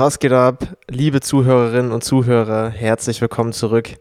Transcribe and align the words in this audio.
Was 0.00 0.18
geht 0.18 0.32
ab, 0.32 0.66
liebe 0.88 1.20
Zuhörerinnen 1.20 1.92
und 1.92 2.02
Zuhörer? 2.02 2.70
Herzlich 2.70 3.20
willkommen 3.20 3.52
zurück 3.52 3.98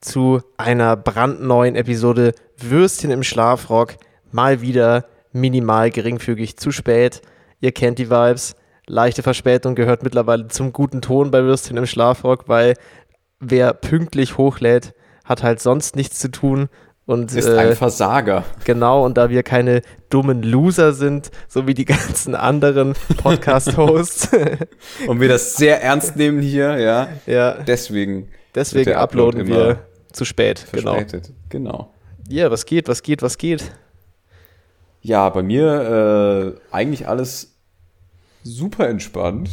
zu 0.00 0.42
einer 0.56 0.96
brandneuen 0.96 1.76
Episode 1.76 2.34
Würstchen 2.56 3.12
im 3.12 3.22
Schlafrock. 3.22 3.94
Mal 4.32 4.60
wieder 4.60 5.04
minimal 5.30 5.90
geringfügig 5.92 6.56
zu 6.56 6.72
spät. 6.72 7.22
Ihr 7.60 7.70
kennt 7.70 8.00
die 8.00 8.10
Vibes. 8.10 8.56
Leichte 8.88 9.22
Verspätung 9.22 9.76
gehört 9.76 10.02
mittlerweile 10.02 10.48
zum 10.48 10.72
guten 10.72 11.00
Ton 11.00 11.30
bei 11.30 11.44
Würstchen 11.44 11.76
im 11.76 11.86
Schlafrock, 11.86 12.48
weil 12.48 12.74
wer 13.38 13.72
pünktlich 13.72 14.36
hochlädt, 14.36 14.94
hat 15.24 15.44
halt 15.44 15.60
sonst 15.60 15.94
nichts 15.94 16.18
zu 16.18 16.32
tun 16.32 16.68
und, 17.10 17.34
ist 17.34 17.48
ein 17.48 17.74
Versager. 17.74 18.44
Genau, 18.64 19.04
und 19.04 19.16
da 19.16 19.30
wir 19.30 19.42
keine 19.42 19.82
dummen 20.10 20.44
Loser 20.44 20.92
sind, 20.92 21.32
so 21.48 21.66
wie 21.66 21.74
die 21.74 21.84
ganzen 21.96 22.36
anderen 22.36 22.94
Podcast-Hosts. 23.16 24.28
und 25.08 25.20
wir 25.20 25.28
das 25.28 25.56
sehr 25.56 25.82
ernst 25.82 26.14
nehmen 26.14 26.40
hier, 26.40 26.78
ja. 26.78 27.08
Ja. 27.26 27.54
Deswegen. 27.54 28.28
Deswegen 28.54 28.94
uploaden 28.94 29.48
wir 29.48 29.80
zu 30.12 30.24
spät. 30.24 30.66
Genau. 30.72 30.94
Verspätet. 30.94 31.32
Genau. 31.48 31.70
genau. 31.72 31.94
Ja, 32.28 32.50
was 32.50 32.64
geht, 32.64 32.86
was 32.86 33.02
geht, 33.02 33.22
was 33.22 33.38
geht? 33.38 33.72
Ja, 35.02 35.28
bei 35.30 35.42
mir 35.42 36.56
äh, 36.70 36.74
eigentlich 36.74 37.08
alles 37.08 37.56
super 38.44 38.88
entspannt. 38.88 39.50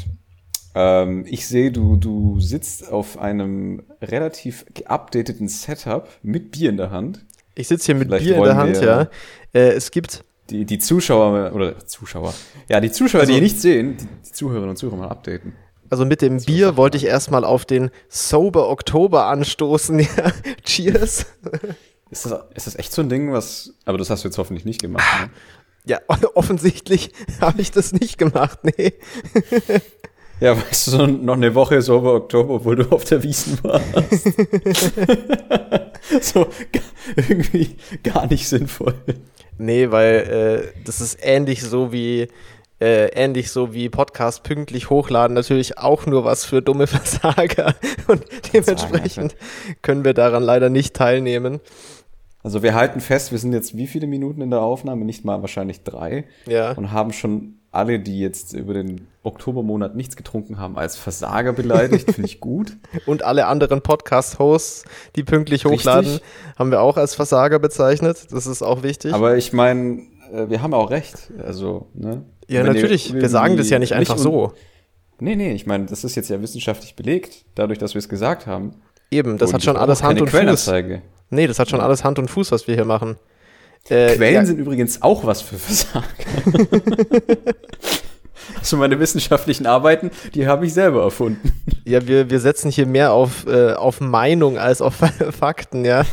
Ähm, 0.75 1.25
ich 1.27 1.47
sehe, 1.47 1.71
du, 1.71 1.95
du 1.95 2.39
sitzt 2.39 2.91
auf 2.91 3.17
einem 3.17 3.81
relativ 3.99 4.65
geupdateten 4.75 5.47
Setup 5.47 6.07
mit 6.21 6.51
Bier 6.51 6.69
in 6.69 6.77
der 6.77 6.91
Hand. 6.91 7.25
Ich 7.57 7.67
sitze 7.67 7.87
hier 7.87 7.95
mit 7.95 8.07
Vielleicht 8.07 8.25
Bier 8.25 8.37
in 8.37 8.43
der 8.43 8.55
Hand, 8.55 8.81
ja. 8.81 9.09
Äh, 9.53 9.71
es 9.71 9.89
gibt. 9.89 10.23
Die, 10.49 10.63
die 10.63 10.77
Zuschauer, 10.77 11.51
oder 11.53 11.77
Zuschauer, 11.79 12.33
ja, 12.69 12.79
die 12.79 12.91
Zuschauer, 12.91 13.21
also, 13.21 13.31
die 13.31 13.37
ihr 13.37 13.43
nicht 13.43 13.59
sehen, 13.59 13.97
die, 13.97 14.05
die 14.05 14.31
Zuhörerinnen 14.31 14.69
und 14.69 14.77
Zuhörer 14.77 14.95
mal 14.95 15.09
updaten. 15.09 15.53
Also 15.89 16.05
mit 16.05 16.21
dem 16.21 16.41
Bier 16.41 16.77
wollte 16.77 16.97
ich 16.97 17.05
erstmal 17.05 17.43
auf 17.43 17.65
den 17.65 17.89
Sober 18.07 18.69
Oktober 18.69 19.25
anstoßen. 19.25 19.99
Ja, 20.17 20.31
cheers. 20.63 21.25
Ist 22.09 22.25
das, 22.25 22.39
ist 22.53 22.67
das 22.67 22.75
echt 22.75 22.93
so 22.93 23.01
ein 23.01 23.09
Ding, 23.09 23.33
was. 23.33 23.73
Aber 23.85 23.97
das 23.97 24.09
hast 24.09 24.23
du 24.23 24.29
jetzt 24.29 24.37
hoffentlich 24.37 24.63
nicht 24.63 24.79
gemacht. 24.79 25.03
Ne? 25.19 25.29
Ja, 25.85 25.99
offensichtlich 26.35 27.11
habe 27.41 27.61
ich 27.61 27.71
das 27.71 27.91
nicht 27.91 28.17
gemacht, 28.17 28.59
nee. 28.63 28.93
Ja, 30.39 30.55
weißt 30.55 30.87
du, 30.87 30.91
so 30.91 31.07
noch 31.07 31.33
eine 31.33 31.55
Woche 31.55 31.81
Sober 31.81 32.13
Oktober, 32.13 32.55
obwohl 32.55 32.75
du 32.75 32.91
auf 32.91 33.03
der 33.05 33.23
Wiesen 33.23 33.57
warst. 33.63 33.85
so 36.21 36.47
irgendwie 37.15 37.75
gar 38.03 38.27
nicht 38.27 38.47
sinnvoll. 38.47 38.93
Nee, 39.57 39.89
weil 39.89 40.71
äh, 40.75 40.83
das 40.85 41.01
ist 41.01 41.17
ähnlich 41.21 41.63
so 41.63 41.91
wie 41.91 42.27
äh, 42.79 43.07
ähnlich 43.15 43.49
so 43.49 43.73
wie 43.73 43.89
Podcast 43.89 44.43
pünktlich 44.43 44.91
hochladen, 44.91 45.33
natürlich 45.33 45.79
auch 45.79 46.05
nur 46.05 46.23
was 46.23 46.45
für 46.45 46.61
dumme 46.61 46.85
Versager. 46.87 47.75
Und 48.07 48.23
dementsprechend 48.53 49.35
können 49.81 50.05
wir 50.05 50.13
daran 50.13 50.43
leider 50.43 50.69
nicht 50.69 50.95
teilnehmen. 50.95 51.59
Also 52.43 52.61
wir 52.61 52.75
halten 52.75 53.01
fest, 53.01 53.31
wir 53.31 53.39
sind 53.39 53.53
jetzt 53.53 53.75
wie 53.75 53.87
viele 53.87 54.07
Minuten 54.07 54.41
in 54.41 54.51
der 54.51 54.61
Aufnahme? 54.61 55.03
Nicht 55.05 55.25
mal 55.25 55.41
wahrscheinlich 55.41 55.83
drei. 55.83 56.25
Ja. 56.45 56.71
Und 56.73 56.91
haben 56.91 57.11
schon 57.11 57.56
alle, 57.71 57.99
die 57.99 58.19
jetzt 58.19 58.53
über 58.53 58.73
den 58.73 59.07
Oktobermonat 59.23 59.95
nichts 59.95 60.15
getrunken 60.15 60.57
haben, 60.57 60.77
als 60.77 60.95
Versager 60.95 61.53
beleidigt. 61.53 62.11
Finde 62.11 62.27
ich 62.27 62.39
gut. 62.39 62.77
Und 63.05 63.23
alle 63.23 63.47
anderen 63.47 63.81
Podcast-Hosts, 63.81 64.85
die 65.15 65.23
pünktlich 65.23 65.65
hochladen, 65.65 66.11
Richtig. 66.11 66.27
haben 66.57 66.71
wir 66.71 66.81
auch 66.81 66.97
als 66.97 67.15
Versager 67.15 67.59
bezeichnet. 67.59 68.27
Das 68.31 68.47
ist 68.47 68.61
auch 68.61 68.83
wichtig. 68.83 69.13
Aber 69.13 69.37
ich 69.37 69.53
meine, 69.53 70.01
äh, 70.31 70.49
wir 70.49 70.61
haben 70.61 70.73
auch 70.73 70.89
recht. 70.89 71.31
Also, 71.43 71.87
ne? 71.93 72.23
Ja, 72.47 72.63
Wenn 72.63 72.73
natürlich. 72.73 73.13
Wir 73.13 73.29
sagen 73.29 73.57
das 73.57 73.69
ja 73.69 73.79
nicht 73.79 73.93
einfach 73.93 74.15
nicht 74.15 74.23
so. 74.23 74.53
Nee, 75.19 75.35
nee, 75.35 75.53
ich 75.53 75.65
meine, 75.65 75.87
das 75.87 76.03
ist 76.03 76.15
jetzt 76.15 76.29
ja 76.29 76.41
wissenschaftlich 76.41 76.95
belegt, 76.95 77.45
dadurch, 77.55 77.79
dass 77.79 77.95
wir 77.95 77.99
es 77.99 78.07
gesagt 78.07 78.45
haben. 78.45 78.75
Eben, 79.09 79.37
das 79.37 79.49
und 79.49 79.55
hat 79.55 79.63
schon 79.63 79.77
alles 79.77 80.03
Hand 80.03 80.21
und 80.21 80.29
Fuß. 80.29 80.71
Nee, 81.29 81.47
das 81.47 81.59
hat 81.59 81.69
schon 81.69 81.81
alles 81.81 82.03
Hand 82.03 82.19
und 82.19 82.29
Fuß, 82.29 82.51
was 82.51 82.67
wir 82.67 82.75
hier 82.75 82.85
machen. 82.85 83.17
Äh, 83.89 84.15
Quellen 84.15 84.33
ja. 84.33 84.45
sind 84.45 84.59
übrigens 84.59 85.01
auch 85.01 85.25
was 85.25 85.41
für 85.41 85.57
Versager. 85.57 86.03
also 88.59 88.77
meine 88.77 88.99
wissenschaftlichen 88.99 89.65
Arbeiten, 89.65 90.11
die 90.33 90.47
habe 90.47 90.65
ich 90.65 90.73
selber 90.73 91.03
erfunden. 91.03 91.51
Ja, 91.85 92.05
wir, 92.05 92.29
wir 92.29 92.39
setzen 92.39 92.69
hier 92.69 92.85
mehr 92.85 93.13
auf, 93.13 93.47
äh, 93.47 93.73
auf 93.73 94.01
Meinung 94.01 94.57
als 94.57 94.81
auf 94.81 94.95
Fakten, 95.31 95.85
ja. 95.85 96.03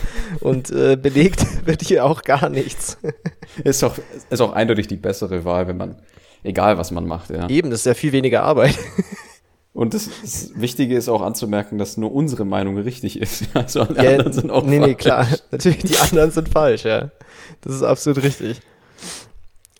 Und 0.40 0.70
äh, 0.70 0.96
belegt 0.96 1.66
wird 1.66 1.82
hier 1.82 2.04
auch 2.04 2.22
gar 2.22 2.48
nichts. 2.48 2.98
Ist 3.64 3.82
auch, 3.82 3.96
ist 4.30 4.40
auch 4.40 4.52
eindeutig 4.52 4.86
die 4.86 4.96
bessere 4.96 5.44
Wahl, 5.44 5.66
wenn 5.66 5.76
man, 5.76 5.96
egal 6.42 6.78
was 6.78 6.90
man 6.90 7.06
macht, 7.06 7.30
ja. 7.30 7.48
Eben, 7.48 7.70
das 7.70 7.80
ist 7.80 7.86
ja 7.86 7.94
viel 7.94 8.12
weniger 8.12 8.42
Arbeit. 8.42 8.78
Und 9.74 9.92
das, 9.92 10.08
das, 10.22 10.52
Wichtige 10.54 10.96
ist 10.96 11.08
auch 11.08 11.20
anzumerken, 11.20 11.78
dass 11.78 11.96
nur 11.96 12.12
unsere 12.12 12.44
Meinung 12.44 12.78
richtig 12.78 13.20
ist. 13.20 13.44
Also 13.54 13.82
alle 13.82 14.04
ja, 14.04 14.10
anderen 14.12 14.32
sind 14.32 14.50
auch 14.50 14.64
nee, 14.64 14.78
falsch. 14.78 14.88
Nee, 14.88 14.94
klar. 14.94 15.26
Natürlich, 15.50 15.82
die 15.82 15.98
anderen 15.98 16.30
sind 16.30 16.48
falsch, 16.48 16.84
ja. 16.84 17.10
Das 17.60 17.74
ist 17.74 17.82
absolut 17.82 18.22
richtig. 18.22 18.60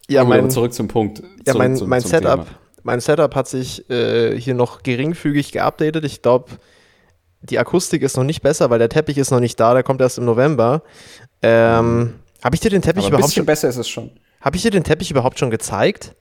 Ja, 0.08 0.24
mein, 0.24 0.50
zurück 0.50 0.74
zum 0.74 0.88
Punkt. 0.88 1.22
Ja, 1.46 1.54
mein, 1.54 1.76
zum, 1.76 1.88
mein 1.88 2.02
zum 2.02 2.10
Setup, 2.10 2.46
mein 2.82 3.00
Setup 3.00 3.34
hat 3.34 3.48
sich 3.48 3.88
äh, 3.88 4.38
hier 4.38 4.54
noch 4.54 4.82
geringfügig 4.82 5.52
geupdatet. 5.52 6.04
Ich 6.04 6.20
glaube, 6.22 6.50
die 7.40 7.58
Akustik 7.58 8.02
ist 8.02 8.16
noch 8.16 8.24
nicht 8.24 8.42
besser, 8.42 8.70
weil 8.70 8.80
der 8.80 8.88
Teppich 8.88 9.16
ist 9.16 9.30
noch 9.30 9.40
nicht 9.40 9.58
da. 9.60 9.74
Der 9.74 9.84
kommt 9.84 10.00
erst 10.00 10.18
im 10.18 10.24
November. 10.24 10.82
Ähm, 11.40 12.14
Habe 12.42 12.56
ich 12.56 12.60
dir 12.60 12.70
den 12.70 12.82
Teppich 12.82 13.06
Aber 13.06 13.16
überhaupt 13.16 13.32
schon? 13.32 13.46
besser 13.46 13.68
ist 13.68 13.76
es 13.76 13.88
schon. 13.88 14.10
Habe 14.40 14.56
ich 14.56 14.62
dir 14.62 14.70
den 14.70 14.84
Teppich 14.84 15.10
überhaupt 15.10 15.38
schon 15.38 15.50
gezeigt? 15.50 16.14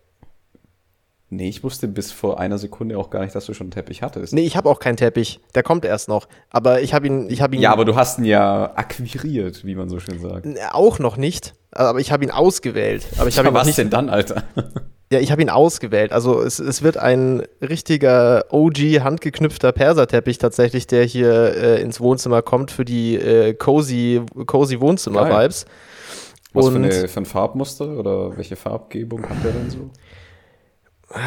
Nee, 1.35 1.49
ich 1.49 1.63
wusste 1.63 1.87
bis 1.87 2.11
vor 2.11 2.39
einer 2.39 2.57
Sekunde 2.57 2.97
auch 2.97 3.09
gar 3.09 3.21
nicht, 3.21 3.33
dass 3.33 3.45
du 3.45 3.53
schon 3.53 3.65
einen 3.65 3.71
Teppich 3.71 4.03
hattest. 4.03 4.33
Nee, 4.33 4.45
ich 4.45 4.55
habe 4.55 4.69
auch 4.69 4.79
keinen 4.79 4.97
Teppich. 4.97 5.39
Der 5.55 5.63
kommt 5.63 5.83
erst 5.83 6.07
noch. 6.07 6.27
Aber 6.49 6.81
ich 6.81 6.93
habe 6.93 7.07
ihn, 7.07 7.29
ich 7.29 7.41
ihn. 7.41 7.53
Ja, 7.61 7.71
aber 7.71 7.85
du 7.85 7.95
hast 7.95 8.19
ihn 8.19 8.25
ja 8.25 8.71
akquiriert, 8.75 9.65
wie 9.65 9.75
man 9.75 9.89
so 9.89 9.99
schön 9.99 10.19
sagt. 10.19 10.47
Auch 10.71 10.99
noch 10.99 11.17
nicht. 11.17 11.53
Aber 11.71 11.99
ich 11.99 12.11
habe 12.11 12.23
ihn 12.23 12.31
ausgewählt. 12.31 13.05
Aber 13.17 13.27
ich 13.29 13.37
habe 13.37 13.47
ihn 13.47 13.53
was 13.53 13.65
nicht. 13.65 13.77
denn 13.77 13.89
dann, 13.89 14.09
Alter? 14.09 14.43
Ja, 15.11 15.19
ich 15.19 15.31
habe 15.31 15.43
ihn 15.43 15.49
ausgewählt. 15.51 16.11
Also 16.11 16.41
es, 16.41 16.57
es 16.57 16.81
wird 16.81 16.97
ein 16.97 17.43
richtiger 17.61 18.45
OG 18.49 19.03
handgeknüpfter 19.03 19.71
Perserteppich 19.71 20.39
tatsächlich, 20.39 20.87
der 20.87 21.03
hier 21.03 21.55
äh, 21.55 21.81
ins 21.81 21.99
Wohnzimmer 21.99 22.41
kommt 22.41 22.71
für 22.71 22.83
die 22.83 23.15
äh, 23.15 23.53
cozy, 23.53 24.21
cozy 24.47 24.79
Wohnzimmer-Vibes. 24.79 25.65
Was 26.53 26.67
für, 26.67 26.75
eine, 26.75 27.07
für 27.07 27.19
ein 27.19 27.25
Farbmuster 27.25 27.87
oder 27.89 28.37
welche 28.37 28.55
Farbgebung 28.55 29.27
hat 29.29 29.43
der 29.43 29.51
denn 29.51 29.69
so? 29.69 29.89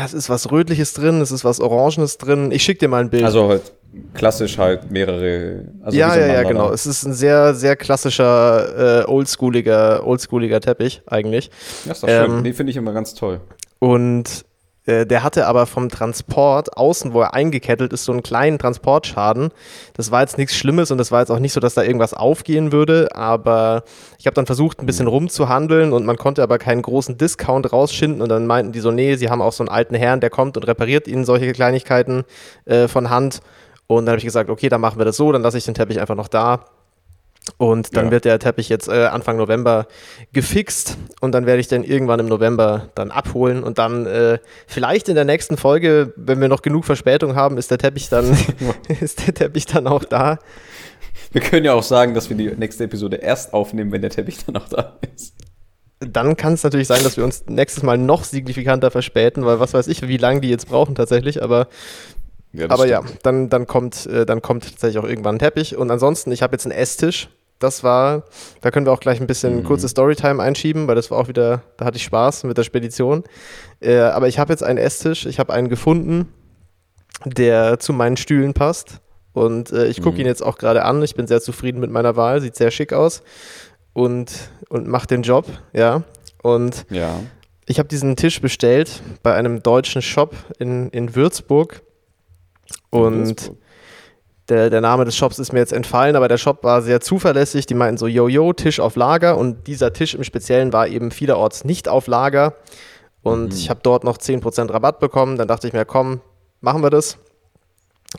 Es 0.05 0.15
ist 0.15 0.29
was 0.29 0.51
Rötliches 0.51 0.93
drin, 0.95 1.21
es 1.21 1.31
ist 1.31 1.45
was 1.45 1.61
Orangenes 1.61 2.19
drin. 2.19 2.51
Ich 2.51 2.63
schicke 2.63 2.81
dir 2.81 2.89
mal 2.89 3.01
ein 3.01 3.11
Bild. 3.11 3.25
Also 3.25 3.49
halt 3.49 3.73
klassisch 4.15 4.59
halt 4.59 4.91
mehrere. 4.91 5.65
Also 5.83 5.97
ja, 5.97 6.17
ja, 6.17 6.27
ja, 6.27 6.43
genau. 6.43 6.71
Es 6.71 6.87
ist 6.87 7.05
ein 7.05 7.15
sehr, 7.15 7.55
sehr 7.55 7.77
klassischer, 7.77 9.03
äh, 9.03 9.11
oldschooliger, 9.11 10.07
oldschooliger 10.07 10.61
Teppich 10.61 11.03
eigentlich. 11.07 11.51
Ja, 11.85 11.93
ist 11.93 12.03
doch 12.03 12.09
schön. 12.09 12.31
Ähm, 12.31 12.45
Den 12.45 12.55
finde 12.55 12.71
ich 12.71 12.77
immer 12.77 12.93
ganz 12.93 13.15
toll. 13.15 13.41
Und 13.79 14.45
der 14.87 15.23
hatte 15.23 15.47
aber 15.47 15.67
vom 15.67 15.89
Transport 15.89 16.77
außen, 16.77 17.13
wo 17.13 17.21
er 17.21 17.35
eingekettelt 17.35 17.93
ist, 17.93 18.05
so 18.05 18.13
einen 18.13 18.23
kleinen 18.23 18.59
Transportschaden. 18.59 19.51
Das 19.95 20.11
war 20.11 20.21
jetzt 20.21 20.39
nichts 20.39 20.55
Schlimmes 20.55 20.91
und 20.91 20.99
das 20.99 21.11
war 21.11 21.21
jetzt 21.21 21.31
auch 21.31 21.39
nicht 21.39 21.53
so, 21.53 21.61
dass 21.61 21.75
da 21.75 21.83
irgendwas 21.83 22.15
aufgehen 22.15 22.73
würde, 22.73 23.09
aber 23.15 23.85
ich 24.19 24.27
habe 24.27 24.35
dann 24.35 24.47
versucht, 24.47 24.81
ein 24.81 24.87
bisschen 24.87 25.09
rumzuhandeln 25.09 25.93
und 25.93 26.07
man 26.07 26.17
konnte 26.17 26.43
aber 26.43 26.59
keinen 26.59 26.83
großen 26.83 27.19
Discount 27.19 27.73
rausschinden 27.73 28.23
und 28.23 28.29
dann 28.29 28.47
meinten 28.47 28.73
die 28.73 28.81
so, 28.81 28.91
nee, 28.91 29.17
sie 29.17 29.29
haben 29.29 29.43
auch 29.43 29.53
so 29.53 29.63
einen 29.63 29.71
alten 29.71 29.95
Herrn, 29.95 30.21
der 30.21 30.31
kommt 30.31 30.57
und 30.57 30.65
repariert 30.65 31.09
ihnen 31.09 31.25
solche 31.25 31.53
Kleinigkeiten 31.53 32.25
äh, 32.65 32.89
von 32.89 33.11
Hand. 33.11 33.41
Und 33.89 34.07
dann 34.07 34.13
habe 34.13 34.19
ich 34.19 34.25
gesagt, 34.25 34.51
okay, 34.51 34.69
dann 34.69 34.81
machen 34.81 34.99
wir 34.99 35.05
das 35.05 35.17
so, 35.17 35.31
dann 35.33 35.43
lasse 35.43 35.59
ich 35.59 35.65
den 35.65 35.75
Teppich 35.75 36.01
einfach 36.01 36.17
noch 36.17 36.29
da. 36.29 36.65
Und 37.59 37.97
dann 37.97 38.07
ja. 38.07 38.11
wird 38.11 38.27
der 38.27 38.39
Teppich 38.39 38.69
jetzt 38.69 38.89
äh, 38.89 39.07
Anfang 39.07 39.39
November 39.39 39.87
gefixt 40.33 40.99
und 41.23 41.33
dann 41.33 41.47
werde 41.47 41.61
ich 41.61 41.69
den 41.69 41.85
irgendwann 41.85 42.21
im 42.21 42.27
November 42.27 42.91
dann 42.95 43.11
abholen 43.11 43.63
und 43.63 43.79
dann 43.79 44.05
äh, 44.05 44.39
vielleicht 44.67 45.09
in 45.09 45.15
der 45.15 45.25
nächsten 45.25 45.57
Folge, 45.57 46.13
wenn 46.17 46.39
wir 46.41 46.49
noch 46.49 46.61
genug 46.61 46.85
Verspätung 46.85 47.35
haben, 47.35 47.57
ist 47.57 47.71
der 47.71 47.79
Teppich 47.79 48.11
dann 48.11 48.37
ist 49.01 49.27
der 49.27 49.33
Teppich 49.33 49.65
dann 49.65 49.87
auch 49.87 50.05
da. 50.05 50.39
Wir 51.33 51.41
können 51.41 51.65
ja 51.65 51.73
auch 51.73 51.83
sagen, 51.83 52.13
dass 52.13 52.29
wir 52.29 52.37
die 52.37 52.51
nächste 52.57 52.85
Episode 52.85 53.17
erst 53.17 53.55
aufnehmen, 53.55 53.91
wenn 53.91 54.03
der 54.03 54.11
Teppich 54.11 54.45
dann 54.45 54.57
auch 54.57 54.69
da 54.69 54.99
ist. 55.15 55.35
Dann 56.01 56.37
kann 56.37 56.53
es 56.53 56.63
natürlich 56.63 56.89
sein, 56.89 57.03
dass 57.03 57.17
wir 57.17 57.25
uns 57.25 57.45
nächstes 57.47 57.83
Mal 57.83 57.97
noch 57.97 58.25
signifikanter 58.25 58.91
verspäten, 58.91 59.47
weil 59.47 59.61
was 59.61 59.73
weiß 59.73 59.89
ich, 59.89 60.07
wie 60.07 60.19
lange 60.19 60.43
die 60.43 60.51
jetzt 60.51 60.69
brauchen 60.69 60.95
tatsächlich, 60.95 61.43
aber 61.43 61.69
ja, 62.53 62.67
aber 62.67 62.87
stimmt. 62.87 62.91
ja, 62.91 63.17
dann, 63.23 63.49
dann, 63.49 63.67
kommt, 63.67 64.07
äh, 64.07 64.25
dann 64.27 64.43
kommt 64.43 64.65
tatsächlich 64.65 64.99
auch 64.99 65.09
irgendwann 65.09 65.37
ein 65.37 65.39
Teppich. 65.39 65.77
Und 65.77 65.91
ansonsten, 65.91 66.33
ich 66.33 66.43
habe 66.43 66.55
jetzt 66.55 66.67
einen 66.67 66.73
Esstisch. 66.73 67.29
Das 67.59 67.83
war, 67.83 68.25
da 68.61 68.71
können 68.71 68.87
wir 68.87 68.93
auch 68.93 69.01
gleich 69.01 69.21
ein 69.21 69.27
bisschen 69.27 69.57
mhm. 69.57 69.65
kurze 69.65 69.89
Storytime 69.89 70.43
einschieben, 70.43 70.87
weil 70.89 70.95
das 70.95 71.11
war 71.11 71.19
auch 71.19 71.29
wieder, 71.29 71.63
da 71.77 71.87
hatte 71.87 71.97
ich 71.97 72.05
Spaß 72.05 72.45
mit 72.45 72.59
der 72.59 72.65
Spedition. 72.65 73.25
Äh, 73.81 73.99
aber 73.99 74.29
ich 74.29 74.39
habe 74.39 74.53
jetzt 74.53 74.63
einen 74.63 74.79
Esstisch, 74.79 75.25
ich 75.27 75.39
habe 75.39 75.53
einen 75.53 75.69
gefunden, 75.69 76.29
der 77.25 77.79
zu 77.79 77.93
meinen 77.93 78.17
Stühlen 78.17 78.53
passt. 78.53 79.01
Und 79.33 79.71
äh, 79.73 79.87
ich 79.87 80.03
gucke 80.03 80.17
mhm. 80.17 80.21
ihn 80.21 80.27
jetzt 80.27 80.43
auch 80.43 80.59
gerade 80.59 80.85
an. 80.85 81.03
Ich 81.03 81.15
bin 81.15 81.27
sehr 81.27 81.41
zufrieden 81.41 81.81
mit 81.81 81.91
meiner 81.91 82.17
Wahl, 82.17 82.41
sieht 82.41 82.57
sehr 82.57 82.71
schick 82.71 82.93
aus 82.93 83.23
und, 83.93 84.51
und 84.69 84.87
macht 84.87 85.11
den 85.11 85.23
Job, 85.23 85.47
ja. 85.73 86.03
Und 86.43 86.87
ja. 86.91 87.21
ich 87.67 87.79
habe 87.79 87.89
diesen 87.89 88.17
Tisch 88.17 88.41
bestellt 88.41 89.03
bei 89.23 89.35
einem 89.35 89.63
deutschen 89.63 90.03
Shop 90.03 90.35
in, 90.59 90.91
in 90.91 91.15
Würzburg 91.15 91.83
Und 92.91 93.53
der, 94.49 94.71
der 94.71 94.81
Name 94.81 95.05
des 95.05 95.17
Shops 95.17 95.39
ist 95.39 95.53
mir 95.53 95.59
jetzt 95.59 95.73
entfallen, 95.73 96.17
aber 96.17 96.29
der 96.29 96.39
Shop 96.39 96.63
war 96.63 96.83
sehr 96.83 97.01
zuverlässig. 97.01 97.67
Die 97.67 97.75
meinten 97.75 97.99
so, 97.99 98.07
yo, 98.07 98.53
Tisch 98.53 98.81
auf 98.81 98.97
Lager. 98.97 99.39
Und 99.39 99.67
dieser 99.67 99.93
Tisch 99.93 100.15
im 100.15 100.25
Speziellen 100.25 100.73
war 100.73 100.87
eben 100.89 101.11
vielerorts 101.11 101.65
nicht 101.65 101.89
auf 101.89 102.07
Lager. 102.07 102.55
Und 103.23 103.53
mhm. 103.53 103.59
ich 103.59 103.71
habe 103.71 103.81
dort 103.83 104.05
noch 104.05 104.19
10% 104.19 104.73
Rabatt 104.73 105.01
bekommen. 105.01 105.37
Dann 105.37 105.49
dachte 105.49 105.67
ich 105.67 105.73
mir, 105.73 105.85
komm, 105.85 106.21
machen 106.61 106.83
wir 106.83 106.91
das. 106.91 107.19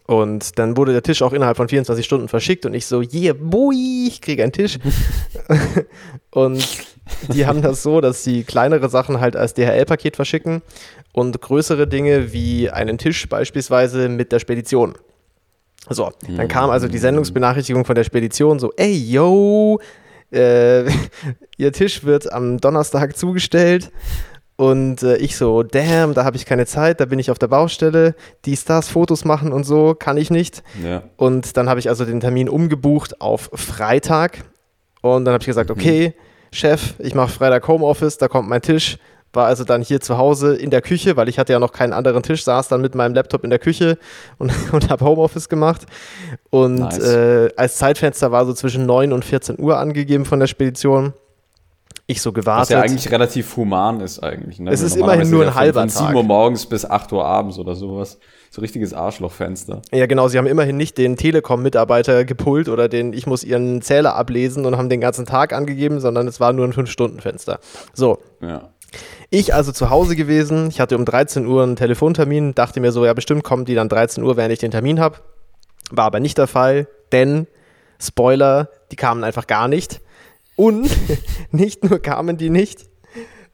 Und 0.06 0.59
dann 0.59 0.77
wurde 0.77 0.91
der 0.91 1.01
Tisch 1.01 1.21
auch 1.21 1.33
innerhalb 1.33 1.57
von 1.57 1.69
24 1.69 2.06
Stunden 2.06 2.27
verschickt 2.27 2.65
und 2.65 2.74
ich 2.74 2.85
so, 2.85 3.01
yeah, 3.01 3.33
boy, 3.33 4.06
ich 4.07 4.21
kriege 4.21 4.44
einen 4.44 4.51
Tisch. 4.51 4.77
und 6.31 6.85
die 7.29 7.45
haben 7.45 7.62
das 7.62 7.83
so, 7.83 8.01
dass 8.01 8.24
sie 8.24 8.44
kleinere 8.44 8.89
Sachen 8.89 9.19
halt 9.19 9.35
als 9.35 9.53
DHL-Paket 9.53 10.15
verschicken 10.15 10.62
und 11.13 11.41
größere 11.41 11.88
Dinge 11.88 12.33
wie 12.33 12.69
einen 12.69 12.97
Tisch 12.97 13.27
beispielsweise 13.29 14.09
mit 14.09 14.31
der 14.31 14.39
Spedition. 14.39 14.97
So, 15.89 16.12
dann 16.28 16.48
kam 16.48 16.69
also 16.69 16.88
die 16.88 16.98
Sendungsbenachrichtigung 16.98 17.86
von 17.86 17.95
der 17.95 18.04
Spedition 18.04 18.60
so, 18.60 18.72
ey, 18.75 18.94
yo, 18.94 19.80
äh, 20.31 20.84
ihr 21.57 21.72
Tisch 21.72 22.04
wird 22.04 22.31
am 22.31 22.60
Donnerstag 22.60 23.18
zugestellt. 23.18 23.92
Und 24.57 25.04
äh, 25.04 25.18
ich 25.18 25.38
so, 25.38 25.62
damn, 25.62 26.16
da 26.16 26.25
habe 26.25 26.36
ich 26.36 26.45
keine 26.45 26.66
Zeit, 26.66 27.00
da 27.00 27.06
bin 27.06 27.19
ich 27.19 27.30
auf 27.30 27.38
der 27.38 27.48
Baustelle, 27.48 28.16
die 28.45 28.57
Stars 28.57 28.89
Fotos 28.89 29.24
machen 29.24 29.54
und 29.54 29.66
so, 29.66 29.94
kann 29.94 30.18
ich 30.18 30.31
nicht. 30.31 30.63
Ja. 30.84 31.04
Und 31.16 31.57
dann 31.57 31.69
habe 31.69 31.80
ich 31.80 31.89
also 31.89 32.06
den 32.06 32.19
Termin 32.19 32.50
umgebucht 32.50 33.22
auf 33.22 33.51
Freitag. 33.54 34.45
Und 35.01 35.25
dann 35.25 35.34
habe 35.34 35.44
ich 35.44 35.48
gesagt, 35.48 35.69
mhm. 35.69 35.75
okay, 35.75 36.13
Chef, 36.51 36.95
ich 36.98 37.13
mache 37.13 37.30
Freitag 37.30 37.68
Homeoffice, 37.68 38.18
da 38.18 38.28
kommt 38.28 38.50
mein 38.50 38.63
Tisch 38.63 38.98
war 39.38 39.45
also 39.45 39.63
dann 39.63 39.81
hier 39.81 40.01
zu 40.01 40.18
Hause 40.18 40.56
in 40.56 40.69
der 40.69 40.81
Küche, 40.81 41.16
weil 41.16 41.30
ich 41.30 41.39
hatte 41.39 41.54
ja 41.54 41.60
noch 41.60 41.72
keinen 41.72 41.94
anderen 41.94 42.24
Tisch, 42.24 42.44
saß 42.44 42.68
dann 42.68 42.81
mit 42.81 42.95
meinem 42.95 43.13
Laptop 43.13 43.45
in 43.45 43.50
der 43.50 43.60
Küche 43.60 43.98
und, 44.38 44.51
und 44.74 44.89
habe 44.89 45.06
Homeoffice 45.06 45.48
gemacht. 45.48 45.86
Und 46.50 46.80
nice. 46.80 47.00
äh, 47.00 47.50
als 47.56 47.78
Zeitfenster 47.78 48.34
war 48.34 48.45
so 48.45 48.54
zwischen 48.54 48.86
9 48.86 49.13
und 49.13 49.24
14 49.24 49.57
Uhr 49.57 49.78
angegeben 49.78 50.25
von 50.25 50.42
der 50.42 50.48
Spedition. 50.48 51.13
Ich 52.10 52.22
so 52.22 52.31
gewartet. 52.31 52.62
Was 52.62 52.69
ja 52.69 52.81
eigentlich 52.81 53.12
relativ 53.12 53.56
human 53.57 54.00
ist 54.00 54.24
eigentlich. 54.24 54.60
Ne? 54.60 54.72
Es 54.72 54.81
ist 54.81 54.95
immerhin 54.95 55.30
nur 55.30 55.45
ein 55.45 55.56
halber 55.56 55.81
von, 55.81 55.89
von 55.89 56.06
7 56.07 56.16
Uhr 56.16 56.24
morgens 56.24 56.66
bis 56.66 56.89
8 56.89 57.12
Uhr 57.12 57.25
abends 57.25 57.60
oder 57.60 57.75
sowas. 57.75 58.18
So 58.50 58.62
richtiges 58.62 58.94
Arschlochfenster. 58.94 59.81
Ja, 59.92 60.06
genau. 60.06 60.30
Sie 60.30 60.38
haben 60.38 60.48
immerhin 60.48 60.78
nicht 60.78 60.98
den 60.98 61.18
Telekom-Mitarbeiter 61.18 62.24
gepult 62.24 62.69
oder 62.69 62.88
den, 62.88 63.12
ich 63.12 63.28
muss 63.28 63.44
ihren 63.44 63.81
Zähler 63.81 64.16
ablesen 64.16 64.66
und 64.66 64.78
haben 64.78 64.88
den 64.88 65.01
ganzen 65.01 65.25
Tag 65.25 65.51
angegeben, 65.51 66.00
sondern 66.00 66.28
es 66.28 66.39
war 66.39 66.54
nur 66.54 66.66
ein 66.66 66.74
5-Stunden-Fenster. 66.74 67.60
So. 67.94 68.19
Ja. 68.42 68.69
Ich 69.30 69.54
also 69.54 69.72
zu 69.72 69.89
Hause 69.89 70.16
gewesen, 70.16 70.69
ich 70.69 70.80
hatte 70.80 70.98
um 70.98 71.04
13 71.04 71.45
Uhr 71.45 71.63
einen 71.63 71.75
Telefontermin, 71.75 72.56
dachte 72.56 72.80
mir 72.80 72.92
so, 72.92 73.06
ja 73.06 73.13
bestimmt 73.13 73.44
kommen 73.44 73.66
die 73.66 73.75
dann 73.75 73.89
13 73.89 74.24
Uhr, 74.24 74.38
während 74.38 74.54
ich 74.54 74.60
den 74.60 74.72
Termin 74.72 75.00
habe. 75.00 75.18
War 75.92 76.06
aber 76.06 76.19
nicht 76.19 76.38
der 76.38 76.48
Fall, 76.48 76.88
denn, 77.12 77.48
Spoiler, 78.00 78.69
die 78.92 78.95
kamen 78.95 79.24
einfach 79.24 79.48
gar 79.48 79.68
nicht. 79.68 80.01
Und 80.56 80.89
nicht 81.51 81.84
nur 81.84 82.00
kamen 82.00 82.38
die 82.38 82.50
nicht, 82.50 82.86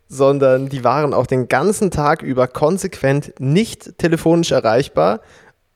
sondern 0.08 0.70
die 0.70 0.84
waren 0.84 1.14
auch 1.14 1.28
den 1.28 1.48
ganzen 1.48 1.92
Tag 1.92 2.22
über 2.22 2.48
konsequent 2.48 3.34
nicht 3.40 3.98
telefonisch 3.98 4.52
erreichbar. 4.52 5.22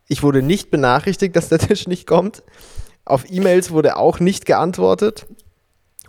Ich 0.08 0.24
wurde 0.24 0.42
nicht 0.42 0.70
benachrichtigt, 0.70 1.36
dass 1.36 1.50
der 1.50 1.60
Tisch 1.60 1.88
nicht 1.88 2.08
kommt. 2.08 2.44
Auf 3.04 3.30
E-Mails 3.30 3.72
wurde 3.72 3.98
auch 3.98 4.20
nicht 4.20 4.46
geantwortet. 4.46 5.26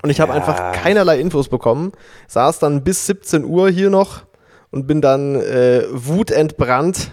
Und 0.03 0.11
ich 0.11 0.21
habe 0.21 0.33
ja. 0.33 0.39
einfach 0.39 0.73
keinerlei 0.73 1.19
Infos 1.21 1.49
bekommen. 1.49 1.93
Saß 2.29 2.59
dann 2.59 2.85
bis 2.85 3.06
17 3.06 3.45
Uhr 3.45 3.71
hier 3.71 3.91
noch 3.91 4.23
und 4.71 4.87
bin 4.87 5.00
dann 5.00 5.37
äh, 5.37 5.85
wutentbrannt 5.91 7.12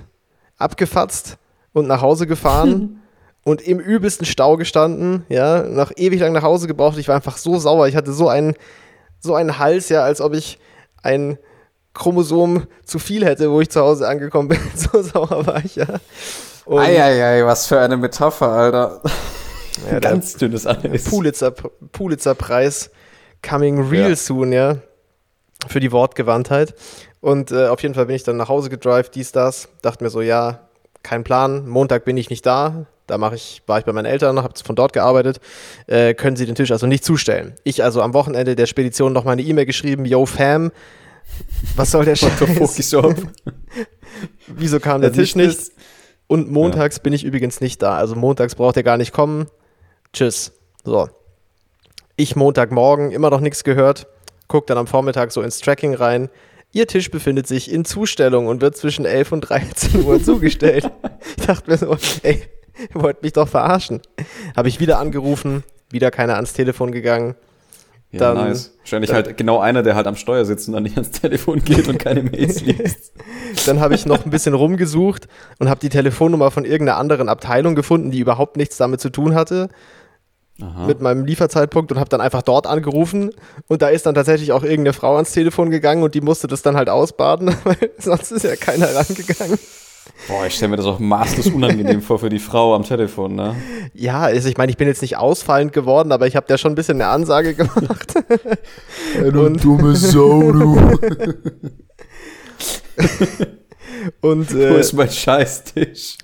abgefatzt 0.57 1.37
und 1.73 1.87
nach 1.87 2.01
Hause 2.01 2.27
gefahren 2.27 3.01
und 3.43 3.61
im 3.61 3.79
übelsten 3.79 4.25
Stau 4.25 4.57
gestanden. 4.57 5.25
Ja, 5.29 5.63
nach 5.63 5.91
ewig 5.95 6.19
lang 6.19 6.33
nach 6.33 6.43
Hause 6.43 6.67
gebraucht. 6.67 6.97
Ich 6.97 7.07
war 7.07 7.15
einfach 7.15 7.37
so 7.37 7.57
sauer. 7.57 7.87
Ich 7.87 7.95
hatte 7.95 8.13
so 8.13 8.27
einen, 8.29 8.53
so 9.19 9.35
einen 9.35 9.57
Hals, 9.59 9.89
ja, 9.89 10.03
als 10.03 10.21
ob 10.21 10.33
ich 10.33 10.59
ein 11.01 11.37
Chromosom 11.93 12.67
zu 12.83 12.99
viel 12.99 13.25
hätte, 13.25 13.51
wo 13.51 13.61
ich 13.61 13.69
zu 13.69 13.81
Hause 13.81 14.07
angekommen 14.07 14.49
bin. 14.49 14.59
so 14.75 15.01
sauer 15.01 15.45
war 15.47 15.63
ich, 15.63 15.75
ja. 15.75 15.87
Eieiei, 16.67 17.45
was 17.45 17.67
für 17.67 17.79
eine 17.79 17.95
Metapher, 17.95 18.49
Alter. 18.49 19.01
Ja, 19.91 19.99
Ganz 19.99 20.37
dünnes 20.37 20.65
Eis. 20.67 21.05
Pulitzer, 21.05 21.51
Pulitzer-Preis 21.51 22.91
coming 23.47 23.81
real 23.89 24.09
ja. 24.09 24.15
soon, 24.15 24.51
ja. 24.51 24.77
Für 25.67 25.79
die 25.79 25.91
Wortgewandtheit. 25.91 26.75
Und 27.21 27.51
äh, 27.51 27.67
auf 27.67 27.81
jeden 27.81 27.95
Fall 27.95 28.05
bin 28.05 28.15
ich 28.15 28.23
dann 28.23 28.37
nach 28.37 28.49
Hause 28.49 28.69
gedrived, 28.69 29.15
dies, 29.15 29.31
das. 29.31 29.69
Dachte 29.81 30.03
mir 30.03 30.09
so, 30.09 30.21
ja, 30.21 30.67
kein 31.03 31.23
Plan. 31.23 31.67
Montag 31.67 32.05
bin 32.05 32.17
ich 32.17 32.29
nicht 32.29 32.45
da. 32.45 32.85
Da 33.07 33.17
mache 33.17 33.35
ich, 33.35 33.61
war 33.67 33.77
ich 33.79 33.85
bei 33.85 33.93
meinen 33.93 34.05
Eltern, 34.05 34.41
habe 34.41 34.53
von 34.63 34.75
dort 34.75 34.93
gearbeitet. 34.93 35.39
Äh, 35.85 36.15
können 36.15 36.35
Sie 36.35 36.45
den 36.45 36.55
Tisch 36.55 36.71
also 36.71 36.87
nicht 36.87 37.05
zustellen? 37.05 37.53
Ich 37.63 37.83
also 37.83 38.01
am 38.01 38.13
Wochenende 38.13 38.55
der 38.55 38.65
Spedition 38.65 39.13
noch 39.13 39.23
mal 39.23 39.33
eine 39.33 39.43
E-Mail 39.43 39.67
geschrieben, 39.67 40.05
yo 40.05 40.25
Fam, 40.25 40.71
was 41.75 41.91
soll 41.91 42.05
der 42.05 42.15
Scheiß? 42.15 42.31
Wieso 44.47 44.79
kam 44.79 45.01
der 45.01 45.13
Tisch 45.13 45.35
nicht? 45.35 45.71
Und 46.27 46.51
montags 46.51 46.97
ja. 46.97 47.03
bin 47.03 47.13
ich 47.13 47.23
übrigens 47.23 47.61
nicht 47.61 47.81
da. 47.81 47.97
Also 47.97 48.15
montags 48.15 48.55
braucht 48.55 48.77
er 48.77 48.83
gar 48.83 48.97
nicht 48.97 49.11
kommen. 49.11 49.47
Tschüss. 50.15 50.53
So. 50.85 51.09
Ich 52.15 52.37
Montagmorgen 52.37 53.11
immer 53.11 53.29
noch 53.29 53.41
nichts 53.41 53.65
gehört, 53.65 54.07
guck 54.47 54.65
dann 54.65 54.77
am 54.77 54.87
Vormittag 54.87 55.33
so 55.33 55.41
ins 55.41 55.59
Tracking 55.59 55.93
rein. 55.93 56.29
Ihr 56.71 56.87
Tisch 56.87 57.11
befindet 57.11 57.47
sich 57.47 57.69
in 57.69 57.83
Zustellung 57.83 58.47
und 58.47 58.61
wird 58.61 58.77
zwischen 58.77 59.03
11 59.03 59.33
und 59.33 59.41
13 59.41 60.05
Uhr 60.05 60.23
zugestellt. 60.23 60.89
ich 61.37 61.45
dachte 61.45 61.69
mir 61.69 61.77
so, 61.77 61.97
ey, 62.23 62.43
ihr 62.93 63.01
wollt 63.01 63.23
mich 63.23 63.33
doch 63.33 63.49
verarschen. 63.49 64.01
Habe 64.55 64.69
ich 64.69 64.79
wieder 64.79 64.99
angerufen, 64.99 65.63
wieder 65.89 66.11
keiner 66.11 66.35
ans 66.35 66.53
Telefon 66.53 66.93
gegangen. 66.93 67.35
Ja, 68.15 68.33
dann, 68.33 68.47
nice. 68.47 68.73
Wahrscheinlich 68.79 69.09
dann, 69.09 69.25
halt 69.25 69.37
genau 69.37 69.59
einer, 69.59 69.83
der 69.83 69.95
halt 69.95 70.07
am 70.07 70.15
Steuer 70.15 70.45
sitzt 70.45 70.69
und 70.69 70.73
dann 70.73 70.83
nicht 70.83 70.95
ans 70.95 71.11
Telefon 71.11 71.59
geht 71.59 71.89
und 71.89 71.97
keine 71.97 72.23
Mails 72.23 72.61
liest. 72.65 73.11
dann 73.65 73.81
habe 73.81 73.95
ich 73.95 74.05
noch 74.05 74.23
ein 74.23 74.31
bisschen 74.31 74.53
rumgesucht 74.53 75.27
und 75.59 75.69
habe 75.69 75.81
die 75.81 75.89
Telefonnummer 75.89 76.51
von 76.51 76.63
irgendeiner 76.63 76.97
anderen 76.97 77.27
Abteilung 77.27 77.75
gefunden, 77.75 78.11
die 78.11 78.19
überhaupt 78.19 78.55
nichts 78.55 78.77
damit 78.77 79.01
zu 79.01 79.09
tun 79.09 79.35
hatte. 79.35 79.67
Aha. 80.61 80.87
mit 80.87 81.01
meinem 81.01 81.25
Lieferzeitpunkt 81.25 81.91
und 81.91 81.99
habe 81.99 82.09
dann 82.09 82.21
einfach 82.21 82.41
dort 82.41 82.65
angerufen 82.65 83.31
und 83.67 83.81
da 83.81 83.89
ist 83.89 84.05
dann 84.05 84.15
tatsächlich 84.15 84.53
auch 84.53 84.63
irgendeine 84.63 84.93
Frau 84.93 85.15
ans 85.15 85.33
Telefon 85.33 85.69
gegangen 85.69 86.01
und 86.01 86.15
die 86.15 86.21
musste 86.21 86.47
das 86.47 86.61
dann 86.61 86.77
halt 86.77 86.87
ausbaden, 86.89 87.53
weil 87.65 87.91
sonst 87.97 88.31
ist 88.31 88.43
ja 88.43 88.55
keiner 88.55 88.95
rangegangen. 88.95 89.59
Boah, 90.29 90.45
ich 90.45 90.55
stelle 90.55 90.69
mir 90.69 90.77
das 90.77 90.85
auch 90.85 90.99
maßlos 90.99 91.47
unangenehm 91.47 92.01
vor 92.01 92.19
für 92.19 92.29
die 92.29 92.39
Frau 92.39 92.73
am 92.73 92.83
Telefon, 92.83 93.35
ne? 93.35 93.55
Ja, 93.93 94.21
also 94.21 94.47
ich 94.47 94.57
meine, 94.57 94.71
ich 94.71 94.77
bin 94.77 94.87
jetzt 94.87 95.01
nicht 95.01 95.17
ausfallend 95.17 95.73
geworden, 95.73 96.13
aber 96.13 96.25
ich 96.25 96.37
habe 96.37 96.45
ja 96.49 96.57
schon 96.57 96.71
ein 96.71 96.75
bisschen 96.75 97.01
eine 97.01 97.11
Ansage 97.11 97.53
gemacht. 97.53 98.13
Hey, 99.13 99.31
du 99.33 99.45
und 99.45 99.63
dumme 99.63 99.95
Sau, 99.95 100.51
du. 100.51 100.77
und, 104.21 104.51
äh, 104.51 104.71
Wo 104.71 104.75
ist 104.75 104.93
mein 104.93 105.09
Scheißtisch? 105.11 106.17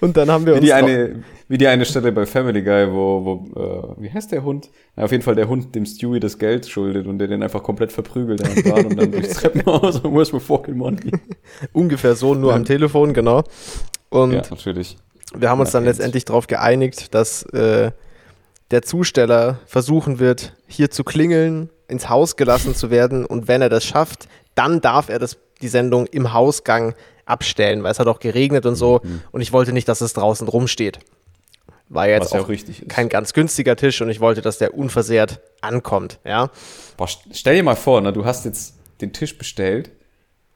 und 0.00 0.16
dann 0.16 0.30
haben 0.30 0.46
wir 0.46 0.54
wie 0.54 0.58
uns. 0.58 0.66
Die 0.66 0.72
eine, 0.72 1.24
wie 1.48 1.56
die 1.56 1.66
eine 1.66 1.84
Stelle 1.86 2.12
bei 2.12 2.26
Family 2.26 2.62
Guy, 2.62 2.92
wo, 2.92 3.24
wo 3.24 3.96
äh, 3.98 4.02
wie 4.02 4.12
heißt 4.12 4.32
der 4.32 4.44
Hund? 4.44 4.70
Ja, 4.96 5.04
auf 5.04 5.12
jeden 5.12 5.22
Fall 5.22 5.34
der 5.34 5.48
Hund, 5.48 5.74
dem 5.74 5.86
Stewie 5.86 6.20
das 6.20 6.38
Geld 6.38 6.68
schuldet 6.68 7.06
und 7.06 7.18
der 7.18 7.28
den 7.28 7.42
einfach 7.42 7.62
komplett 7.62 7.90
verprügelt 7.90 8.44
an 8.44 8.62
Bahn 8.70 8.86
und 8.86 8.96
dann 9.00 9.10
durchs 9.10 9.34
Treppenhaus 9.34 10.00
und 10.00 10.14
where's 10.14 10.32
my 10.32 10.40
fucking 10.40 10.76
money? 10.76 11.10
Ungefähr 11.72 12.14
so, 12.14 12.34
nur 12.34 12.50
ja. 12.50 12.56
am 12.56 12.64
Telefon, 12.64 13.14
genau. 13.14 13.44
Und 14.10 14.32
ja, 14.32 14.42
natürlich. 14.50 14.98
Wir 15.34 15.48
haben 15.48 15.60
uns 15.60 15.70
dann 15.70 15.84
letztendlich 15.84 16.24
darauf 16.26 16.46
geeinigt, 16.46 17.14
dass 17.14 17.42
äh, 17.44 17.92
der 18.70 18.82
Zusteller 18.82 19.60
versuchen 19.66 20.18
wird, 20.18 20.54
hier 20.66 20.90
zu 20.90 21.02
klingeln, 21.02 21.70
ins 21.88 22.10
Haus 22.10 22.36
gelassen 22.36 22.74
zu 22.74 22.90
werden 22.90 23.24
und 23.24 23.48
wenn 23.48 23.62
er 23.62 23.70
das 23.70 23.84
schafft, 23.84 24.28
dann 24.54 24.82
darf 24.82 25.08
er 25.08 25.18
das, 25.18 25.38
die 25.62 25.68
Sendung 25.68 26.06
im 26.06 26.34
Hausgang 26.34 26.94
abstellen, 27.24 27.82
weil 27.82 27.92
es 27.92 27.98
hat 27.98 28.06
auch 28.06 28.20
geregnet 28.20 28.66
und 28.66 28.74
so 28.74 29.00
mhm. 29.02 29.22
und 29.32 29.40
ich 29.40 29.52
wollte 29.52 29.72
nicht, 29.72 29.88
dass 29.88 30.02
es 30.02 30.12
draußen 30.12 30.46
rumsteht. 30.46 30.98
War 31.90 32.08
jetzt 32.08 32.34
auch, 32.34 32.48
auch 32.48 32.88
kein 32.88 33.08
ganz 33.08 33.32
günstiger 33.32 33.74
Tisch 33.76 34.00
und 34.02 34.10
ich 34.10 34.20
wollte, 34.20 34.42
dass 34.42 34.58
der 34.58 34.74
unversehrt 34.74 35.40
ankommt, 35.60 36.20
ja. 36.24 36.50
Boah, 36.96 37.08
stell 37.32 37.56
dir 37.56 37.62
mal 37.62 37.76
vor, 37.76 38.00
ne, 38.00 38.12
du 38.12 38.24
hast 38.24 38.44
jetzt 38.44 38.74
den 39.00 39.12
Tisch 39.12 39.38
bestellt 39.38 39.90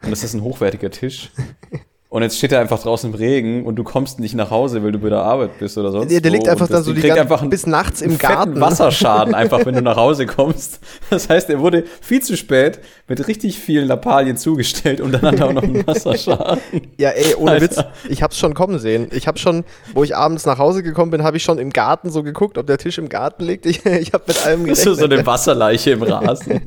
und 0.02 0.12
es 0.12 0.22
ist 0.22 0.34
ein 0.34 0.42
hochwertiger 0.42 0.90
Tisch 0.90 1.30
Und 2.12 2.22
jetzt 2.22 2.36
steht 2.36 2.52
er 2.52 2.60
einfach 2.60 2.82
draußen 2.82 3.08
im 3.08 3.16
Regen 3.16 3.64
und 3.64 3.76
du 3.76 3.84
kommst 3.84 4.20
nicht 4.20 4.34
nach 4.34 4.50
Hause, 4.50 4.84
weil 4.84 4.92
du 4.92 4.98
bei 4.98 5.08
der 5.08 5.22
Arbeit 5.22 5.58
bist 5.58 5.78
oder 5.78 5.90
sonst. 5.90 6.10
Der, 6.10 6.20
der 6.20 6.30
liegt 6.30 6.46
einfach 6.46 6.68
dann 6.68 6.82
so 6.82 6.92
die 6.92 7.00
ganze, 7.00 7.22
einfach 7.22 7.42
bis 7.46 7.66
nachts 7.66 8.02
im 8.02 8.18
Garten. 8.18 8.60
Wasserschaden 8.60 9.34
einfach, 9.34 9.64
wenn 9.64 9.76
du 9.76 9.80
nach 9.80 9.96
Hause 10.04 10.26
kommst. 10.26 10.80
Das 11.08 11.30
heißt, 11.30 11.48
er 11.48 11.60
wurde 11.60 11.84
viel 12.02 12.20
zu 12.20 12.36
spät 12.36 12.80
mit 13.08 13.26
richtig 13.28 13.58
vielen 13.58 13.88
Lappalien 13.88 14.36
zugestellt 14.36 15.00
und 15.00 15.12
dann 15.12 15.22
hat 15.22 15.40
er 15.40 15.46
auch 15.46 15.52
noch 15.54 15.62
einen 15.62 15.86
Wasserschaden. 15.86 16.60
ja, 16.98 17.08
ey, 17.08 17.34
ohne 17.36 17.52
Alter. 17.52 17.64
Witz, 17.64 17.84
ich 18.10 18.22
hab's 18.22 18.38
schon 18.38 18.52
kommen 18.52 18.78
sehen. 18.78 19.08
Ich 19.10 19.26
hab 19.26 19.38
schon, 19.38 19.64
wo 19.94 20.04
ich 20.04 20.14
abends 20.14 20.44
nach 20.44 20.58
Hause 20.58 20.82
gekommen 20.82 21.12
bin, 21.12 21.22
habe 21.22 21.38
ich 21.38 21.42
schon 21.42 21.58
im 21.58 21.70
Garten 21.70 22.10
so 22.10 22.22
geguckt, 22.22 22.58
ob 22.58 22.66
der 22.66 22.76
Tisch 22.76 22.98
im 22.98 23.08
Garten 23.08 23.44
liegt. 23.44 23.64
Ich, 23.72 23.86
ich 23.86 24.12
habe 24.12 24.24
mit 24.26 24.44
allem 24.44 24.64
gerechnet. 24.64 24.86
Das 24.86 24.92
ist 24.92 24.98
so 24.98 25.06
eine 25.06 25.24
Wasserleiche 25.24 25.92
im 25.92 26.02
Rasen. 26.02 26.60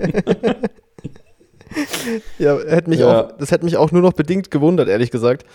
ja, 2.39 2.57
hätte 2.57 2.89
mich 2.89 2.99
Ja. 2.99 3.21
Auch, 3.21 3.31
das 3.37 3.51
hätte 3.51 3.65
mich 3.65 3.77
auch 3.77 3.91
nur 3.91 4.01
noch 4.01 4.13
bedingt 4.13 4.51
gewundert, 4.51 4.87
ehrlich 4.87 5.11
gesagt. 5.11 5.45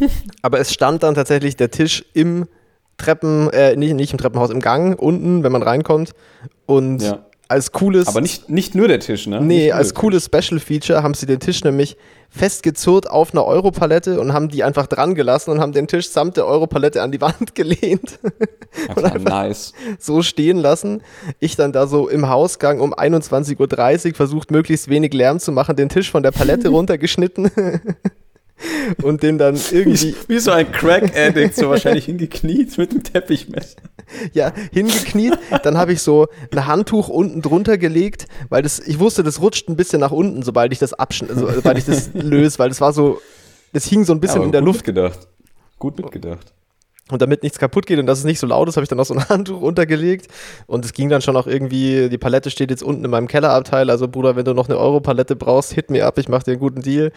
Aber 0.42 0.60
es 0.60 0.72
stand 0.72 1.02
dann 1.02 1.14
tatsächlich 1.14 1.56
der 1.56 1.70
Tisch 1.70 2.04
im 2.14 2.46
Treppen, 2.96 3.50
äh, 3.50 3.76
nicht, 3.76 3.94
nicht 3.94 4.12
im 4.12 4.18
Treppenhaus, 4.18 4.50
im 4.50 4.60
Gang 4.60 4.98
unten, 4.98 5.42
wenn 5.42 5.52
man 5.52 5.62
reinkommt. 5.62 6.12
Und 6.66 7.02
Ja. 7.02 7.26
Als 7.48 7.72
cooles, 7.72 8.08
Aber 8.08 8.20
nicht, 8.20 8.50
nicht 8.50 8.74
nur 8.74 8.88
der 8.88 9.00
Tisch, 9.00 9.26
ne? 9.26 9.40
nee, 9.40 9.70
als 9.70 9.94
cooles 9.94 10.24
Special 10.26 10.58
Feature 10.58 11.02
haben 11.02 11.14
sie 11.14 11.26
den 11.26 11.40
Tisch 11.40 11.62
nämlich 11.62 11.96
festgezurrt 12.28 13.08
auf 13.08 13.32
einer 13.32 13.44
Europalette 13.44 14.20
und 14.20 14.32
haben 14.32 14.48
die 14.48 14.64
einfach 14.64 14.86
dran 14.86 15.14
gelassen 15.14 15.50
und 15.50 15.60
haben 15.60 15.72
den 15.72 15.86
Tisch 15.86 16.08
samt 16.10 16.36
der 16.36 16.46
Europalette 16.46 17.02
an 17.02 17.12
die 17.12 17.20
Wand 17.20 17.54
gelehnt. 17.54 18.18
Ja, 18.88 18.94
klar, 18.94 19.18
nice. 19.18 19.72
so 19.98 20.22
stehen 20.22 20.58
lassen. 20.58 21.02
Ich 21.38 21.56
dann 21.56 21.72
da 21.72 21.86
so 21.86 22.08
im 22.08 22.28
Hausgang 22.28 22.80
um 22.80 22.92
21.30 22.92 24.10
Uhr 24.10 24.14
versucht, 24.14 24.50
möglichst 24.50 24.88
wenig 24.88 25.14
Lärm 25.14 25.38
zu 25.38 25.52
machen, 25.52 25.76
den 25.76 25.88
Tisch 25.88 26.10
von 26.10 26.22
der 26.22 26.32
Palette 26.32 26.68
runtergeschnitten 26.70 27.50
und 29.02 29.22
den 29.22 29.38
dann 29.38 29.58
irgendwie 29.70 30.14
Wie 30.28 30.38
so 30.38 30.50
ein 30.50 30.70
Crack-Addict, 30.70 31.54
so 31.54 31.68
wahrscheinlich 31.68 32.06
hingekniet 32.06 32.76
mit 32.78 32.92
dem 32.92 33.02
Teppichmesser. 33.02 33.76
ja, 34.32 34.52
hingekniet. 34.72 35.38
Dann 35.62 35.76
habe 35.76 35.92
ich 35.92 36.02
so 36.02 36.28
ein 36.50 36.66
Handtuch 36.66 37.08
unten 37.08 37.42
drunter 37.42 37.78
gelegt, 37.78 38.26
weil 38.48 38.62
das, 38.62 38.78
ich 38.78 38.98
wusste, 38.98 39.22
das 39.22 39.40
rutscht 39.40 39.68
ein 39.68 39.76
bisschen 39.76 40.00
nach 40.00 40.12
unten, 40.12 40.42
sobald 40.42 40.72
ich 40.72 40.78
das 40.78 40.94
abschn 40.94 41.28
also, 41.28 41.50
sobald 41.50 41.78
ich 41.78 41.84
das 41.84 42.10
löse, 42.14 42.58
weil 42.58 42.68
das 42.68 42.80
war 42.80 42.92
so, 42.92 43.20
das 43.72 43.84
hing 43.86 44.04
so 44.04 44.12
ein 44.12 44.20
bisschen 44.20 44.42
in 44.42 44.52
der 44.52 44.62
Luft 44.62 44.86
mitgedacht. 44.86 45.28
Gut 45.78 45.98
mitgedacht. 45.98 46.54
Und 47.12 47.22
damit 47.22 47.44
nichts 47.44 47.60
kaputt 47.60 47.86
geht 47.86 48.00
und 48.00 48.06
dass 48.06 48.18
es 48.18 48.24
nicht 48.24 48.40
so 48.40 48.48
laut 48.48 48.68
ist, 48.68 48.76
habe 48.76 48.82
ich 48.82 48.88
dann 48.88 48.98
noch 48.98 49.06
so 49.06 49.14
ein 49.14 49.28
Handtuch 49.28 49.60
untergelegt. 49.60 50.26
Und 50.66 50.84
es 50.84 50.92
ging 50.92 51.08
dann 51.08 51.22
schon 51.22 51.36
auch 51.36 51.46
irgendwie, 51.46 52.08
die 52.08 52.18
Palette 52.18 52.50
steht 52.50 52.70
jetzt 52.70 52.82
unten 52.82 53.04
in 53.04 53.10
meinem 53.12 53.28
Kellerabteil. 53.28 53.90
Also 53.90 54.08
Bruder, 54.08 54.34
wenn 54.34 54.44
du 54.44 54.54
noch 54.54 54.68
eine 54.68 54.76
Euro-Palette 54.76 55.36
brauchst, 55.36 55.72
hit 55.72 55.88
me 55.88 56.04
up, 56.04 56.18
ich 56.18 56.28
mache 56.28 56.44
dir 56.44 56.50
einen 56.52 56.60
guten 56.60 56.82
Deal. 56.82 57.12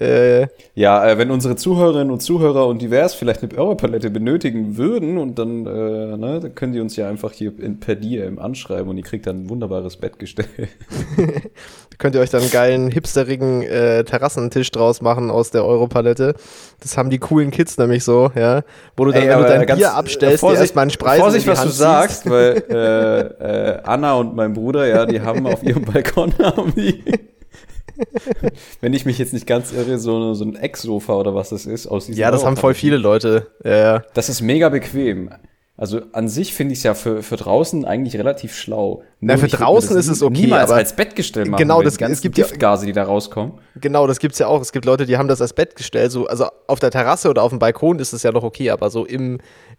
Äh, 0.00 0.46
Ja, 0.74 1.06
äh, 1.06 1.18
wenn 1.18 1.30
unsere 1.30 1.56
Zuhörerinnen 1.56 2.10
und 2.10 2.20
Zuhörer 2.20 2.66
und 2.66 2.80
divers 2.80 3.12
vielleicht 3.12 3.42
eine 3.42 3.54
Europalette 3.54 4.08
benötigen 4.10 4.78
würden 4.78 5.18
und 5.18 5.38
dann, 5.38 5.66
äh, 5.66 6.16
ne, 6.16 6.40
dann 6.40 6.54
können 6.54 6.72
die 6.72 6.80
uns 6.80 6.96
ja 6.96 7.06
einfach 7.08 7.32
hier 7.32 7.52
in, 7.58 7.80
per 7.80 7.96
DM 7.96 8.38
anschreiben 8.38 8.88
und 8.88 8.96
ihr 8.96 9.04
kriegt 9.04 9.26
dann 9.26 9.42
ein 9.44 9.50
wunderbares 9.50 9.98
Bettgestell. 9.98 10.46
könnt 11.98 12.14
ihr 12.14 12.20
euch 12.20 12.30
dann 12.30 12.42
einen 12.42 12.50
geilen, 12.50 12.90
hipsterigen 12.90 13.62
äh, 13.62 14.04
Terrassentisch 14.04 14.70
draus 14.70 15.00
machen 15.00 15.30
aus 15.30 15.50
der 15.50 15.64
Euro-Palette. 15.64 16.34
Das 16.80 16.96
haben 16.96 17.10
die 17.10 17.18
coolen 17.18 17.50
Kids 17.50 17.78
nämlich 17.78 18.04
so, 18.04 18.30
ja. 18.34 18.62
Wo 18.96 19.04
du 19.04 19.12
dann, 19.12 19.22
Ey, 19.22 19.33
wenn 19.40 19.58
du 19.58 19.66
dein 19.66 19.76
Bier 19.78 19.86
äh, 19.86 19.90
abstellst, 19.90 20.34
dir 20.36 20.38
Vorsicht, 20.38 20.62
erstmal 20.62 20.82
einen 20.82 20.90
Spreis 20.90 21.20
Vorsicht, 21.20 21.46
was 21.46 21.58
du 21.58 21.60
Hand 21.62 21.70
ziehst. 21.70 21.78
sagst, 21.80 22.30
weil 22.30 22.64
äh, 22.70 23.20
äh, 23.74 23.80
Anna 23.84 24.14
und 24.14 24.34
mein 24.34 24.52
Bruder, 24.52 24.86
ja, 24.86 25.06
die 25.06 25.20
haben 25.20 25.46
auf 25.46 25.62
ihrem 25.62 25.84
Balkon 25.84 26.34
haben 26.42 26.74
die, 26.74 27.04
wenn 28.80 28.92
ich 28.92 29.04
mich 29.06 29.18
jetzt 29.18 29.32
nicht 29.32 29.46
ganz 29.46 29.72
irre, 29.72 29.98
so, 29.98 30.34
so 30.34 30.44
ein 30.44 30.56
Ecksofa 30.56 31.14
oder 31.14 31.34
was 31.34 31.50
das 31.50 31.66
ist 31.66 31.86
aus 31.86 32.06
diesem 32.06 32.20
Ja, 32.20 32.30
das 32.30 32.44
haben 32.44 32.56
voll 32.56 32.74
viele 32.74 32.96
Leute. 32.96 33.48
Ja, 33.64 33.76
ja. 33.76 34.02
Das 34.14 34.28
ist 34.28 34.40
mega 34.40 34.68
bequem. 34.68 35.30
Also 35.76 36.02
an 36.12 36.28
sich 36.28 36.54
finde 36.54 36.72
ich 36.72 36.78
es 36.78 36.82
ja 36.84 36.94
für, 36.94 37.20
für 37.24 37.34
draußen 37.34 37.84
eigentlich 37.84 38.16
relativ 38.16 38.54
schlau. 38.54 39.02
Na, 39.18 39.34
Nur 39.34 39.40
für 39.42 39.48
draußen 39.56 39.96
ist 39.96 40.06
es 40.06 40.22
okay, 40.22 40.42
Niemals 40.42 40.70
aber- 40.70 40.76
als 40.78 40.94
Bettgestell 40.94 41.46
machen. 41.46 41.58
Genau, 41.60 41.82
das- 41.82 41.98
es 41.98 42.20
gibt 42.20 42.36
Giftgase, 42.36 42.86
die 42.86 42.92
da 42.92 43.02
rauskommen. 43.02 43.54
Genau, 43.80 44.06
das 44.06 44.20
gibt's 44.20 44.38
ja 44.38 44.46
auch. 44.46 44.60
Es 44.60 44.70
gibt 44.70 44.84
Leute, 44.84 45.04
die 45.04 45.16
haben 45.18 45.26
das 45.26 45.40
als 45.40 45.52
Bettgestell. 45.52 46.10
So, 46.10 46.28
also 46.28 46.46
auf 46.68 46.78
der 46.78 46.92
Terrasse 46.92 47.28
oder 47.28 47.42
auf 47.42 47.50
dem 47.50 47.58
Balkon 47.58 47.98
ist 47.98 48.12
es 48.12 48.22
ja 48.22 48.30
noch 48.30 48.44
okay, 48.44 48.70
aber 48.70 48.88
so 48.88 49.04
im, 49.04 49.38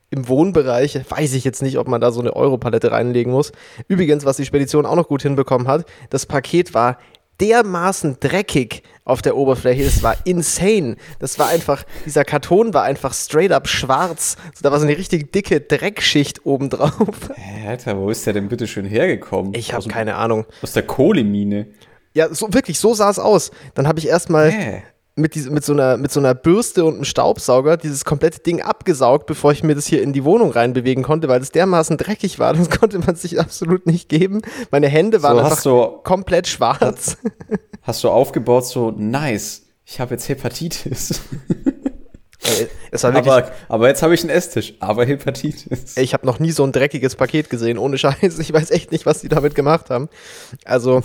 im 0.10 0.28
Wohnbereich 0.28 1.00
weiß 1.10 1.34
ich 1.34 1.46
jetzt 1.46 1.62
nicht, 1.62 1.78
ob 1.78 1.88
man 1.88 2.02
da 2.02 2.12
so 2.12 2.20
eine 2.20 2.36
Europalette 2.36 2.92
reinlegen 2.92 3.32
muss. 3.32 3.54
Übrigens, 3.88 4.25
was 4.25 4.36
die 4.36 4.46
Spedition 4.46 4.86
auch 4.86 4.96
noch 4.98 5.08
gut 5.08 5.22
hinbekommen 5.22 5.70
hat, 5.70 5.86
das 6.10 6.25
Paket 6.25 6.74
war 6.74 6.98
dermaßen 7.42 8.18
dreckig 8.20 8.84
auf 9.04 9.22
der 9.22 9.38
Oberfläche. 9.38 9.84
Das 9.84 10.01
war 10.04 10.15
insane. 10.25 10.96
Das 11.20 11.38
war 11.39 11.48
einfach, 11.48 11.84
dieser 12.06 12.24
Karton 12.25 12.74
war 12.74 12.84
einfach 12.84 13.13
straight 13.13 13.51
up 13.51 13.68
schwarz. 13.68 14.36
So, 14.54 14.62
da 14.63 14.72
war 14.72 14.80
so 14.80 14.86
eine 14.86 14.98
richtig 14.98 15.32
dicke 15.32 15.62
Dreckschicht 15.62 16.46
obendrauf. 16.46 17.32
Alter, 17.68 17.98
wo 17.98 18.10
ist 18.10 18.25
der 18.25 18.34
denn 18.34 18.48
bitte 18.48 18.68
schön 18.68 18.86
hergekommen? 18.86 19.54
Ich 19.54 19.74
habe 19.74 19.88
keine 19.88 20.15
Ahnung. 20.15 20.46
aus 20.62 20.74
der 20.74 20.84
Kohlemine. 20.84 21.68
Ja, 22.13 22.34
so 22.34 22.54
wirklich, 22.54 22.80
so 22.80 22.94
sah 22.94 23.10
es 23.10 23.20
aus. 23.20 23.51
Dann 23.74 23.88
habe 23.88 24.00
ich 24.00 24.08
erstmal 24.08 24.51
Hä? 24.51 24.84
Mit, 25.15 25.36
diese, 25.36 25.50
mit, 25.50 25.63
so 25.63 25.74
einer, 25.74 25.98
mit 25.98 26.12
so 26.12 26.19
einer 26.19 26.36
Bürste 26.36 26.84
und 26.84 26.95
einem 26.95 27.05
Staubsauger 27.05 27.77
dieses 27.77 28.03
komplette 28.03 28.39
Ding 28.39 28.62
abgesaugt, 28.62 29.27
bevor 29.27 29.53
ich 29.53 29.63
mir 29.63 29.74
das 29.75 29.88
hier 29.88 30.01
in 30.01 30.12
die 30.12 30.25
Wohnung 30.25 30.51
reinbewegen 30.51 31.03
konnte, 31.03 31.27
weil 31.29 31.41
es 31.41 31.51
dermaßen 31.51 31.98
dreckig 31.98 32.38
war. 32.38 32.53
Das 32.53 32.69
konnte 32.79 33.00
man 33.00 33.15
sich 33.15 33.39
absolut 33.39 33.86
nicht 33.86 34.10
geben. 34.10 34.41
Meine 34.72 34.88
Hände 34.88 35.24
waren 35.24 35.38
So, 35.38 35.43
einfach 35.43 35.63
du, 35.63 36.03
komplett 36.03 36.48
schwarz. 36.48 37.17
hast 37.81 38.03
du 38.03 38.10
aufgebaut, 38.10 38.65
so, 38.65 38.91
nice, 38.91 39.63
ich 39.86 40.00
habe 40.00 40.15
jetzt 40.15 40.27
Hepatitis. 40.27 41.22
Wirklich, 42.45 43.31
aber, 43.31 43.51
aber 43.69 43.88
jetzt 43.88 44.03
habe 44.03 44.13
ich 44.13 44.22
einen 44.22 44.29
Esstisch, 44.29 44.75
aber 44.79 45.05
Hepatitis. 45.05 45.98
ich 45.98 46.13
habe 46.13 46.25
noch 46.25 46.39
nie 46.39 46.51
so 46.51 46.63
ein 46.63 46.72
dreckiges 46.72 47.15
Paket 47.15 47.50
gesehen, 47.50 47.77
ohne 47.77 47.98
Scheiß. 47.98 48.38
Ich 48.39 48.53
weiß 48.53 48.69
echt 48.72 48.91
nicht, 48.91 49.05
was 49.05 49.22
die 49.22 49.29
damit 49.29 49.55
gemacht 49.55 49.89
haben. 49.89 50.10
Also, 50.63 51.01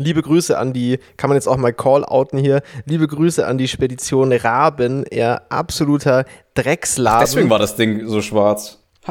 liebe 0.00 0.22
Grüße 0.22 0.58
an 0.58 0.72
die, 0.72 0.98
kann 1.16 1.28
man 1.28 1.36
jetzt 1.36 1.46
auch 1.46 1.56
mal 1.56 1.72
call-outen 1.72 2.38
hier, 2.38 2.62
liebe 2.86 3.06
Grüße 3.06 3.46
an 3.46 3.58
die 3.58 3.68
Spedition 3.68 4.32
Raben, 4.32 5.04
er 5.04 5.42
absoluter 5.50 6.24
Drecksladen. 6.54 7.20
Deswegen 7.20 7.50
war 7.50 7.58
das 7.58 7.76
Ding 7.76 8.08
so 8.08 8.22
schwarz. 8.22 8.78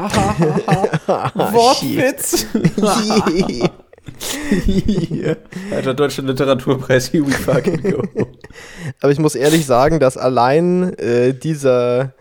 Wortwitz. 1.36 2.46
Alter, 5.72 5.94
Deutscher 5.94 6.24
Literaturpreis, 6.24 7.12
here 7.12 7.26
we 7.26 7.32
fucking 7.32 7.82
go. 7.82 8.04
Aber 9.02 9.12
ich 9.12 9.20
muss 9.20 9.36
ehrlich 9.36 9.66
sagen, 9.66 10.00
dass 10.00 10.18
allein 10.18 10.94
äh, 10.98 11.34
dieser, 11.34 12.14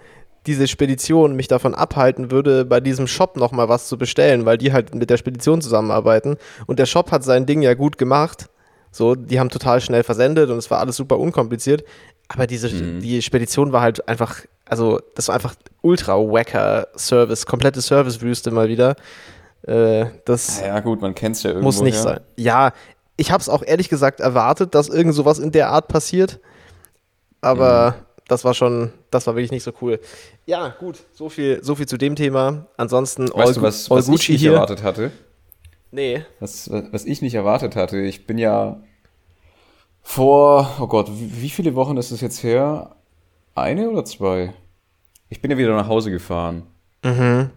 diese 0.47 0.67
Spedition 0.69 1.37
mich 1.37 1.49
davon 1.49 1.75
abhalten 1.75 2.31
würde, 2.31 2.65
bei 2.65 2.81
diesem 2.81 3.07
Shop 3.07 3.37
nochmal 3.37 3.69
was 3.69 3.89
zu 3.89 3.99
bestellen, 3.99 4.45
weil 4.45 4.59
die 4.59 4.73
halt 4.73 4.95
mit 4.95 5.11
der 5.11 5.17
Spedition 5.17 5.61
zusammenarbeiten. 5.61 6.37
Und 6.67 6.79
der 6.79 6.87
Shop 6.87 7.11
hat 7.11 7.25
sein 7.25 7.47
Ding 7.47 7.63
ja 7.63 7.75
gut 7.75 7.99
gemacht. 7.99 8.49
So, 8.90 9.14
die 9.14 9.38
haben 9.38 9.50
total 9.50 9.80
schnell 9.80 10.02
versendet 10.02 10.50
und 10.50 10.59
es 10.59 10.71
war 10.71 10.80
alles 10.80 10.97
super 10.97 11.18
unkompliziert. 11.18 11.85
Aber 12.28 12.47
diese, 12.47 12.68
die 12.68 13.23
Spedition 13.23 13.73
war 13.73 13.80
halt 13.80 14.07
einfach, 14.07 14.40
also 14.66 15.00
das 15.14 15.28
war 15.28 15.35
einfach 15.35 15.54
ultra 15.80 16.14
wacker 16.16 16.88
Service, 16.97 17.47
komplette 17.47 17.80
Servicewüste 17.80 18.50
mal 18.50 18.68
wieder. 18.68 18.97
Äh, 19.62 20.07
das 20.25 20.61
Ja 20.61 20.80
gut, 20.80 21.00
man 21.00 21.14
kennt 21.14 21.37
es 21.37 21.42
ja 21.42 21.50
irgendwo. 21.50 21.68
muss 21.68 21.80
nicht 21.80 21.97
sein. 21.97 22.21
Ja, 22.37 22.73
ich 23.16 23.30
habe 23.30 23.40
es 23.40 23.49
auch 23.49 23.62
ehrlich 23.64 23.88
gesagt 23.88 24.21
erwartet, 24.21 24.75
dass 24.75 24.88
irgend 24.88 25.14
sowas 25.14 25.38
in 25.38 25.52
der 25.52 25.71
Art 25.71 25.88
passiert. 25.88 26.38
Aber 27.40 27.95
das 28.28 28.45
war 28.45 28.54
schon, 28.54 28.92
das 29.11 29.26
war 29.26 29.35
wirklich 29.35 29.50
nicht 29.52 29.64
so 29.64 29.73
cool. 29.80 29.99
Ja, 30.47 30.75
gut, 30.78 30.99
so 31.12 31.28
viel, 31.28 31.62
so 31.62 31.75
viel 31.75 31.87
zu 31.87 31.97
dem 31.97 32.14
Thema. 32.14 32.66
Ansonsten 32.76 33.28
Weißt 33.33 33.57
du, 33.57 33.62
was, 33.62 33.88
was 33.90 34.09
ich 34.09 34.28
nicht 34.28 34.45
erwartet 34.45 34.83
hatte? 34.83 35.11
Nee. 35.90 36.25
Was, 36.40 36.71
was 36.71 37.04
ich 37.04 37.23
nicht 37.23 37.35
erwartet 37.35 37.76
hatte, 37.76 37.99
ich 37.99 38.26
bin 38.26 38.38
ja 38.38 38.80
vor, 40.02 40.76
oh 40.80 40.87
Gott, 40.87 41.11
wie, 41.11 41.50
viele 41.50 41.75
Wochen 41.75 41.97
ist 41.97 42.11
es 42.11 42.21
jetzt 42.21 42.42
her? 42.42 42.97
Eine 43.54 43.90
oder 43.90 44.04
zwei? 44.04 44.54
Ich 45.28 45.42
bin 45.42 45.50
ja 45.50 45.59
wieder 45.59 45.76
nach 45.76 45.88
Hause 45.88 46.11
gefahren, 46.11 46.62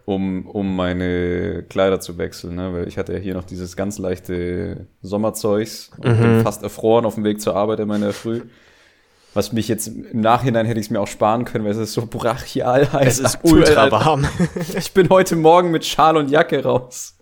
um, 0.05 0.45
um 0.47 0.75
meine 0.75 1.63
Kleider 1.69 2.00
zu 2.00 2.17
wechseln, 2.17 2.55
ne? 2.55 2.73
weil 2.73 2.88
ich 2.88 2.97
hatte 2.97 3.13
ja 3.13 3.19
hier 3.19 3.33
noch 3.33 3.45
dieses 3.45 3.77
ganz 3.77 3.97
leichte 4.00 4.88
Sommerzeugs 5.01 5.91
und 5.97 6.19
bin 6.19 6.41
fast 6.41 6.63
erfroren 6.63 7.05
auf 7.05 7.15
dem 7.15 7.23
Weg 7.23 7.39
zur 7.41 7.55
Arbeit 7.55 7.79
in 7.79 7.88
meiner 7.88 8.11
Früh. 8.11 8.41
Was 9.33 9.53
mich 9.53 9.69
jetzt 9.69 9.88
im 9.88 10.19
Nachhinein 10.19 10.65
hätte 10.65 10.81
ich 10.81 10.88
es 10.88 10.89
mir 10.89 11.00
auch 11.00 11.07
sparen 11.07 11.45
können, 11.45 11.63
weil 11.63 11.71
es 11.71 11.77
ist 11.77 11.93
so 11.93 12.05
brachial 12.05 12.91
heiß. 12.91 13.19
Es 13.19 13.35
ist 13.35 13.39
ultra 13.43 13.89
warm. 13.89 14.27
Ich 14.77 14.93
bin 14.93 15.09
heute 15.09 15.38
Morgen 15.38 15.71
mit 15.71 15.85
Schal 15.85 16.17
und 16.17 16.29
Jacke 16.29 16.63
raus. 16.63 17.15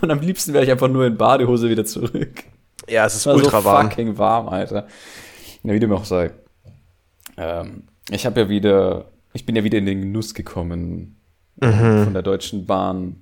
Und 0.00 0.10
am 0.10 0.20
liebsten 0.20 0.52
wäre 0.52 0.64
ich 0.64 0.70
einfach 0.70 0.88
nur 0.88 1.04
in 1.06 1.16
Badehose 1.16 1.68
wieder 1.68 1.84
zurück. 1.84 2.44
ja, 2.88 3.04
es 3.06 3.16
ist 3.16 3.26
War 3.26 3.34
ultra 3.34 3.58
so 3.60 3.64
warm. 3.64 3.90
fucking 3.90 4.16
warm, 4.18 4.48
Alter. 4.48 4.86
Ja, 5.64 5.72
wie 5.74 5.80
dem 5.80 5.92
auch 5.92 6.04
sei. 6.04 6.30
Ähm, 7.36 7.84
ich 8.10 8.24
habe 8.26 8.40
ja 8.42 8.48
wieder, 8.48 9.06
ich 9.32 9.44
bin 9.46 9.56
ja 9.56 9.64
wieder 9.64 9.78
in 9.78 9.86
den 9.86 10.00
Genuss 10.02 10.34
gekommen, 10.34 11.16
Mhm. 11.60 12.04
von 12.04 12.12
der 12.12 12.22
Deutschen 12.22 12.66
Bahn 12.66 13.16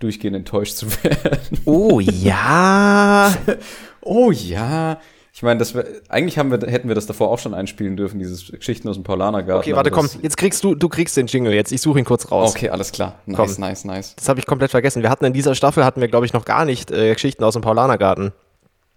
durchgehend 0.00 0.36
enttäuscht 0.36 0.74
zu 0.76 0.86
werden. 1.02 1.58
Oh 1.64 1.98
ja. 2.00 3.34
Oh 4.02 4.30
ja. 4.30 4.98
Ich 5.40 5.42
meine, 5.42 5.56
das 5.56 5.74
wär, 5.74 5.86
eigentlich 6.10 6.36
haben 6.36 6.50
wir, 6.50 6.58
hätten 6.70 6.88
wir 6.88 6.94
das 6.94 7.06
davor 7.06 7.30
auch 7.30 7.38
schon 7.38 7.54
einspielen 7.54 7.96
dürfen, 7.96 8.18
dieses 8.18 8.52
Geschichten 8.52 8.86
aus 8.90 8.96
dem 8.96 9.04
Paulanergarten. 9.04 9.62
Okay, 9.62 9.74
warte, 9.74 9.90
komm. 9.90 10.06
Jetzt 10.20 10.36
kriegst 10.36 10.62
du, 10.62 10.74
du 10.74 10.90
kriegst 10.90 11.16
den 11.16 11.28
Jingle 11.28 11.54
jetzt. 11.54 11.72
Ich 11.72 11.80
suche 11.80 11.98
ihn 11.98 12.04
kurz 12.04 12.30
raus. 12.30 12.50
Okay, 12.50 12.68
alles 12.68 12.92
klar. 12.92 13.20
Nice, 13.24 13.36
Komm. 13.38 13.60
nice, 13.64 13.84
nice. 13.86 14.16
Das 14.16 14.28
habe 14.28 14.38
ich 14.38 14.44
komplett 14.44 14.70
vergessen. 14.70 15.02
Wir 15.02 15.08
hatten 15.08 15.24
in 15.24 15.32
dieser 15.32 15.54
Staffel, 15.54 15.82
hatten 15.82 16.02
wir, 16.02 16.08
glaube 16.08 16.26
ich, 16.26 16.34
noch 16.34 16.44
gar 16.44 16.66
nicht 16.66 16.90
äh, 16.90 17.14
Geschichten 17.14 17.42
aus 17.42 17.54
dem 17.54 17.62
Paulanergarten. 17.62 18.32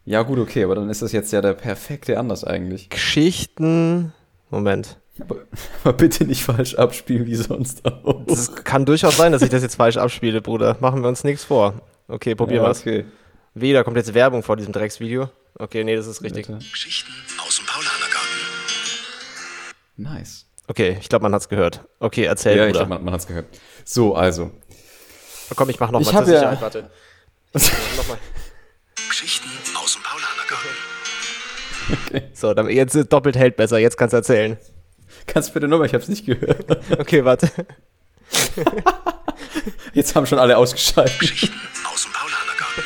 Ja, 0.04 0.24
gut, 0.24 0.38
okay, 0.38 0.66
aber 0.66 0.76
dann 0.76 0.90
ist 0.90 1.02
das 1.02 1.14
jetzt 1.14 1.32
ja 1.32 1.40
der 1.40 1.54
perfekte 1.54 2.20
Anlass 2.20 2.44
eigentlich. 2.44 2.90
Geschichten. 2.90 4.12
Moment. 4.50 4.98
Aber, 5.22 5.38
aber 5.86 5.94
bitte 5.94 6.26
nicht 6.26 6.44
falsch 6.44 6.76
abspielen 6.76 7.26
wie 7.26 7.36
sonst 7.36 7.86
auch. 7.86 8.28
Es 8.28 8.54
kann 8.66 8.84
durchaus 8.84 9.16
sein, 9.16 9.32
dass 9.32 9.44
ich 9.44 9.50
das 9.50 9.64
jetzt 9.64 9.76
falsch 9.76 9.96
abspiele, 9.96 10.42
Bruder. 10.42 10.76
Machen 10.82 11.04
wir 11.04 11.08
uns 11.08 11.24
nichts 11.24 11.46
vor. 11.46 11.76
Okay, 12.10 12.36
probieren 12.36 12.64
ja, 12.64 12.70
wir's. 12.70 12.82
okay. 12.82 13.06
Weh, 13.54 13.72
da 13.72 13.86
kommt 13.86 13.96
jetzt 13.96 14.14
Werbung 14.14 14.44
vor 14.44 14.58
diesem 14.58 14.74
Drecksvideo. 14.74 15.30
Okay, 15.56 15.84
nee, 15.84 15.96
das 15.96 16.08
ist 16.08 16.22
richtig. 16.24 16.48
Geschichten 16.48 17.12
aus 17.46 17.58
dem 17.58 17.66
Paulanergarten. 17.66 18.30
Nice. 19.98 20.46
Okay, 20.68 20.98
ich 21.00 21.10
glaube, 21.10 21.24
man 21.24 21.34
hat's 21.34 21.50
gehört. 21.50 21.82
Okay, 22.00 22.24
erzähl, 22.24 22.58
Ja, 22.58 22.66
ich 22.68 22.74
glaube, 22.74 22.90
man, 22.90 23.04
man 23.04 23.14
hat 23.14 23.22
es 23.22 23.28
gehört. 23.28 23.46
So, 23.86 24.16
also. 24.16 24.52
Komm, 25.56 25.70
ich 25.70 25.80
mach 25.80 25.92
noch 25.92 26.02
Ich 26.02 26.08
mal 26.08 26.16
hab 26.16 26.26
zur 26.26 26.34
ja- 26.34 26.40
Sicherheit, 26.40 26.62
warte. 26.62 26.90
Nochmal. 27.98 28.18
Geschichten 29.10 29.50
aus 29.76 29.94
dem 29.94 30.02
Paulanergarten. 30.04 30.70
So, 32.34 32.54
dann 32.54 32.70
jetzt 32.70 32.96
ist 32.96 33.12
doppelt 33.14 33.36
hält 33.36 33.56
besser. 33.58 33.78
Jetzt 33.78 33.98
kannst 33.98 34.14
du 34.14 34.18
erzählen. 34.18 34.58
Kannst 35.28 35.50
du 35.50 35.54
bitte 35.54 35.68
nochmal, 35.68 35.86
ich 35.88 35.94
habe 35.94 36.02
es 36.04 36.10
nicht 36.10 36.26
gehört. 36.26 36.66
Okay, 37.00 37.24
warte. 37.24 37.50
Jetzt 39.94 40.16
haben 40.16 40.26
schon 40.26 40.40
alle 40.40 40.58
ausgeschaltet. 40.58 41.20
Geschichten 41.20 41.56
aus 41.86 42.04
dem 42.04 42.14
Paulanergarten. 42.14 42.84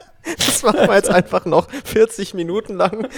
Das 0.36 0.62
machen 0.62 0.88
wir 0.88 0.94
jetzt 0.96 1.10
einfach 1.10 1.44
noch 1.44 1.68
40 1.84 2.34
Minuten 2.34 2.76
lang. 2.76 3.08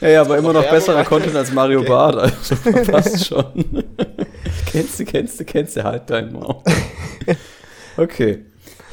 Ja, 0.00 0.08
ja, 0.08 0.20
aber 0.22 0.38
immer 0.38 0.52
noch 0.52 0.68
besserer? 0.68 1.04
Content 1.04 1.36
als 1.36 1.52
Mario 1.52 1.82
Bart, 1.82 2.16
also 2.16 2.54
passt 2.90 3.26
schon. 3.26 3.84
kennst 4.66 5.00
du, 5.00 5.04
kennst 5.04 5.40
du, 5.40 5.44
kennst 5.44 5.76
du, 5.76 5.84
halt 5.84 6.08
deinen 6.08 6.32
Maul. 6.32 6.62
Okay, 7.96 8.44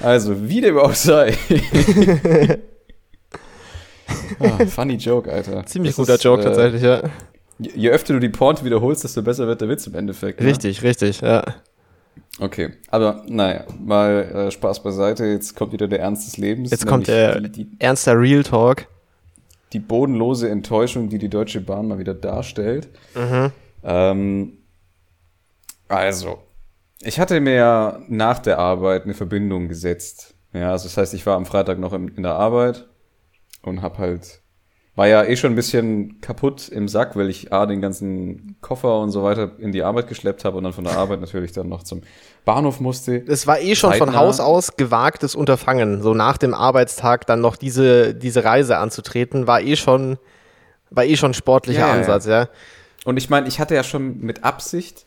also, 0.01 0.47
wie 0.47 0.61
dem 0.61 0.77
auch 0.77 0.93
sei. 0.93 1.35
ah, 4.39 4.65
funny 4.67 4.95
Joke, 4.95 5.31
Alter. 5.31 5.65
Ziemlich 5.65 5.91
Das 5.91 5.97
guter 5.97 6.15
ist, 6.15 6.23
Joke 6.23 6.41
äh, 6.41 6.45
tatsächlich, 6.45 6.83
ja. 6.83 7.01
Je, 7.59 7.89
öfter 7.89 8.13
du 8.13 8.19
die 8.19 8.29
Pointe 8.29 8.63
wiederholst, 8.63 9.03
desto 9.03 9.23
besser 9.23 9.47
wird 9.47 9.61
der 9.61 9.69
Witz 9.69 9.87
im 9.87 9.95
Endeffekt. 9.95 10.39
Ne? 10.39 10.47
Richtig, 10.47 10.83
richtig, 10.83 11.21
ja. 11.21 11.43
Okay, 12.39 12.73
aber 12.89 13.23
naja, 13.27 13.65
mal 13.79 14.47
äh, 14.47 14.51
Spaß 14.51 14.83
beiseite. 14.83 15.25
Jetzt 15.25 15.55
kommt 15.55 15.73
wieder 15.73 15.87
der 15.87 15.99
Ernst 15.99 16.27
des 16.27 16.37
Lebens. 16.37 16.71
Jetzt 16.71 16.85
kommt 16.85 17.07
der 17.07 17.41
die, 17.41 17.65
die, 17.65 17.67
ernster 17.79 18.19
Real 18.19 18.43
Talk. 18.43 18.87
die 19.73 19.79
bodenlose 19.79 20.49
Enttäuschung, 20.49 21.09
die 21.09 21.17
die 21.17 21.29
Deutsche 21.29 21.61
Bahn 21.61 21.87
mal 21.87 21.99
wieder 21.99 22.13
darstellt. 22.13 22.89
Mhm. 23.15 23.51
Ähm, 23.83 24.53
also, 25.87 26.39
ich 27.01 27.19
hatte 27.19 27.39
mir 27.39 27.53
ja 27.53 27.99
nach 28.07 28.39
der 28.39 28.59
Arbeit 28.59 29.03
eine 29.03 29.13
Verbindung 29.13 29.67
gesetzt. 29.67 30.35
Ja, 30.53 30.71
also 30.71 30.85
das 30.85 30.97
heißt, 30.97 31.13
ich 31.13 31.25
war 31.25 31.35
am 31.35 31.45
Freitag 31.45 31.79
noch 31.79 31.93
in, 31.93 32.07
in 32.09 32.23
der 32.23 32.33
Arbeit 32.33 32.85
und 33.61 33.81
hab 33.81 33.97
halt, 33.97 34.41
war 34.97 35.07
ja 35.07 35.23
eh 35.23 35.37
schon 35.37 35.51
ein 35.51 35.55
bisschen 35.55 36.19
kaputt 36.21 36.69
im 36.69 36.87
Sack, 36.87 37.15
weil 37.15 37.29
ich 37.29 37.53
A, 37.53 37.67
den 37.67 37.81
ganzen 37.81 38.57
Koffer 38.61 38.99
und 38.99 39.11
so 39.11 39.23
weiter 39.23 39.51
in 39.59 39.71
die 39.71 39.83
Arbeit 39.83 40.07
geschleppt 40.07 40.43
habe 40.43 40.57
und 40.57 40.63
dann 40.63 40.73
von 40.73 40.83
der 40.83 40.97
Arbeit 40.97 41.21
natürlich 41.21 41.51
dann 41.51 41.69
noch 41.69 41.83
zum 41.83 42.01
Bahnhof 42.45 42.79
musste. 42.79 43.23
Es 43.27 43.45
war 43.45 43.59
eh 43.59 43.75
schon 43.75 43.93
von 43.93 44.07
Zeitnah. 44.07 44.21
Haus 44.21 44.39
aus 44.39 44.75
gewagtes 44.75 45.35
Unterfangen, 45.35 46.01
so 46.01 46.15
nach 46.15 46.39
dem 46.39 46.55
Arbeitstag 46.55 47.27
dann 47.27 47.41
noch 47.41 47.57
diese, 47.57 48.15
diese 48.15 48.43
Reise 48.43 48.79
anzutreten, 48.79 49.45
war 49.45 49.61
eh 49.61 49.75
schon, 49.75 50.17
war 50.89 51.05
eh 51.05 51.15
schon 51.15 51.29
ein 51.29 51.35
sportlicher 51.35 51.81
Ja, 51.81 51.87
ja, 51.89 51.93
ja. 51.93 51.99
Ansatz, 51.99 52.25
ja. 52.25 52.49
Und 53.05 53.17
ich 53.17 53.29
meine, 53.29 53.47
ich 53.47 53.59
hatte 53.59 53.75
ja 53.75 53.83
schon 53.83 54.19
mit 54.21 54.43
Absicht, 54.43 55.05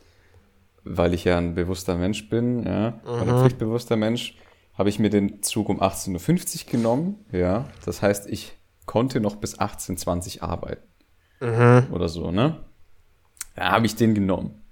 weil 0.84 1.14
ich 1.14 1.24
ja 1.24 1.36
ein 1.36 1.56
bewusster 1.56 1.96
Mensch 1.96 2.28
bin, 2.28 2.62
ja, 2.62 3.00
oder 3.04 3.22
ein 3.22 3.40
pflichtbewusster 3.40 3.96
Mensch, 3.96 4.36
habe 4.78 4.88
ich 4.88 5.00
mir 5.00 5.10
den 5.10 5.42
Zug 5.42 5.68
um 5.68 5.82
18.50 5.82 6.66
Uhr 6.66 6.70
genommen, 6.70 7.24
ja. 7.32 7.64
Das 7.84 8.02
heißt, 8.02 8.28
ich 8.28 8.59
konnte 8.90 9.20
noch 9.20 9.36
bis 9.36 9.56
18.20 9.56 10.38
Uhr 10.38 10.48
arbeiten. 10.48 10.82
Oder 11.92 12.08
so, 12.08 12.32
ne? 12.32 12.56
Da 13.54 13.70
habe 13.70 13.86
ich 13.86 13.94
den 13.94 14.14
genommen. 14.14 14.62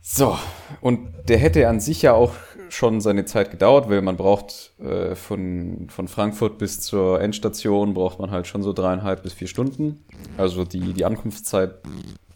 So, 0.00 0.36
und 0.80 1.12
der 1.28 1.38
hätte 1.38 1.68
an 1.68 1.78
sich 1.78 2.02
ja 2.02 2.12
auch 2.12 2.32
schon 2.68 3.00
seine 3.00 3.24
Zeit 3.24 3.52
gedauert, 3.52 3.88
weil 3.88 4.02
man 4.02 4.16
braucht 4.16 4.72
äh, 4.80 5.14
von, 5.14 5.86
von 5.90 6.08
Frankfurt 6.08 6.58
bis 6.58 6.80
zur 6.80 7.20
Endstation 7.20 7.94
braucht 7.94 8.18
man 8.18 8.32
halt 8.32 8.48
schon 8.48 8.64
so 8.64 8.72
dreieinhalb 8.72 9.22
bis 9.22 9.32
vier 9.32 9.46
Stunden. 9.46 10.04
Also 10.36 10.64
die, 10.64 10.92
die 10.92 11.04
Ankunftszeit 11.04 11.76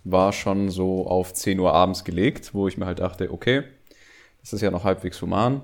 war 0.04 0.32
schon 0.32 0.70
so 0.70 1.08
auf 1.08 1.34
10 1.34 1.58
Uhr 1.58 1.72
abends 1.74 2.04
gelegt, 2.04 2.54
wo 2.54 2.68
ich 2.68 2.78
mir 2.78 2.86
halt 2.86 3.00
dachte, 3.00 3.32
okay, 3.32 3.64
das 4.42 4.52
ist 4.52 4.60
ja 4.60 4.70
noch 4.70 4.84
halbwegs 4.84 5.20
human. 5.20 5.62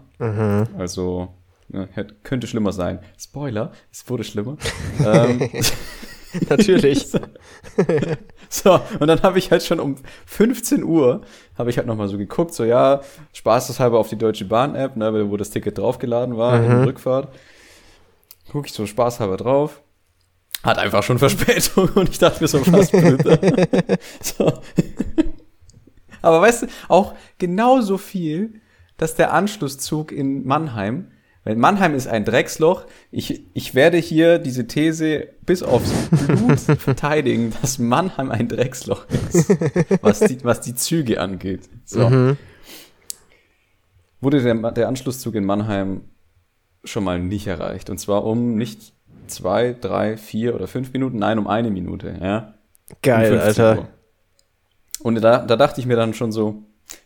Also 0.76 1.28
ne, 1.70 1.88
könnte 2.22 2.46
schlimmer 2.46 2.72
sein. 2.72 3.00
Spoiler, 3.18 3.72
es 3.90 4.08
wurde 4.08 4.24
schlimmer. 4.24 4.56
ähm, 5.04 5.48
Natürlich. 6.48 7.06
So, 8.52 8.80
und 8.98 9.06
dann 9.06 9.22
habe 9.22 9.38
ich 9.38 9.52
halt 9.52 9.62
schon 9.62 9.78
um 9.78 9.94
15 10.26 10.82
Uhr, 10.82 11.20
habe 11.56 11.70
ich 11.70 11.76
halt 11.76 11.86
nochmal 11.86 12.08
so 12.08 12.18
geguckt, 12.18 12.52
so 12.52 12.64
ja, 12.64 13.00
spaßeshalber 13.32 13.96
auf 13.96 14.08
die 14.08 14.18
Deutsche 14.18 14.44
Bahn-App, 14.44 14.96
ne, 14.96 15.30
wo 15.30 15.36
das 15.36 15.50
Ticket 15.50 15.78
draufgeladen 15.78 16.36
war, 16.36 16.56
in 16.56 16.68
der 16.68 16.84
Rückfahrt. 16.84 17.32
Gucke 18.50 18.66
ich 18.66 18.72
so 18.72 18.86
spaßhalber 18.86 19.36
drauf. 19.36 19.80
Hat 20.64 20.78
einfach 20.78 21.04
schon 21.04 21.20
Verspätung 21.20 21.90
und 21.94 22.08
ich 22.08 22.18
dachte 22.18 22.42
mir 22.42 22.48
so, 22.48 22.60
was 22.66 22.90
so. 24.20 24.52
Aber 26.20 26.40
weißt 26.40 26.62
du, 26.62 26.66
auch 26.88 27.14
genauso 27.38 27.98
viel, 27.98 28.60
dass 28.96 29.14
der 29.14 29.32
Anschlusszug 29.32 30.10
in 30.10 30.44
Mannheim, 30.44 31.12
weil 31.50 31.56
Mannheim 31.56 31.96
ist 31.96 32.06
ein 32.06 32.24
Drecksloch, 32.24 32.84
ich, 33.10 33.44
ich 33.54 33.74
werde 33.74 33.98
hier 33.98 34.38
diese 34.38 34.68
These 34.68 35.26
bis 35.44 35.64
aufs 35.64 35.90
Blut 36.10 36.60
verteidigen, 36.78 37.52
dass 37.60 37.80
Mannheim 37.80 38.30
ein 38.30 38.46
Drecksloch 38.46 39.04
ist, 39.08 39.50
was 40.00 40.20
die, 40.20 40.44
was 40.44 40.60
die 40.60 40.76
Züge 40.76 41.20
angeht. 41.20 41.68
So. 41.84 42.36
Wurde 44.20 44.42
der, 44.44 44.70
der 44.70 44.86
Anschlusszug 44.86 45.34
in 45.34 45.44
Mannheim 45.44 46.02
schon 46.84 47.02
mal 47.02 47.18
nicht 47.18 47.48
erreicht. 47.48 47.90
Und 47.90 47.98
zwar 47.98 48.24
um 48.24 48.54
nicht 48.54 48.92
zwei, 49.26 49.74
drei, 49.80 50.16
vier 50.16 50.54
oder 50.54 50.68
fünf 50.68 50.92
Minuten, 50.92 51.18
nein, 51.18 51.40
um 51.40 51.48
eine 51.48 51.72
Minute, 51.72 52.16
ja. 52.22 52.54
Geil, 53.02 53.32
Um 53.32 53.40
15 53.40 53.64
Alter. 53.64 53.80
Uhr. 53.80 53.88
Und 55.02 55.20
da, 55.20 55.38
da 55.38 55.56
dachte 55.56 55.80
ich 55.80 55.86
mir 55.88 55.96
dann 55.96 56.14
schon 56.14 56.30
so, 56.30 56.62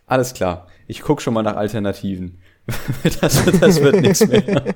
alles 0.07 0.35
klar, 0.35 0.67
ich 0.87 1.01
guck 1.01 1.23
schon 1.23 1.33
mal 1.33 1.43
nach 1.43 1.57
Alternativen. 1.57 2.43
das, 3.21 3.45
wird- 3.47 3.63
das 3.63 3.81
wird 3.81 4.01
nichts 4.01 4.27
mehr. 4.27 4.75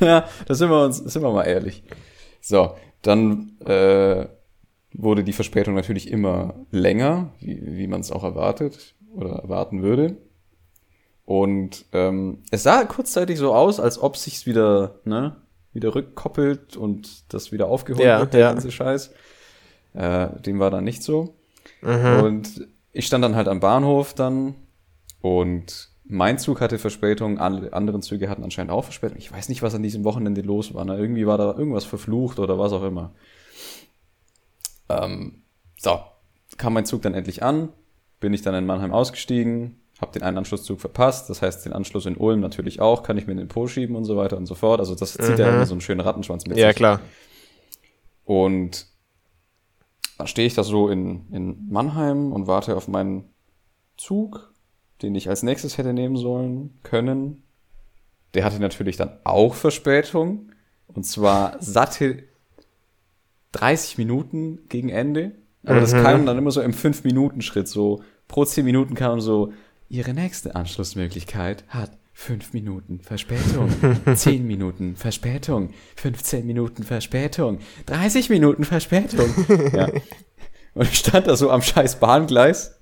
ja, 0.00 0.28
da 0.46 0.54
sind 0.54 0.70
wir 0.70 0.84
uns, 0.84 0.98
sind 0.98 1.22
wir 1.22 1.32
mal 1.32 1.44
ehrlich. 1.44 1.82
So, 2.40 2.76
dann 3.02 3.58
äh, 3.64 4.26
wurde 4.92 5.24
die 5.24 5.32
Verspätung 5.32 5.74
natürlich 5.74 6.10
immer 6.10 6.54
länger, 6.70 7.30
wie, 7.40 7.60
wie 7.76 7.86
man 7.86 8.00
es 8.00 8.12
auch 8.12 8.24
erwartet 8.24 8.94
oder 9.14 9.30
erwarten 9.36 9.82
würde. 9.82 10.16
Und 11.24 11.84
ähm, 11.92 12.38
es 12.50 12.62
sah 12.62 12.84
kurzzeitig 12.84 13.38
so 13.38 13.52
aus, 13.54 13.80
als 13.80 14.00
ob 14.00 14.16
sich's 14.16 14.46
wieder, 14.46 15.00
ne, 15.04 15.36
wieder 15.72 15.94
rückkoppelt 15.94 16.76
und 16.76 17.32
das 17.34 17.50
wieder 17.50 17.66
aufgeholt 17.66 18.04
Ja, 18.06 18.20
wird, 18.20 18.32
der 18.34 18.40
ja. 18.40 18.52
ganze 18.52 18.70
Scheiß. 18.70 19.12
Äh, 19.94 20.28
dem 20.42 20.58
war 20.60 20.70
dann 20.70 20.84
nicht 20.84 21.02
so. 21.02 21.34
Mhm. 21.82 22.22
Und 22.22 22.68
ich 22.92 23.06
stand 23.06 23.24
dann 23.24 23.34
halt 23.34 23.48
am 23.48 23.60
Bahnhof 23.60 24.14
dann 24.14 24.54
und 25.20 25.88
mein 26.08 26.38
Zug 26.38 26.60
hatte 26.60 26.78
Verspätung, 26.78 27.38
alle 27.38 27.72
anderen 27.72 28.02
Züge 28.02 28.28
hatten 28.28 28.44
anscheinend 28.44 28.70
auch 28.72 28.84
Verspätung. 28.84 29.18
Ich 29.18 29.32
weiß 29.32 29.48
nicht, 29.48 29.62
was 29.62 29.74
an 29.74 29.82
diesem 29.82 30.04
Wochenende 30.04 30.40
los 30.42 30.72
war. 30.74 30.84
Ne? 30.84 30.96
Irgendwie 30.96 31.26
war 31.26 31.38
da 31.38 31.54
irgendwas 31.56 31.84
verflucht 31.84 32.38
oder 32.38 32.58
was 32.58 32.72
auch 32.72 32.84
immer. 32.84 33.12
Ähm, 34.88 35.42
so, 35.78 35.98
kam 36.56 36.74
mein 36.74 36.86
Zug 36.86 37.02
dann 37.02 37.14
endlich 37.14 37.42
an, 37.42 37.70
bin 38.20 38.32
ich 38.32 38.42
dann 38.42 38.54
in 38.54 38.66
Mannheim 38.66 38.92
ausgestiegen, 38.92 39.80
habe 40.00 40.12
den 40.12 40.22
einen 40.22 40.38
Anschlusszug 40.38 40.80
verpasst, 40.80 41.28
das 41.30 41.42
heißt 41.42 41.64
den 41.66 41.72
Anschluss 41.72 42.06
in 42.06 42.16
Ulm 42.16 42.40
natürlich 42.40 42.80
auch, 42.80 43.02
kann 43.02 43.16
ich 43.18 43.26
mir 43.26 43.32
in 43.32 43.38
den 43.38 43.48
Po 43.48 43.66
schieben 43.66 43.96
und 43.96 44.04
so 44.04 44.16
weiter 44.16 44.36
und 44.36 44.46
so 44.46 44.54
fort. 44.54 44.78
Also 44.78 44.94
das 44.94 45.14
zieht 45.14 45.38
ja 45.38 45.48
immer 45.48 45.66
so 45.66 45.74
einen 45.74 45.80
schönen 45.80 46.00
Rattenschwanz 46.00 46.46
mit 46.46 46.56
Ja, 46.58 46.68
sich. 46.68 46.76
klar. 46.76 47.00
Und 48.24 48.86
dann 50.18 50.26
stehe 50.26 50.46
ich 50.46 50.54
da 50.54 50.62
so 50.62 50.88
in, 50.88 51.26
in 51.32 51.68
Mannheim 51.68 52.32
und 52.32 52.46
warte 52.46 52.76
auf 52.76 52.88
meinen 52.88 53.24
Zug, 53.96 54.52
den 55.02 55.14
ich 55.14 55.28
als 55.28 55.42
nächstes 55.42 55.78
hätte 55.78 55.92
nehmen 55.92 56.16
sollen, 56.16 56.78
können. 56.82 57.42
Der 58.34 58.44
hatte 58.44 58.60
natürlich 58.60 58.96
dann 58.96 59.18
auch 59.24 59.54
Verspätung. 59.54 60.52
Und 60.86 61.04
zwar 61.04 61.60
satte 61.62 62.24
30 63.52 63.98
Minuten 63.98 64.60
gegen 64.68 64.88
Ende. 64.88 65.32
Aber 65.64 65.80
das 65.80 65.92
kam 65.92 66.26
dann 66.26 66.38
immer 66.38 66.52
so 66.52 66.60
im 66.60 66.72
5-Minuten-Schritt. 66.72 67.66
So 67.66 68.02
pro 68.28 68.44
10 68.44 68.64
Minuten 68.64 68.94
kam 68.94 69.20
so, 69.20 69.52
Ihre 69.88 70.14
nächste 70.14 70.56
Anschlussmöglichkeit 70.56 71.64
hat 71.68 71.92
5 72.12 72.54
Minuten 72.54 73.00
Verspätung, 73.00 73.70
10 74.14 74.46
Minuten 74.46 74.96
Verspätung, 74.96 75.70
15 75.96 76.46
Minuten 76.46 76.82
Verspätung, 76.82 77.58
30 77.86 78.30
Minuten 78.30 78.64
Verspätung. 78.64 79.28
ja. 79.72 79.88
Und 80.74 80.88
ich 80.88 80.98
stand 80.98 81.26
da 81.26 81.36
so 81.36 81.50
am 81.50 81.62
scheiß 81.62 82.00
Bahngleis, 82.00 82.75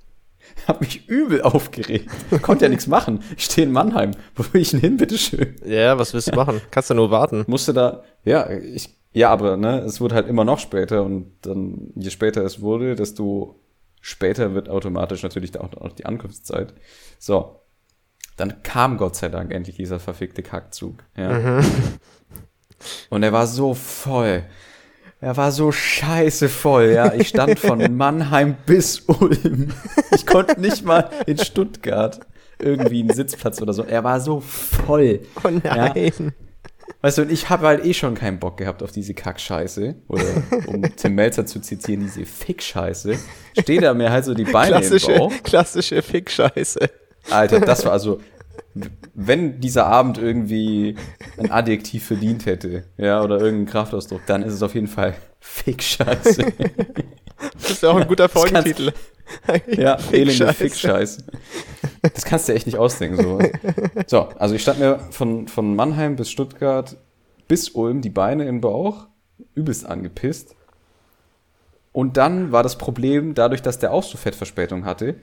hab 0.68 0.80
mich 0.80 1.08
übel 1.08 1.42
aufgeregt. 1.42 2.10
Konnte 2.42 2.64
ja 2.64 2.68
nichts 2.68 2.86
machen. 2.86 3.22
Ich 3.36 3.44
stehe 3.44 3.66
in 3.66 3.72
Mannheim. 3.72 4.12
Wo 4.34 4.44
will 4.52 4.60
ich 4.60 4.70
denn 4.70 4.80
hin, 4.80 4.96
bitteschön? 4.96 5.56
Ja, 5.64 5.98
was 5.98 6.14
willst 6.14 6.28
du 6.32 6.36
machen? 6.36 6.60
Kannst 6.70 6.90
du 6.90 6.94
nur 6.94 7.10
warten. 7.10 7.44
musste 7.46 7.72
da, 7.72 8.02
ja, 8.24 8.48
ich, 8.50 8.96
ja, 9.12 9.30
aber 9.30 9.56
ne, 9.56 9.80
es 9.80 10.00
wurde 10.00 10.14
halt 10.14 10.28
immer 10.28 10.44
noch 10.44 10.58
später 10.58 11.04
und 11.04 11.32
dann, 11.42 11.92
je 11.94 12.10
später 12.10 12.42
es 12.44 12.60
wurde, 12.60 12.96
desto 12.96 13.60
später 14.00 14.54
wird 14.54 14.68
automatisch 14.68 15.22
natürlich 15.22 15.58
auch 15.58 15.72
auch 15.74 15.92
die 15.92 16.06
Ankunftszeit. 16.06 16.74
So. 17.18 17.60
Dann 18.36 18.64
kam 18.64 18.96
Gott 18.96 19.14
sei 19.14 19.28
Dank 19.28 19.52
endlich 19.52 19.76
dieser 19.76 20.00
verfickte 20.00 20.42
Kackzug. 20.42 21.04
Ja. 21.16 21.62
Und 23.08 23.22
er 23.22 23.32
war 23.32 23.46
so 23.46 23.74
voll. 23.74 24.44
Er 25.24 25.38
war 25.38 25.52
so 25.52 25.72
scheiße 25.72 26.50
voll, 26.50 26.92
ja. 26.94 27.14
Ich 27.14 27.28
stand 27.28 27.58
von 27.58 27.96
Mannheim 27.96 28.56
bis 28.66 29.00
Ulm. 29.06 29.72
Ich 30.14 30.26
konnte 30.26 30.60
nicht 30.60 30.84
mal 30.84 31.08
in 31.24 31.38
Stuttgart 31.38 32.20
irgendwie 32.58 33.00
einen 33.00 33.14
Sitzplatz 33.14 33.62
oder 33.62 33.72
so. 33.72 33.84
Er 33.84 34.04
war 34.04 34.20
so 34.20 34.40
voll. 34.40 35.20
Oh 35.42 35.48
nein. 35.48 36.34
Weißt 37.00 37.16
du, 37.16 37.22
und 37.22 37.32
ich 37.32 37.48
habe 37.48 37.66
halt 37.66 37.86
eh 37.86 37.94
schon 37.94 38.14
keinen 38.14 38.38
Bock 38.38 38.58
gehabt 38.58 38.82
auf 38.82 38.92
diese 38.92 39.14
Kackscheiße. 39.14 39.94
Oder 40.08 40.24
um 40.66 40.82
Tim 40.94 41.14
Melzer 41.14 41.46
zu 41.46 41.58
zitieren, 41.58 42.02
diese 42.02 42.26
Fickscheiße. 42.26 43.16
Steht 43.58 43.82
er 43.82 43.94
mir 43.94 44.10
halt 44.10 44.26
so 44.26 44.34
die 44.34 44.44
Beine 44.44 44.72
Klassische, 44.76 45.12
im 45.12 45.18
Bauch. 45.20 45.32
klassische 45.42 46.02
Fick-Scheiße. 46.02 46.80
Alter, 47.30 47.60
das 47.60 47.86
war 47.86 47.92
also, 47.92 48.20
wenn 49.14 49.60
dieser 49.60 49.86
Abend 49.86 50.18
irgendwie 50.18 50.96
ein 51.38 51.50
Adjektiv 51.50 52.06
verdient 52.06 52.46
hätte, 52.46 52.84
ja, 52.96 53.22
oder 53.22 53.36
irgendeinen 53.36 53.66
Kraftausdruck, 53.66 54.22
dann 54.26 54.42
ist 54.42 54.54
es 54.54 54.62
auf 54.62 54.74
jeden 54.74 54.88
Fall 54.88 55.14
Fickscheiße. 55.40 56.52
Das 57.54 57.72
ist 57.72 57.82
ja 57.82 57.90
auch 57.90 57.96
ein 57.96 58.06
guter 58.06 58.28
Folgentitel. 58.28 58.92
Ja, 59.66 59.98
elende 60.12 60.52
Fick-Scheiße. 60.52 60.54
Fickscheiße. 60.54 61.24
Das 62.00 62.24
kannst 62.24 62.48
du 62.48 62.54
echt 62.54 62.66
nicht 62.66 62.78
ausdenken, 62.78 63.22
so. 63.22 63.38
So, 64.06 64.20
also 64.38 64.54
ich 64.54 64.62
stand 64.62 64.78
mir 64.78 65.00
von, 65.10 65.48
von 65.48 65.74
Mannheim 65.74 66.16
bis 66.16 66.30
Stuttgart 66.30 66.96
bis 67.48 67.70
Ulm 67.70 68.00
die 68.00 68.10
Beine 68.10 68.46
im 68.46 68.60
Bauch, 68.60 69.06
übelst 69.54 69.84
angepisst. 69.84 70.54
Und 71.92 72.16
dann 72.16 72.52
war 72.52 72.62
das 72.62 72.78
Problem, 72.78 73.34
dadurch, 73.34 73.62
dass 73.62 73.78
der 73.78 73.92
auch 73.92 74.02
so 74.02 74.16
Fettverspätung 74.16 74.84
hatte, 74.84 75.16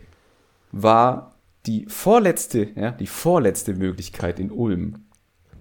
war 0.71 1.35
die 1.65 1.85
vorletzte, 1.87 2.69
ja, 2.75 2.91
die 2.91 3.07
vorletzte 3.07 3.73
Möglichkeit 3.73 4.39
in 4.39 4.51
Ulm, 4.51 5.05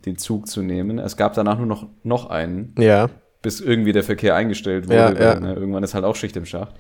den 0.07 0.17
Zug 0.17 0.47
zu 0.49 0.63
nehmen. 0.63 0.99
Es 0.99 1.17
gab 1.17 1.35
danach 1.35 1.59
nur 1.59 1.67
noch, 1.67 1.89
noch 2.03 2.31
einen, 2.31 2.75
Ja. 2.79 3.11
bis 3.43 3.61
irgendwie 3.61 3.93
der 3.93 4.03
Verkehr 4.05 4.35
eingestellt 4.35 4.87
wurde. 4.87 4.97
Ja, 4.97 5.15
weil, 5.15 5.21
ja. 5.21 5.41
Ne, 5.41 5.55
irgendwann 5.55 5.83
ist 5.83 5.95
halt 5.95 6.05
auch 6.05 6.17
Schicht 6.17 6.37
im 6.37 6.47
Schacht. 6.47 6.75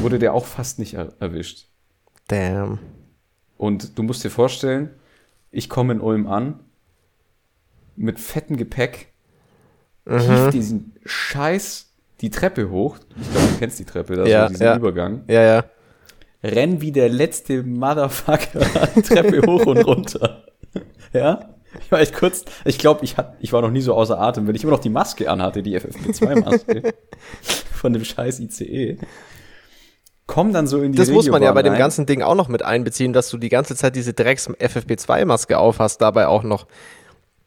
Wurde 0.00 0.18
der 0.18 0.34
auch 0.34 0.46
fast 0.46 0.78
nicht 0.78 0.94
er 0.94 1.12
erwischt. 1.20 1.66
Damn. 2.28 2.78
Und 3.56 3.98
du 3.98 4.02
musst 4.04 4.22
dir 4.24 4.30
vorstellen, 4.30 4.90
ich 5.50 5.68
komme 5.68 5.92
in 5.94 6.00
Ulm 6.00 6.26
an, 6.28 6.60
mit 7.96 8.18
fettem 8.20 8.56
Gepäck, 8.56 9.08
Mhm. 10.06 10.18
tief 10.20 10.50
diesen 10.52 10.92
Scheiß 11.04 11.92
die 12.20 12.30
Treppe 12.30 12.70
hoch. 12.70 12.98
Ich 13.20 13.30
glaube, 13.30 13.46
du 13.48 13.58
kennst 13.58 13.78
die 13.78 13.84
Treppe, 13.84 14.16
da 14.16 14.22
ist 14.24 14.30
Ja, 14.30 14.48
diesen 14.48 14.62
ja. 14.64 14.76
Übergang. 14.76 15.22
Ja, 15.28 15.42
ja. 15.42 15.64
Renn 16.42 16.80
wie 16.80 16.92
der 16.92 17.08
letzte 17.08 17.62
Motherfucker 17.62 18.60
Treppe 19.02 19.42
hoch 19.46 19.66
und 19.66 19.78
runter. 19.86 20.44
Ja? 21.12 21.50
Ich 21.84 21.92
war 21.92 22.00
echt 22.00 22.14
kurz, 22.14 22.44
ich 22.64 22.78
glaube, 22.78 23.04
ich, 23.04 23.16
hat- 23.16 23.34
ich 23.40 23.52
war 23.52 23.62
noch 23.62 23.70
nie 23.70 23.80
so 23.80 23.94
außer 23.94 24.18
Atem, 24.18 24.46
wenn 24.48 24.54
ich 24.56 24.62
immer 24.64 24.72
noch 24.72 24.80
die 24.80 24.88
Maske 24.90 25.30
anhatte, 25.30 25.62
die 25.62 25.78
FFP2-Maske 25.78 26.94
von 27.72 27.92
dem 27.92 28.04
scheiß 28.04 28.40
ICE. 28.40 28.98
Komm 30.26 30.52
dann 30.52 30.66
so 30.66 30.80
in 30.80 30.92
die 30.92 30.98
Das 30.98 31.10
muss 31.10 31.28
man 31.28 31.42
ja 31.42 31.52
bei 31.52 31.62
dem 31.62 31.72
rein. 31.72 31.78
ganzen 31.78 32.06
Ding 32.06 32.22
auch 32.22 32.34
noch 32.36 32.48
mit 32.48 32.64
einbeziehen, 32.64 33.12
dass 33.12 33.28
du 33.30 33.36
die 33.36 33.48
ganze 33.48 33.74
Zeit 33.76 33.96
diese 33.96 34.12
Drecks 34.14 34.48
FFP2-Maske 34.48 35.58
aufhast, 35.58 36.00
dabei 36.00 36.26
auch 36.28 36.42
noch. 36.44 36.66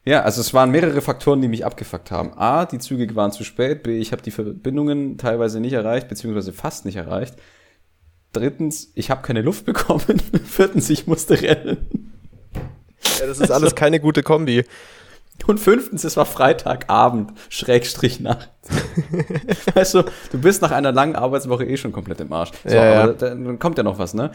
Ja, 0.06 0.22
also 0.24 0.42
es 0.42 0.54
waren 0.54 0.70
mehrere 0.72 1.02
Faktoren, 1.02 1.42
die 1.42 1.48
mich 1.48 1.66
abgefuckt 1.66 2.12
haben. 2.12 2.34
A, 2.38 2.66
die 2.66 2.80
Züge 2.80 3.16
waren 3.16 3.32
zu 3.32 3.46
spät. 3.46 3.84
B, 3.84 3.98
ich 4.00 4.12
habe 4.12 4.22
die 4.22 4.32
Verbindungen 4.32 5.18
teilweise 5.18 5.62
nicht 5.62 5.72
erreicht, 5.74 6.10
beziehungsweise 6.10 6.52
fast 6.52 6.84
nicht 6.84 6.98
erreicht. 6.98 7.36
Drittens, 8.34 8.92
ich 8.96 9.10
habe 9.10 9.22
keine 9.22 9.42
Luft 9.42 9.66
bekommen. 9.66 10.22
Viertens, 10.46 10.90
ich 10.90 11.08
musste 11.08 11.42
rennen. 11.42 12.12
Ja, 13.20 13.28
das 13.28 13.40
ist 13.40 13.52
alles 13.52 13.76
keine 13.76 14.00
gute 14.00 14.24
Kombi. 14.24 14.66
Und 15.48 15.60
fünftens, 15.60 16.04
es 16.04 16.16
war 16.16 16.26
Freitagabend, 16.26 17.32
Schrägstrich 17.50 18.20
Nacht. 18.20 18.50
weißt 19.74 19.96
du, 19.96 20.04
du 20.32 20.38
bist 20.40 20.62
nach 20.62 20.72
einer 20.72 20.92
langen 20.92 21.16
Arbeitswoche 21.16 21.66
eh 21.66 21.76
schon 21.78 21.92
komplett 21.92 22.20
im 22.22 22.32
Arsch. 22.32 22.52
So, 22.66 22.76
Ja, 22.76 22.86
ja. 22.86 23.04
aber 23.04 23.14
dann 23.14 23.58
kommt 23.60 23.78
ja 23.78 23.84
noch 23.84 23.98
was, 23.98 24.14
ne? 24.14 24.32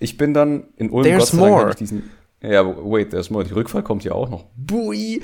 Ich 0.00 0.16
bin 0.16 0.34
dann 0.34 0.64
in 0.76 0.90
Ulm, 0.90 1.04
There's 1.04 1.30
Gott 1.30 1.38
sei 1.38 1.38
Dank, 1.38 1.50
more. 1.50 1.74
diesen, 1.76 2.10
ja, 2.42 2.64
wait, 2.66 3.10
there's 3.10 3.30
more. 3.30 3.44
Die 3.44 3.52
Rückfahrt 3.52 3.84
kommt 3.84 4.02
ja 4.04 4.12
auch 4.12 4.28
noch. 4.28 4.44
Bui! 4.56 5.22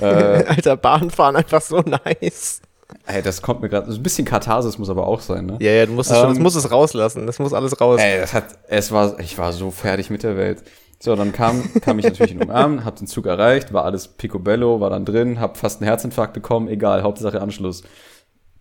Äh, 0.00 0.04
Alter, 0.04 0.76
Bahnfahren 0.76 1.34
einfach 1.36 1.60
so 1.60 1.80
nice. 1.80 2.62
Ey, 3.06 3.22
das 3.22 3.42
kommt 3.42 3.60
mir 3.62 3.68
gerade, 3.68 3.90
so 3.90 3.98
ein 3.98 4.02
bisschen 4.02 4.24
Katharsis 4.26 4.78
muss 4.78 4.90
aber 4.90 5.06
auch 5.06 5.20
sein, 5.20 5.46
ne? 5.46 5.56
Ja, 5.60 5.70
ja, 5.72 5.86
du 5.86 5.92
musst 5.92 6.10
es 6.10 6.16
schon, 6.16 6.28
das 6.28 6.36
Ähm, 6.36 6.42
muss 6.42 6.54
es 6.54 6.70
rauslassen. 6.70 7.26
Das 7.26 7.38
muss 7.38 7.52
alles 7.52 7.80
raus. 7.80 8.00
Ey, 8.00 8.18
das 8.20 8.32
hat, 8.34 8.44
es 8.68 8.92
war, 8.92 9.18
ich 9.20 9.36
war 9.38 9.52
so 9.52 9.70
fertig 9.70 10.10
mit 10.10 10.22
der 10.22 10.36
Welt. 10.36 10.62
So, 11.00 11.14
dann 11.16 11.32
kam, 11.32 11.62
kam 11.82 11.98
ich 11.98 12.04
natürlich 12.04 12.32
in 12.32 12.40
Ulm 12.40 12.50
an, 12.50 12.84
hab 12.84 12.96
den 12.96 13.06
Zug 13.06 13.26
erreicht, 13.26 13.72
war 13.72 13.84
alles 13.84 14.08
picobello, 14.08 14.80
war 14.80 14.90
dann 14.90 15.04
drin, 15.04 15.38
hab 15.40 15.56
fast 15.58 15.80
einen 15.80 15.88
Herzinfarkt 15.88 16.32
bekommen, 16.32 16.68
egal, 16.68 17.02
Hauptsache 17.02 17.40
Anschluss. 17.42 17.82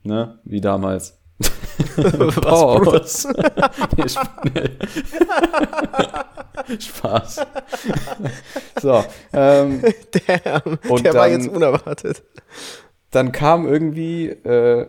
Ne, 0.04 0.40
wie 0.44 0.60
damals. 0.60 1.20
Was, 1.96 3.26
nee, 3.98 4.04
Sp 4.06 4.28
nee. 4.54 4.70
Spaß. 6.80 7.42
so, 8.82 9.04
ähm, 9.34 9.82
Damn, 10.12 10.80
Und 10.90 11.06
der 11.06 11.14
war 11.14 11.30
dann- 11.30 11.40
jetzt 11.42 11.50
unerwartet. 11.54 12.24
Dann 13.16 13.32
kam 13.32 13.68
irgendwie 13.68 14.28
äh, 14.28 14.88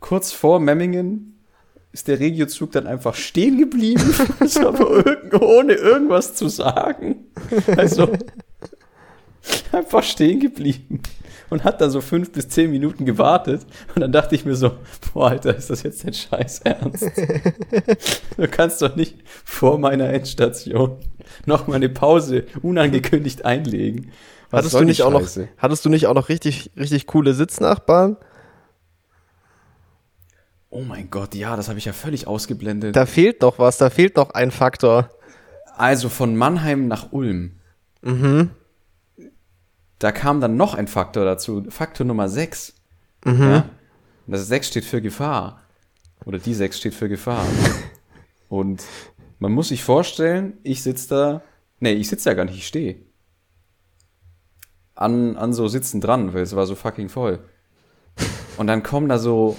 kurz 0.00 0.32
vor 0.32 0.60
Memmingen 0.60 1.28
ist 1.92 2.08
der 2.08 2.20
Regiozug 2.20 2.72
dann 2.72 2.86
einfach 2.86 3.14
stehen 3.14 3.58
geblieben, 3.58 4.14
irg 4.40 5.42
ohne 5.42 5.74
irgendwas 5.74 6.34
zu 6.34 6.48
sagen. 6.48 7.26
Also 7.76 8.10
einfach 9.72 10.02
stehen 10.02 10.40
geblieben 10.40 11.02
und 11.50 11.64
hat 11.64 11.82
dann 11.82 11.90
so 11.90 12.00
fünf 12.00 12.32
bis 12.32 12.48
zehn 12.48 12.70
Minuten 12.70 13.04
gewartet 13.04 13.66
und 13.94 14.00
dann 14.00 14.10
dachte 14.10 14.34
ich 14.34 14.46
mir 14.46 14.56
so, 14.56 14.72
boah, 15.12 15.30
Alter, 15.30 15.54
ist 15.54 15.68
das 15.68 15.82
jetzt 15.82 16.04
dein 16.04 16.14
Scheiß 16.14 16.60
Ernst? 16.60 17.10
Du 18.38 18.48
kannst 18.48 18.80
doch 18.80 18.96
nicht 18.96 19.16
vor 19.44 19.78
meiner 19.78 20.08
Endstation 20.08 20.96
noch 21.44 21.66
mal 21.66 21.76
eine 21.76 21.90
Pause 21.90 22.46
unangekündigt 22.62 23.44
einlegen. 23.44 24.10
Hattest 24.52 24.74
du 24.74 24.84
nicht 24.84 25.02
auch 25.02 25.10
noch, 25.10 25.26
hattest 25.56 25.84
du 25.84 25.88
nicht 25.88 26.06
auch 26.06 26.14
noch 26.14 26.28
richtig, 26.28 26.70
richtig 26.76 27.06
coole 27.06 27.34
Sitznachbarn? 27.34 28.16
Oh 30.70 30.82
mein 30.82 31.10
Gott, 31.10 31.34
ja, 31.34 31.56
das 31.56 31.68
habe 31.68 31.78
ich 31.78 31.84
ja 31.84 31.92
völlig 31.92 32.26
ausgeblendet. 32.26 32.96
Da 32.96 33.04
fehlt 33.06 33.42
noch 33.42 33.58
was, 33.58 33.78
da 33.78 33.90
fehlt 33.90 34.16
noch 34.16 34.30
ein 34.30 34.50
Faktor. 34.50 35.10
also 35.76 36.08
von 36.08 36.36
Mannheim 36.36 36.88
nach 36.88 37.12
Ulm. 37.12 37.52
Da 39.98 40.12
kam 40.12 40.40
dann 40.40 40.56
noch 40.56 40.74
ein 40.74 40.88
Faktor 40.88 41.24
dazu, 41.24 41.64
Faktor 41.68 42.06
Nummer 42.06 42.28
6. 42.28 42.74
Ja? 43.24 43.68
Das 44.26 44.48
6 44.48 44.68
steht 44.68 44.84
für 44.84 45.00
Gefahr. 45.02 45.60
Oder 46.24 46.38
die 46.38 46.54
6 46.54 46.78
steht 46.78 46.94
für 46.94 47.08
Gefahr. 47.08 47.44
Und 48.48 48.82
man 49.38 49.52
muss 49.52 49.68
sich 49.68 49.82
vorstellen, 49.82 50.54
ich 50.62 50.82
sitze 50.82 51.08
da, 51.08 51.42
nee, 51.80 51.92
ich 51.92 52.08
sitze 52.08 52.30
da 52.30 52.34
gar 52.34 52.44
nicht, 52.44 52.56
ich 52.56 52.66
stehe. 52.66 52.96
An, 55.02 55.36
an 55.36 55.52
so 55.52 55.68
Sitzen 55.68 56.00
dran, 56.00 56.32
weil 56.34 56.42
es 56.42 56.56
war 56.56 56.66
so 56.66 56.74
fucking 56.74 57.08
voll. 57.08 57.40
Und 58.56 58.66
dann 58.66 58.82
kommen 58.82 59.08
da 59.08 59.18
so, 59.18 59.56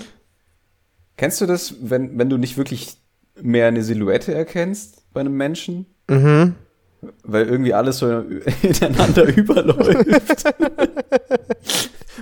kennst 1.18 1.42
du 1.42 1.46
das, 1.46 1.76
wenn, 1.82 2.18
wenn 2.18 2.30
du 2.30 2.38
nicht 2.38 2.58
wirklich 2.58 2.98
mehr 3.42 3.68
eine 3.68 3.84
Silhouette 3.84 4.34
erkennst 4.34 5.04
bei 5.14 5.22
einem 5.22 5.36
Menschen? 5.36 5.86
Weil 7.24 7.48
irgendwie 7.48 7.74
alles 7.74 7.98
so 8.00 8.24
ineinander 8.62 9.24
überläuft. 9.36 10.44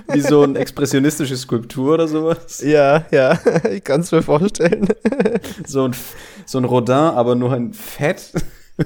Wie 0.08 0.20
so 0.20 0.42
eine 0.42 0.58
expressionistische 0.58 1.36
Skulptur 1.36 1.94
oder 1.94 2.08
sowas. 2.08 2.62
Ja, 2.62 3.04
ja, 3.10 3.38
ich 3.70 3.84
kann 3.84 4.00
es 4.00 4.10
mir 4.10 4.22
vorstellen. 4.22 4.88
So 5.66 5.88
ein, 5.88 5.94
so 6.46 6.58
ein 6.58 6.64
Rodin, 6.64 6.94
aber 6.94 7.34
nur 7.34 7.52
ein 7.52 7.72
Fett 7.72 8.32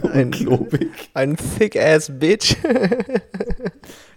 und 0.14 0.30
klobig. 0.32 0.90
Ein 1.14 1.37
thick-ass 1.37 2.11
Bitch. 2.18 2.56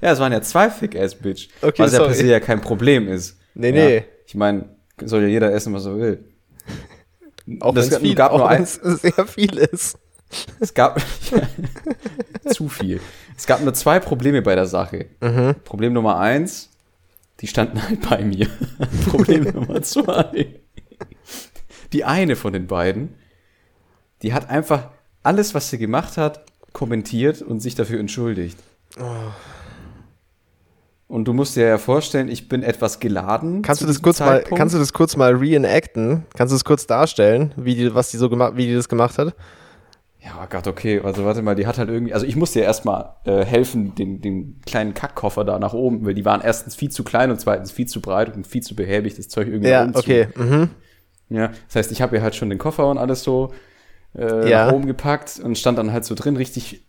Ja, 0.01 0.13
es 0.13 0.19
waren 0.19 0.31
ja 0.31 0.41
zwei 0.41 0.69
Thick-Ass-Bitch. 0.69 1.49
Okay, 1.61 1.83
was 1.83 1.91
ja 1.91 1.99
per 1.99 2.13
sorry. 2.13 2.19
se 2.19 2.27
ja 2.31 2.39
kein 2.39 2.61
Problem 2.61 3.09
ist. 3.09 3.37
Nee, 3.53 3.67
ja, 3.67 3.73
nee. 3.73 4.03
Ich 4.25 4.33
meine, 4.33 4.69
soll 5.03 5.23
ja 5.23 5.27
jeder 5.27 5.51
essen, 5.53 5.73
was 5.73 5.85
er 5.85 5.97
will. 5.99 6.23
Auch 7.59 7.73
Das 7.73 7.83
wenn 7.85 7.87
es 7.87 7.89
gab- 7.91 8.01
viel, 8.01 8.15
gab 8.15 8.31
nur 8.31 8.47
ein- 8.49 8.65
sehr 8.65 9.27
viel 9.27 9.57
ist. 9.57 9.97
Es 10.61 10.73
gab 10.73 11.01
zu 12.47 12.69
viel. 12.69 13.01
Es 13.37 13.45
gab 13.45 13.61
nur 13.61 13.73
zwei 13.73 13.99
Probleme 13.99 14.41
bei 14.41 14.55
der 14.55 14.67
Sache. 14.67 15.07
Mhm. 15.21 15.55
Problem 15.65 15.91
Nummer 15.93 16.17
eins, 16.19 16.69
die 17.41 17.47
standen 17.47 17.83
halt 17.85 18.07
bei 18.09 18.23
mir. 18.23 18.47
Problem 19.09 19.43
Nummer 19.45 19.81
zwei, 19.81 20.47
die 21.91 22.05
eine 22.05 22.35
von 22.37 22.53
den 22.53 22.67
beiden, 22.67 23.15
die 24.21 24.33
hat 24.33 24.49
einfach 24.49 24.91
alles, 25.23 25.53
was 25.53 25.69
sie 25.69 25.77
gemacht 25.77 26.17
hat, 26.17 26.41
kommentiert 26.73 27.41
und 27.41 27.60
sich 27.60 27.75
dafür 27.75 27.99
entschuldigt. 27.99 28.58
Oh. 28.99 29.03
Und 31.08 31.25
du 31.25 31.34
musst 31.34 31.55
dir 31.55 31.67
ja 31.67 31.77
vorstellen, 31.79 32.29
ich 32.29 32.49
bin 32.49 32.62
etwas 32.62 32.99
geladen. 32.99 33.63
Kannst 33.63 33.82
du 33.82 33.88
das 33.88 34.01
kurz 34.01 34.19
mal, 34.19 34.27
Zeitpunkt. 34.27 34.58
kannst 34.60 34.75
du 34.75 34.79
das 34.79 34.93
kurz 34.93 35.17
mal 35.17 35.36
reenacten? 35.36 36.25
Kannst 36.36 36.51
du 36.51 36.55
das 36.55 36.63
kurz 36.63 36.86
darstellen, 36.86 37.51
wie 37.58 37.73
die, 37.73 37.95
was 37.95 38.12
die 38.12 38.17
so 38.17 38.29
gemacht, 38.29 38.53
wie 38.58 38.67
die 38.67 38.75
das 38.75 38.88
gemacht 38.88 39.17
hat? 39.17 39.34
Ja, 40.21 40.45
Gott, 40.47 40.67
okay. 40.67 41.01
Also 41.03 41.25
warte 41.25 41.41
mal, 41.41 41.55
die 41.55 41.65
hat 41.65 41.79
halt 41.79 41.89
irgendwie. 41.89 42.13
Also 42.13 42.27
ich 42.27 42.36
musste 42.36 42.60
ja 42.60 42.65
erstmal 42.65 43.15
äh, 43.23 43.43
helfen, 43.43 43.95
den, 43.95 44.21
den 44.21 44.62
kleinen 44.65 44.93
Kackkoffer 44.93 45.45
da 45.45 45.58
nach 45.58 45.73
oben, 45.73 46.05
weil 46.05 46.13
die 46.13 46.25
waren 46.25 46.41
erstens 46.41 46.75
viel 46.75 46.91
zu 46.91 47.03
klein 47.03 47.32
und 47.32 47.39
zweitens 47.39 47.71
viel 47.71 47.88
zu 47.88 48.01
breit 48.01 48.36
und 48.36 48.45
viel 48.45 48.62
zu 48.62 48.75
behäbig, 48.75 49.15
das 49.15 49.29
Zeug 49.29 49.47
irgendwie 49.47 49.69
Ja, 49.69 49.84
oben 49.84 49.95
okay. 49.95 50.27
Mhm. 50.36 50.69
Ja, 51.29 51.51
das 51.67 51.75
heißt, 51.75 51.91
ich 51.91 52.01
habe 52.01 52.17
ihr 52.17 52.21
halt 52.21 52.36
schon 52.36 52.49
den 52.49 52.60
Koffer 52.60 52.88
und 52.88 52.97
alles 52.97 53.23
so 53.23 53.51
äh, 54.17 54.50
Ja. 54.50 54.65
nach 54.67 54.74
oben 54.74 54.88
gepackt 54.88 55.39
und 55.43 55.58
stand 55.58 55.78
dann 55.78 55.91
halt 55.93 56.06
so 56.06 56.15
drin, 56.15 56.36
richtig, 56.38 56.82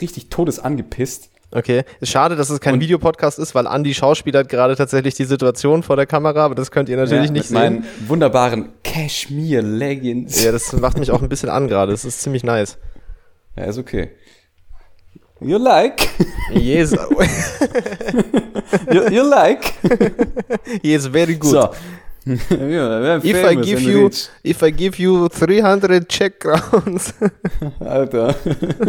richtig 0.00 0.28
todesangepisst. 0.30 1.30
Okay. 1.50 1.84
Ist 2.00 2.10
schade, 2.10 2.36
dass 2.36 2.50
es 2.50 2.60
kein 2.60 2.78
Videopodcast 2.78 3.38
ist, 3.38 3.54
weil 3.54 3.66
Andy 3.66 3.94
schauspielert 3.94 4.50
gerade 4.50 4.76
tatsächlich 4.76 5.14
die 5.14 5.24
Situation 5.24 5.82
vor 5.82 5.96
der 5.96 6.04
Kamera, 6.04 6.44
aber 6.44 6.54
das 6.54 6.70
könnt 6.70 6.90
ihr 6.90 6.96
natürlich 6.98 7.14
ja, 7.26 7.32
nicht 7.32 7.32
mit 7.32 7.44
sehen. 7.44 7.54
meinen 7.54 7.84
wunderbaren 8.06 8.68
Cashmere-Leggings. 8.84 10.44
Ja, 10.44 10.52
das 10.52 10.70
macht 10.74 10.98
mich 10.98 11.10
auch 11.10 11.22
ein 11.22 11.30
bisschen 11.30 11.48
an 11.48 11.66
gerade. 11.68 11.92
Das 11.92 12.04
ist 12.04 12.20
ziemlich 12.20 12.44
nice. 12.44 12.76
Ja, 13.56 13.64
ist 13.64 13.78
okay. 13.78 14.10
You 15.40 15.56
like? 15.56 16.06
Yes, 16.52 16.92
You, 18.92 19.08
you 19.10 19.22
like? 19.22 19.72
yes, 20.82 21.06
very 21.06 21.36
good. 21.36 21.50
So. 21.50 21.68
ja, 22.50 23.16
If 23.18 23.50
I 23.50 23.56
give 23.56 23.80
you, 23.80 24.10
if 24.44 24.62
I 24.62 24.72
give 24.72 25.02
you 25.02 25.28
300 25.28 26.08
Czech 26.08 26.38
crowns. 26.40 27.14
Alter. 27.80 28.34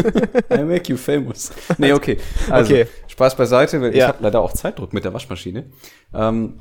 I 0.51 0.63
make 0.63 0.89
you 0.91 0.97
famous. 0.97 1.51
Nee, 1.77 1.93
okay. 1.93 2.17
Also, 2.49 2.73
Okay. 2.73 2.87
Spaß 3.07 3.35
beiseite, 3.35 3.81
weil 3.81 3.91
ich 3.91 3.97
Ja. 3.97 4.07
habe 4.07 4.17
leider 4.21 4.41
auch 4.41 4.53
Zeitdruck 4.53 4.93
mit 4.93 5.03
der 5.05 5.13
Waschmaschine. 5.13 5.65
Ähm, 6.13 6.59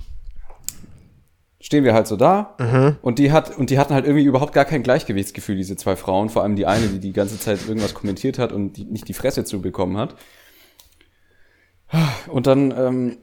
stehen 1.60 1.84
wir 1.84 1.92
halt 1.94 2.06
so 2.06 2.16
da 2.16 2.54
Mhm. 2.58 2.96
und 3.02 3.18
die 3.18 3.32
hat 3.32 3.56
und 3.58 3.70
die 3.70 3.78
hatten 3.78 3.92
halt 3.94 4.04
irgendwie 4.06 4.24
überhaupt 4.24 4.52
gar 4.52 4.64
kein 4.64 4.82
Gleichgewichtsgefühl 4.82 5.56
diese 5.56 5.76
zwei 5.76 5.96
Frauen, 5.96 6.28
vor 6.30 6.42
allem 6.42 6.54
die 6.56 6.66
eine, 6.66 6.86
die 6.86 7.00
die 7.00 7.12
ganze 7.12 7.38
Zeit 7.38 7.58
irgendwas 7.66 7.94
kommentiert 7.94 8.38
hat 8.38 8.52
und 8.52 8.74
die 8.74 8.84
nicht 8.84 9.08
die 9.08 9.14
Fresse 9.14 9.44
zu 9.44 9.60
bekommen 9.60 9.96
hat. 9.96 10.14
Und 12.28 12.46
dann 12.46 12.70
ähm, 12.70 13.16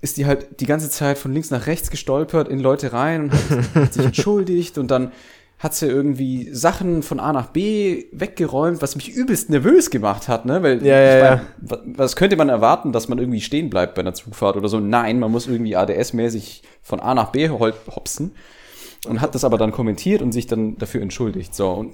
ist 0.00 0.16
die 0.16 0.26
halt 0.26 0.60
die 0.60 0.66
ganze 0.66 0.88
Zeit 0.90 1.18
von 1.18 1.32
links 1.32 1.50
nach 1.50 1.66
rechts 1.66 1.90
gestolpert 1.90 2.48
in 2.48 2.58
Leute 2.60 2.92
rein 2.92 3.24
und 3.24 3.32
hat, 3.74 3.92
sich 3.92 4.04
entschuldigt 4.04 4.78
und 4.78 4.90
dann 4.90 5.12
hat 5.58 5.74
sie 5.74 5.86
irgendwie 5.86 6.48
Sachen 6.54 7.02
von 7.02 7.20
A 7.20 7.34
nach 7.34 7.48
B 7.48 8.06
weggeräumt, 8.12 8.80
was 8.80 8.96
mich 8.96 9.10
übelst 9.10 9.50
nervös 9.50 9.90
gemacht 9.90 10.26
hat, 10.26 10.46
ne? 10.46 10.62
Weil 10.62 10.82
Ja, 10.82 10.98
ja, 10.98 11.18
ja. 11.18 11.40
wa- 11.60 11.82
was 11.84 12.16
könnte 12.16 12.36
man 12.36 12.48
erwarten, 12.48 12.92
dass 12.92 13.08
man 13.08 13.18
irgendwie 13.18 13.42
stehen 13.42 13.68
bleibt 13.68 13.94
bei 13.94 14.00
einer 14.00 14.14
Zugfahrt 14.14 14.56
oder 14.56 14.68
so? 14.70 14.80
Nein, 14.80 15.18
man 15.18 15.30
muss 15.30 15.46
irgendwie 15.46 15.76
ADS-mäßig 15.76 16.62
von 16.82 17.00
A 17.00 17.14
nach 17.14 17.30
B 17.32 17.50
hopsen 17.50 18.32
und 19.06 19.20
hat 19.20 19.34
das 19.34 19.44
aber 19.44 19.58
dann 19.58 19.70
kommentiert 19.70 20.22
und 20.22 20.32
sich 20.32 20.46
dann 20.46 20.78
dafür 20.78 21.02
entschuldigt. 21.02 21.54
So 21.54 21.70
und 21.72 21.92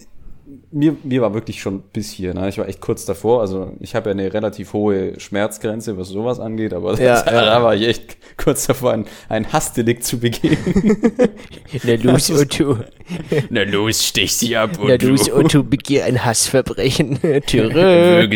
mir, 0.71 0.97
mir 1.03 1.23
war 1.23 1.35
wirklich 1.35 1.61
schon 1.61 1.83
bis 1.93 2.11
hier. 2.11 2.33
Ne? 2.35 2.49
Ich 2.49 2.59
war 2.59 2.69
echt 2.69 2.81
kurz 2.81 3.05
davor. 3.05 3.41
Also 3.41 3.73
ich 3.81 3.95
habe 3.95 4.11
ja 4.11 4.13
eine 4.15 4.33
relativ 4.33 4.73
hohe 4.73 5.19
Schmerzgrenze, 5.19 5.99
was 5.99 6.09
sowas 6.09 6.39
angeht, 6.41 6.73
aber 6.73 6.93
Ja, 7.01 7.21
das, 7.23 7.33
ja. 7.33 7.45
da 7.45 7.63
war 7.63 7.75
ich 7.75 7.87
echt 7.89 8.17
kurz 8.37 8.67
davor, 8.67 8.93
ein, 8.93 9.07
ein 9.29 9.53
Hassdelikt 9.53 10.05
zu 10.05 10.19
begehen. 10.19 10.57
Na 11.83 11.95
los, 11.95 12.31
Otto. 12.31 12.79
Na 13.51 13.63
los, 13.63 14.05
stech 14.07 14.35
sie 14.37 14.57
ab 14.57 14.79
Na 14.83 14.95
los, 15.01 15.31
Otto, 15.31 15.63
begeh 15.63 16.03
ein 16.03 16.25
Hassverbrechen. 16.25 17.19
Türe. 17.47 18.29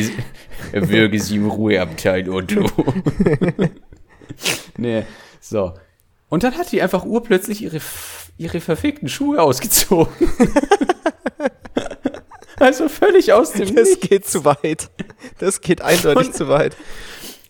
Würge, 0.73 1.20
sie- 1.20 1.37
im 1.37 1.49
Ruheabteil, 1.49 2.29
Otto. 2.29 2.66
nee, 4.77 5.05
so. 5.40 5.73
Und 6.29 6.44
dann 6.44 6.57
hat 6.57 6.70
die 6.73 6.81
einfach 6.83 7.05
urplötzlich 7.05 7.62
ihre, 7.62 7.81
ihre 8.38 8.61
verfickten 8.61 9.09
Schuhe 9.09 9.40
ausgezogen. 9.42 10.12
Also 12.61 12.88
völlig 12.88 13.33
aus 13.33 13.53
dem 13.53 13.75
Das 13.75 13.88
Nichts. 13.88 14.09
geht 14.09 14.27
zu 14.27 14.44
weit. 14.44 14.90
Das 15.38 15.61
geht 15.61 15.83
eindeutig 15.83 16.29
Und- 16.29 16.35
zu 16.35 16.49
weit. 16.49 16.77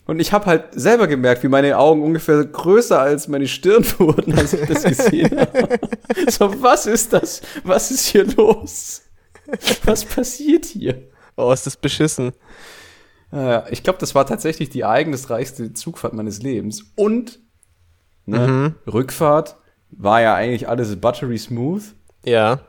Und 0.05 0.19
ich 0.19 0.33
habe 0.33 0.47
halt 0.47 0.65
selber 0.73 1.07
gemerkt, 1.07 1.43
wie 1.43 1.47
meine 1.47 1.77
Augen 1.77 2.01
ungefähr 2.03 2.43
größer 2.43 2.99
als 2.99 3.27
meine 3.27 3.47
Stirn 3.47 3.85
wurden, 3.99 4.37
als 4.37 4.51
ich 4.53 4.67
das 4.67 4.83
gesehen 4.83 5.39
habe. 5.39 5.79
So, 6.27 6.61
was 6.61 6.85
ist 6.87 7.13
das? 7.13 7.41
Was 7.63 7.91
ist 7.91 8.07
hier 8.07 8.25
los? 8.35 9.03
Was 9.85 10.03
passiert 10.03 10.65
hier? 10.65 11.07
Oh, 11.37 11.51
ist 11.51 11.65
das 11.67 11.77
beschissen. 11.77 12.33
Äh, 13.31 13.71
ich 13.71 13.83
glaube, 13.83 13.99
das 13.99 14.13
war 14.15 14.25
tatsächlich 14.25 14.69
die 14.69 14.81
ereignisreichste 14.81 15.71
Zugfahrt 15.73 16.13
meines 16.13 16.41
Lebens. 16.41 16.91
Und 16.95 17.39
ne, 18.25 18.75
Rückfahrt 18.91 19.55
war 19.91 20.19
ja 20.21 20.33
eigentlich 20.35 20.67
alles 20.67 20.95
buttery 20.99 21.37
smooth. 21.37 21.83
Ja. 22.25 22.61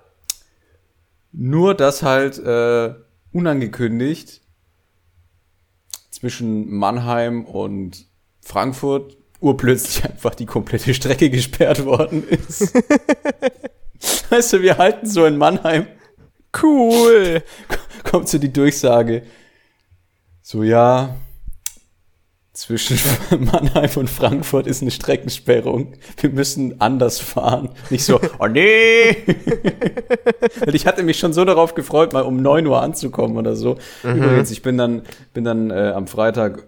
Nur 1.33 1.75
dass 1.75 2.03
halt 2.03 2.39
äh, 2.39 2.95
unangekündigt 3.33 4.43
zwischen 6.11 6.71
Mannheim 6.71 7.45
und 7.45 8.07
Frankfurt 8.41 9.17
urplötzlich 9.41 10.05
einfach 10.11 10.35
die 10.35 10.47
komplette 10.47 10.95
Strecke 10.95 11.31
gesperrt 11.31 11.85
worden 11.85 12.29
ist. 12.29 12.75
weißt 14.31 14.53
du, 14.53 14.63
wir 14.63 14.79
halten 14.79 15.07
so 15.07 15.25
in 15.25 15.37
Mannheim, 15.39 15.87
Cool. 16.61 17.43
kommt 18.05 18.29
so 18.29 18.39
die 18.39 18.53
Durchsage, 18.53 19.23
so 20.43 20.63
ja, 20.63 21.17
zwischen 22.53 22.99
Mannheim 23.39 23.91
und 23.97 24.11
Frankfurt 24.11 24.67
ist 24.67 24.83
eine 24.83 24.91
Streckensperrung. 24.91 25.95
Wir 26.19 26.31
müssen 26.31 26.81
anders 26.81 27.19
fahren. 27.19 27.71
Nicht 27.89 28.05
so, 28.05 28.21
oh 28.39 28.47
nee. 28.47 29.17
Weil 30.61 30.75
ich 30.75 30.87
hatte 30.87 31.03
mich 31.03 31.19
schon 31.19 31.33
so 31.33 31.45
darauf 31.45 31.75
gefreut, 31.75 32.13
mal 32.13 32.23
um 32.23 32.43
9 32.43 32.67
Uhr 32.67 32.83
anzukommen 32.83 33.39
oder 33.39 33.57
so. 33.57 33.79
Übrigens, 34.03 34.51
ich 34.51 34.63
bin 34.63 34.77
dann, 34.77 35.03
bin 35.33 35.45
dann 35.45 35.71
äh, 35.71 35.93
am 35.95 36.07
Freitag 36.07 36.65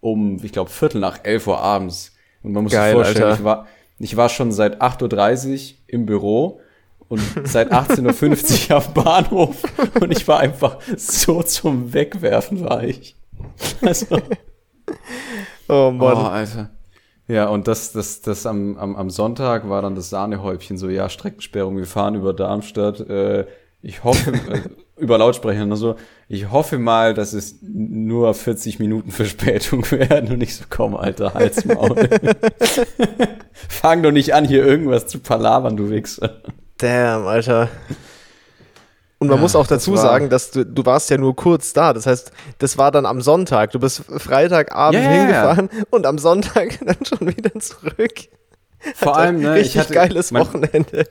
um, 0.00 0.38
ich 0.42 0.52
glaube, 0.52 0.70
Viertel 0.70 1.00
nach 1.00 1.20
11 1.22 1.46
Uhr 1.46 1.58
abends. 1.60 2.12
Und 2.42 2.52
man 2.52 2.64
muss 2.64 2.72
Geil, 2.72 2.88
sich 2.88 2.94
vorstellen, 2.94 3.24
Alter. 3.24 3.38
ich 3.38 3.44
war, 3.44 3.66
ich 3.98 4.16
war 4.16 4.28
schon 4.28 4.50
seit 4.50 4.82
8.30 4.82 5.52
Uhr 5.52 5.76
im 5.86 6.06
Büro 6.06 6.60
und 7.08 7.20
seit 7.44 7.72
18.50 7.72 8.70
Uhr 8.70 8.76
am 8.84 8.94
Bahnhof 8.94 9.56
und 10.00 10.10
ich 10.10 10.26
war 10.26 10.40
einfach 10.40 10.78
so 10.96 11.42
zum 11.42 11.92
Wegwerfen 11.92 12.64
war 12.64 12.82
ich. 12.82 13.16
Also, 13.82 14.18
Oh 15.70 15.88
oh, 15.88 15.90
Mann. 15.92 16.16
Alter. 16.26 16.70
Ja, 17.28 17.46
und 17.46 17.68
das, 17.68 17.92
das, 17.92 18.22
das 18.22 18.44
am, 18.44 18.76
am, 18.76 18.96
am 18.96 19.08
Sonntag 19.08 19.68
war 19.68 19.82
dann 19.82 19.94
das 19.94 20.10
Sahnehäubchen 20.10 20.76
so, 20.76 20.88
ja, 20.88 21.08
Streckensperrung, 21.08 21.76
wir 21.76 21.86
fahren 21.86 22.16
über 22.16 22.32
Darmstadt. 22.32 22.98
Äh, 23.08 23.46
ich 23.82 24.02
hoffe, 24.02 24.32
äh, 24.50 24.62
über 25.00 25.16
Lautsprecher 25.16 25.62
und 25.62 25.76
so, 25.76 25.94
ich 26.28 26.50
hoffe 26.50 26.78
mal, 26.78 27.14
dass 27.14 27.32
es 27.32 27.60
nur 27.62 28.34
40 28.34 28.80
Minuten 28.80 29.12
Verspätung 29.12 29.88
werden 29.92 30.32
und 30.32 30.38
nicht 30.38 30.56
so, 30.56 30.64
komm, 30.68 30.96
Alter, 30.96 31.34
Halsmaul. 31.34 31.94
Fang 33.68 34.02
doch 34.02 34.12
nicht 34.12 34.34
an, 34.34 34.44
hier 34.44 34.66
irgendwas 34.66 35.06
zu 35.06 35.20
palavern, 35.20 35.76
du 35.76 35.88
Wichser. 35.88 36.42
Damn, 36.78 37.26
Alter. 37.26 37.68
Und 39.22 39.28
man 39.28 39.36
Ja, 39.36 39.42
muss 39.42 39.54
auch 39.54 39.66
das 39.66 39.84
dazu 39.84 39.92
war- 39.92 39.98
sagen, 40.02 40.30
dass 40.30 40.50
du, 40.50 40.64
du 40.64 40.84
warst 40.86 41.10
ja 41.10 41.18
nur 41.18 41.36
kurz 41.36 41.72
da. 41.74 41.92
Das 41.92 42.06
heißt, 42.06 42.32
das 42.58 42.78
war 42.78 42.90
dann 42.90 43.04
am 43.06 43.20
Sonntag. 43.20 43.70
Du 43.70 43.78
bist 43.78 44.02
Freitagabend 44.08 45.02
ja. 45.02 45.10
hingefahren 45.10 45.68
und 45.90 46.06
am 46.06 46.16
Sonntag 46.18 46.78
dann 46.84 46.96
schon 47.04 47.28
wieder 47.36 47.52
zurück. 47.60 48.14
Vor 48.94 49.16
allem, 49.18 49.40
ne, 49.42 49.52
Richtig 49.54 49.74
ich 49.74 49.78
hatte, 49.78 49.92
geiles 49.92 50.30
mein, 50.30 50.42
Wochenende. 50.42 51.04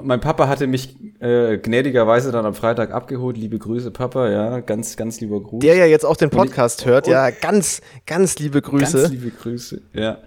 mein 0.00 0.20
Papa 0.20 0.46
hatte 0.46 0.68
mich 0.68 0.96
äh, 1.20 1.58
gnädigerweise 1.58 2.30
dann 2.30 2.46
am 2.46 2.54
Freitag 2.54 2.92
abgeholt. 2.92 3.36
Liebe 3.36 3.58
Grüße, 3.58 3.90
Papa, 3.90 4.28
ja, 4.30 4.60
ganz, 4.60 4.96
ganz 4.96 5.20
lieber 5.20 5.42
Gruß. 5.42 5.58
Der 5.58 5.74
ja 5.74 5.86
jetzt 5.86 6.04
auch 6.06 6.16
den 6.16 6.28
Und 6.30 6.34
ich- 6.36 6.38
Podcast 6.52 6.86
hört, 6.86 7.08
ja, 7.08 7.30
ganz, 7.30 7.80
ganz 8.06 8.38
liebe 8.38 8.62
Grüße. 8.62 8.96
Ganz 8.96 9.10
liebe 9.10 9.30
Grüße. 9.32 9.82
Ja. 9.92 10.18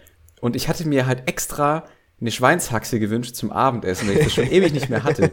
Und 0.42 0.58
ich 0.58 0.68
hatte 0.68 0.86
mir 0.86 1.06
halt 1.08 1.24
extra 1.30 1.86
eine 2.20 2.32
Schweinshaxe 2.32 3.00
gewünscht 3.00 3.36
zum 3.36 3.52
Abendessen, 3.52 4.10
weil 4.10 4.18
ich 4.18 4.24
das 4.26 4.34
schon 4.34 4.48
ewig 4.52 4.74
nicht 4.74 4.90
mehr 4.90 5.06
hatte. 5.06 5.32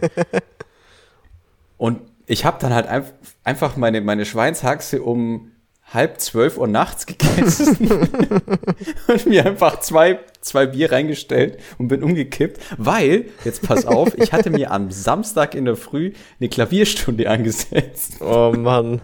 Und 1.77 2.01
ich 2.27 2.45
habe 2.45 2.59
dann 2.61 2.73
halt 2.73 2.87
einf 2.87 3.13
einfach 3.43 3.77
meine, 3.77 4.01
meine 4.01 4.25
Schweinshaxe 4.25 5.03
um 5.03 5.53
halb 5.93 6.21
zwölf 6.21 6.57
Uhr 6.57 6.67
nachts 6.67 7.07
gegessen 7.07 7.89
und 9.09 9.27
mir 9.27 9.47
einfach 9.47 9.81
zwei, 9.81 10.19
zwei 10.41 10.67
Bier 10.67 10.93
reingestellt 10.93 11.59
und 11.79 11.89
bin 11.89 12.03
umgekippt, 12.03 12.61
weil, 12.79 13.27
jetzt 13.45 13.63
pass 13.63 13.85
auf, 13.87 14.17
ich 14.17 14.33
hatte 14.33 14.51
mir 14.51 14.71
am 14.71 14.91
Samstag 14.91 15.55
in 15.55 15.67
der 15.67 15.77
Früh 15.77 16.13
eine 16.41 16.49
Klavierstunde 16.49 17.29
angesetzt. 17.31 18.21
Oh 18.21 18.53
Mann. 18.57 19.03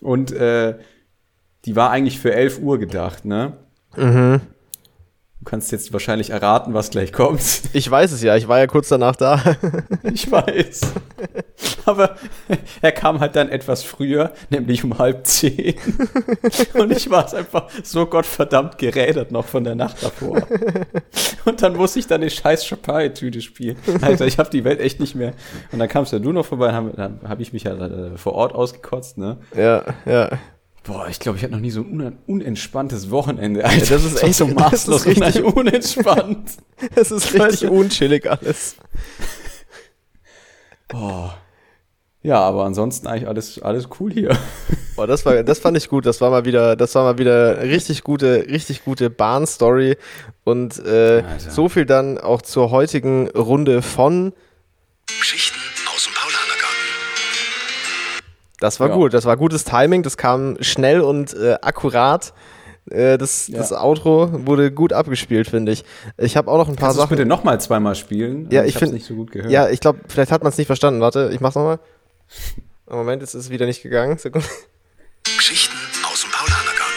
Und 0.00 0.32
äh, 0.32 0.78
die 1.64 1.76
war 1.76 1.90
eigentlich 1.90 2.20
für 2.20 2.34
11 2.34 2.60
Uhr 2.60 2.78
gedacht, 2.78 3.24
ne? 3.24 3.56
Mhm. 3.96 4.40
Du 5.44 5.50
kannst 5.50 5.72
jetzt 5.72 5.92
wahrscheinlich 5.92 6.30
erraten, 6.30 6.72
was 6.72 6.88
gleich 6.88 7.12
kommt. 7.12 7.42
Ich 7.74 7.90
weiß 7.90 8.12
es 8.12 8.22
ja, 8.22 8.34
ich 8.34 8.48
war 8.48 8.60
ja 8.60 8.66
kurz 8.66 8.88
danach 8.88 9.14
da. 9.14 9.42
Ich 10.14 10.30
weiß. 10.30 10.80
Aber 11.84 12.16
er 12.80 12.92
kam 12.92 13.20
halt 13.20 13.36
dann 13.36 13.50
etwas 13.50 13.82
früher, 13.82 14.32
nämlich 14.48 14.84
um 14.84 14.96
halb 14.98 15.26
zehn. 15.26 15.74
Und 16.72 16.92
ich 16.92 17.10
war 17.10 17.26
es 17.26 17.34
einfach 17.34 17.68
so 17.82 18.06
gottverdammt 18.06 18.78
gerädert 18.78 19.32
noch 19.32 19.44
von 19.44 19.64
der 19.64 19.74
Nacht 19.74 20.02
davor. 20.02 20.46
Und 21.44 21.60
dann 21.60 21.76
musste 21.76 21.98
ich 21.98 22.06
dann 22.06 22.22
eine 22.22 22.30
scheiß 22.30 22.64
Chapai-Tüte 22.66 23.42
spielen. 23.42 23.76
Alter, 24.00 24.26
ich 24.26 24.38
habe 24.38 24.48
die 24.48 24.64
Welt 24.64 24.80
echt 24.80 24.98
nicht 24.98 25.14
mehr. 25.14 25.34
Und 25.72 25.78
dann 25.78 25.88
kamst 25.88 26.12
ja 26.12 26.20
du 26.20 26.32
noch 26.32 26.46
vorbei, 26.46 26.68
dann 26.68 26.96
habe 26.96 27.28
hab 27.28 27.40
ich 27.40 27.52
mich 27.52 27.64
ja 27.64 27.74
äh, 27.74 28.16
vor 28.16 28.32
Ort 28.32 28.54
ausgekotzt, 28.54 29.18
ne? 29.18 29.38
Ja, 29.54 29.84
ja. 30.06 30.38
Boah, 30.84 31.08
ich 31.08 31.18
glaube, 31.18 31.38
ich 31.38 31.44
hatte 31.44 31.54
noch 31.54 31.60
nie 31.60 31.70
so 31.70 31.80
ein 31.80 32.00
un 32.00 32.18
unentspanntes 32.26 33.10
Wochenende. 33.10 33.64
Alter, 33.64 33.94
das 33.94 34.04
ist 34.04 34.22
echt 34.22 34.34
so 34.34 34.46
das 34.48 34.54
maßlos 34.54 35.06
richtig- 35.06 35.42
unentspannt. 35.42 36.50
Es 36.94 37.10
ist 37.10 37.32
richtig 37.34 37.70
unchillig 37.70 38.30
alles. 38.30 38.76
Boah. 40.88 41.38
Ja, 42.22 42.40
aber 42.40 42.64
ansonsten 42.64 43.06
eigentlich 43.06 43.28
alles, 43.28 43.60
alles 43.62 43.88
cool 44.00 44.12
hier. 44.12 44.36
Boah, 44.96 45.06
das 45.06 45.24
war, 45.26 45.42
das 45.42 45.58
fand 45.58 45.76
ich 45.76 45.88
gut. 45.88 46.06
Das 46.06 46.20
war 46.20 46.30
mal 46.30 46.44
wieder, 46.44 46.74
das 46.76 46.94
war 46.94 47.04
mal 47.04 47.18
wieder 47.18 47.60
richtig 47.62 48.02
gute, 48.02 48.46
richtig 48.48 48.84
gute 48.84 49.10
Bahnstory. 49.10 49.96
Und 50.44 50.78
äh, 50.84 51.22
so 51.38 51.68
viel 51.68 51.84
dann 51.86 52.18
auch 52.18 52.42
zur 52.42 52.70
heutigen 52.70 53.28
Runde 53.30 53.82
von. 53.82 54.32
Das 58.60 58.78
war 58.80 58.88
Ja. 58.88 58.94
gut, 58.94 59.12
das 59.14 59.24
war 59.24 59.36
gutes 59.36 59.64
Timing, 59.64 60.02
das 60.02 60.16
kam 60.16 60.56
schnell 60.60 61.00
und 61.00 61.34
äh, 61.34 61.56
akkurat. 61.60 62.32
Äh, 62.90 63.16
das, 63.18 63.48
Ja. 63.48 63.58
das 63.58 63.72
Outro 63.72 64.46
wurde 64.46 64.70
gut 64.70 64.92
abgespielt, 64.92 65.48
finde 65.48 65.72
ich. 65.72 65.84
Ich 66.18 66.36
habe 66.36 66.50
auch 66.50 66.58
noch 66.58 66.68
ein 66.68 66.76
paar 66.76 66.88
Kannst 66.90 67.00
Sachen. 67.00 67.10
bitte 67.16 67.26
nochmal 67.26 67.60
zweimal 67.60 67.94
spielen? 67.94 68.48
Ja, 68.50 68.62
ich 68.64 68.74
hab's 68.74 68.80
find- 68.84 68.92
nicht 68.94 69.06
so 69.06 69.14
gut 69.14 69.32
gehört. 69.32 69.50
Ja, 69.50 69.68
ich 69.70 69.80
glaube, 69.80 70.00
vielleicht 70.08 70.30
hat 70.32 70.42
man 70.42 70.52
es 70.52 70.58
nicht 70.58 70.66
verstanden. 70.66 71.00
Warte, 71.00 71.30
ich 71.32 71.40
mach's 71.40 71.56
nochmal. 71.56 71.78
Moment, 72.88 73.22
jetzt 73.22 73.34
ist 73.34 73.44
es 73.46 73.50
wieder 73.50 73.66
nicht 73.66 73.82
gegangen. 73.82 74.18
Sekunde. 74.18 74.46
Geschichten 75.24 75.74
aus 76.12 76.20
dem 76.22 76.30
Paulanergarten. 76.30 76.94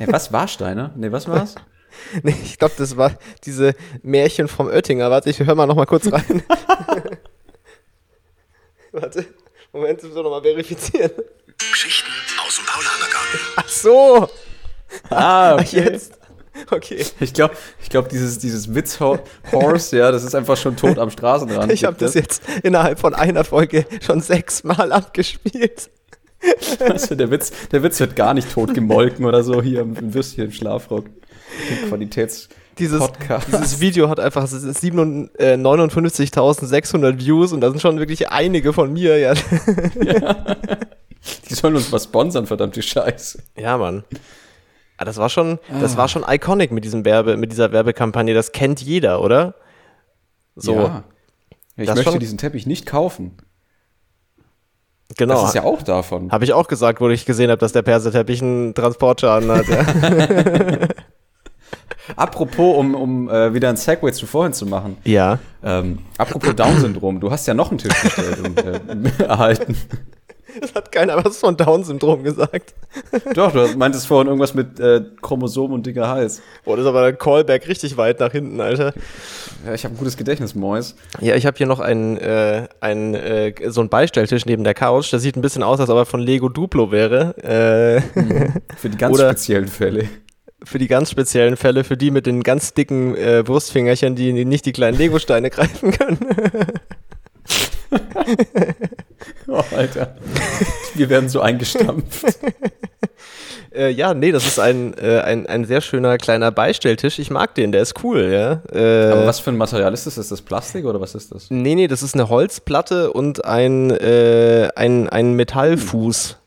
Ja, 0.00 0.12
was 0.12 0.32
Warsteiner? 0.32 0.92
Nee, 0.96 1.12
was 1.12 1.28
war's? 1.28 1.54
Nee, 2.22 2.36
ich 2.44 2.58
glaube, 2.58 2.74
das 2.76 2.98
war 2.98 3.12
diese 3.44 3.74
Märchen 4.02 4.48
vom 4.48 4.66
Oettinger. 4.66 5.10
Warte, 5.10 5.30
ich 5.30 5.38
höre 5.40 5.54
mal 5.54 5.66
noch 5.66 5.76
mal 5.76 5.86
kurz 5.86 6.12
rein. 6.12 6.42
Warte, 9.00 9.26
Moment, 9.72 10.02
ich 10.02 10.08
muss 10.08 10.16
noch 10.16 10.30
mal 10.30 10.40
verifizieren. 10.40 11.10
Geschichten 11.58 12.10
aus 12.46 12.56
dem 12.56 12.64
Paulanergarten. 12.64 13.40
Ach 13.56 13.68
so, 13.68 14.28
ah, 15.10 15.62
jetzt. 15.70 16.18
Okay, 16.70 17.04
Ich 17.20 17.34
glaube, 17.34 17.54
ich 17.82 17.90
glaub, 17.90 18.08
dieses, 18.08 18.38
dieses 18.38 18.74
Witz-Horse, 18.74 19.98
ja, 19.98 20.10
das 20.10 20.24
ist 20.24 20.34
einfach 20.34 20.56
schon 20.56 20.74
tot 20.76 20.98
am 20.98 21.10
Straßenrand. 21.10 21.70
ich 21.70 21.84
habe 21.84 21.98
das 21.98 22.14
jetzt 22.14 22.42
innerhalb 22.62 22.98
von 22.98 23.12
einer 23.14 23.44
Folge 23.44 23.84
schon 24.00 24.22
sechsmal 24.22 24.90
abgespielt. 24.90 25.90
Du, 26.78 27.16
der, 27.16 27.30
Witz, 27.30 27.52
der 27.72 27.82
Witz 27.82 28.00
wird 28.00 28.16
gar 28.16 28.32
nicht 28.32 28.50
tot 28.50 28.72
gemolken 28.72 29.26
oder 29.26 29.42
so 29.42 29.60
hier 29.60 29.80
im, 29.80 29.94
im 29.96 30.14
Würstchen 30.14 30.46
im 30.46 30.52
Schlafrock. 30.52 31.04
Qualitäts 31.88 32.48
Dieses, 32.78 32.98
Podcast. 32.98 33.48
dieses 33.48 33.80
Video 33.80 34.08
hat 34.10 34.20
einfach 34.20 34.46
7 34.46 35.30
äh, 35.38 35.54
59.600 35.54 37.18
Views 37.18 37.52
und 37.52 37.60
da 37.62 37.70
sind 37.70 37.80
schon 37.80 37.98
wirklich 37.98 38.28
einige 38.30 38.72
von 38.72 38.92
mir. 38.92 39.18
Ja, 39.18 39.34
Die 41.48 41.54
sollen 41.54 41.74
uns 41.74 41.90
was 41.90 42.04
sponsern, 42.04 42.46
verdammte 42.46 42.82
Scheiße. 42.82 43.38
ja 43.56 43.78
Mann. 43.78 44.04
Ah, 44.98 45.04
das 45.04 45.16
war 45.16 45.28
schon, 45.28 45.58
das 45.80 45.96
war 45.96 46.08
schon 46.08 46.24
iconic 46.26 46.70
mit 46.72 46.84
diesem 46.84 47.04
Werbe, 47.04 47.36
mit 47.36 47.50
dieser 47.52 47.72
Werbekampagne. 47.72 48.34
Das 48.34 48.52
kennt 48.52 48.80
jeder, 48.80 49.20
oder? 49.22 49.54
So, 50.54 50.74
Ja. 50.74 51.04
Ich 51.76 51.86
Das 51.86 51.96
möchte 51.96 52.12
schon- 52.12 52.20
diesen 52.20 52.38
Teppich 52.38 52.66
nicht 52.66 52.86
kaufen. 52.86 53.36
genau. 55.18 55.34
Das 55.40 55.48
ist 55.50 55.54
ja 55.54 55.64
auch 55.64 55.82
davon. 55.82 56.30
Habe 56.32 56.44
ich 56.44 56.54
auch 56.54 56.68
gesagt, 56.68 57.00
wo 57.02 57.08
ich 57.10 57.26
gesehen 57.26 57.50
habe, 57.50 57.58
dass 57.58 57.72
der 57.72 57.82
Perserteppich 57.82 58.40
einen 58.40 58.72
Transportschaden 58.74 59.50
hat. 59.50 59.66
Ja. 59.68 59.84
Apropos, 62.14 62.76
um, 62.78 62.94
um 62.94 63.28
äh, 63.28 63.52
wieder 63.54 63.68
ein 63.68 63.76
Segway 63.76 64.12
zu 64.12 64.26
vorhin 64.26 64.52
zu 64.52 64.66
machen. 64.66 64.96
ja. 65.04 65.38
Ähm, 65.64 65.98
apropos 66.16 66.54
Down-Syndrom, 66.54 67.18
du 67.18 67.30
hast 67.32 67.46
ja 67.46 67.54
noch 67.54 67.70
einen 67.70 67.78
Tisch 67.78 68.00
bestellt 68.00 68.38
und 68.44 68.64
äh, 68.64 69.24
erhalten. 69.24 69.76
Es 70.62 70.74
hat 70.74 70.92
keiner 70.92 71.22
was 71.24 71.38
von 71.38 71.56
Down-Syndrom 71.56 72.22
gesagt. 72.22 72.72
Doch, 73.34 73.50
du 73.52 73.66
meintest 73.76 74.06
vorhin 74.06 74.28
irgendwas 74.28 74.54
mit 74.54 74.78
äh, 74.80 75.02
Chromosom 75.20 75.72
und 75.72 75.84
dicker 75.84 76.08
Hals. 76.08 76.40
Boah, 76.64 76.76
das 76.76 76.84
ist 76.84 76.88
aber 76.88 77.02
ein 77.02 77.18
Callback 77.18 77.66
richtig 77.68 77.96
weit 77.96 78.20
nach 78.20 78.30
hinten, 78.32 78.60
Alter. 78.60 78.94
Ja, 79.66 79.74
ich 79.74 79.84
habe 79.84 79.94
ein 79.94 79.98
gutes 79.98 80.16
Gedächtnis, 80.16 80.54
Mois. 80.54 80.94
Ja, 81.20 81.34
ich 81.34 81.44
habe 81.46 81.56
hier 81.58 81.66
noch 81.66 81.80
einen, 81.80 82.16
äh, 82.18 82.68
einen, 82.80 83.14
äh, 83.14 83.52
so 83.66 83.80
einen 83.80 83.90
Beistelltisch 83.90 84.46
neben 84.46 84.62
der 84.64 84.74
Couch. 84.74 85.12
Das 85.12 85.20
sieht 85.20 85.36
ein 85.36 85.42
bisschen 85.42 85.62
aus, 85.64 85.80
als 85.80 85.90
ob 85.90 85.96
er 85.98 86.06
von 86.06 86.20
Lego 86.20 86.48
Duplo 86.48 86.90
wäre. 86.92 87.36
Äh, 87.42 88.00
Für 88.76 88.88
die 88.88 88.96
ganz 88.96 89.14
Oder- 89.18 89.30
speziellen 89.30 89.68
Fälle. 89.68 90.08
Für 90.66 90.78
die 90.78 90.88
ganz 90.88 91.10
speziellen 91.10 91.56
Fälle, 91.56 91.84
für 91.84 91.96
die 91.96 92.10
mit 92.10 92.26
den 92.26 92.42
ganz 92.42 92.74
dicken 92.74 93.16
äh, 93.16 93.46
Wurstfingerchen, 93.46 94.16
die 94.16 94.44
nicht 94.44 94.66
die 94.66 94.72
kleinen 94.72 94.98
Lego-Steine 94.98 95.50
greifen 95.56 95.92
können. 95.92 96.18
Oh, 99.48 99.62
Alter. 99.76 100.16
Wir 100.94 101.08
werden 101.08 101.28
so 101.28 101.40
eingestampft. 101.40 102.24
Äh, 103.74 103.90
ja, 103.90 104.14
nee, 104.14 104.32
das 104.32 104.46
ist 104.46 104.58
ein, 104.58 104.94
äh, 104.96 105.20
ein, 105.20 105.46
ein 105.46 105.66
sehr 105.66 105.82
schöner 105.82 106.16
kleiner 106.16 106.50
Beistelltisch. 106.50 107.18
Ich 107.18 107.30
mag 107.30 107.54
den, 107.54 107.72
der 107.72 107.82
ist 107.82 108.02
cool, 108.02 108.30
ja. 108.32 108.62
Äh, 108.72 109.12
Aber 109.12 109.26
was 109.26 109.38
für 109.40 109.50
ein 109.50 109.58
Material 109.58 109.92
ist 109.92 110.06
das? 110.06 110.16
Ist 110.16 110.32
das 110.32 110.40
Plastik 110.40 110.86
oder 110.86 110.98
was 110.98 111.14
ist 111.14 111.34
das? 111.34 111.50
Nee, 111.50 111.74
nee, 111.74 111.86
das 111.86 112.02
ist 112.02 112.14
eine 112.14 112.30
Holzplatte 112.30 113.12
und 113.12 113.44
ein, 113.44 113.90
äh, 113.90 114.70
ein, 114.76 115.10
ein 115.10 115.34
Metallfuß. 115.34 116.38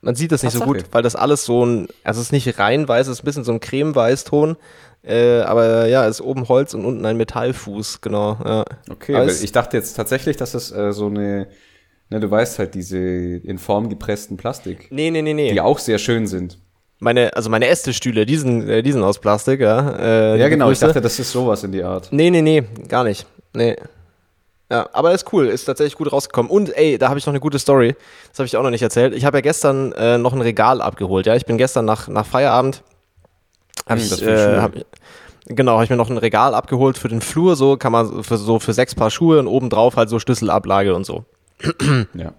Man 0.00 0.14
sieht 0.14 0.30
das 0.32 0.42
nicht 0.42 0.52
so 0.52 0.60
Tatsache. 0.60 0.78
gut, 0.78 0.86
weil 0.92 1.02
das 1.02 1.16
alles 1.16 1.44
so 1.44 1.64
ein, 1.66 1.88
also 2.04 2.20
es 2.20 2.26
ist 2.28 2.32
nicht 2.32 2.58
rein 2.58 2.86
weiß, 2.86 3.08
es 3.08 3.14
ist 3.18 3.22
ein 3.22 3.24
bisschen 3.26 3.44
so 3.44 3.52
ein 3.52 3.60
Cremeweißton. 3.60 4.56
Äh, 5.02 5.40
aber 5.40 5.86
ja, 5.86 6.04
es 6.06 6.16
ist 6.16 6.20
oben 6.20 6.48
Holz 6.48 6.74
und 6.74 6.84
unten 6.84 7.04
ein 7.06 7.16
Metallfuß, 7.16 8.00
genau. 8.00 8.36
Ja. 8.44 8.64
Okay, 8.90 9.14
Aber 9.14 9.22
weil 9.24 9.30
es- 9.30 9.42
ich 9.42 9.52
dachte 9.52 9.76
jetzt 9.76 9.94
tatsächlich, 9.94 10.36
dass 10.36 10.52
das 10.52 10.70
äh, 10.72 10.92
so 10.92 11.06
eine, 11.06 11.48
ne, 12.10 12.20
du 12.20 12.30
weißt 12.30 12.58
halt, 12.58 12.74
diese 12.74 12.98
in 12.98 13.58
Form 13.58 13.88
gepressten 13.88 14.36
Plastik, 14.36 14.88
Nee, 14.90 15.10
nee, 15.10 15.22
nee, 15.22 15.34
nee. 15.34 15.52
die 15.52 15.60
auch 15.60 15.78
sehr 15.78 15.98
schön 15.98 16.26
sind. 16.26 16.58
Meine, 17.00 17.34
also 17.36 17.48
meine 17.48 17.68
Esstischstühle, 17.68 18.26
die 18.26 18.36
sind, 18.36 18.68
äh, 18.68 18.82
die 18.82 18.90
sind 18.90 19.04
aus 19.04 19.20
Plastik, 19.20 19.60
ja. 19.60 19.96
Äh, 19.98 20.38
Ja, 20.40 20.48
genau, 20.48 20.66
ich 20.70 20.78
Grüße. 20.80 20.86
dachte, 20.86 21.00
das 21.00 21.18
ist 21.20 21.30
sowas 21.30 21.62
in 21.62 21.70
die 21.72 21.84
Art. 21.84 22.08
Nee, 22.10 22.30
nee, 22.30 22.42
nee, 22.42 22.64
gar 22.88 23.04
nicht. 23.04 23.24
Nee. 23.54 23.76
Ja, 24.70 24.88
aber 24.92 25.12
ist 25.12 25.32
cool, 25.32 25.46
ist 25.46 25.64
tatsächlich 25.64 25.96
gut 25.96 26.12
rausgekommen. 26.12 26.50
Und 26.50 26.76
ey, 26.76 26.98
da 26.98 27.08
habe 27.08 27.18
ich 27.18 27.24
noch 27.24 27.32
eine 27.32 27.40
gute 27.40 27.58
Story. 27.58 27.96
Das 28.30 28.38
habe 28.38 28.46
ich 28.46 28.56
auch 28.56 28.62
noch 28.62 28.70
nicht 28.70 28.82
erzählt. 28.82 29.14
Ich 29.14 29.24
habe 29.24 29.38
ja 29.38 29.40
gestern 29.40 29.92
äh, 29.92 30.18
noch 30.18 30.34
ein 30.34 30.42
Regal 30.42 30.82
abgeholt. 30.82 31.24
Ja, 31.26 31.34
ich 31.36 31.46
bin 31.46 31.56
gestern 31.56 31.86
nach, 31.86 32.08
nach 32.08 32.26
Feierabend. 32.26 32.82
Hab 33.88 33.96
Hm, 33.96 34.04
ich, 34.04 34.10
das 34.10 34.20
äh, 34.20 34.60
hab, 34.60 34.72
genau, 35.46 35.72
habe 35.74 35.84
ich 35.84 35.90
mir 35.90 35.96
noch 35.96 36.10
ein 36.10 36.18
Regal 36.18 36.54
abgeholt 36.54 36.98
für 36.98 37.08
den 37.08 37.22
Flur. 37.22 37.56
So 37.56 37.78
kann 37.78 37.92
man 37.92 38.22
für 38.22 38.36
so 38.36 38.58
für 38.58 38.74
sechs 38.74 38.94
Paar 38.94 39.10
Schuhe 39.10 39.38
und 39.38 39.46
obendrauf 39.46 39.96
halt 39.96 40.10
so 40.10 40.18
Schlüsselablage 40.18 40.94
und 40.94 41.04
so. 41.04 41.24
Ja. 42.14 42.32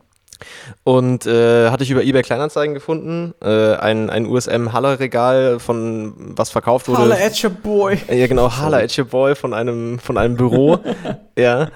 Und 0.84 1.26
äh, 1.26 1.70
hatte 1.70 1.84
ich 1.84 1.92
über 1.92 2.04
eBay 2.04 2.22
Kleinanzeigen 2.22 2.74
gefunden. 2.74 3.34
Äh, 3.42 3.76
ein, 3.76 4.10
ein 4.10 4.26
USM 4.26 4.72
Haller 4.72 5.00
Regal 5.00 5.60
von 5.60 6.13
was 6.18 6.50
verkauft 6.50 6.88
wurde. 6.88 7.13
at 7.15 7.44
your 7.44 7.50
boy. 7.50 7.98
Ja, 8.08 8.28
genau, 8.28 8.52
Hala 8.52 8.78
at 8.78 8.98
your 8.98 9.06
boy 9.06 9.36
von 9.36 9.54
einem, 9.54 10.00
von 10.00 10.18
einem 10.18 10.38
Büro. 10.38 10.80
ja. 11.38 11.70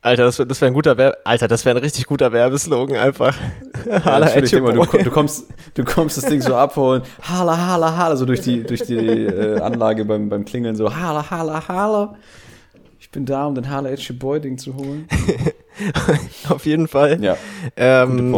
Alter, 0.00 0.24
das 0.24 0.38
wäre 0.38 0.48
das 0.48 0.60
wär 0.60 0.68
ein 0.68 0.74
guter 0.74 0.96
Werbe. 0.96 1.18
Alter, 1.24 1.48
das 1.48 1.64
wäre 1.64 1.76
ein 1.76 1.82
richtig 1.82 2.06
guter 2.06 2.32
Werbeslogan 2.32 2.96
einfach. 2.96 3.34
Hala 4.04 4.28
your 4.28 4.52
immer, 4.52 4.72
du, 4.72 4.84
du, 4.84 5.10
kommst, 5.10 5.46
du 5.74 5.84
kommst 5.84 6.16
das 6.16 6.26
Ding 6.26 6.40
so 6.40 6.54
abholen, 6.54 7.02
hala, 7.22 7.56
hala, 7.56 7.96
hala, 7.96 8.16
so 8.16 8.24
durch 8.24 8.40
die, 8.40 8.62
durch 8.62 8.82
die 8.82 8.96
äh, 8.96 9.60
Anlage 9.60 10.04
beim, 10.04 10.28
beim 10.28 10.44
Klingeln, 10.44 10.76
so 10.76 10.94
hala, 10.94 11.30
hala, 11.30 11.66
hala. 11.66 12.14
Ich 13.00 13.10
bin 13.10 13.24
da, 13.24 13.46
um 13.46 13.54
den 13.54 13.70
Hala 13.70 13.88
your 13.88 14.18
boy 14.18 14.38
Ding 14.38 14.58
zu 14.58 14.74
holen. 14.74 15.08
Auf 16.50 16.66
jeden 16.66 16.88
Fall. 16.88 17.22
Ja, 17.24 17.38
Ähm, 17.74 18.34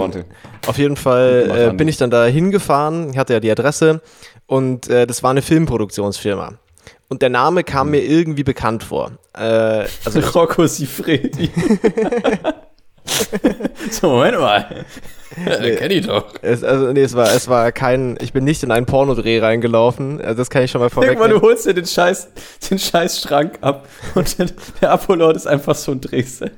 auf 0.67 0.79
jeden 0.79 0.95
Fall 0.95 1.71
äh, 1.73 1.75
bin 1.75 1.89
ich 1.89 1.97
dann 1.97 2.11
da 2.11 2.27
hingefahren, 2.27 3.11
ich 3.11 3.19
hatte 3.19 3.33
ja 3.33 3.41
die 3.41 3.51
Adresse 3.51 4.01
und 4.47 4.89
äh, 4.89 5.09
das 5.09 5.25
war 5.25 5.33
eine 5.33 5.43
Filmproduktionsfirma. 5.43 6.60
Und 7.11 7.23
der 7.23 7.29
Name 7.29 7.65
kam 7.65 7.91
mir 7.91 8.05
irgendwie 8.05 8.45
bekannt 8.45 8.85
vor. 8.85 9.11
Äh, 9.37 9.85
also 10.05 10.21
Rocco 10.35 10.65
Sifredi. 10.65 11.51
so, 13.91 14.11
Moment 14.11 14.39
mal. 14.39 14.85
Den 15.37 15.77
kenn 15.77 15.91
ich 15.91 16.07
doch. 16.07 16.35
es, 16.43 16.63
also 16.63 16.93
nee, 16.93 17.03
es 17.03 17.15
war 17.15 17.33
es 17.35 17.49
war 17.49 17.73
kein 17.73 18.17
ich 18.21 18.33
bin 18.33 18.45
nicht 18.45 18.63
in 18.63 18.71
einen 18.71 18.87
Pornodreh 18.87 19.41
reingelaufen. 19.41 20.21
Also 20.21 20.37
das 20.37 20.51
kann 20.51 20.63
ich 20.63 20.71
schon 20.71 20.81
mal 20.81 20.89
vorweg. 20.91 21.11
Irgendwann, 21.11 21.31
du 21.31 21.41
holst 21.41 21.67
dir 21.67 21.75
den 21.75 21.87
Scheiß, 21.87 22.29
den 22.71 22.79
Scheiß 22.79 23.21
Schrank 23.21 23.59
ab 23.61 23.89
und 24.15 24.39
der, 24.39 24.47
der 24.81 24.93
Abholort 24.93 25.35
ist 25.35 25.49
einfach 25.49 25.75
so 25.75 25.91
ein 25.91 26.01
Drehset. 26.01 26.53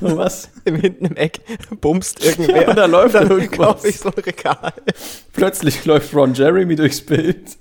So 0.00 0.16
was. 0.16 0.48
im 0.64 0.76
hinten 0.76 1.04
im 1.06 1.16
Eck 1.16 1.40
bumst 1.80 2.24
irgendwer 2.24 2.62
Ja, 2.62 2.70
und 2.70 2.76
da 2.76 2.86
läuft 2.86 3.14
dann 3.14 3.30
irgendwas. 3.30 3.84
ich 3.84 3.98
so 3.98 4.08
ein 4.08 4.22
Regal. 4.22 4.72
Plötzlich 5.34 5.84
läuft 5.84 6.14
Ron 6.14 6.32
Jeremy 6.32 6.74
durchs 6.74 7.02
Bild. 7.02 7.58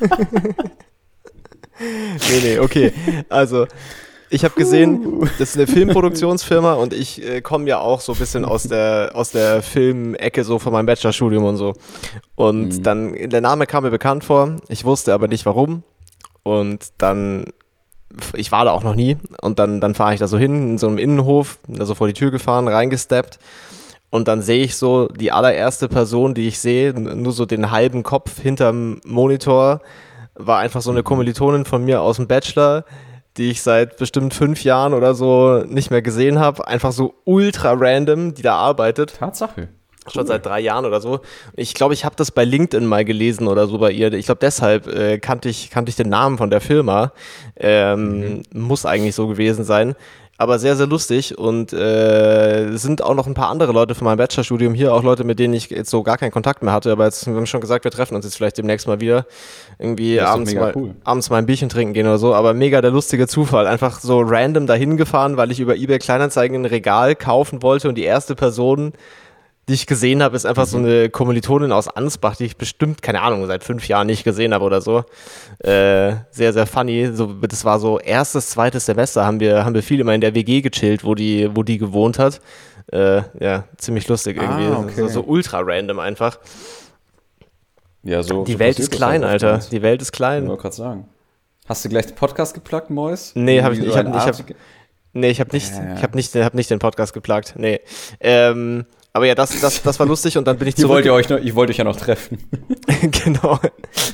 Nee, 1.82 2.40
nee, 2.42 2.58
okay. 2.58 2.92
Also 3.28 3.66
ich 4.30 4.44
habe 4.44 4.54
gesehen, 4.54 5.28
das 5.38 5.50
ist 5.50 5.56
eine 5.56 5.66
Filmproduktionsfirma 5.66 6.74
und 6.74 6.94
ich 6.94 7.22
äh, 7.22 7.42
komme 7.42 7.68
ja 7.68 7.80
auch 7.80 8.00
so 8.00 8.12
ein 8.12 8.18
bisschen 8.18 8.44
aus 8.46 8.62
der, 8.62 9.10
aus 9.14 9.30
der 9.30 9.62
Filmecke 9.62 10.42
so 10.44 10.58
von 10.58 10.72
meinem 10.72 10.86
Bachelorstudium 10.86 11.44
und 11.44 11.56
so. 11.58 11.74
Und 12.34 12.68
Mhm. 12.78 12.82
dann, 12.82 13.30
der 13.30 13.40
Name 13.42 13.66
kam 13.66 13.84
mir 13.84 13.90
bekannt 13.90 14.24
vor, 14.24 14.56
ich 14.68 14.84
wusste 14.84 15.12
aber 15.12 15.28
nicht 15.28 15.44
warum. 15.44 15.82
Und 16.44 16.92
dann, 16.98 17.44
ich 18.34 18.50
war 18.52 18.64
da 18.64 18.70
auch 18.72 18.82
noch 18.84 18.94
nie. 18.94 19.16
Und 19.42 19.58
dann, 19.58 19.80
dann 19.80 19.94
fahre 19.94 20.14
ich 20.14 20.20
da 20.20 20.26
so 20.28 20.38
hin, 20.38 20.70
in 20.72 20.78
so 20.78 20.88
einem 20.88 20.98
Innenhof, 20.98 21.58
da 21.68 21.84
so 21.84 21.94
vor 21.94 22.06
die 22.06 22.14
Tür 22.14 22.30
gefahren, 22.30 22.68
reingesteppt. 22.68 23.38
Und 24.10 24.28
dann 24.28 24.42
sehe 24.42 24.62
ich 24.64 24.76
so 24.76 25.08
die 25.08 25.30
allererste 25.32 25.88
Person, 25.88 26.34
die 26.34 26.48
ich 26.48 26.58
sehe, 26.58 26.92
nur 26.94 27.32
so 27.32 27.46
den 27.46 27.70
halben 27.70 28.02
Kopf 28.02 28.40
hinterm 28.40 29.00
Monitor, 29.06 29.80
war 30.34 30.58
einfach 30.58 30.82
so 30.82 30.90
eine 30.90 31.02
Kommilitonin 31.02 31.64
von 31.64 31.84
mir 31.84 32.00
aus 32.02 32.16
dem 32.16 32.26
Bachelor, 32.26 32.84
die 33.36 33.50
ich 33.50 33.62
seit 33.62 33.96
bestimmt 33.96 34.34
fünf 34.34 34.64
Jahren 34.64 34.94
oder 34.94 35.14
so 35.14 35.64
nicht 35.66 35.90
mehr 35.90 36.02
gesehen 36.02 36.38
habe. 36.38 36.66
Einfach 36.66 36.92
so 36.92 37.14
ultra 37.24 37.72
random, 37.72 38.34
die 38.34 38.42
da 38.42 38.56
arbeitet. 38.56 39.14
Tatsache. 39.18 39.68
Schon 40.10 40.26
seit 40.26 40.44
drei 40.44 40.58
Jahren 40.58 40.84
oder 40.84 41.00
so. 41.00 41.20
Ich 41.54 41.74
glaube, 41.74 41.94
ich 41.94 42.04
habe 42.04 42.16
das 42.16 42.32
bei 42.32 42.44
LinkedIn 42.44 42.84
mal 42.84 43.04
gelesen 43.04 43.46
oder 43.46 43.68
so 43.68 43.78
bei 43.78 43.92
ihr. 43.92 44.12
Ich 44.12 44.26
glaube, 44.26 44.40
deshalb 44.40 44.88
äh, 44.88 45.18
kannte, 45.18 45.48
ich, 45.48 45.70
kannte 45.70 45.90
ich 45.90 45.96
den 45.96 46.08
Namen 46.08 46.38
von 46.38 46.50
der 46.50 46.60
Firma. 46.60 47.12
Ähm, 47.54 48.42
Muss 48.52 48.84
eigentlich 48.84 49.14
so 49.14 49.28
gewesen 49.28 49.64
sein. 49.64 49.94
Aber 50.38 50.58
sehr, 50.58 50.76
sehr 50.76 50.86
lustig. 50.86 51.38
Und 51.38 51.72
äh, 51.72 52.64
es 52.70 52.82
sind 52.82 53.02
auch 53.02 53.14
noch 53.14 53.26
ein 53.26 53.34
paar 53.34 53.48
andere 53.48 53.72
Leute 53.72 53.94
von 53.94 54.06
meinem 54.06 54.16
Bachelorstudium 54.16 54.74
hier, 54.74 54.92
auch 54.92 55.02
Leute, 55.02 55.24
mit 55.24 55.38
denen 55.38 55.54
ich 55.54 55.70
jetzt 55.70 55.90
so 55.90 56.02
gar 56.02 56.18
keinen 56.18 56.32
Kontakt 56.32 56.62
mehr 56.62 56.72
hatte. 56.72 56.90
Aber 56.90 57.04
jetzt 57.04 57.26
wir 57.26 57.34
haben 57.34 57.46
schon 57.46 57.60
gesagt, 57.60 57.84
wir 57.84 57.90
treffen 57.90 58.16
uns 58.16 58.24
jetzt 58.24 58.36
vielleicht 58.36 58.58
demnächst 58.58 58.88
mal 58.88 59.00
wieder. 59.00 59.26
Irgendwie 59.78 60.20
abends, 60.20 60.54
mal, 60.54 60.72
cool. 60.74 60.94
abends 61.04 61.30
mal 61.30 61.36
ein 61.36 61.46
Bierchen 61.46 61.68
trinken 61.68 61.92
gehen 61.92 62.06
oder 62.06 62.18
so. 62.18 62.34
Aber 62.34 62.54
mega 62.54 62.80
der 62.80 62.90
lustige 62.90 63.28
Zufall. 63.28 63.66
Einfach 63.66 64.00
so 64.00 64.20
random 64.20 64.66
dahin 64.66 64.96
gefahren, 64.96 65.36
weil 65.36 65.52
ich 65.52 65.60
über 65.60 65.76
eBay 65.76 65.98
Kleinanzeigen 65.98 66.62
ein 66.62 66.66
Regal 66.66 67.14
kaufen 67.14 67.62
wollte 67.62 67.88
und 67.88 67.96
die 67.96 68.04
erste 68.04 68.34
Person 68.34 68.94
die 69.68 69.74
ich 69.74 69.86
gesehen 69.86 70.22
habe, 70.22 70.34
ist 70.34 70.44
einfach 70.44 70.66
so 70.66 70.76
eine 70.78 71.08
Kommilitonin 71.08 71.70
aus 71.70 71.86
Ansbach, 71.88 72.34
die 72.36 72.46
ich 72.46 72.56
bestimmt, 72.56 73.00
keine 73.00 73.22
Ahnung, 73.22 73.46
seit 73.46 73.62
fünf 73.62 73.86
Jahren 73.86 74.08
nicht 74.08 74.24
gesehen 74.24 74.52
habe 74.54 74.64
oder 74.64 74.80
so. 74.80 75.04
Äh, 75.60 76.14
sehr, 76.32 76.52
sehr 76.52 76.66
funny. 76.66 77.10
So, 77.14 77.26
das 77.34 77.64
war 77.64 77.78
so 77.78 78.00
erstes, 78.00 78.50
zweites 78.50 78.86
Semester, 78.86 79.24
haben 79.24 79.38
wir, 79.38 79.64
haben 79.64 79.74
wir 79.74 79.82
viel 79.84 80.00
immer 80.00 80.14
in 80.14 80.20
der 80.20 80.34
WG 80.34 80.62
gechillt, 80.62 81.04
wo 81.04 81.14
die, 81.14 81.48
wo 81.54 81.62
die 81.62 81.78
gewohnt 81.78 82.18
hat. 82.18 82.40
Äh, 82.92 83.22
ja, 83.38 83.64
ziemlich 83.76 84.08
lustig 84.08 84.36
irgendwie. 84.36 84.64
Ah, 84.64 84.80
okay. 84.80 84.92
so, 84.96 85.06
so 85.08 85.20
ultra 85.22 85.60
random 85.60 86.00
einfach. 86.00 86.38
Ja, 88.02 88.22
so. 88.22 88.44
Die 88.44 88.54
so 88.54 88.58
Welt 88.58 88.78
ist 88.80 88.90
klein, 88.90 89.22
Alter. 89.22 89.58
Die 89.70 89.80
Welt 89.82 90.02
ist 90.02 90.08
Ich 90.08 90.12
klein. 90.12 90.48
wollte 90.48 90.62
gerade 90.62 90.74
sagen. 90.74 91.08
Hast 91.68 91.84
du 91.84 91.88
gleich 91.88 92.06
den 92.06 92.16
Podcast 92.16 92.54
geplagt, 92.54 92.90
Mois? 92.90 93.30
Nee, 93.36 93.62
hab 93.62 93.72
ich 93.72 93.78
Ich 93.78 93.96
hab- 93.96 94.08
ich 94.08 94.12
hab- 94.14 94.56
Nee, 95.14 95.28
ich 95.30 95.40
habe 95.40 95.50
nicht, 95.52 95.70
Ja, 95.70 95.84
ja. 95.84 95.94
ich 95.94 96.02
hab 96.02 96.14
nicht, 96.14 96.34
hab 96.34 96.54
nicht 96.54 96.70
den 96.70 96.78
Podcast 96.78 97.12
geplagt. 97.12 97.54
Nee. 97.56 97.80
Ähm, 98.18 98.86
aber 99.12 99.26
ja, 99.26 99.34
das, 99.34 99.60
das, 99.60 99.82
das 99.82 99.98
war 99.98 100.06
lustig 100.06 100.38
und 100.38 100.46
dann 100.46 100.56
bin 100.58 100.68
ich 100.68 100.76
zurück. 100.76 100.90
wollt 100.90 101.04
ihr 101.04 101.12
euch 101.12 101.28
noch, 101.28 101.38
ich 101.38 101.54
wollte 101.54 101.70
euch 101.72 101.76
ja 101.78 101.84
noch 101.84 101.96
treffen. 101.96 102.38
genau. 103.24 103.58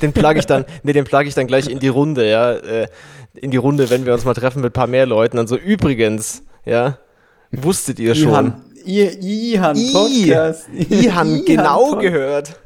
Den 0.01 0.11
plage 0.13 0.39
ich 0.39 0.45
dann, 0.45 0.65
nee, 0.83 0.93
den 0.93 1.05
plage 1.05 1.29
ich 1.29 1.35
dann 1.35 1.47
gleich 1.47 1.69
in 1.69 1.79
die 1.79 1.87
Runde, 1.87 2.29
ja. 2.29 2.51
Äh, 2.53 2.87
in 3.35 3.51
die 3.51 3.57
Runde, 3.57 3.89
wenn 3.89 4.05
wir 4.05 4.13
uns 4.13 4.25
mal 4.25 4.33
treffen 4.33 4.61
mit 4.61 4.71
ein 4.71 4.73
paar 4.73 4.87
mehr 4.87 5.05
Leuten. 5.05 5.37
Dann 5.37 5.47
so, 5.47 5.55
übrigens, 5.55 6.43
ja, 6.65 6.97
wusstet 7.51 7.99
ihr 7.99 8.15
schon. 8.15 8.29
Ihan, 8.29 8.61
ihr, 8.85 9.19
Ihan 9.21 9.77
Podcast. 9.93 10.67
Ihan, 10.73 11.45
genau 11.45 11.91
Pod- 11.91 12.01
gehört. 12.01 12.59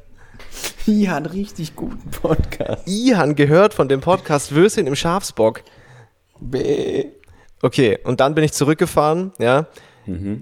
Ihan, 0.88 1.25
richtig 1.25 1.75
guten 1.75 2.09
Podcast. 2.09 2.88
Ihan 2.88 3.36
gehört 3.36 3.73
von 3.73 3.88
dem 3.88 4.01
Podcast 4.01 4.53
Würstchen 4.53 4.88
im 4.88 4.95
Schafsbock. 4.95 5.61
B. 6.39 7.05
Okay, 7.61 7.99
und 8.03 8.19
dann 8.19 8.36
bin 8.36 8.43
ich 8.43 8.53
zurückgefahren, 8.53 9.31
ja. 9.39 9.67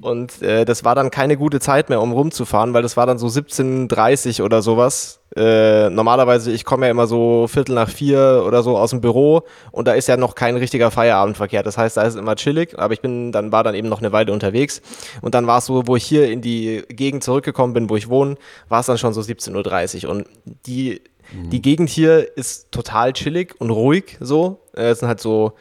Und 0.01 0.41
äh, 0.41 0.66
das 0.66 0.84
war 0.84 0.95
dann 0.95 1.12
keine 1.12 1.38
gute 1.38 1.59
Zeit 1.59 1.89
mehr, 1.89 2.01
um 2.01 2.12
rumzufahren, 2.12 2.74
weil 2.74 2.82
das 2.82 2.97
war 2.97 3.05
dann 3.05 3.20
so 3.20 3.28
17.30 3.28 4.43
oder 4.43 4.62
sowas. 4.62 5.20
Äh, 5.36 5.89
normalerweise, 5.89 6.51
ich 6.51 6.66
komme 6.66 6.88
ja 6.88 6.91
immer 6.91 7.07
so 7.07 7.47
Viertel 7.47 7.76
nach 7.76 7.89
vier 7.89 8.43
oder 8.45 8.64
so 8.64 8.78
aus 8.78 8.89
dem 8.89 8.99
Büro 8.99 9.43
und 9.72 9.88
da 9.88 9.93
ist 9.93 10.07
ja 10.07 10.18
noch 10.18 10.36
kein 10.36 10.57
richtiger 10.57 10.91
Feierabendverkehr. 10.91 11.64
Das 11.64 11.78
heißt, 11.78 11.95
da 11.97 12.01
ist 12.01 12.16
es 12.16 12.20
immer 12.20 12.36
chillig, 12.36 12.78
aber 12.78 12.93
ich 12.93 13.01
bin, 13.01 13.32
dann 13.32 13.51
war 13.51 13.64
dann 13.64 13.76
eben 13.76 13.88
noch 13.88 13.99
eine 13.99 14.12
Weile 14.12 14.34
unterwegs. 14.34 14.82
Und 15.22 15.36
dann 15.36 15.47
war 15.47 15.59
es 15.59 15.68
so, 15.68 15.88
wo 15.88 15.95
ich 15.95 16.03
hier 16.03 16.30
in 16.30 16.41
die 16.41 16.84
Gegend 16.89 17.24
zurückgekommen 17.24 17.74
bin, 17.74 17.89
wo 17.89 17.95
ich 17.95 18.09
wohne, 18.09 18.36
war 18.68 18.82
es 18.82 18.88
dann 18.88 18.97
schon 18.97 19.14
so 19.14 19.22
17.30 19.22 20.05
Uhr. 20.05 20.12
Und 20.12 20.28
die, 20.66 21.01
die 21.32 21.62
Gegend 21.62 21.89
hier 21.89 22.36
ist 22.36 22.72
total 22.72 23.14
chillig 23.14 23.55
und 23.59 23.70
ruhig 23.70 24.18
so. 24.20 24.59
Äh, 24.76 24.89
es 24.89 24.99
sind 24.99 25.07
halt 25.07 25.22
so 25.22 25.53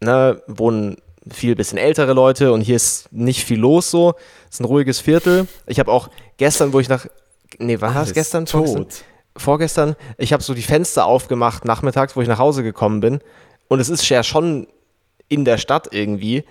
ne, 0.00 0.42
wohnen 0.46 0.96
viel 1.30 1.54
bisschen 1.56 1.78
ältere 1.78 2.12
Leute 2.12 2.52
und 2.52 2.60
hier 2.60 2.76
ist 2.76 3.12
nicht 3.12 3.44
viel 3.44 3.58
los 3.58 3.90
so. 3.90 4.14
Es 4.48 4.56
ist 4.56 4.60
ein 4.60 4.64
ruhiges 4.66 5.00
Viertel. 5.00 5.46
Ich 5.66 5.78
habe 5.80 5.90
auch 5.90 6.08
gestern, 6.36 6.72
wo 6.72 6.80
ich 6.80 6.88
nach 6.88 7.06
nee, 7.58 7.80
wann 7.80 7.94
war 7.94 8.02
Alles 8.02 8.14
gestern? 8.14 8.46
tot. 8.46 8.66
Vorgestern? 8.68 8.86
Vorgestern, 9.38 9.96
ich 10.18 10.32
habe 10.32 10.42
so 10.42 10.54
die 10.54 10.62
Fenster 10.62 11.04
aufgemacht 11.04 11.64
nachmittags, 11.64 12.16
wo 12.16 12.22
ich 12.22 12.28
nach 12.28 12.38
Hause 12.38 12.62
gekommen 12.62 13.00
bin 13.00 13.20
und 13.68 13.80
es 13.80 13.88
ist 13.88 14.08
ja 14.08 14.22
schon 14.22 14.66
in 15.28 15.44
der 15.44 15.58
Stadt 15.58 15.88
irgendwie, 15.90 16.44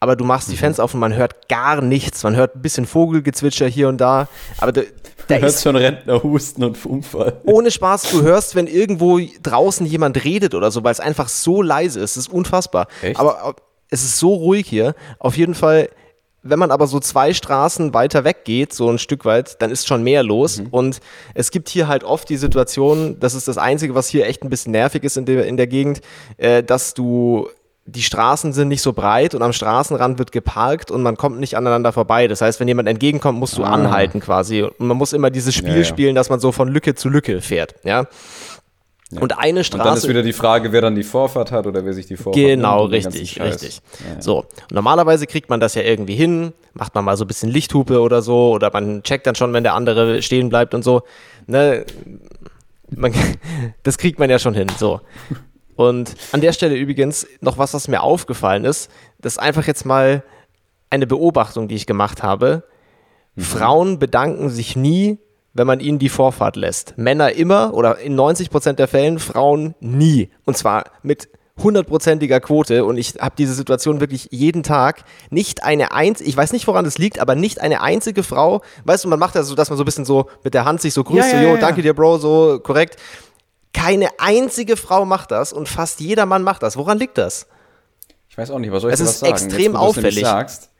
aber 0.00 0.16
du 0.16 0.24
machst 0.24 0.50
die 0.50 0.56
Fenster 0.56 0.82
auf 0.82 0.94
und 0.94 1.00
man 1.00 1.14
hört 1.14 1.48
gar 1.48 1.82
nichts. 1.82 2.22
Man 2.22 2.34
hört 2.34 2.56
ein 2.56 2.62
bisschen 2.62 2.86
Vogelgezwitscher 2.86 3.66
hier 3.66 3.88
und 3.88 3.98
da, 3.98 4.28
aber 4.58 4.72
da, 4.72 4.80
da 4.80 4.88
Da 5.28 5.36
hörst 5.36 5.62
schon 5.62 5.76
Rentner 5.76 6.22
husten 6.22 6.64
und 6.64 6.84
Unfall. 6.86 7.40
ohne 7.44 7.70
Spaß, 7.70 8.10
du 8.10 8.22
hörst, 8.22 8.54
wenn 8.54 8.66
irgendwo 8.66 9.20
draußen 9.42 9.84
jemand 9.84 10.24
redet 10.24 10.54
oder 10.54 10.70
so, 10.70 10.82
weil 10.84 10.92
es 10.92 11.00
einfach 11.00 11.28
so 11.28 11.60
leise 11.60 12.00
ist. 12.00 12.16
Das 12.16 12.26
ist 12.28 12.32
unfassbar. 12.32 12.86
Echt? 13.02 13.18
Aber 13.20 13.56
es 13.92 14.02
ist 14.02 14.18
so 14.18 14.32
ruhig 14.34 14.66
hier. 14.66 14.94
Auf 15.18 15.36
jeden 15.36 15.54
Fall, 15.54 15.88
wenn 16.42 16.58
man 16.58 16.70
aber 16.72 16.86
so 16.88 16.98
zwei 16.98 17.32
Straßen 17.34 17.94
weiter 17.94 18.24
weg 18.24 18.44
geht, 18.44 18.72
so 18.72 18.88
ein 18.90 18.98
Stück 18.98 19.24
weit, 19.24 19.62
dann 19.62 19.70
ist 19.70 19.86
schon 19.86 20.02
mehr 20.02 20.22
los. 20.22 20.58
Mhm. 20.60 20.66
Und 20.70 21.00
es 21.34 21.50
gibt 21.50 21.68
hier 21.68 21.86
halt 21.86 22.02
oft 22.02 22.28
die 22.28 22.36
Situation, 22.36 23.18
das 23.20 23.34
ist 23.34 23.46
das 23.48 23.58
Einzige, 23.58 23.94
was 23.94 24.08
hier 24.08 24.26
echt 24.26 24.42
ein 24.42 24.50
bisschen 24.50 24.72
nervig 24.72 25.04
ist 25.04 25.16
in 25.16 25.24
der, 25.26 25.46
in 25.46 25.56
der 25.56 25.66
Gegend, 25.68 26.00
äh, 26.38 26.62
dass 26.64 26.94
du 26.94 27.48
die 27.84 28.02
Straßen 28.02 28.52
sind 28.52 28.68
nicht 28.68 28.80
so 28.80 28.92
breit 28.92 29.34
und 29.34 29.42
am 29.42 29.52
Straßenrand 29.52 30.16
wird 30.20 30.30
geparkt 30.30 30.92
und 30.92 31.02
man 31.02 31.16
kommt 31.16 31.40
nicht 31.40 31.56
aneinander 31.56 31.92
vorbei. 31.92 32.28
Das 32.28 32.40
heißt, 32.40 32.60
wenn 32.60 32.68
jemand 32.68 32.88
entgegenkommt, 32.88 33.40
musst 33.40 33.58
du 33.58 33.64
Ah. 33.64 33.70
anhalten 33.70 34.20
quasi. 34.20 34.62
Und 34.62 34.78
man 34.86 34.96
muss 34.96 35.12
immer 35.12 35.30
dieses 35.30 35.52
Spiel 35.52 35.70
Ja, 35.72 35.78
ja. 35.78 35.84
spielen, 35.84 36.14
dass 36.14 36.30
man 36.30 36.38
so 36.38 36.52
von 36.52 36.68
Lücke 36.68 36.94
zu 36.94 37.08
Lücke 37.08 37.40
fährt. 37.40 37.74
Ja. 37.82 38.06
Und 39.20 39.38
eine 39.38 39.60
Und 39.60 39.74
dann 39.74 39.80
ist 39.80 39.86
Straße. 39.88 40.08
wieder 40.08 40.22
die 40.22 40.32
Frage, 40.32 40.72
wer 40.72 40.80
dann 40.80 40.94
die 40.94 41.02
Vorfahrt 41.02 41.52
hat 41.52 41.66
oder 41.66 41.84
wer 41.84 41.92
sich 41.92 42.06
die 42.06 42.16
Vorfahrt 42.16 42.34
Genau, 42.34 42.84
richtig, 42.84 43.40
richtig. 43.40 43.80
Ja, 44.00 44.14
ja. 44.14 44.22
So, 44.22 44.38
und 44.40 44.72
normalerweise 44.72 45.26
kriegt 45.26 45.50
man 45.50 45.60
das 45.60 45.74
ja 45.74 45.82
irgendwie 45.82 46.14
hin, 46.14 46.52
macht 46.72 46.94
man 46.94 47.04
mal 47.04 47.16
so 47.16 47.24
ein 47.24 47.28
bisschen 47.28 47.50
Lichthupe 47.50 48.00
oder 48.00 48.22
so, 48.22 48.52
oder 48.52 48.70
man 48.72 49.02
checkt 49.02 49.26
dann 49.26 49.34
schon, 49.34 49.52
wenn 49.52 49.64
der 49.64 49.74
andere 49.74 50.22
stehen 50.22 50.48
bleibt 50.48 50.72
und 50.74 50.82
so. 50.82 51.02
Ne? 51.46 51.84
Man, 52.90 53.12
das 53.82 53.98
kriegt 53.98 54.18
man 54.18 54.30
ja 54.30 54.38
schon 54.38 54.54
hin, 54.54 54.68
so. 54.78 55.00
Und 55.76 56.14
an 56.32 56.40
der 56.40 56.52
Stelle 56.52 56.76
übrigens 56.76 57.26
noch 57.40 57.58
was, 57.58 57.74
was 57.74 57.88
mir 57.88 58.02
aufgefallen 58.02 58.64
ist, 58.64 58.90
das 59.20 59.34
ist 59.34 59.38
einfach 59.38 59.66
jetzt 59.66 59.84
mal 59.84 60.22
eine 60.90 61.06
Beobachtung, 61.06 61.68
die 61.68 61.74
ich 61.74 61.86
gemacht 61.86 62.22
habe. 62.22 62.64
Frauen 63.36 63.98
bedanken 63.98 64.50
sich 64.50 64.76
nie, 64.76 65.18
wenn 65.54 65.66
man 65.66 65.80
ihnen 65.80 65.98
die 65.98 66.08
Vorfahrt 66.08 66.56
lässt. 66.56 66.96
Männer 66.96 67.32
immer 67.32 67.74
oder 67.74 67.98
in 67.98 68.14
90 68.14 68.50
Prozent 68.50 68.78
der 68.78 68.88
Fällen, 68.88 69.18
Frauen 69.18 69.74
nie. 69.80 70.30
Und 70.44 70.56
zwar 70.56 70.84
mit 71.02 71.28
hundertprozentiger 71.62 72.40
Quote 72.40 72.84
und 72.86 72.96
ich 72.96 73.16
habe 73.20 73.34
diese 73.36 73.52
Situation 73.52 74.00
wirklich 74.00 74.28
jeden 74.30 74.62
Tag. 74.62 75.04
Nicht 75.30 75.62
eine 75.64 75.92
einzige, 75.92 76.28
ich 76.28 76.36
weiß 76.36 76.52
nicht, 76.52 76.66
woran 76.66 76.84
das 76.86 76.96
liegt, 76.96 77.18
aber 77.18 77.34
nicht 77.34 77.60
eine 77.60 77.82
einzige 77.82 78.22
Frau, 78.22 78.62
weißt 78.84 79.04
du, 79.04 79.08
man 79.08 79.18
macht 79.18 79.34
das 79.36 79.46
so, 79.48 79.54
dass 79.54 79.68
man 79.68 79.76
so 79.76 79.82
ein 79.82 79.84
bisschen 79.84 80.06
so 80.06 80.30
mit 80.42 80.54
der 80.54 80.64
Hand 80.64 80.80
sich 80.80 80.94
so 80.94 81.04
grüßt, 81.04 81.18
Ja, 81.30 81.36
ja, 81.36 81.42
so, 81.42 81.42
jo, 81.42 81.48
ja, 81.50 81.54
ja. 81.56 81.60
danke 81.60 81.82
dir, 81.82 81.92
Bro, 81.94 82.18
so 82.18 82.58
korrekt. 82.60 82.96
Keine 83.74 84.08
einzige 84.18 84.76
Frau 84.76 85.04
macht 85.04 85.30
das 85.30 85.52
und 85.52 85.68
fast 85.68 86.00
jeder 86.00 86.24
Mann 86.26 86.42
macht 86.42 86.62
das. 86.62 86.76
Woran 86.78 86.98
liegt 86.98 87.18
das? 87.18 87.46
Ich 88.28 88.38
weiß 88.38 88.50
auch 88.50 88.58
nicht, 88.58 88.72
was 88.72 88.80
soll 88.82 88.90
ich 88.90 88.94
Es 88.94 89.00
dir 89.00 89.04
ist 89.04 89.10
was 89.10 89.20
sagen? 89.20 89.32
extrem 89.32 89.72
Jetzt, 89.72 89.80
auffällig. 89.80 90.20
sagst, 90.24 90.70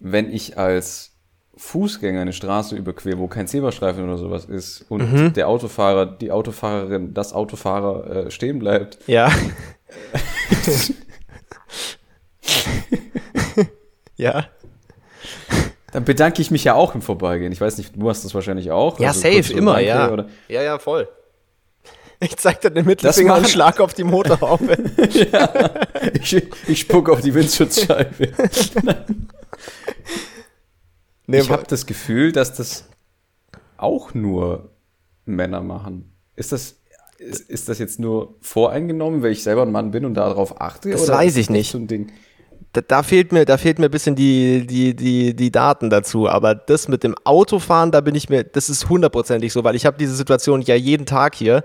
wenn 0.00 0.30
ich 0.32 0.58
als 0.58 1.12
Fußgänger 1.58 2.20
eine 2.22 2.32
Straße 2.32 2.74
überquere, 2.76 3.18
wo 3.18 3.26
kein 3.26 3.46
Zebrastreifen 3.46 4.04
oder 4.04 4.16
sowas 4.16 4.44
ist 4.46 4.86
und 4.88 5.12
Mhm. 5.12 5.32
der 5.34 5.48
Autofahrer, 5.48 6.06
die 6.06 6.30
Autofahrerin, 6.30 7.12
das 7.14 7.32
Autofahrer 7.32 8.26
äh, 8.26 8.30
stehen 8.30 8.58
bleibt, 8.60 8.98
Ja. 9.06 9.30
ja. 14.16 14.46
dann 15.92 16.04
bedanke 16.04 16.42
ich 16.42 16.50
mich 16.50 16.64
ja 16.64 16.74
auch 16.74 16.94
im 16.94 17.02
Vorbeigehen. 17.02 17.52
Ich 17.52 17.60
weiß 17.60 17.78
nicht, 17.78 17.92
du 17.96 18.08
hast 18.08 18.24
das 18.24 18.34
wahrscheinlich 18.34 18.70
auch. 18.70 18.98
Ja, 19.00 19.08
Also 19.08 19.20
safe, 19.20 19.52
immer, 19.52 19.74
Danke 19.74 19.88
ja. 19.88 20.10
Oder, 20.10 20.26
Ja, 20.48 20.62
ja, 20.62 20.78
voll. 20.78 21.08
Ich 22.20 22.36
zeig 22.36 22.60
dir 22.60 22.70
den 22.70 22.84
Mittelfinger 22.84 23.36
und 23.36 23.48
schlag 23.48 23.78
auf 23.80 23.94
die 23.94 24.02
Motorhaube. 24.02 24.76
ich, 26.20 26.42
ich 26.66 26.80
spuck 26.80 27.08
auf 27.10 27.20
die 27.20 27.32
Windschutzscheibe. 27.32 28.32
nee, 31.28 31.40
ich 31.40 31.50
habe 31.50 31.64
das 31.68 31.86
Gefühl, 31.86 32.32
dass 32.32 32.54
das 32.54 32.84
auch 33.76 34.14
nur 34.14 34.70
Männer 35.24 35.62
machen. 35.62 36.12
Ist 36.34 36.52
das 36.52 36.78
ist, 37.18 37.50
ist 37.50 37.68
das 37.68 37.78
jetzt 37.78 37.98
nur 37.98 38.36
voreingenommen, 38.40 39.22
weil 39.22 39.32
ich 39.32 39.42
selber 39.42 39.62
ein 39.62 39.72
Mann 39.72 39.90
bin 39.90 40.04
und 40.04 40.14
darauf 40.14 40.60
achte? 40.60 40.90
Das 40.90 41.08
weiß 41.08 41.36
ich 41.36 41.46
das 41.46 41.52
nicht. 41.52 41.72
So? 41.72 41.86
Da, 42.72 42.80
da 42.80 43.02
fehlt 43.02 43.32
mir, 43.32 43.44
da 43.44 43.56
fehlt 43.56 43.78
mir 43.78 43.86
ein 43.86 43.90
bisschen 43.90 44.14
die, 44.14 44.66
die, 44.66 44.94
die, 44.94 45.34
die 45.34 45.50
Daten 45.50 45.90
dazu. 45.90 46.28
Aber 46.28 46.54
das 46.54 46.86
mit 46.86 47.02
dem 47.02 47.14
Autofahren, 47.24 47.90
da 47.90 48.00
bin 48.00 48.14
ich 48.14 48.28
mir, 48.28 48.44
das 48.44 48.68
ist 48.68 48.88
hundertprozentig 48.88 49.52
so, 49.52 49.64
weil 49.64 49.74
ich 49.74 49.84
habe 49.84 49.98
diese 49.98 50.14
Situation 50.14 50.62
ja 50.62 50.76
jeden 50.76 51.06
Tag 51.06 51.34
hier. 51.34 51.64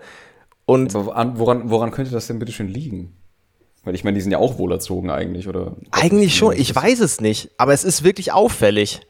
Und 0.65 0.95
Aber 0.95 1.07
woran, 1.07 1.39
woran, 1.39 1.69
woran 1.69 1.91
könnte 1.91 2.11
das 2.11 2.27
denn 2.27 2.39
bitte 2.39 2.51
schön 2.51 2.67
liegen? 2.67 3.15
Weil 3.83 3.95
ich 3.95 4.03
meine, 4.03 4.15
die 4.15 4.21
sind 4.21 4.31
ja 4.31 4.37
auch 4.37 4.57
wohlerzogen 4.57 5.09
eigentlich, 5.09 5.47
oder? 5.47 5.75
eigentlich 5.91 6.35
schon, 6.35 6.55
ich 6.55 6.73
weiß 6.73 7.01
es 7.01 7.19
nicht, 7.19 7.51
aber 7.57 7.73
es 7.73 7.83
ist 7.83 8.03
wirklich 8.03 8.31
auffällig. 8.31 9.01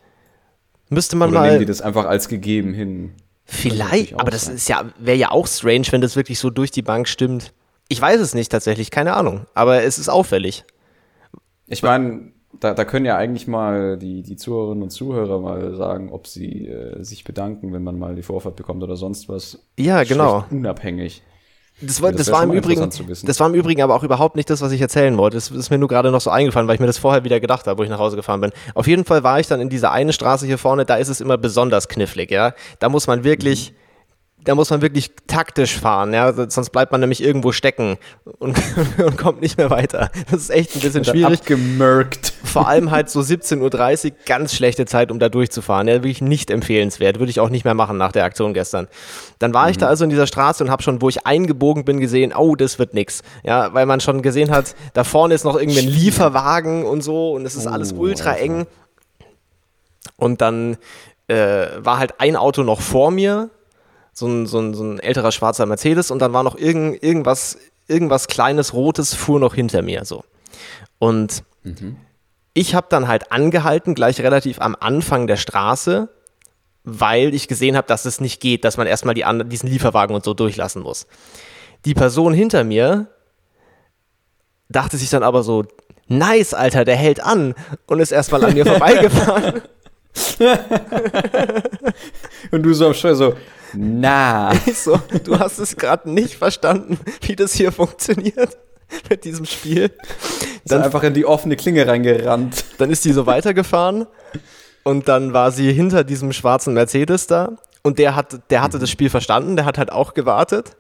Müsste 0.90 1.16
man 1.16 1.30
Oder 1.30 1.42
nehmen 1.42 1.54
die 1.60 1.66
mal. 1.66 1.66
das 1.66 1.82
einfach 1.82 2.06
als 2.06 2.28
gegeben 2.28 2.74
hin? 2.74 3.14
Vielleicht, 3.46 4.16
auch 4.16 4.20
aber 4.20 4.32
das 4.32 4.46
sein. 4.46 4.56
ist 4.56 4.70
ja, 4.70 4.86
wäre 5.00 5.18
ja 5.18 5.32
auch 5.32 5.48
strange, 5.48 5.86
wenn 5.92 6.02
das 6.02 6.16
wirklich 6.16 6.40
so 6.40 6.50
durch 6.50 6.72
die 6.72 6.82
Bank 6.82 7.08
stimmt. 7.08 7.54
Ich 7.90 8.02
weiß 8.02 8.20
es 8.22 8.34
nicht 8.34 8.52
tatsächlich, 8.52 8.92
keine 8.92 9.14
Ahnung. 9.14 9.46
Aber 9.54 9.84
es 9.84 10.00
ist 10.00 10.10
auffällig. 10.10 10.64
Ich 11.68 11.84
meine, 11.84 12.32
da, 12.60 12.74
da 12.74 12.86
können 12.86 13.06
ja 13.06 13.18
eigentlich 13.18 13.48
mal 13.48 13.98
die, 13.98 14.24
die 14.24 14.36
Zuhörerinnen 14.36 14.84
und 14.84 14.90
Zuhörer 14.92 15.40
mal 15.40 15.76
sagen, 15.76 16.12
ob 16.12 16.28
sie 16.28 16.68
äh, 16.68 17.04
sich 17.04 17.24
bedanken, 17.24 17.74
wenn 17.74 17.84
man 17.84 18.00
mal 18.00 18.16
die 18.16 18.24
Vorfahrt 18.24 18.56
bekommt 18.56 18.84
oder 18.84 18.96
sonst 18.96 19.28
was. 19.28 19.66
Ja, 19.78 20.04
genau. 20.04 20.46
Unabhängig. 20.50 21.24
Das 21.82 22.02
war, 22.02 22.12
Das 22.12 22.26
das, 22.28 22.32
war 22.34 22.44
im 22.44 22.52
Übrigen, 22.52 22.90
das 23.24 23.40
war 23.40 23.48
im 23.48 23.56
Übrigen 23.56 23.82
aber 23.82 23.96
auch 23.96 24.04
überhaupt 24.04 24.36
nicht 24.36 24.50
das, 24.50 24.62
was 24.62 24.72
ich 24.72 24.80
erzählen 24.80 25.18
wollte. 25.18 25.38
Das 25.38 25.50
ist 25.52 25.70
mir 25.70 25.78
nur 25.78 25.90
gerade 25.90 26.12
noch 26.12 26.22
so 26.22 26.30
eingefallen, 26.30 26.68
weil 26.68 26.76
ich 26.76 26.80
mir 26.80 26.88
das 26.88 26.98
vorher 26.98 27.24
wieder 27.24 27.40
gedacht 27.40 27.68
habe, 27.68 27.78
wo 27.80 27.84
ich 27.84 27.90
nach 27.90 28.00
Hause 28.00 28.16
gefahren 28.16 28.42
bin. 28.42 28.52
Auf 28.76 28.88
jeden 28.88 29.06
Fall 29.06 29.24
war 29.24 29.40
ich 29.40 29.48
dann 29.48 29.60
in 29.60 29.70
dieser 29.70 29.92
einen 29.92 30.14
Straße 30.14 30.46
hier 30.46 30.58
vorne, 30.58 30.86
da 30.86 30.96
ist 30.96 31.10
es 31.10 31.20
immer 31.20 31.38
besonders 31.38 31.88
knifflig, 31.90 32.32
ja. 32.32 32.54
Da 32.80 32.90
muss 32.90 33.08
man 33.08 33.24
wirklich, 33.24 33.72
Mhm. 33.72 33.83
Da 34.46 34.56
muss 34.56 34.70
man 34.70 34.82
wirklich 34.82 35.12
taktisch 35.28 35.78
fahren, 35.80 36.14
ja. 36.14 36.34
Sonst 36.50 36.72
bleibt 36.72 36.91
man 36.91 37.02
nämlich 37.02 37.24
irgendwo 37.24 37.52
stecken 37.52 37.98
und, 38.39 38.58
und 39.04 39.18
kommt 39.18 39.41
nicht 39.41 39.58
mehr 39.58 39.70
weiter. 39.70 40.10
Das 40.30 40.41
ist 40.41 40.50
echt 40.50 40.76
ein 40.76 40.82
bisschen 40.82 41.06
schwierig. 41.06 41.39
Abgemerkt. 41.41 42.34
Vor 42.44 42.68
allem 42.68 42.91
halt 42.91 43.10
so 43.10 43.20
17.30 43.22 44.06
Uhr, 44.12 44.18
ganz 44.26 44.54
schlechte 44.54 44.86
Zeit, 44.86 45.12
um 45.12 45.20
da 45.20 45.30
durchzufahren. 45.30 45.88
Ja, 45.88 45.96
wirklich 45.96 46.22
nicht 46.22 46.52
empfehlenswert. 46.52 47.20
Würde 47.20 47.30
ich 47.30 47.39
auch 47.39 47.50
nicht 47.50 47.66
mehr 47.66 47.74
machen 47.74 47.98
nach 47.98 48.12
der 48.12 48.26
Aktion 48.26 48.54
gestern. 48.54 48.88
Dann 49.39 49.54
war 49.54 49.70
ich 49.70 49.78
da 49.78 49.88
also 49.88 50.04
in 50.04 50.10
dieser 50.10 50.28
Straße 50.28 50.64
und 50.64 50.70
habe 50.70 50.84
schon, 50.84 51.02
wo 51.02 51.10
ich 51.10 51.26
eingebogen 51.26 51.86
bin, 51.86 52.00
gesehen, 52.00 52.34
oh, 52.36 52.56
das 52.56 52.80
wird 52.80 52.94
nix. 52.94 53.24
Ja, 53.44 53.74
weil 53.74 53.86
man 53.86 54.00
schon 54.02 54.22
gesehen 54.22 54.52
hat, 54.52 54.76
da 54.94 55.04
vorne 55.04 55.34
ist 55.34 55.44
noch 55.46 55.56
irgendwie 55.60 55.80
ein 55.80 55.88
Lieferwagen 55.88 56.86
und 56.86 57.02
so 57.02 57.32
und 57.34 57.46
es 57.46 57.56
ist 57.56 57.68
alles 57.68 57.94
Oh, 57.94 58.02
ultra 58.02 58.32
Alter. 58.32 58.41
eng. 58.41 58.68
Und 60.18 60.41
dann 60.41 60.78
äh, 61.28 61.68
war 61.78 61.98
halt 61.98 62.20
ein 62.20 62.36
Auto 62.36 62.64
noch 62.64 62.82
vor 62.82 63.12
mir, 63.12 63.50
so 64.14 64.28
ein, 64.28 64.45
so 64.45 64.59
ein, 64.59 64.74
so 64.74 64.84
ein 64.84 64.99
älterer 64.99 65.32
schwarzer 65.32 65.66
Mercedes 65.66 66.11
und 66.11 66.20
dann 66.20 66.34
war 66.34 66.43
noch 66.43 66.55
irgend, 66.55 67.01
irgendwas, 67.03 67.57
irgendwas 67.88 68.28
kleines 68.28 68.74
Rotes 68.74 69.14
fuhr 69.14 69.39
noch 69.39 69.55
hinter 69.55 69.82
mir. 69.82 70.05
So. 70.05 70.24
Und 70.99 71.43
ich 72.53 72.76
habe 72.76 72.88
dann 72.89 73.07
halt 73.07 73.32
angehalten, 73.32 73.95
gleich 73.95 74.22
relativ 74.22 74.61
am 74.61 74.76
Anfang 74.80 75.28
der 75.28 75.38
Straße, 75.38 76.09
weil 76.84 77.34
ich 77.34 77.47
gesehen 77.47 77.76
habe, 77.76 77.88
dass 77.88 78.05
es 78.05 78.22
nicht 78.22 78.39
geht, 78.39 78.64
dass 78.64 78.78
man 78.78 78.88
erstmal 78.88 79.16
die 79.16 79.26
anderen, 79.26 79.49
diesen 79.49 79.70
Lieferwagen 79.70 80.16
und 80.16 80.24
so 80.24 80.34
durchlassen 80.34 80.84
muss. 80.84 81.07
Die 81.86 81.93
Person 81.93 82.34
hinter 82.34 82.64
mir 82.64 83.07
dachte 84.70 84.97
sich 84.97 85.09
dann 85.09 85.24
aber 85.24 85.43
so, 85.43 85.66
nice, 86.07 86.53
Alter, 86.53 86.86
der 86.86 86.95
hält 86.95 87.22
an 87.22 87.55
und 87.88 87.99
ist 87.99 88.11
erstmal 88.11 88.43
an 88.43 88.53
mir 88.53 88.66
vorbeigefahren. 88.66 89.61
Und 92.51 92.64
du 92.64 92.74
so 92.74 92.86
am 92.86 92.93
Steuer 92.93 93.16
so, 93.16 93.34
na. 93.74 94.52
Ich 94.66 94.80
so, 94.80 95.00
du 95.24 95.40
hast 95.40 95.60
es 95.60 95.76
gerade 95.76 96.10
nicht 96.10 96.36
verstanden, 96.36 97.00
wie 97.22 97.36
das 97.36 97.54
hier 97.54 97.72
funktioniert 97.72 98.58
mit 99.10 99.24
diesem 99.26 99.46
Spiel. 99.46 99.90
Dann 99.90 100.80
Dann, 100.80 100.84
einfach 100.84 101.04
in 101.04 101.14
die 101.14 101.26
offene 101.26 101.56
Klinge 101.56 101.88
reingerannt. 101.88 102.64
dann 102.78 102.90
ist 102.90 103.06
die 103.06 103.14
so 103.14 103.26
weitergefahren 103.26 104.08
und 104.84 105.08
dann 105.08 105.34
war 105.34 105.52
sie 105.52 105.72
hinter 105.74 106.04
diesem 106.04 106.34
schwarzen 106.34 106.74
Mercedes 106.74 107.28
da 107.28 107.54
und 107.82 108.00
der, 108.00 108.16
hat, 108.16 108.50
der 108.50 108.62
hatte 108.62 108.80
das 108.80 108.90
Spiel 108.90 109.10
verstanden, 109.10 109.56
der 109.56 109.66
hat 109.66 109.78
halt 109.78 109.92
auch 109.92 110.14
gewartet 110.14 110.76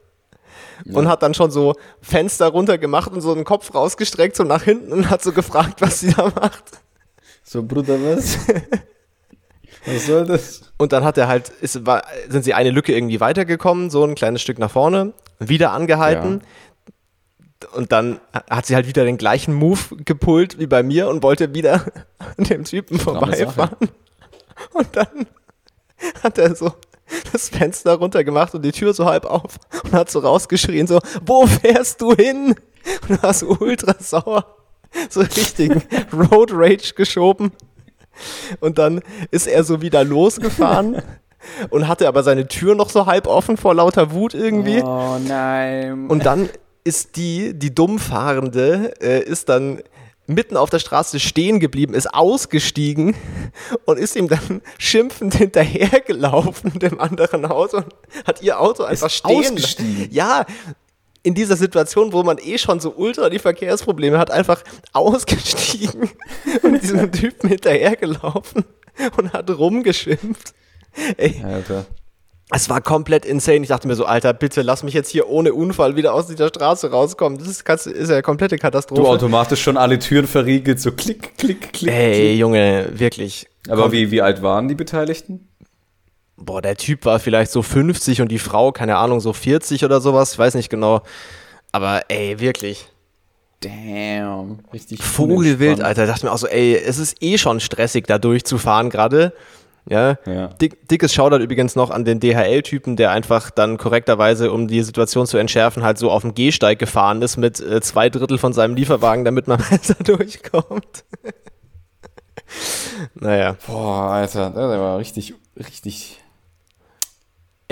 und 0.91 1.07
hat 1.07 1.21
dann 1.23 1.33
schon 1.33 1.51
so 1.51 1.75
Fenster 2.01 2.47
runter 2.47 2.77
gemacht 2.77 3.11
und 3.11 3.21
so 3.21 3.31
einen 3.31 3.43
Kopf 3.43 3.73
rausgestreckt 3.73 4.35
so 4.35 4.43
nach 4.43 4.63
hinten 4.63 4.91
und 4.91 5.09
hat 5.09 5.21
so 5.21 5.31
gefragt, 5.31 5.81
was 5.81 5.99
sie 5.99 6.11
da 6.13 6.31
macht. 6.35 6.63
So, 7.43 7.63
Bruder, 7.63 7.97
was? 8.01 8.37
Was 9.85 10.05
soll 10.05 10.25
das? 10.25 10.73
Und 10.77 10.93
dann 10.93 11.03
hat 11.03 11.17
er 11.17 11.27
halt, 11.27 11.49
ist, 11.49 11.85
war, 11.85 12.03
sind 12.29 12.43
sie 12.43 12.53
eine 12.53 12.71
Lücke 12.71 12.93
irgendwie 12.93 13.19
weitergekommen, 13.19 13.89
so 13.89 14.03
ein 14.03 14.15
kleines 14.15 14.41
Stück 14.41 14.59
nach 14.59 14.71
vorne, 14.71 15.13
wieder 15.39 15.71
angehalten. 15.71 16.41
Und 17.73 17.91
dann 17.91 18.19
hat 18.49 18.65
sie 18.65 18.75
halt 18.75 18.87
wieder 18.87 19.05
den 19.05 19.17
gleichen 19.17 19.53
Move 19.53 19.79
gepullt 19.97 20.59
wie 20.59 20.67
bei 20.67 20.83
mir 20.83 21.07
und 21.07 21.23
wollte 21.23 21.53
wieder 21.53 21.85
an 22.37 22.43
dem 22.45 22.65
Typen 22.65 22.99
vorbeifahren. 22.99 23.89
Und 24.73 24.87
dann 24.95 25.27
hat 26.21 26.37
er 26.37 26.55
so 26.55 26.73
das 27.31 27.49
Fenster 27.49 27.95
runtergemacht 27.95 28.53
und 28.55 28.63
die 28.63 28.71
Tür 28.71 28.93
so 28.93 29.05
halb 29.05 29.25
auf 29.25 29.57
und 29.83 29.93
hat 29.93 30.09
so 30.09 30.19
rausgeschrien, 30.19 30.87
so, 30.87 30.99
wo 31.25 31.45
fährst 31.45 32.01
du 32.01 32.13
hin? 32.15 32.55
Und 33.07 33.23
war 33.23 33.33
so 33.33 33.57
ultra 33.59 33.95
sauer. 33.99 34.57
So 35.09 35.21
richtigen 35.21 35.81
Road 36.13 36.51
Rage 36.53 36.93
geschoben. 36.95 37.51
Und 38.59 38.77
dann 38.77 39.01
ist 39.31 39.47
er 39.47 39.63
so 39.63 39.81
wieder 39.81 40.03
losgefahren 40.03 41.01
und 41.69 41.87
hatte 41.87 42.07
aber 42.07 42.23
seine 42.23 42.47
Tür 42.47 42.75
noch 42.75 42.89
so 42.89 43.05
halb 43.05 43.27
offen 43.27 43.57
vor 43.57 43.75
lauter 43.75 44.11
Wut 44.11 44.33
irgendwie. 44.33 44.81
Oh 44.81 45.17
nein. 45.25 46.07
Und 46.07 46.25
dann 46.25 46.49
ist 46.83 47.15
die, 47.15 47.53
die 47.53 47.73
Dummfahrende, 47.73 48.93
äh, 49.01 49.23
ist 49.23 49.49
dann 49.49 49.81
mitten 50.25 50.55
auf 50.55 50.69
der 50.69 50.79
Straße 50.79 51.19
stehen 51.19 51.59
geblieben, 51.59 51.93
ist 51.93 52.13
ausgestiegen 52.13 53.15
und 53.85 53.99
ist 53.99 54.15
ihm 54.15 54.27
dann 54.29 54.61
schimpfend 54.77 55.35
hinterhergelaufen, 55.35 56.79
dem 56.79 56.99
anderen 56.99 57.45
Auto, 57.45 57.77
und 57.77 57.93
hat 58.25 58.41
ihr 58.41 58.59
Auto 58.59 58.83
einfach 58.83 59.09
stehen 59.09 59.37
ausgestiegen? 59.37 60.07
Ja, 60.11 60.45
in 61.23 61.33
dieser 61.33 61.55
Situation, 61.55 62.11
wo 62.11 62.21
man 62.23 62.37
eh 62.37 62.57
schon 62.57 62.79
so 62.79 62.93
ultra 62.95 63.29
die 63.29 63.39
Verkehrsprobleme 63.39 64.17
hat, 64.19 64.29
einfach 64.29 64.61
ausgestiegen 64.93 66.09
und 66.61 66.81
diesem 66.81 67.11
Typen 67.13 67.49
hinterhergelaufen 67.49 68.65
und 69.17 69.33
hat 69.33 69.49
rumgeschimpft. 69.49 70.53
Ey, 71.17 71.41
Alter. 71.43 71.85
es 72.51 72.69
war 72.69 72.81
komplett 72.81 73.25
insane. 73.25 73.61
Ich 73.61 73.69
dachte 73.69 73.87
mir 73.87 73.95
so, 73.95 74.05
Alter, 74.05 74.33
bitte 74.33 74.61
lass 74.61 74.83
mich 74.83 74.93
jetzt 74.93 75.09
hier 75.09 75.27
ohne 75.29 75.53
Unfall 75.53 75.95
wieder 75.95 76.13
aus 76.13 76.27
dieser 76.27 76.49
Straße 76.49 76.91
rauskommen. 76.91 77.39
Das 77.39 77.47
ist, 77.47 77.67
ist 77.87 78.09
ja 78.09 78.15
eine 78.15 78.21
komplette 78.21 78.57
Katastrophe. 78.57 79.01
Du 79.01 79.07
automatisch 79.07 79.63
schon 79.63 79.77
alle 79.77 79.97
Türen 79.97 80.27
verriegelt, 80.27 80.79
so 80.79 80.91
klick, 80.91 81.37
klick, 81.37 81.73
klick. 81.73 81.91
Ey, 81.91 82.35
Junge, 82.35 82.89
wirklich. 82.93 83.47
Aber 83.69 83.91
wie, 83.93 84.11
wie 84.11 84.21
alt 84.21 84.43
waren 84.43 84.67
die 84.67 84.75
Beteiligten? 84.75 85.52
Boah, 86.37 86.61
der 86.61 86.75
Typ 86.75 87.05
war 87.05 87.19
vielleicht 87.19 87.51
so 87.51 87.61
50 87.61 88.21
und 88.21 88.29
die 88.29 88.39
Frau, 88.39 88.71
keine 88.71 88.97
Ahnung, 88.97 89.19
so 89.19 89.33
40 89.33 89.85
oder 89.85 90.01
sowas. 90.01 90.33
Ich 90.33 90.39
weiß 90.39 90.55
nicht 90.55 90.69
genau. 90.69 91.01
Aber 91.71 92.03
ey, 92.09 92.39
wirklich. 92.39 92.87
Damn. 93.61 94.59
Richtig 94.73 95.01
Vogelwild. 95.01 95.81
Alter. 95.81 96.03
Ich 96.03 96.09
dachte 96.09 96.25
mir 96.25 96.31
auch 96.31 96.37
so, 96.37 96.47
ey, 96.47 96.75
es 96.75 96.97
ist 96.97 97.21
eh 97.21 97.37
schon 97.37 97.59
stressig, 97.59 98.07
da 98.07 98.17
durchzufahren 98.17 98.89
gerade. 98.89 99.33
Ja. 99.85 100.17
Ja. 100.25 100.47
Dick, 100.47 100.87
dickes 100.87 101.13
Shoutout 101.13 101.43
übrigens 101.43 101.75
noch 101.75 101.89
an 101.89 102.05
den 102.05 102.19
DHL-Typen, 102.19 102.95
der 102.95 103.11
einfach 103.11 103.49
dann 103.49 103.77
korrekterweise, 103.77 104.51
um 104.51 104.67
die 104.67 104.81
Situation 104.81 105.27
zu 105.27 105.37
entschärfen, 105.37 105.83
halt 105.83 105.97
so 105.97 106.09
auf 106.09 106.21
dem 106.21 106.33
Gehsteig 106.33 106.79
gefahren 106.79 107.21
ist 107.21 107.37
mit 107.37 107.59
äh, 107.59 107.81
zwei 107.81 108.09
Drittel 108.09 108.37
von 108.37 108.53
seinem 108.53 108.75
Lieferwagen, 108.75 109.25
damit 109.25 109.47
man 109.47 109.61
besser 109.69 109.95
durchkommt. 109.95 111.03
naja. 113.13 113.57
Boah, 113.67 114.11
Alter, 114.11 114.51
der 114.51 114.79
war 114.79 114.97
richtig, 114.97 115.33
richtig. 115.57 116.22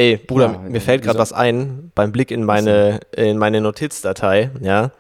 Ey, 0.01 0.17
Bruder, 0.17 0.53
Ja, 0.53 0.57
mir 0.69 0.81
fällt 0.81 1.03
gerade 1.03 1.19
was 1.19 1.31
ein 1.31 1.91
beim 1.93 2.11
Blick 2.11 2.31
in 2.31 2.43
meine, 2.43 3.01
in 3.15 3.37
meine 3.37 3.61
Notizdatei, 3.61 4.49
ja. 4.61 4.91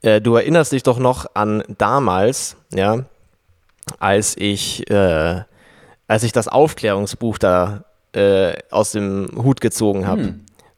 Äh, 0.00 0.20
du 0.22 0.36
erinnerst 0.36 0.72
dich 0.72 0.82
doch 0.84 0.98
noch 0.98 1.26
an 1.34 1.62
damals, 1.76 2.56
ja, 2.72 3.04
als 3.98 4.36
ich, 4.38 4.88
äh, 4.90 5.42
als 6.06 6.22
ich 6.22 6.32
das 6.32 6.48
Aufklärungsbuch 6.48 7.36
da 7.38 7.84
äh, 8.14 8.54
aus 8.70 8.92
dem 8.92 9.28
Hut 9.36 9.60
gezogen 9.60 10.06
habe. 10.06 10.34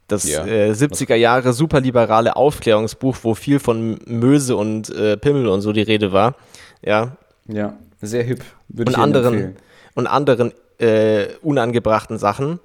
Das 0.09 0.25
Hm. 0.25 0.31
Ja. 0.33 0.47
äh, 0.47 0.71
70er 0.73 1.15
Jahre 1.15 1.53
superliberale 1.53 2.35
Aufklärungsbuch, 2.35 3.19
wo 3.23 3.35
viel 3.35 3.61
von 3.61 4.01
Möse 4.07 4.57
und 4.57 4.91
äh, 4.91 5.17
Pimmel 5.17 5.47
und 5.47 5.61
so 5.61 5.73
die 5.73 5.83
Rede 5.83 6.13
war. 6.13 6.35
Ja, 6.83 7.17
Ja, 7.47 7.75
sehr 8.03 8.25
hip. 8.25 8.43
Würde 8.69 8.91
und 8.91 8.97
ich 8.97 9.03
anderen 9.03 9.35
empfehlen. 9.35 9.57
und 9.95 10.07
anderen 10.09 10.53
äh, 10.81 11.29
unangebrachten 11.43 12.19
Sachen. 12.19 12.59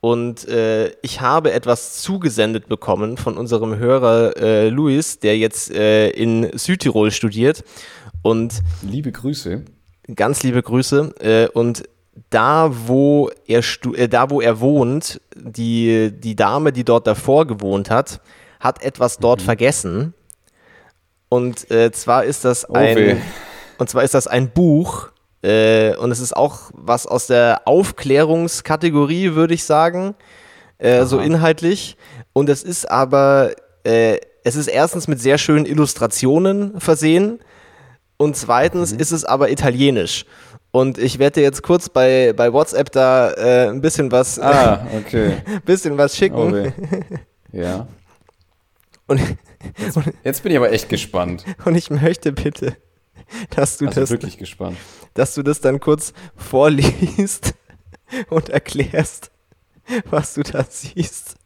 Und 0.00 0.48
äh, 0.48 0.90
ich 1.02 1.20
habe 1.20 1.52
etwas 1.52 2.02
zugesendet 2.02 2.68
bekommen 2.68 3.16
von 3.16 3.36
unserem 3.38 3.76
Hörer 3.78 4.36
äh, 4.36 4.68
Luis, 4.68 5.18
der 5.20 5.38
jetzt 5.38 5.70
äh, 5.70 6.10
in 6.10 6.50
Südtirol 6.56 7.10
studiert. 7.10 7.62
Und 8.22 8.60
Liebe 8.82 9.12
Grüße. 9.12 9.64
ganz 10.14 10.42
liebe 10.42 10.62
Grüße. 10.62 11.14
Äh, 11.20 11.48
und 11.48 11.84
da, 12.30 12.70
wo 12.86 13.30
er 13.46 13.62
äh, 13.94 14.08
da, 14.08 14.30
wo 14.30 14.40
er 14.40 14.60
wohnt, 14.60 15.20
die, 15.36 16.10
die 16.12 16.36
Dame, 16.36 16.72
die 16.72 16.84
dort 16.84 17.06
davor 17.06 17.46
gewohnt 17.46 17.88
hat, 17.90 18.20
hat 18.58 18.82
etwas 18.82 19.18
dort 19.18 19.40
vergessen. 19.40 20.12
Und 21.28 21.68
zwar 21.92 22.24
ist 22.24 22.44
das 22.44 22.68
Oh 22.68 22.72
ein, 22.74 23.22
und 23.78 23.88
zwar 23.88 24.02
ist 24.02 24.14
das 24.14 24.26
ein 24.26 24.50
Buch. 24.50 25.10
Äh, 25.42 25.94
und 25.96 26.10
es 26.10 26.20
ist 26.20 26.36
auch 26.36 26.70
was 26.74 27.06
aus 27.06 27.26
der 27.26 27.62
Aufklärungskategorie, 27.66 29.34
würde 29.34 29.54
ich 29.54 29.64
sagen, 29.64 30.14
äh, 30.78 31.04
so 31.04 31.18
inhaltlich. 31.18 31.96
Und 32.32 32.48
es 32.48 32.62
ist 32.62 32.90
aber, 32.90 33.52
äh, 33.84 34.18
es 34.44 34.56
ist 34.56 34.68
erstens 34.68 35.08
mit 35.08 35.20
sehr 35.20 35.38
schönen 35.38 35.66
Illustrationen 35.66 36.80
versehen. 36.80 37.40
Und 38.16 38.36
zweitens 38.36 38.92
ist 38.92 39.12
es 39.12 39.24
aber 39.24 39.50
italienisch. 39.50 40.26
Und 40.72 40.98
ich 40.98 41.18
werde 41.18 41.40
dir 41.40 41.42
jetzt 41.42 41.62
kurz 41.62 41.88
bei, 41.88 42.32
bei 42.36 42.52
WhatsApp 42.52 42.92
da 42.92 43.32
äh, 43.32 43.68
ein 43.68 43.80
bisschen 43.80 44.12
was, 44.12 44.38
Ah, 44.38 44.86
okay. 44.98 45.38
bisschen 45.64 45.96
was 45.98 46.16
schicken. 46.16 46.36
Oh 46.36 46.52
weh. 46.52 46.70
Ja. 47.52 47.88
Und, 49.08 49.20
Jetzt 50.22 50.44
bin 50.44 50.52
ich 50.52 50.58
aber 50.58 50.70
echt 50.72 50.88
gespannt. 50.88 51.44
und 51.64 51.74
ich 51.74 51.90
möchte 51.90 52.30
bitte, 52.30 52.76
dass 53.54 53.78
du, 53.78 53.86
Also 53.86 54.00
das, 54.00 54.10
wirklich 54.10 54.38
gespannt. 54.38 54.76
dass 55.14 55.34
du 55.34 55.42
das 55.42 55.60
dann 55.60 55.80
kurz 55.80 56.12
vorliest 56.36 57.54
und 58.30 58.48
erklärst, 58.48 59.30
was 60.10 60.34
du 60.34 60.42
da 60.42 60.64
siehst. 60.68 61.36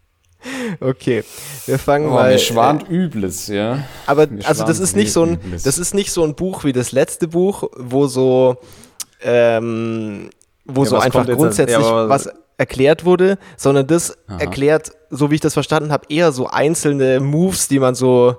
Okay, 0.78 1.24
wir 1.64 1.78
fangen 1.78 2.09
Oh, 2.09 2.14
mal. 2.14 2.32
mir 2.32 2.39
schwant 2.39 2.87
Übles, 2.91 3.47
ja. 3.47 3.85
Aber 4.07 4.26
Mir 4.26 4.47
also 4.47 4.64
das 4.66 4.78
ist 4.78 4.95
nicht 4.95 5.11
so 5.12 5.22
ein, 5.24 5.35
Übles. 5.37 5.62
das 5.62 5.78
ist 5.78 5.95
nicht 5.95 6.11
so 6.12 6.22
ein 6.22 6.35
Buch 6.35 6.64
wie 6.64 6.72
das 6.74 6.93
letzte 6.93 7.28
Buch, 7.28 7.64
wo 7.78 8.07
so, 8.09 8.59
ähm, 9.22 10.28
wo 10.66 10.85
Ja, 10.85 10.91
so 10.91 10.99
einfach 10.99 11.26
jetzt 11.26 11.37
grundsätzlich 11.39 11.78
ja, 11.85 12.09
was 12.11 12.28
erklärt 12.59 13.05
wurde, 13.07 13.39
sondern 13.57 13.87
das 13.87 14.16
Aha. 14.28 14.39
erklärt, 14.39 14.93
so 15.11 15.30
wie 15.30 15.37
ich 15.37 15.41
das 15.41 15.55
verstanden 15.55 15.91
habe, 15.91 16.07
eher 16.11 16.30
so 16.30 16.47
einzelne 16.49 17.20
Moves, 17.20 17.68
die 17.68 17.78
man 17.78 17.95
so 17.95 18.37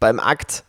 beim 0.00 0.20
Akt 0.20 0.64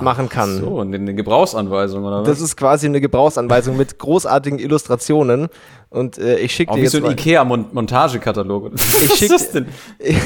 machen 0.00 0.28
kann. 0.28 0.60
So, 0.60 0.82
den 0.84 1.16
Gebrauchsanweisungen 1.16 2.06
oder 2.06 2.20
was? 2.20 2.28
Das 2.28 2.40
ist 2.40 2.56
quasi 2.56 2.86
eine 2.86 3.00
Gebrauchsanweisung 3.00 3.76
mit 3.76 3.98
großartigen 3.98 4.58
Illustrationen 4.58 5.48
und 5.90 6.18
äh, 6.18 6.38
ich 6.38 6.54
schicke 6.54 6.72
auch 6.72 6.76
dir 6.76 6.82
jetzt 6.82 6.92
so 6.92 6.98
ein 6.98 7.04
mal, 7.04 7.12
Ikea-Montagekatalog. 7.12 8.72
Was 8.74 9.02
Ich 9.02 9.12
schick- 9.14 9.32
ist 9.32 9.32
das 9.32 9.50
denn? 9.52 9.66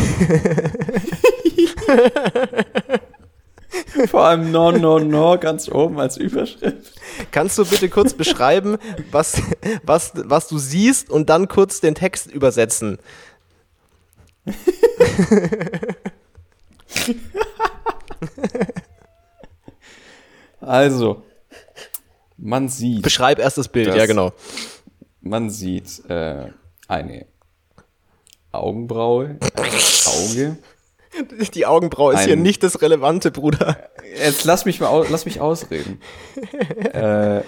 Vor 4.09 4.25
allem 4.25 4.51
No, 4.51 4.73
No, 4.73 4.99
No 4.99 5.39
ganz 5.39 5.69
oben 5.69 6.01
als 6.01 6.17
Überschrift. 6.17 6.93
Kannst 7.31 7.57
du 7.59 7.65
bitte 7.65 7.89
kurz 7.89 8.15
beschreiben, 8.15 8.79
was, 9.13 9.41
was, 9.85 10.13
was 10.17 10.49
du 10.49 10.59
siehst 10.59 11.09
und 11.11 11.31
dann 11.31 11.47
kurz 11.49 11.81
den 11.81 11.95
Text 11.95 12.31
übersetzen? 12.33 12.99
Also, 20.61 21.25
man 22.37 22.69
sieht, 22.69 23.03
Beschreib 23.03 23.39
erst 23.39 23.59
das 23.59 23.69
Bild, 23.69 23.95
ja 23.95 24.07
genau. 24.07 24.33
man 25.21 25.51
sieht 25.51 26.03
äh, 26.09 26.49
eine 26.89 27.27
Augenbraue, 28.53 29.39
ein 29.41 29.71
Auge. 30.07 30.59
Die 31.55 31.67
Augenbraue 31.67 32.15
ist 32.15 32.21
hier 32.25 32.35
Ein- 32.35 32.43
nicht 32.43 32.63
das 32.63 32.81
Relevante, 32.83 33.31
Bruder. 33.31 33.91
Jetzt 34.17 34.45
lass 34.45 34.65
mich 34.65 34.81
mal 34.81 35.07
lass 35.11 35.25
mich 35.25 35.41
ausreden. 35.41 36.01
äh, 36.93 37.43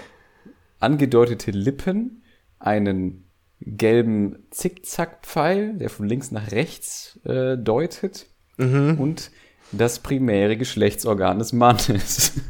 angedeutete 0.81 1.53
Lippen, 1.53 2.25
einen 2.59 3.29
gelben 3.61 4.47
Zickzackpfeil, 4.51 5.75
der 5.75 5.91
von 5.91 6.07
links 6.07 6.33
nach 6.33 6.51
rechts 6.51 7.21
äh, 7.25 7.57
deutet, 7.57 8.27
und 8.59 9.31
das 9.73 9.99
primäre 9.99 10.57
Geschlechtsorgan 10.57 11.39
des 11.39 11.53
Mannes. 11.53 12.33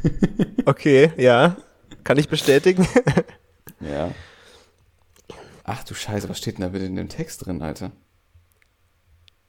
Okay, 0.65 1.11
ja. 1.17 1.57
Kann 2.05 2.17
ich 2.17 2.29
bestätigen? 2.29 2.87
ja. 3.81 4.11
Ach 5.65 5.83
du 5.83 5.93
Scheiße, 5.93 6.29
was 6.29 6.37
steht 6.37 6.57
denn 6.57 6.61
da 6.61 6.69
bitte 6.69 6.85
in 6.85 6.95
dem 6.95 7.09
Text 7.09 7.45
drin, 7.45 7.61
Alter? 7.61 7.91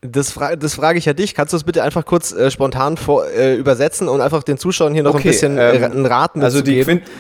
Das, 0.00 0.32
fra 0.32 0.56
das 0.56 0.74
frage 0.74 0.98
ich 0.98 1.04
ja 1.04 1.12
dich. 1.12 1.36
Kannst 1.36 1.52
du 1.52 1.56
es 1.56 1.62
bitte 1.62 1.84
einfach 1.84 2.04
kurz 2.04 2.32
äh, 2.32 2.50
spontan 2.50 2.96
vor, 2.96 3.28
äh, 3.28 3.54
übersetzen 3.54 4.08
und 4.08 4.20
einfach 4.20 4.42
den 4.42 4.58
Zuschauern 4.58 4.92
hier 4.92 5.04
noch 5.04 5.14
Okay, 5.14 5.28
ein 5.28 5.30
bisschen 5.30 5.52
ähm, 5.52 5.82
äh, 5.82 5.84
einen 5.84 6.04
Rat 6.04 6.36
Also 6.36 6.62
die, 6.62 6.78
mitzugeben? 6.78 7.04
Quint 7.04 7.12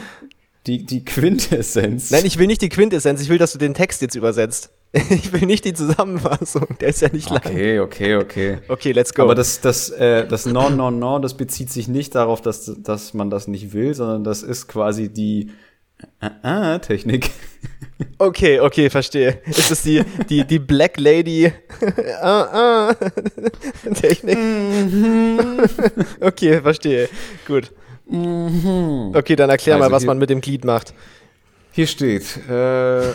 die, 0.66 0.84
die 0.84 1.04
Quintessenz. 1.04 2.10
Nein, 2.10 2.24
ich 2.24 2.38
will 2.38 2.46
nicht 2.46 2.62
die 2.62 2.68
Quintessenz, 2.68 3.20
ich 3.20 3.28
will, 3.28 3.38
dass 3.38 3.52
du 3.52 3.58
den 3.58 3.74
Text 3.74 4.02
jetzt 4.02 4.14
übersetzt. 4.14 4.70
Ich 5.10 5.32
will 5.32 5.46
nicht 5.46 5.64
die 5.64 5.74
Zusammenfassung, 5.74 6.66
der 6.80 6.88
ist 6.88 7.02
ja 7.02 7.08
nicht 7.12 7.28
lang. 7.28 7.42
okay, 7.44 7.80
okay, 7.80 8.16
okay. 8.16 8.58
Okay, 8.68 8.92
let's 8.92 9.12
go. 9.12 9.22
Aber 9.22 9.34
das, 9.34 9.60
das, 9.60 9.90
äh, 9.90 10.26
das 10.26 10.46
No, 10.46 10.70
No, 10.70 10.90
No, 10.90 11.18
das 11.18 11.34
bezieht 11.36 11.70
sich 11.70 11.88
nicht 11.88 12.14
darauf, 12.14 12.40
dass, 12.40 12.72
dass 12.78 13.12
man 13.12 13.28
das 13.28 13.48
nicht 13.48 13.72
will, 13.72 13.94
sondern 13.94 14.22
das 14.22 14.42
ist 14.42 14.68
quasi 14.68 15.08
die 15.12 15.50
äh, 16.20 16.74
äh, 16.74 16.78
Technik. 16.78 17.30
Okay, 18.18 18.58
okay, 18.58 18.90
verstehe. 18.90 19.40
Ist 19.46 19.70
es 19.70 19.82
die, 19.82 20.02
die, 20.28 20.44
die 20.44 20.58
Black 20.58 20.98
Lady 20.98 21.52
ah, 22.20 22.90
ah, 22.90 22.94
Technik? 23.94 24.36
okay, 26.20 26.60
verstehe. 26.60 27.08
Gut. 27.46 27.72
Okay, 28.08 29.36
dann 29.36 29.48
erklär 29.48 29.76
Also 29.76 29.88
mal, 29.88 29.92
was 29.94 30.04
man 30.04 30.18
mit 30.18 30.28
dem 30.28 30.40
Glied 30.40 30.64
macht. 30.64 30.92
Hier 31.70 31.86
steht, 31.86 32.24
äh, 32.48 33.12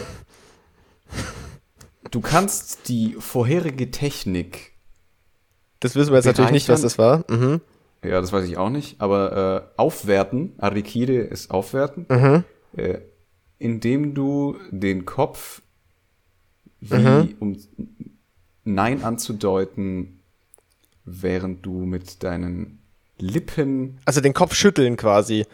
du 2.11 2.21
kannst 2.21 2.87
die 2.89 3.15
vorherige 3.19 3.91
Technik, 3.91 4.73
Das 5.79 5.95
wissen 5.95 6.11
wir 6.11 6.17
jetzt 6.17 6.25
natürlich 6.25 6.51
nicht, 6.51 6.69
was 6.69 6.81
das 6.81 6.97
war. 6.97 7.23
Mhm. 7.29 7.61
ja, 8.03 8.19
das 8.21 8.31
weiß 8.33 8.45
ich 8.47 8.57
auch 8.57 8.69
nicht, 8.69 8.99
aber 9.01 9.71
äh, 9.75 9.79
aufwerten, 9.79 10.53
Arikide 10.57 11.19
ist 11.21 11.51
aufwerten, 11.51 12.05
Mhm. 12.09 12.43
äh, 12.75 12.99
indem 13.59 14.13
du 14.13 14.57
den 14.71 15.05
Kopf, 15.05 15.61
wie, 16.81 16.95
Mhm. 16.95 17.35
um 17.39 17.57
Nein 18.63 19.03
anzudeuten, 19.03 20.19
während 21.05 21.65
du 21.65 21.71
mit 21.85 22.23
deinen 22.23 22.79
Lippen 23.17 23.97
Also 24.05 24.21
den 24.21 24.33
Kopf 24.33 24.53
schütteln 24.53 24.95
quasi. 24.95 25.45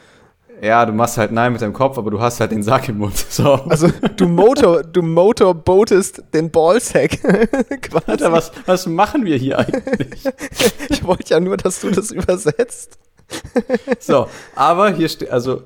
Ja, 0.62 0.86
du 0.86 0.94
machst 0.94 1.18
halt 1.18 1.32
Nein 1.32 1.52
mit 1.52 1.62
deinem 1.62 1.74
Kopf, 1.74 1.98
aber 1.98 2.12
du 2.12 2.20
hast 2.22 2.40
halt 2.40 2.52
den 2.52 2.64
Sack 2.64 2.88
im 2.90 3.00
Mund. 3.00 3.16
So. 3.30 3.54
Also 3.54 3.90
du 4.16 4.28
Motor, 4.28 4.84
du 4.84 5.02
Motorboatest 5.02 6.24
den 6.34 6.50
Ballsack. 6.50 7.20
Alter, 8.08 8.32
was, 8.32 8.52
was 8.66 8.86
machen 8.88 9.26
wir 9.26 9.38
hier 9.38 9.60
eigentlich? 9.60 10.24
Ich 10.90 11.04
wollte 11.04 11.34
ja 11.34 11.40
nur, 11.40 11.58
dass 11.58 11.82
du 11.82 11.92
das 11.92 12.12
übersetzt. 12.12 12.98
So, 14.00 14.30
aber 14.56 14.92
hier 14.92 15.10
steht, 15.10 15.32
also, 15.32 15.64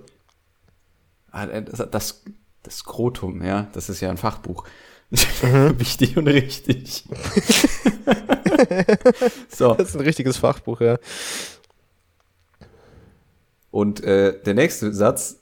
das, 1.32 1.90
das, 1.92 2.24
Skrotum, 2.70 3.44
ja, 3.44 3.68
das 3.74 3.90
ist 3.90 4.00
ja 4.00 4.10
ein 4.10 4.18
Fachbuch. 4.18 4.64
Wichtig 5.12 6.16
und 6.16 6.28
richtig. 6.28 7.04
so, 9.50 9.74
Das 9.74 9.90
ist 9.90 9.96
ein 9.96 10.02
richtiges 10.02 10.38
Fachbuch, 10.38 10.80
ja. 10.80 10.98
Und 13.72 14.04
äh, 14.04 14.42
der 14.44 14.54
nächste 14.54 14.94
Satz, 14.94 15.42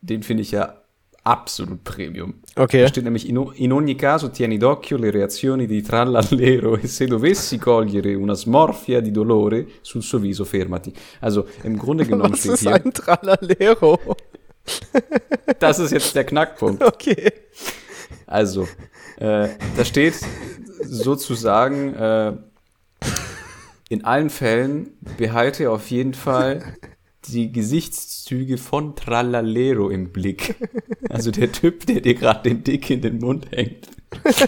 den 0.00 0.22
finde 0.22 0.42
ich 0.42 0.52
ja 0.52 0.82
absolut 1.24 1.84
Premium. 1.84 2.34
Okay. 2.56 2.82
Da 2.82 2.88
steht 2.88 3.04
nämlich, 3.04 3.28
in, 3.28 3.72
ogni 3.72 3.96
caso 3.96 4.28
tieni 4.28 4.58
d'occhio 4.58 4.96
le 4.96 5.10
reazioni 5.10 5.66
di 5.66 5.82
trallallero 5.82 6.76
e 6.78 6.86
se 6.86 7.06
dovessi 7.06 7.58
cogliere 7.58 8.14
una 8.14 8.34
smorfia 8.34 9.00
di 9.00 9.10
dolore 9.10 9.66
sul 9.82 10.02
suo 10.02 10.18
viso 10.18 10.44
fermati. 10.44 10.92
Also 11.20 11.46
im 11.64 11.76
Grunde 11.76 12.04
genommen 12.06 12.32
Was 12.32 12.40
steht 12.40 12.52
ist 12.52 12.60
hier, 12.60 12.74
ein 12.74 12.92
Tralalero? 12.92 13.98
das 15.58 15.78
ist 15.78 15.92
jetzt 15.92 16.14
der 16.14 16.24
Knackpunkt. 16.24 16.82
Okay. 16.82 17.32
Also, 18.26 18.66
äh, 19.18 19.48
da 19.76 19.84
steht 19.84 20.14
sozusagen, 20.82 21.94
äh, 21.94 22.32
in 23.90 24.04
allen 24.04 24.30
Fällen 24.30 24.98
behalte 25.16 25.70
auf 25.70 25.90
jeden 25.90 26.14
Fall 26.14 26.62
die 27.26 27.52
Gesichtszüge 27.52 28.58
von 28.58 28.96
Trallallero 28.96 29.90
im 29.90 30.10
Blick. 30.10 30.54
Also 31.10 31.30
der 31.30 31.50
Typ, 31.52 31.86
der 31.86 32.00
dir 32.00 32.14
gerade 32.14 32.48
den 32.48 32.62
Dick 32.62 32.90
in 32.90 33.00
den 33.00 33.18
Mund 33.18 33.46
hängt, 33.50 33.88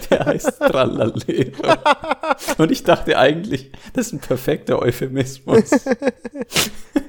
der 0.09 0.25
heißt 0.25 0.59
Trallallero. 0.59 1.75
Und 2.57 2.71
ich 2.71 2.83
dachte 2.83 3.17
eigentlich, 3.17 3.71
das 3.93 4.07
ist 4.07 4.13
ein 4.13 4.19
perfekter 4.19 4.79
Euphemismus. 4.79 5.69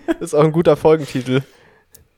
Das 0.06 0.20
ist 0.20 0.34
auch 0.34 0.44
ein 0.44 0.52
guter 0.52 0.76
Folgentitel. 0.76 1.42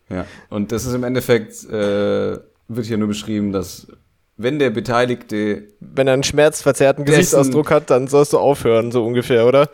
Ja, 0.09 0.27
und 0.51 0.71
das 0.71 0.87
ist 0.87 0.95
im 0.95 1.05
Endeffekt, 1.05 1.65
äh, 1.65 2.39
wird 2.69 2.87
hier 2.87 2.99
nur 2.99 3.09
beschrieben, 3.09 3.53
dass 3.53 3.89
wenn 4.37 4.59
der 4.59 4.71
Beteiligte 4.71 5.69
Wenn 5.81 6.07
er 6.07 6.15
einen 6.15 6.25
schmerzverzerrten 6.25 7.05
Gesichtsausdruck 7.05 7.71
hat, 7.71 7.91
dann 7.91 8.09
sollst 8.09 8.33
du 8.33 8.39
aufhören, 8.39 8.93
so 8.93 9.05
ungefähr, 9.05 9.47
oder? 9.47 9.69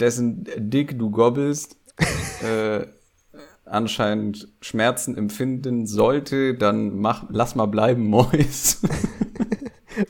dessen 0.00 0.46
Dick 0.56 0.98
du 0.98 1.10
gobbelst, 1.10 1.76
äh, 2.42 2.86
anscheinend 3.64 4.48
Schmerzen 4.60 5.16
empfinden 5.16 5.86
sollte, 5.86 6.54
dann 6.54 6.98
mach, 6.98 7.24
lass 7.30 7.54
mal 7.54 7.66
bleiben, 7.66 8.06
Mois. 8.08 8.80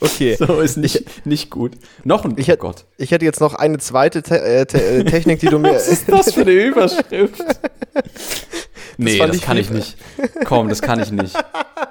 Okay. 0.00 0.36
So 0.36 0.60
ist 0.60 0.78
nicht, 0.78 1.26
nicht 1.26 1.50
gut. 1.50 1.76
Noch 2.04 2.24
ein 2.24 2.32
Ich 2.38 2.46
oh 2.46 2.52
hätte 2.52 2.58
Gott. 2.62 2.86
ich 2.96 3.10
hätte 3.10 3.26
jetzt 3.26 3.40
noch 3.40 3.54
eine 3.54 3.76
zweite 3.78 4.22
Te 4.22 4.40
äh, 4.40 4.64
Te 4.64 4.82
äh, 4.82 5.04
Technik, 5.04 5.40
die 5.40 5.46
du 5.48 5.58
mir. 5.58 5.74
Was 5.74 5.88
ist 5.88 6.08
das 6.08 6.32
für 6.32 6.40
eine 6.40 6.52
Überschrift? 6.52 7.44
nee, 8.96 9.18
fand 9.18 9.28
das 9.30 9.36
ich 9.36 9.42
kann 9.42 9.58
ich 9.58 9.66
viel- 9.66 9.76
nicht. 9.76 9.96
Komm, 10.46 10.70
das 10.70 10.80
kann 10.80 11.00
ich 11.00 11.12
nicht. 11.12 11.36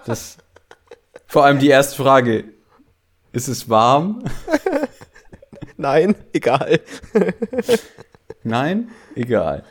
Das, 0.08 0.38
vor 1.28 1.46
allem 1.46 1.60
die 1.60 1.68
erste 1.70 2.02
Frage. 2.02 2.46
Ist 3.32 3.48
es 3.48 3.70
warm? 3.70 4.24
Nein, 5.78 6.16
egal. 6.34 6.80
Nein? 8.44 8.90
Egal. 9.16 9.64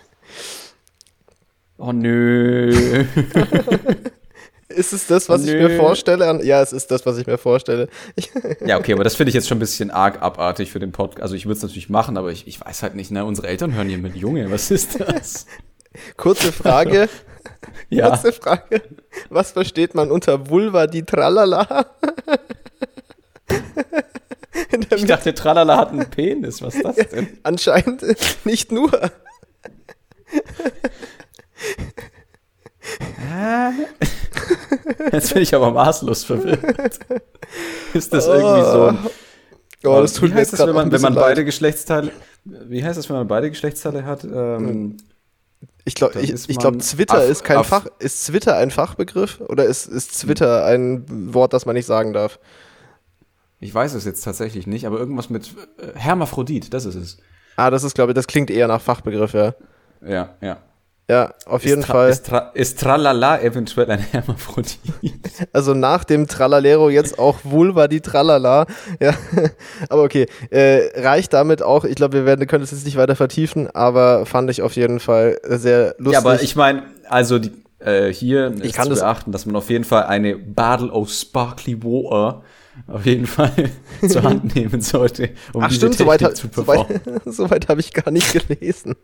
Oh 1.84 1.90
nö. 1.90 3.04
Ist 4.68 4.92
es 4.92 5.06
das, 5.08 5.28
was 5.28 5.44
ich 5.44 5.52
Nö. 5.52 5.68
mir 5.68 5.76
vorstelle? 5.76 6.42
Ja, 6.44 6.62
es 6.62 6.72
ist 6.72 6.90
das, 6.90 7.04
was 7.04 7.18
ich 7.18 7.26
mir 7.26 7.36
vorstelle. 7.36 7.88
Ich, 8.14 8.30
Ja, 8.64 8.78
okay, 8.78 8.94
aber 8.94 9.04
das 9.04 9.16
finde 9.16 9.28
ich 9.28 9.34
jetzt 9.34 9.46
schon 9.46 9.58
ein 9.58 9.60
bisschen 9.60 9.90
arg 9.90 10.22
abartig 10.22 10.70
für 10.70 10.78
den 10.78 10.92
Podcast. 10.92 11.22
Also 11.24 11.34
ich 11.34 11.44
würde 11.44 11.56
es 11.56 11.62
natürlich 11.62 11.90
machen, 11.90 12.16
aber 12.16 12.30
ich, 12.30 12.46
ich 12.46 12.58
weiß 12.64 12.82
halt 12.84 12.94
nicht, 12.94 13.10
ne? 13.10 13.26
Unsere 13.26 13.48
Eltern 13.48 13.74
hören 13.74 13.88
hier 13.88 13.98
mit 13.98 14.16
Junge, 14.16 14.50
was 14.50 14.70
ist 14.70 14.98
das? 14.98 15.44
kurze 16.16 16.52
Frage. 16.52 17.08
Ja. 17.90 18.08
Kurze 18.08 18.32
Frage. 18.32 18.80
Was 19.28 19.50
versteht 19.50 19.94
man 19.94 20.10
unter 20.10 20.48
Vulva 20.48 20.86
die 20.86 21.02
Tralala? 21.02 21.86
Ich 24.94 25.04
dachte, 25.04 25.34
Tralala 25.34 25.76
hat 25.76 25.90
einen 25.90 26.08
Penis. 26.08 26.62
Was 26.62 26.76
ist 26.76 26.84
das 26.84 26.96
denn? 26.96 27.28
Anscheinend 27.42 28.04
nicht 28.46 28.72
nur. 28.72 28.90
Jetzt 35.12 35.34
bin 35.34 35.42
ich 35.42 35.54
aber 35.54 35.70
maßlos 35.70 36.24
verwirrt. 36.24 36.98
Ist 37.94 38.12
das 38.12 38.26
irgendwie 38.26 38.62
so 38.70 38.82
ein 38.88 38.98
Oh, 39.84 40.00
das 40.00 40.12
tut 40.12 40.30
wie 40.30 40.34
mir 40.34 40.40
heißt 40.40 40.52
das, 40.52 40.60
wenn 40.60 40.66
man, 40.68 40.76
wenn 40.76 40.82
man 40.82 40.90
bisschen 40.90 41.14
leid. 41.14 41.24
beide 41.24 41.44
Geschlechtsteile, 41.44 42.12
wie 42.44 42.84
heißt 42.84 42.96
das, 42.98 43.08
wenn 43.08 43.16
man 43.16 43.26
beide 43.26 43.50
Geschlechtsteile 43.50 44.04
hat? 44.04 44.22
Ähm, 44.22 44.96
Ich 45.84 45.96
glaube, 45.96 46.20
ich, 46.20 46.30
ich 46.32 46.58
glaub, 46.58 46.74
man 46.74 46.80
Twitter 46.80 47.24
ist 47.24 47.42
kein 47.42 47.56
aff- 47.58 47.66
Fach. 47.66 47.86
Ist 47.98 48.24
Twitter 48.26 48.56
ein 48.56 48.70
Fachbegriff 48.70 49.40
oder 49.40 49.64
ist, 49.64 49.86
ist 49.86 50.20
Twitter 50.20 50.64
ein 50.66 51.04
Wort, 51.34 51.52
das 51.52 51.66
man 51.66 51.74
nicht 51.74 51.86
sagen 51.86 52.12
darf? 52.12 52.38
ich 53.58 53.72
weiß 53.74 53.94
es 53.94 54.04
jetzt 54.04 54.22
tatsächlich 54.22 54.66
nicht, 54.66 54.86
aber 54.86 54.98
irgendwas 54.98 55.30
mit 55.30 55.52
äh, 55.78 55.96
Hermaphrodit, 55.96 56.72
das 56.74 56.84
ist 56.84 56.94
es. 56.96 57.18
Ah, 57.56 57.70
das 57.70 57.84
ist, 57.84 57.94
glaube 57.94 58.10
ich, 58.12 58.14
das 58.14 58.26
klingt 58.26 58.50
eher 58.50 58.66
nach 58.68 58.80
Fachbegriff, 58.80 59.34
ja. 59.34 59.54
Ja, 60.04 60.30
ja. 60.40 60.58
Ja, 61.10 61.34
auf 61.46 61.64
jeden 61.64 61.80
ist 61.80 61.86
tra 61.86 61.92
Fall. 61.94 62.10
Ist, 62.10 62.26
tra 62.26 62.38
ist 62.54 62.80
Tralala 62.80 63.40
eventuell 63.42 63.90
ein 63.90 63.98
Hermaphrodit? 63.98 64.78
Also 65.52 65.74
nach 65.74 66.04
dem 66.04 66.28
Tralalero 66.28 66.88
jetzt 66.90 67.18
auch 67.18 67.38
Vulva 67.42 67.88
die 67.88 68.00
Tralala. 68.00 68.66
Ja, 69.00 69.12
aber 69.88 70.04
okay. 70.04 70.26
Äh, 70.50 70.88
reicht 71.00 71.32
damit 71.32 71.60
auch. 71.62 71.84
Ich 71.84 71.96
glaube, 71.96 72.14
wir 72.18 72.24
werden, 72.26 72.46
können 72.46 72.62
es 72.64 72.70
jetzt 72.70 72.84
nicht 72.84 72.96
weiter 72.96 73.16
vertiefen, 73.16 73.68
aber 73.74 74.24
fand 74.26 74.48
ich 74.50 74.62
auf 74.62 74.76
jeden 74.76 75.00
Fall 75.00 75.38
sehr 75.44 75.94
lustig. 75.98 76.12
ja, 76.12 76.18
aber 76.20 76.40
ich 76.42 76.54
meine, 76.56 76.84
also 77.08 77.38
die, 77.38 77.50
äh, 77.80 78.12
hier 78.12 78.52
Ich 78.58 78.66
ist 78.66 78.74
kann 78.76 78.84
zu 78.84 78.90
das- 78.90 79.00
beachten, 79.00 79.32
dass 79.32 79.44
man 79.44 79.56
auf 79.56 79.68
jeden 79.70 79.84
Fall 79.84 80.04
eine 80.04 80.36
Bottle 80.38 80.90
of 80.92 81.10
Sparkly 81.10 81.82
Water 81.82 82.42
auf 82.86 83.04
jeden 83.04 83.26
Fall 83.26 83.52
zur 84.08 84.22
Hand 84.22 84.54
nehmen 84.54 84.80
sollte, 84.80 85.30
um 85.52 85.62
Ach 85.64 85.68
diese 85.68 85.92
stimmt, 85.92 85.98
Technik 85.98 86.22
ha- 86.30 86.34
zu 86.34 86.48
soweit, 86.50 86.86
performen. 86.88 87.20
soweit 87.26 87.68
habe 87.68 87.80
ich 87.80 87.92
gar 87.92 88.10
nicht 88.12 88.32
gelesen. 88.32 88.94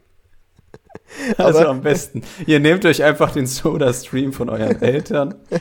Also 1.36 1.60
aber- 1.60 1.68
am 1.70 1.82
besten, 1.82 2.22
ihr 2.46 2.60
nehmt 2.60 2.84
euch 2.84 3.02
einfach 3.02 3.32
den 3.32 3.46
Soda-Stream 3.46 4.32
von 4.32 4.48
euren 4.48 4.80
Eltern. 4.82 5.34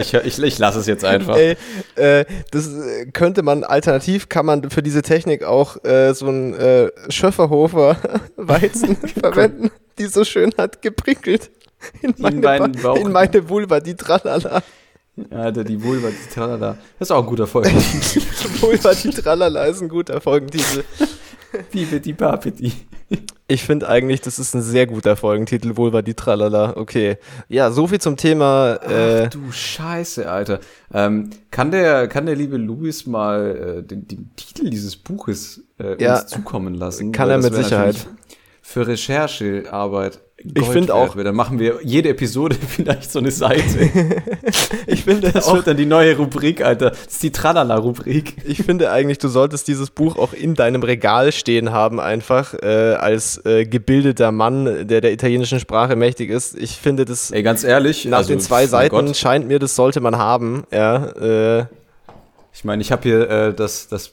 ich, 0.00 0.14
ich, 0.14 0.38
ich 0.42 0.58
lasse 0.58 0.78
es 0.80 0.86
jetzt 0.86 1.04
einfach. 1.04 1.36
Ey, 1.36 1.56
äh, 1.96 2.24
das 2.50 2.68
äh, 2.68 3.06
könnte 3.12 3.42
man, 3.42 3.64
alternativ 3.64 4.28
kann 4.28 4.46
man 4.46 4.70
für 4.70 4.82
diese 4.82 5.02
Technik 5.02 5.44
auch 5.44 5.82
äh, 5.84 6.12
so 6.14 6.28
ein 6.28 6.54
äh, 6.54 6.90
Schöfferhofer 7.08 7.96
Weizen 8.36 8.96
verwenden, 8.96 9.70
die 9.98 10.06
so 10.06 10.24
schön 10.24 10.52
hat 10.58 10.82
geprickelt. 10.82 11.50
In 12.02 12.14
meine, 12.18 12.40
meinen 12.40 12.72
Ba- 12.72 12.94
Bauch. 12.94 12.96
in 12.96 13.12
meine 13.12 13.48
Vulva, 13.48 13.80
die 13.80 13.94
Tralala. 13.94 14.62
Alter, 15.30 15.62
die 15.64 15.82
Vulva, 15.82 16.08
die 16.08 16.34
Tralala. 16.34 16.76
Das 16.98 17.08
ist 17.08 17.12
auch 17.12 17.20
ein 17.22 17.26
guter 17.26 17.46
Folge. 17.46 17.70
Vulva, 18.60 18.92
die 18.94 19.10
Tralala 19.10 19.64
ist 19.66 19.80
ein 19.80 19.88
guter 19.88 20.20
Folgentitel. 20.20 20.82
Bibi, 21.70 22.00
die 22.00 22.12
Babidi. 22.12 22.72
Ich 23.46 23.62
finde 23.64 23.88
eigentlich, 23.88 24.22
das 24.22 24.38
ist 24.38 24.54
ein 24.54 24.62
sehr 24.62 24.86
guter 24.86 25.16
Folgentitel, 25.16 25.76
Vulva, 25.76 26.00
die 26.02 26.14
Tralala. 26.14 26.76
Okay. 26.76 27.18
Ja, 27.48 27.70
so 27.70 27.86
viel 27.86 28.00
zum 28.00 28.16
Thema. 28.16 28.76
Äh, 28.82 29.24
Ach 29.26 29.30
du 29.30 29.52
Scheiße, 29.52 30.30
Alter. 30.30 30.60
Ähm, 30.92 31.30
kann, 31.50 31.70
der, 31.70 32.08
kann 32.08 32.24
der 32.26 32.36
liebe 32.36 32.56
Louis 32.56 33.06
mal 33.06 33.78
äh, 33.80 33.82
den, 33.82 34.08
den 34.08 34.30
Titel 34.36 34.70
dieses 34.70 34.96
Buches 34.96 35.62
äh, 35.78 36.02
Ja, 36.02 36.20
uns 36.20 36.26
zukommen 36.28 36.74
lassen? 36.74 37.12
kann 37.12 37.28
er 37.28 37.38
mit 37.38 37.54
Sicherheit. 37.54 38.06
Für 38.62 38.86
Recherchearbeit. 38.86 40.20
Gold 40.42 40.66
find 40.72 40.88
wert, 40.88 40.90
auch- 40.90 41.16
Dann 41.16 41.34
machen 41.34 41.58
wir 41.58 41.78
jede 41.84 42.08
Episode 42.10 42.56
vielleicht 42.68 43.10
so 43.10 43.20
eine 43.20 43.30
Seite. 43.30 43.62
ich 44.86 45.04
finde 45.04 45.30
Das 45.32 45.46
auch, 45.46 45.54
wird 45.54 45.66
dann 45.68 45.76
die 45.76 45.86
neue 45.86 46.16
Rubrik, 46.16 46.62
Alter. 46.62 46.90
Das 46.90 47.06
ist 47.06 47.22
die 47.22 47.30
Tralala-Rubrik. 47.30 48.36
ich 48.44 48.62
finde 48.62 48.90
eigentlich, 48.90 49.18
du 49.18 49.28
solltest 49.28 49.68
dieses 49.68 49.90
Buch 49.90 50.16
auch 50.18 50.32
in 50.32 50.54
deinem 50.54 50.82
Regal 50.82 51.30
stehen 51.32 51.70
haben, 51.72 52.00
einfach 52.00 52.52
äh, 52.54 52.94
als 52.94 53.40
äh, 53.46 53.64
gebildeter 53.64 54.32
Mann, 54.32 54.86
der 54.88 55.00
der 55.00 55.12
italienischen 55.12 55.60
Sprache 55.60 55.96
mächtig 55.96 56.30
ist. 56.30 56.58
Ich 56.58 56.76
finde, 56.76 57.04
das 57.04 57.30
Ey, 57.30 57.42
ganz 57.42 57.62
ehrlich. 57.64 58.04
nach 58.04 58.18
also, 58.18 58.30
den 58.30 58.40
zwei 58.40 58.66
Seiten 58.66 58.90
Gott. 59.06 59.16
scheint 59.16 59.46
mir, 59.48 59.58
das 59.60 59.76
sollte 59.76 60.00
man 60.00 60.18
haben. 60.18 60.64
Ja, 60.72 61.06
äh, 61.60 61.66
Ich 62.52 62.64
meine, 62.64 62.82
ich 62.82 62.90
habe 62.92 63.02
hier 63.04 63.30
äh, 63.30 63.54
das, 63.54 63.88
das, 63.88 64.12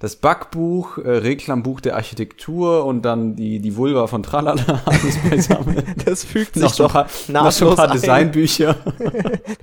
das 0.00 0.14
Backbuch, 0.14 0.98
äh, 0.98 1.10
Reklambuch 1.10 1.80
der 1.80 1.96
Architektur 1.96 2.84
und 2.84 3.02
dann 3.02 3.34
die, 3.34 3.58
die 3.58 3.76
Vulva 3.76 4.06
von 4.06 4.22
Tralala 4.22 4.82
alles 4.84 5.18
beisammen. 5.28 5.82
das 6.04 6.22
fügt 6.24 6.54
sich 6.54 6.62
noch, 6.62 6.76
doch 6.76 6.92
paar, 6.92 7.04
noch 7.04 7.50
so 7.50 7.64
ein 7.64 7.70
nahtlos 7.70 7.76
paar 7.76 7.90
ein. 7.90 7.92
Designbücher. 7.92 8.76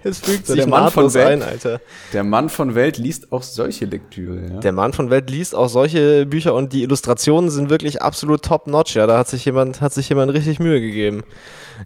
Das 0.04 0.20
fügt 0.20 0.46
So, 0.46 0.54
sich 0.54 0.62
der 0.64 0.70
Mann 0.70 0.92
von 0.92 1.06
nahtlos 1.06 1.14
Welt. 1.16 1.42
ein, 1.42 1.48
Alter. 1.48 1.82
Der 2.14 2.24
Mann 2.24 2.50
von 2.50 2.76
Welt 2.76 2.98
liest 2.98 3.32
auch 3.32 3.42
solche 3.42 3.86
Lektüre. 3.86 4.42
Ja? 4.54 4.60
Der 4.60 4.72
Mann 4.72 4.94
von 4.94 5.10
Welt 5.10 5.30
liest 5.32 5.56
auch 5.56 5.70
solche 5.70 6.26
Bücher 6.28 6.54
und 6.54 6.74
die 6.74 6.84
Illustrationen 6.84 7.50
sind 7.50 7.70
wirklich 7.70 8.02
absolut 8.02 8.44
top-notch. 8.44 8.96
Ja, 8.96 9.08
da 9.08 9.18
hat 9.18 9.28
sich 9.30 9.46
jemand, 9.46 9.82
hat 9.82 9.94
sich 9.94 10.10
jemand 10.10 10.32
richtig 10.34 10.60
Mühe 10.60 10.80
gegeben. 10.82 11.24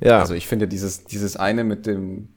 Ja, 0.01 0.19
Also 0.19 0.33
ich 0.33 0.47
finde 0.47 0.67
dieses, 0.67 1.05
dieses 1.05 1.37
eine 1.37 1.63
mit 1.63 1.85
dem, 1.85 2.29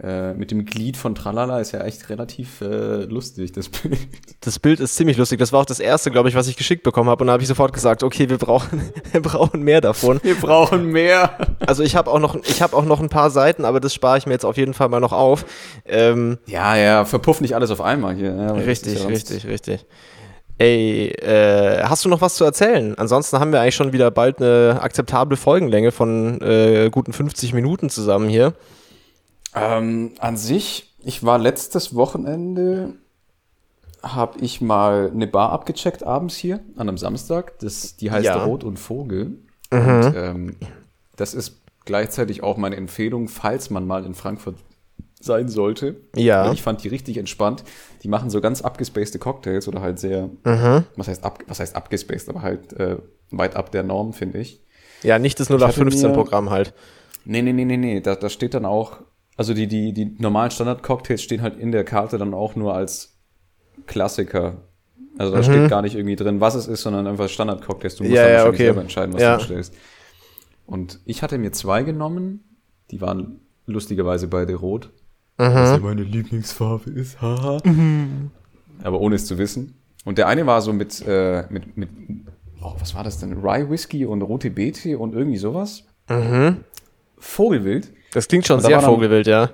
äh, 0.00 0.32
mit 0.32 0.50
dem 0.50 0.64
Glied 0.64 0.96
von 0.96 1.14
Tralala 1.14 1.60
ist 1.60 1.72
ja 1.72 1.82
echt 1.82 2.08
relativ 2.08 2.62
äh, 2.62 3.04
lustig, 3.04 3.52
das 3.52 3.68
Bild. 3.68 3.98
das 4.40 4.58
Bild 4.58 4.80
ist 4.80 4.96
ziemlich 4.96 5.18
lustig. 5.18 5.38
Das 5.38 5.52
war 5.52 5.60
auch 5.60 5.66
das 5.66 5.80
erste, 5.80 6.10
glaube 6.10 6.30
ich, 6.30 6.34
was 6.34 6.48
ich 6.48 6.56
geschickt 6.56 6.82
bekommen 6.82 7.10
habe. 7.10 7.22
Und 7.22 7.26
da 7.26 7.34
habe 7.34 7.42
ich 7.42 7.48
sofort 7.48 7.74
gesagt, 7.74 8.02
okay, 8.02 8.30
wir 8.30 8.38
brauchen, 8.38 8.90
wir 9.12 9.20
brauchen 9.20 9.62
mehr 9.62 9.82
davon. 9.82 10.18
Wir 10.22 10.34
brauchen 10.34 10.86
mehr. 10.86 11.36
Also 11.66 11.82
ich 11.82 11.94
habe 11.94 12.10
auch 12.10 12.20
noch, 12.20 12.36
ich 12.36 12.62
habe 12.62 12.74
auch 12.74 12.86
noch 12.86 13.00
ein 13.00 13.10
paar 13.10 13.30
Seiten, 13.30 13.66
aber 13.66 13.80
das 13.80 13.92
spare 13.92 14.16
ich 14.16 14.24
mir 14.24 14.32
jetzt 14.32 14.46
auf 14.46 14.56
jeden 14.56 14.72
Fall 14.72 14.88
mal 14.88 15.00
noch 15.00 15.12
auf. 15.12 15.44
Ähm, 15.84 16.38
Ja, 16.46 16.74
ja, 16.76 17.04
verpufft 17.04 17.42
nicht 17.42 17.54
alles 17.54 17.70
auf 17.70 17.82
einmal 17.82 18.14
hier. 18.14 18.34
Ja, 18.34 18.52
richtig, 18.52 18.98
ja 19.00 19.06
richtig, 19.06 19.46
richtig. 19.46 19.84
Ey, 20.56 21.08
äh, 21.08 21.82
hast 21.82 22.04
du 22.04 22.08
noch 22.08 22.20
was 22.20 22.36
zu 22.36 22.44
erzählen? 22.44 22.96
Ansonsten 22.96 23.38
haben 23.40 23.52
wir 23.52 23.60
eigentlich 23.60 23.74
schon 23.74 23.92
wieder 23.92 24.10
bald 24.10 24.40
eine 24.40 24.78
akzeptable 24.80 25.36
Folgenlänge 25.36 25.92
von 25.92 26.40
äh, 26.40 26.88
guten 26.90 27.12
50 27.12 27.52
Minuten 27.52 27.90
zusammen 27.90 28.28
hier. 28.28 28.54
Ähm, 29.54 30.12
an 30.18 30.36
sich, 30.36 30.94
ich 31.04 31.24
war 31.24 31.38
letztes 31.38 31.94
Wochenende, 31.94 32.94
habe 34.02 34.38
ich 34.40 34.60
mal 34.60 35.10
eine 35.12 35.26
Bar 35.26 35.50
abgecheckt 35.50 36.02
abends 36.02 36.34
hier 36.36 36.60
an 36.76 36.88
einem 36.88 36.98
Samstag. 36.98 37.58
Das, 37.60 37.96
die 37.96 38.10
heißt 38.10 38.24
Ja. 38.26 38.44
Rot 38.44 38.64
und 38.64 38.78
Vogel. 38.78 39.38
Und 39.70 40.12
ähm, 40.16 40.56
das 41.16 41.34
ist 41.34 41.60
gleichzeitig 41.84 42.42
auch 42.42 42.56
meine 42.56 42.76
Empfehlung, 42.76 43.28
falls 43.28 43.70
man 43.70 43.86
mal 43.86 44.04
in 44.04 44.14
Frankfurt 44.14 44.56
sein 45.20 45.48
sollte. 45.48 45.96
Ja. 46.16 46.52
Ich 46.52 46.62
fand 46.62 46.82
die 46.82 46.88
richtig 46.88 47.16
entspannt. 47.16 47.62
Die 48.02 48.08
machen 48.08 48.28
so 48.28 48.40
ganz 48.40 48.60
abgespacede 48.62 49.18
Cocktails 49.20 49.68
oder 49.68 49.80
halt 49.80 49.98
sehr, 50.00 50.30
was 50.96 51.06
heißt 51.08 51.24
ab, 51.24 51.38
was 51.46 51.60
heißt 51.60 51.76
abgespaced, 51.76 52.28
aber 52.28 52.42
halt 52.42 52.72
äh, 52.72 52.96
weit 53.30 53.54
ab 53.54 53.70
der 53.70 53.84
Norm, 53.84 54.12
finde 54.14 54.38
ich. 54.38 54.64
Ja, 55.04 55.18
nicht 55.20 55.38
das 55.38 55.48
hatte 55.48 55.84
mir- 55.84 55.90
0815-Programm 55.92 56.50
halt. 56.50 56.74
Nee, 57.24 57.42
nee, 57.42 57.52
nee, 57.52 57.64
nee, 57.64 57.76
nee. 57.76 58.00
Da, 58.00 58.16
da 58.16 58.28
steht 58.28 58.54
dann 58.54 58.64
auch, 58.64 58.98
also 59.36 59.54
die, 59.54 59.66
die, 59.66 59.92
die 59.92 60.14
normalen 60.18 60.50
Standard-Cocktails 60.50 61.22
stehen 61.22 61.42
halt 61.42 61.56
in 61.58 61.72
der 61.72 61.84
Karte 61.84 62.18
dann 62.18 62.34
auch 62.34 62.54
nur 62.56 62.74
als 62.74 63.16
Klassiker. 63.86 64.62
Also 65.18 65.32
da 65.34 65.42
steht 65.42 65.68
gar 65.68 65.82
nicht 65.82 65.94
irgendwie 65.94 66.16
drin, 66.16 66.40
was 66.40 66.54
es 66.54 66.66
ist, 66.66 66.82
sondern 66.82 67.06
einfach 67.06 67.28
Standard-Cocktails. 67.28 67.96
Du 67.96 68.04
musst 68.04 68.10
Mhm. 68.12 68.16
Ja, 68.16 68.22
dann 68.24 68.32
ja, 68.32 68.46
okay. 68.46 68.56
selber 68.58 68.80
entscheiden, 68.82 69.14
was 69.14 69.22
Ja. 69.22 69.32
du 69.34 69.38
bestellst. 69.38 69.74
Und 70.66 71.00
ich 71.04 71.22
hatte 71.22 71.38
mir 71.38 71.52
zwei 71.52 71.82
genommen, 71.82 72.44
die 72.90 73.00
waren 73.00 73.40
lustigerweise 73.66 74.28
beide 74.28 74.54
rot. 74.54 74.90
Was 75.36 75.70
ja 75.70 75.78
meine 75.78 76.02
Lieblingsfarbe 76.02 76.90
ist, 76.90 77.20
haha. 77.20 77.58
Aber 78.82 79.00
ohne 79.00 79.16
es 79.16 79.26
zu 79.26 79.38
wissen. 79.38 79.74
Und 80.04 80.18
der 80.18 80.28
eine 80.28 80.46
war 80.46 80.60
so 80.62 80.72
mit, 80.72 81.02
äh, 81.06 81.44
mit, 81.50 81.76
mit 81.76 81.88
oh, 82.62 82.74
was 82.78 82.94
war 82.94 83.02
das 83.04 83.18
denn? 83.18 83.32
Rye 83.34 83.68
Whisky 83.68 84.04
und 84.06 84.22
rote 84.22 84.50
Beete 84.50 84.98
und 84.98 85.14
irgendwie 85.14 85.36
sowas. 85.38 85.84
Vogelwild. 87.18 87.92
Das 88.12 88.28
klingt 88.28 88.46
schon 88.46 88.60
sehr 88.60 88.80
vogelwild, 88.80 89.26
ja. 89.26 89.50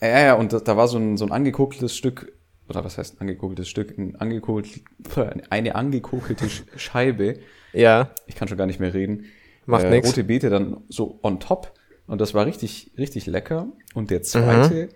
Ja, 0.00 0.20
ja, 0.20 0.34
und 0.34 0.52
da, 0.52 0.60
da 0.60 0.76
war 0.76 0.88
so 0.88 0.98
ein, 0.98 1.16
so 1.16 1.24
ein 1.26 1.32
angekugeltes 1.32 1.96
Stück, 1.96 2.32
oder 2.68 2.84
was 2.84 2.96
heißt 2.98 3.20
angekugeltes 3.20 3.68
Stück? 3.68 3.96
Ein 3.98 4.16
angekugelt, 4.16 4.68
eine 5.50 5.74
angekugelte 5.74 6.46
Sch- 6.46 6.64
Scheibe. 6.76 7.38
Ja, 7.72 8.10
Ich 8.26 8.34
kann 8.34 8.48
schon 8.48 8.58
gar 8.58 8.66
nicht 8.66 8.80
mehr 8.80 8.94
reden. 8.94 9.26
Macht 9.66 9.84
äh, 9.84 9.90
nix. 9.90 10.08
Rote 10.08 10.24
Beete 10.24 10.50
dann 10.50 10.78
so 10.88 11.20
on 11.22 11.38
top. 11.38 11.72
Und 12.06 12.20
das 12.20 12.34
war 12.34 12.46
richtig, 12.46 12.90
richtig 12.98 13.26
lecker. 13.26 13.68
Und 13.94 14.10
der 14.10 14.22
zweite 14.22 14.88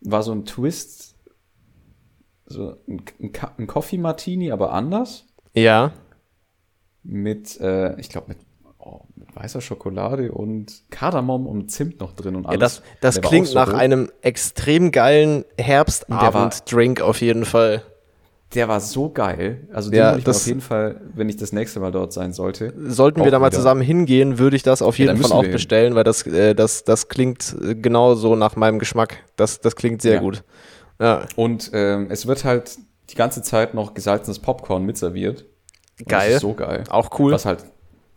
Mhm. 0.00 0.10
war 0.10 0.22
so 0.24 0.32
ein 0.32 0.44
Twist, 0.46 1.14
so 2.46 2.76
ein, 2.88 3.02
ein, 3.20 3.32
ein 3.58 3.66
Coffee 3.68 3.98
Martini, 3.98 4.50
aber 4.50 4.72
anders. 4.72 5.26
ja. 5.54 5.92
Mit, 7.04 7.60
äh, 7.60 7.98
ich 8.00 8.08
glaube, 8.10 8.28
mit 8.28 8.38
weißer 9.34 9.60
Schokolade 9.60 10.32
und 10.32 10.82
Kardamom 10.90 11.46
und 11.46 11.70
Zimt 11.70 12.00
noch 12.00 12.12
drin 12.12 12.36
und 12.36 12.44
ja 12.44 12.50
alles. 12.50 12.82
das 13.00 13.16
das 13.16 13.22
war 13.24 13.30
klingt 13.30 13.46
so 13.48 13.54
nach 13.54 13.68
rot. 13.68 13.76
einem 13.76 14.10
extrem 14.20 14.90
geilen 14.92 15.44
Herbstabend-Drink 15.58 17.00
auf 17.00 17.20
jeden 17.20 17.44
Fall. 17.44 17.82
Der 18.54 18.68
war 18.68 18.80
so 18.80 19.08
geil. 19.08 19.66
Also 19.72 19.90
den 19.90 19.98
Ja, 19.98 20.10
würde 20.10 20.18
ich 20.18 20.24
das- 20.24 20.42
auf 20.42 20.46
jeden 20.46 20.60
Fall, 20.60 21.00
wenn 21.14 21.28
ich 21.30 21.36
das 21.38 21.52
nächste 21.52 21.80
Mal 21.80 21.90
dort 21.90 22.12
sein 22.12 22.34
sollte. 22.34 22.74
Sollten 22.88 23.24
wir 23.24 23.30
da 23.30 23.38
mal 23.38 23.46
wieder. 23.46 23.56
zusammen 23.56 23.80
hingehen, 23.80 24.38
würde 24.38 24.56
ich 24.56 24.62
das 24.62 24.82
auf 24.82 24.98
Ja, 24.98 25.06
jeden 25.06 25.22
da 25.22 25.28
Fall 25.28 25.38
auch 25.38 25.42
hin. 25.42 25.52
bestellen, 25.52 25.94
weil 25.94 26.04
das, 26.04 26.26
äh, 26.26 26.54
das, 26.54 26.84
das 26.84 27.08
klingt 27.08 27.56
äh, 27.62 27.74
genau 27.74 28.14
so 28.14 28.36
nach 28.36 28.54
meinem 28.56 28.78
Geschmack. 28.78 29.16
Das, 29.36 29.60
das 29.60 29.74
klingt 29.74 30.02
sehr 30.02 30.14
Ja. 30.16 30.20
gut. 30.20 30.44
Ja, 31.00 31.22
Und 31.36 31.70
ähm, 31.72 32.08
es 32.10 32.26
wird 32.26 32.44
halt 32.44 32.76
die 33.08 33.14
ganze 33.14 33.40
Zeit 33.42 33.72
noch 33.72 33.94
gesalzenes 33.94 34.38
Popcorn 34.38 34.84
mitserviert. 34.84 35.46
Geil. 36.06 36.26
Das 36.28 36.34
ist 36.36 36.40
so 36.42 36.52
geil. 36.52 36.84
auch 36.90 37.18
cool. 37.18 37.32
Was 37.32 37.46
halt, 37.46 37.64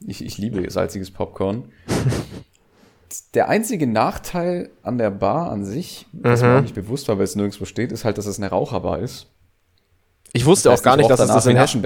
ich, 0.05 0.23
ich 0.25 0.37
liebe 0.37 0.69
salziges 0.69 1.11
Popcorn. 1.11 1.65
der 3.33 3.49
einzige 3.49 3.87
Nachteil 3.87 4.69
an 4.83 4.97
der 4.97 5.11
Bar 5.11 5.51
an 5.51 5.63
sich, 5.65 6.05
was 6.11 6.41
Mhm. 6.41 6.47
mir 6.47 6.57
auch 6.57 6.61
nicht 6.61 6.75
bewusst 6.75 7.07
war, 7.07 7.17
weil 7.17 7.23
es 7.23 7.35
nirgendwo 7.35 7.65
steht, 7.65 7.91
ist 7.91 8.03
halt, 8.05 8.17
dass 8.17 8.25
es 8.25 8.37
eine 8.37 8.49
Raucherbar 8.49 8.99
ist. 8.99 9.27
Ich 10.33 10.45
wusste 10.45 10.67
Das 10.69 10.79
heißt, 10.79 10.81
auch 10.81 10.83
gar 10.83 10.93
ich 10.95 10.97
nicht, 10.99 11.09
dass 11.09 11.19
es 11.21 11.27
das 11.27 11.45
in 11.45 11.55
Hessen. 11.55 11.83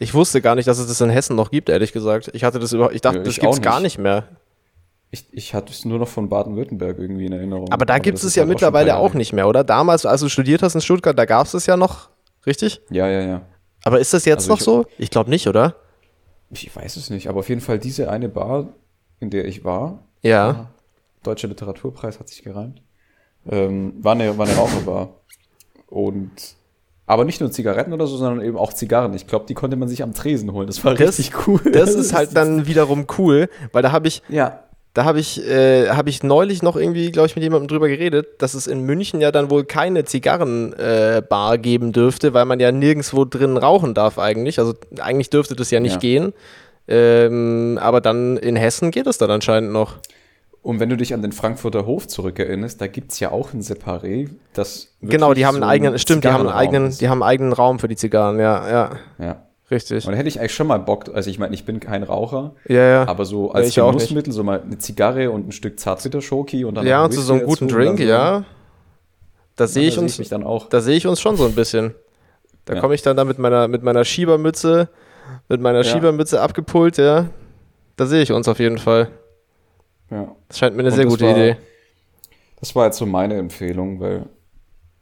Ich 0.00 0.12
wusste 0.12 0.40
gar 0.40 0.56
nicht, 0.56 0.66
dass 0.66 0.78
es 0.78 0.88
das 0.88 1.00
in 1.00 1.10
Hessen 1.10 1.36
noch 1.36 1.50
gibt, 1.52 1.68
ehrlich 1.68 1.92
gesagt. 1.92 2.30
Ich 2.32 2.42
hatte 2.42 2.58
das 2.58 2.72
über, 2.72 2.92
ich 2.92 3.00
dachte, 3.00 3.18
Ja, 3.18 3.22
das 3.24 3.34
ich 3.34 3.40
gibt's 3.40 3.58
auch 3.58 3.62
gar 3.62 3.74
nicht. 3.76 3.82
nicht 3.96 3.98
mehr. 3.98 4.24
Ich, 5.12 5.26
ich 5.30 5.54
hatte 5.54 5.70
es 5.72 5.84
nur 5.84 5.98
noch 6.00 6.08
von 6.08 6.28
Baden-Württemberg 6.28 6.98
irgendwie 6.98 7.26
in 7.26 7.32
Erinnerung. 7.32 7.70
Aber 7.70 7.84
da 7.84 7.98
gibt 7.98 8.16
das 8.16 8.22
es 8.24 8.28
ist 8.30 8.36
ja 8.36 8.40
halt 8.40 8.48
auch 8.48 8.54
mittlerweile 8.54 8.88
Jahre 8.88 9.00
auch 9.02 9.14
nicht 9.14 9.32
mehr, 9.32 9.46
oder? 9.46 9.62
Damals, 9.62 10.04
als 10.06 10.22
du 10.22 10.28
studiert 10.28 10.62
hast 10.62 10.74
in 10.74 10.80
Stuttgart, 10.80 11.16
da 11.16 11.26
gab 11.26 11.46
es 11.46 11.54
es 11.54 11.66
ja 11.66 11.76
noch, 11.76 12.08
richtig? 12.46 12.80
Ja, 12.90 13.06
ja, 13.06 13.20
ja. 13.20 13.42
Aber 13.84 14.00
ist 14.00 14.12
das 14.14 14.24
jetzt 14.24 14.50
Also 14.50 14.52
noch 14.52 14.58
ich- 14.58 14.64
so? 14.64 14.86
Ich 14.98 15.10
glaube 15.10 15.28
nicht, 15.30 15.46
oder? 15.46 15.76
Ich 16.52 16.74
weiß 16.74 16.96
es 16.96 17.08
nicht, 17.10 17.28
aber 17.28 17.40
auf 17.40 17.48
jeden 17.48 17.60
Fall 17.62 17.78
diese 17.78 18.10
eine 18.10 18.28
Bar, 18.28 18.68
in 19.20 19.30
der 19.30 19.46
ich 19.46 19.64
war, 19.64 20.00
Ja. 20.22 20.68
Deutscher 21.22 21.48
Literaturpreis 21.48 22.18
hat 22.20 22.28
sich 22.28 22.42
gereimt, 22.42 22.82
ähm, 23.48 23.94
war, 24.02 24.12
eine, 24.12 24.36
war 24.38 24.46
eine 24.46 24.56
Raucherbar. 24.56 25.10
Und 25.88 26.30
aber 27.06 27.24
nicht 27.24 27.40
nur 27.40 27.50
Zigaretten 27.50 27.92
oder 27.92 28.06
so, 28.06 28.16
sondern 28.16 28.44
eben 28.44 28.56
auch 28.56 28.72
Zigarren. 28.72 29.12
Ich 29.14 29.26
glaube, 29.26 29.46
die 29.46 29.54
konnte 29.54 29.76
man 29.76 29.88
sich 29.88 30.02
am 30.02 30.14
Tresen 30.14 30.52
holen. 30.52 30.66
Das 30.66 30.82
war 30.84 30.94
Das- 30.94 31.18
richtig 31.18 31.46
cool. 31.46 31.60
Das 31.72 31.94
ist 31.94 32.12
halt 32.14 32.34
dann 32.36 32.66
wiederum 32.66 33.06
cool, 33.18 33.48
weil 33.72 33.82
da 33.82 33.92
habe 33.92 34.08
ich, 34.08 34.22
Ja. 34.28 34.64
Da 34.94 35.04
habe 35.04 35.20
ich, 35.20 35.42
äh, 35.48 35.88
habe 35.90 36.10
ich 36.10 36.22
neulich 36.22 36.62
noch 36.62 36.76
irgendwie, 36.76 37.10
glaube 37.10 37.26
ich, 37.26 37.34
mit 37.34 37.42
jemandem 37.42 37.68
drüber 37.68 37.88
geredet, 37.88 38.26
dass 38.42 38.54
es 38.54 38.66
in 38.66 38.80
München 38.82 39.20
ja 39.20 39.32
dann 39.32 39.50
wohl 39.50 39.64
keine 39.64 40.04
Zigarrenbar 40.04 41.54
äh, 41.54 41.58
geben 41.58 41.92
dürfte, 41.92 42.34
weil 42.34 42.44
man 42.44 42.60
ja 42.60 42.72
nirgendwo 42.72 43.24
drin 43.24 43.56
rauchen 43.56 43.94
darf 43.94 44.18
eigentlich. 44.18 44.58
Also 44.58 44.74
eigentlich 45.00 45.30
dürfte 45.30 45.56
das 45.56 45.70
ja 45.70 45.80
nicht 45.80 45.94
Ja. 45.94 45.98
gehen. 45.98 46.32
Ähm, 46.88 47.78
aber 47.80 48.00
dann 48.00 48.36
in 48.36 48.56
Hessen 48.56 48.90
geht 48.90 49.06
es 49.06 49.16
dann 49.16 49.30
anscheinend 49.30 49.72
noch. 49.72 49.96
Und 50.62 50.78
wenn 50.78 50.88
du 50.90 50.96
dich 50.96 51.12
an 51.14 51.22
den 51.22 51.32
Frankfurter 51.32 51.86
Hof 51.86 52.06
zurückerinnerst, 52.06 52.80
da 52.80 52.86
gibt's 52.86 53.18
ja 53.18 53.32
auch 53.32 53.52
ein 53.52 53.62
Separé, 53.62 54.28
das 54.52 54.94
Genau, 55.00 55.34
die 55.34 55.44
haben 55.44 55.56
so 55.56 55.62
einen 55.62 55.70
eigenen, 55.70 55.98
stimmt, 55.98 56.22
die 56.24 56.28
haben 56.28 56.46
einen 56.46 56.56
eigenen, 56.56 56.96
die 56.96 57.08
haben 57.08 57.22
einen 57.22 57.30
eigenen 57.30 57.52
Raum 57.52 57.78
für 57.80 57.88
die 57.88 57.96
Zigarren, 57.96 58.38
ja, 58.38 58.68
ja, 58.70 58.90
Ja. 59.18 59.42
Richtig. 59.72 60.06
Und 60.06 60.12
da 60.12 60.18
hätte 60.18 60.28
ich 60.28 60.38
eigentlich 60.38 60.54
schon 60.54 60.68
mal 60.68 60.78
Bock, 60.78 61.06
also 61.12 61.28
ich 61.28 61.38
meine, 61.40 61.54
ich 61.54 61.64
bin 61.64 61.80
kein 61.80 62.04
Raucher, 62.04 62.54
Ja, 62.68 62.86
ja. 62.88 63.08
aber 63.08 63.24
so 63.24 63.48
Ja, 63.48 63.54
als 63.54 63.66
nicht. 63.66 63.74
Genussmittel, 63.76 64.32
so 64.32 64.44
mal 64.44 64.60
eine 64.62 64.78
Zigarre 64.78 65.30
und 65.32 65.48
ein 65.48 65.52
Stück 65.52 65.80
Zartbitterschoki 65.80 66.64
und 66.64 66.76
dann 66.76 66.86
ja, 66.86 67.04
und 67.04 67.10
zu 67.12 67.16
Whisky 67.18 67.26
so 67.26 67.32
einem 67.34 67.46
guten 67.46 67.68
Drink, 67.68 67.98
so. 67.98 68.04
ja. 68.04 68.44
Da 69.56 69.66
sehe 69.66 69.88
ich 69.88 69.98
uns, 69.98 70.18
mich 70.18 70.28
dann 70.28 70.44
auch. 70.44 70.68
da 70.68 70.80
sehe 70.80 70.96
ich 70.96 71.06
uns 71.06 71.20
schon 71.20 71.36
so 71.36 71.44
ein 71.46 71.54
bisschen. 71.54 71.94
Da 72.64 72.74
Ja. 72.74 72.80
komme 72.80 72.94
ich 72.94 73.02
dann 73.02 73.16
da 73.16 73.24
mit 73.24 73.38
meiner, 73.38 73.66
mit 73.68 73.82
meiner 73.82 74.04
Schiebermütze, 74.04 74.88
mit 75.48 75.60
meiner 75.60 75.78
Ja. 75.78 75.84
Schiebermütze 75.84 76.40
abgepult, 76.40 76.96
ja. 76.98 77.26
Da 77.96 78.06
sehe 78.06 78.22
ich 78.22 78.32
uns 78.32 78.46
auf 78.48 78.58
jeden 78.60 78.78
Fall. 78.78 79.08
Ja. 80.10 80.34
Das 80.48 80.58
scheint 80.58 80.74
mir 80.76 80.82
eine 80.82 80.90
Und 80.90 80.94
sehr 80.96 81.06
gute 81.06 81.24
war- 81.24 81.32
Idee. 81.32 81.56
Das 82.60 82.74
war 82.76 82.86
jetzt 82.86 82.98
so 82.98 83.06
meine 83.06 83.34
Empfehlung, 83.36 83.98
weil 84.00 84.26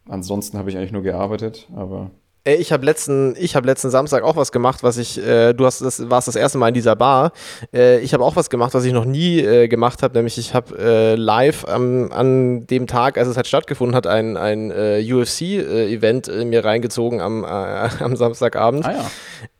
ansonsten 0.09 0.57
habe 0.59 0.71
ich 0.71 0.77
eigentlich 0.77 0.93
nur 0.93 1.03
gearbeitet, 1.03 1.68
aber 1.77 2.11
Ey, 2.51 2.57
ich 2.57 2.72
habe 2.72 2.84
letzten, 2.84 3.36
ich 3.38 3.55
habe 3.55 3.64
letzten 3.68 3.90
Samstag 3.90 4.24
auch 4.24 4.34
was 4.34 4.51
gemacht, 4.51 4.82
was 4.82 4.98
ich, 4.98 5.24
äh, 5.24 5.53
du 5.53 5.66
hast 5.66 5.82
das, 5.82 6.11
warst 6.11 6.26
das 6.26 6.34
erste 6.34 6.59
Mal 6.59 6.68
in 6.68 6.74
dieser 6.74 6.96
Bar. 6.96 7.30
Äh, 7.72 8.01
ich 8.01 8.12
habe 8.12 8.24
auch 8.24 8.34
was 8.34 8.51
gemacht, 8.51 8.74
was 8.74 8.84
ich 8.84 8.92
noch 8.92 9.05
nie 9.05 9.38
äh, 9.38 9.68
gemacht 9.68 10.03
habe, 10.03 10.14
nämlich 10.14 10.36
ich 10.36 10.53
habe 10.53 10.76
äh, 10.76 11.14
live 11.14 11.64
am, 11.68 12.11
an 12.11 12.66
dem 12.66 12.88
Tag, 12.88 13.18
als 13.18 13.28
es 13.28 13.36
halt 13.36 13.46
stattgefunden 13.46 13.94
hat, 13.94 14.09
ein, 14.09 14.36
ein 14.36 14.72
äh, 14.72 15.01
UFC-Event 15.01 16.26
äh, 16.26 16.44
mir 16.44 16.64
reingezogen 16.64 17.20
am, 17.20 17.44
am 17.44 18.16
Samstagabend. 18.16 18.84
Ah 18.84 18.92
ja. 18.94 19.11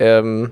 Ähm, 0.01 0.51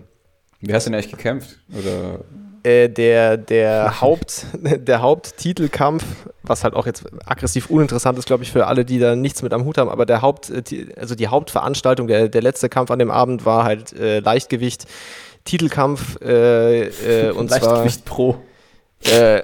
Wie 0.60 0.72
hast 0.72 0.86
du 0.86 0.90
denn 0.90 1.00
eigentlich 1.00 1.10
gekämpft? 1.10 1.58
Oder 1.76 2.20
äh, 2.62 2.88
der, 2.88 3.36
der, 3.36 4.00
Haupt, 4.00 4.46
der 4.62 5.02
Haupttitelkampf, 5.02 6.04
was 6.42 6.64
halt 6.64 6.74
auch 6.74 6.86
jetzt 6.86 7.04
aggressiv 7.24 7.70
uninteressant 7.70 8.18
ist, 8.18 8.26
glaube 8.26 8.42
ich, 8.42 8.52
für 8.52 8.66
alle, 8.66 8.84
die 8.84 8.98
da 8.98 9.16
nichts 9.16 9.42
mit 9.42 9.52
am 9.52 9.64
Hut 9.64 9.78
haben, 9.78 9.88
aber 9.88 10.06
der 10.06 10.22
Haupt, 10.22 10.50
äh, 10.50 10.86
also 10.96 11.14
die 11.14 11.28
Hauptveranstaltung, 11.28 12.06
der, 12.08 12.28
der 12.28 12.42
letzte 12.42 12.68
Kampf 12.68 12.90
an 12.90 12.98
dem 12.98 13.10
Abend 13.10 13.44
war 13.44 13.64
halt 13.64 13.92
äh, 13.92 14.20
Leichtgewicht, 14.20 14.86
Titelkampf 15.44 16.20
äh, 16.20 16.88
äh, 16.88 17.30
und 17.30 17.48
zwar 17.48 17.60
Leichtgewicht 17.60 18.04
Pro? 18.04 18.36
äh, 19.04 19.42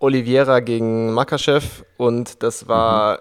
Oliveira 0.00 0.60
gegen 0.60 1.12
Makachev 1.12 1.84
und 1.96 2.42
das 2.42 2.68
war, 2.68 3.20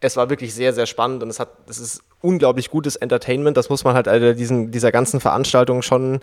es 0.00 0.16
war 0.16 0.30
wirklich 0.30 0.54
sehr, 0.54 0.72
sehr 0.72 0.86
spannend 0.86 1.22
und 1.22 1.30
es 1.30 1.38
hat, 1.38 1.50
es 1.68 1.78
ist 1.78 2.02
unglaublich 2.20 2.70
gutes 2.70 2.96
Entertainment, 2.96 3.56
das 3.56 3.68
muss 3.68 3.84
man 3.84 3.94
halt 3.94 4.06
äh, 4.06 4.34
diesen, 4.34 4.70
dieser 4.70 4.92
ganzen 4.92 5.20
Veranstaltung 5.20 5.82
schon 5.82 6.20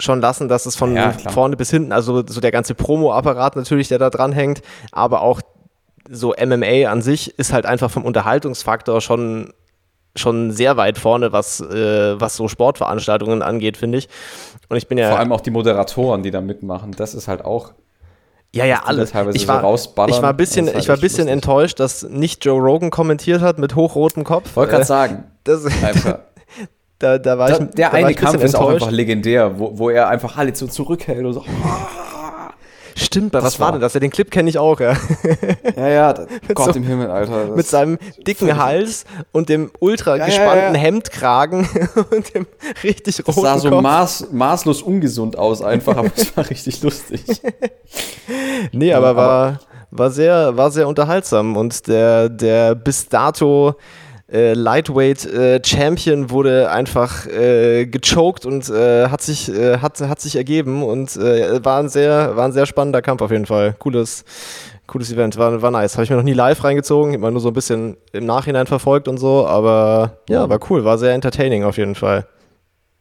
schon 0.00 0.20
lassen, 0.20 0.48
dass 0.48 0.66
es 0.66 0.76
von 0.76 0.94
Ja, 0.96 1.12
vorne 1.12 1.56
bis 1.56 1.70
hinten, 1.70 1.92
also 1.92 2.22
so 2.26 2.40
der 2.40 2.50
ganze 2.50 2.74
Promo-Apparat 2.74 3.56
natürlich, 3.56 3.88
der 3.88 3.98
da 3.98 4.10
dran 4.10 4.32
hängt, 4.32 4.62
aber 4.92 5.22
auch 5.22 5.40
so 6.08 6.34
MMA 6.34 6.90
an 6.90 7.02
sich 7.02 7.38
ist 7.38 7.52
halt 7.52 7.66
einfach 7.66 7.90
vom 7.90 8.04
Unterhaltungsfaktor 8.04 9.00
schon 9.00 9.52
schon 10.16 10.50
sehr 10.50 10.76
weit 10.76 10.98
vorne, 10.98 11.32
was, 11.32 11.60
äh, 11.60 12.20
was 12.20 12.34
so 12.34 12.48
Sportveranstaltungen 12.48 13.42
angeht, 13.42 13.76
finde 13.76 13.98
ich. 13.98 14.08
Und 14.68 14.76
ich 14.76 14.88
bin 14.88 14.98
ja 14.98 15.08
Vor 15.10 15.20
allem 15.20 15.30
auch 15.32 15.40
die 15.40 15.52
Moderatoren, 15.52 16.24
die 16.24 16.32
da 16.32 16.40
mitmachen, 16.40 16.90
das 16.96 17.14
ist 17.14 17.28
halt 17.28 17.44
auch. 17.44 17.72
Ja, 18.52 18.64
ja, 18.64 18.82
alles. 18.84 19.12
Ich 19.34 19.42
so 19.42 19.48
war, 19.48 19.60
rausballern, 19.60 20.12
ich 20.12 20.20
war 20.20 20.30
ein 20.30 20.36
bisschen, 20.36 20.66
halt 20.66 20.78
ich 20.78 20.88
war 20.88 20.96
bisschen 20.96 21.18
lustig. 21.26 21.32
enttäuscht, 21.32 21.78
dass 21.78 22.02
nicht 22.02 22.44
Joe 22.44 22.60
Rogan 22.60 22.90
kommentiert 22.90 23.40
hat 23.40 23.60
mit 23.60 23.76
hochrotem 23.76 24.24
Kopf. 24.24 24.56
Wollte 24.56 24.70
gerade 24.72 24.82
Äh, 24.82 24.86
sagen. 24.86 25.24
das, 25.44 25.64
Einfach. 25.66 26.18
Da, 27.00 27.18
da 27.18 27.36
war 27.38 27.48
Da, 27.48 27.58
ich, 27.58 27.70
der 27.74 27.90
da 27.90 27.96
eine 27.96 28.10
ich 28.12 28.16
Kampf 28.16 28.42
ist 28.44 28.54
auch 28.54 28.68
einfach 28.70 28.92
legendär, 28.92 29.58
wo, 29.58 29.76
wo 29.76 29.90
er 29.90 30.08
einfach 30.08 30.36
alle 30.36 30.54
so 30.54 30.68
zurückhält 30.68 31.24
und 31.26 31.32
so. 31.32 31.44
Stimmt, 32.96 33.32
was 33.32 33.42
Das 33.44 33.60
war 33.60 33.66
war- 33.68 33.72
denn 33.72 33.80
das? 33.80 33.94
Ja, 33.94 34.00
den 34.00 34.10
Clip 34.10 34.30
kenne 34.30 34.50
ich 34.50 34.58
auch, 34.58 34.78
ja. 34.78 34.94
Ja, 35.76 35.88
ja, 35.88 36.12
das, 36.12 36.26
Gott 36.54 36.74
so- 36.74 36.78
im 36.78 36.82
Himmel, 36.84 37.10
Alter. 37.10 37.46
Das, 37.46 37.56
mit 37.56 37.66
seinem 37.66 37.98
dicken 38.26 38.56
Hals 38.62 39.04
und 39.32 39.48
dem 39.48 39.70
ultra 39.78 40.16
ja, 40.16 40.26
gespannten 40.26 40.74
ja. 40.74 40.80
Hemdkragen 40.80 41.66
und 42.10 42.34
dem 42.34 42.46
richtig 42.82 43.16
das 43.16 43.26
roten 43.28 43.40
sah 43.40 43.58
so 43.58 43.70
Kopf. 43.70 43.82
maß, 43.82 44.26
maßlos 44.32 44.82
ungesund 44.82 45.38
aus, 45.38 45.62
einfach, 45.62 45.96
aber 45.96 46.10
es 46.14 46.36
war 46.36 46.48
richtig 46.50 46.82
lustig. 46.82 47.22
Nee, 48.72 48.92
aber, 48.92 49.08
aber- 49.08 49.16
war, 49.26 49.60
war, 49.90 50.10
sehr, 50.10 50.56
war 50.56 50.70
sehr 50.70 50.86
unterhaltsam 50.86 51.56
und 51.56 51.88
der, 51.88 52.28
der 52.28 52.74
bis 52.76 53.08
dato 53.08 53.74
äh, 54.32 54.54
Lightweight 54.54 55.24
äh, 55.26 55.60
Champion 55.64 56.30
wurde 56.30 56.70
einfach 56.70 57.26
äh, 57.26 57.86
gechoked 57.86 58.46
und 58.46 58.68
äh, 58.68 59.08
hat, 59.08 59.22
sich, 59.22 59.52
äh, 59.52 59.78
hat, 59.78 60.00
hat 60.00 60.20
sich 60.20 60.36
ergeben 60.36 60.82
und 60.82 61.16
äh, 61.16 61.64
war, 61.64 61.80
ein 61.80 61.88
sehr, 61.88 62.36
war 62.36 62.44
ein 62.44 62.52
sehr 62.52 62.66
spannender 62.66 63.02
Kampf 63.02 63.22
auf 63.22 63.30
jeden 63.30 63.46
Fall. 63.46 63.74
Cooles, 63.78 64.24
cooles 64.86 65.10
Event, 65.12 65.36
war, 65.36 65.60
war 65.62 65.70
nice. 65.70 65.94
Habe 65.94 66.04
ich 66.04 66.10
mir 66.10 66.16
noch 66.16 66.22
nie 66.22 66.32
live 66.32 66.62
reingezogen, 66.62 67.14
immer 67.14 67.30
nur 67.30 67.40
so 67.40 67.48
ein 67.48 67.54
bisschen 67.54 67.96
im 68.12 68.26
Nachhinein 68.26 68.66
verfolgt 68.66 69.08
und 69.08 69.18
so, 69.18 69.46
aber 69.46 70.18
ja, 70.28 70.48
war 70.48 70.60
cool, 70.70 70.84
war 70.84 70.98
sehr 70.98 71.12
entertaining 71.12 71.64
auf 71.64 71.76
jeden 71.76 71.94
Fall. 71.94 72.26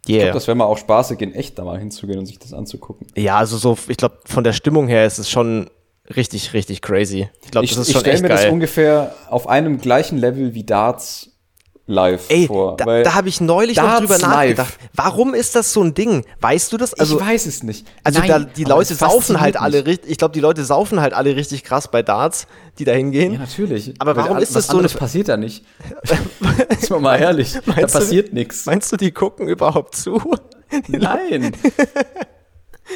Ich 0.05 0.15
Yeah. 0.15 0.23
glaube, 0.23 0.33
das 0.35 0.47
wäre 0.47 0.55
mal 0.55 0.65
auch 0.65 0.77
spaßig, 0.77 1.21
in 1.21 1.35
echt 1.35 1.59
da 1.59 1.65
mal 1.65 1.77
hinzugehen 1.77 2.17
und 2.17 2.25
sich 2.25 2.39
das 2.39 2.53
anzugucken. 2.53 3.05
Ja, 3.15 3.37
also 3.37 3.57
so, 3.57 3.77
ich 3.89 3.97
glaube, 3.97 4.17
von 4.25 4.43
der 4.43 4.53
Stimmung 4.53 4.87
her 4.87 5.05
ist 5.05 5.19
es 5.19 5.29
schon 5.29 5.69
richtig, 6.15 6.53
richtig 6.53 6.81
crazy. 6.81 7.29
Ich 7.43 7.51
glaube, 7.51 7.65
Ich, 7.65 7.71
das 7.71 7.79
ist 7.81 7.87
ich 7.89 7.93
schon 7.93 8.01
stelle 8.01 8.13
echt 8.15 8.23
mir 8.23 8.29
geil. 8.29 8.43
das 8.45 8.51
ungefähr 8.53 9.15
auf 9.29 9.47
einem 9.47 9.79
gleichen 9.79 10.17
Level 10.17 10.53
wie 10.53 10.63
Darts 10.63 11.27
live 11.91 12.25
Ey, 12.29 12.45
vor. 12.45 12.77
da, 12.77 12.85
weil 12.85 13.01
da 13.03 13.15
habe 13.15 13.29
ich 13.29 13.41
neulich 13.41 13.77
noch 13.77 13.83
Darts 13.85 13.99
drüber 14.01 14.17
live. 14.19 14.27
nachgedacht. 14.29 14.73
Warum 14.93 15.33
ist 15.33 15.55
das 15.55 15.73
so 15.73 15.81
ein 15.81 15.95
Ding? 15.95 16.23
Weißt 16.39 16.71
du 16.71 16.77
das? 16.77 16.93
Also, 16.93 17.19
ich 17.19 17.25
weiß 17.25 17.47
es 17.47 17.63
nicht. 17.63 17.87
also 18.03 18.19
Nein, 18.19 18.27
da, 18.29 18.39
die 18.41 18.63
Leute 18.63 18.93
saufen 18.93 19.39
halt 19.41 19.57
alle 19.57 19.87
richtig. 19.87 20.11
Ich 20.11 20.17
glaube, 20.19 20.33
die 20.33 20.39
Leute 20.39 20.63
saufen 20.63 20.99
halt 21.01 21.13
alle 21.15 21.35
richtig 21.35 21.63
krass 21.63 21.89
bei 21.89 22.03
Darts, 22.03 22.45
die 22.77 22.83
da 22.85 22.91
hingehen. 22.91 23.33
Ja, 23.33 23.39
natürlich. 23.39 23.95
Aber 23.97 24.15
Weil 24.15 24.23
warum 24.23 24.37
all- 24.37 24.43
ist 24.43 24.55
das 24.55 24.67
so 24.67 24.77
eine- 24.77 24.87
passiert 24.87 25.29
da 25.29 25.37
nicht? 25.37 25.65
Ist 26.79 26.91
mal 26.91 26.99
mal 26.99 27.15
ehrlich. 27.19 27.53
Da 27.65 27.87
passiert 27.87 28.33
nichts. 28.33 28.67
Meinst 28.67 28.91
du, 28.91 28.95
die 28.97 29.11
gucken 29.11 29.47
überhaupt 29.47 29.95
zu? 29.95 30.21
Nein. 30.87 31.53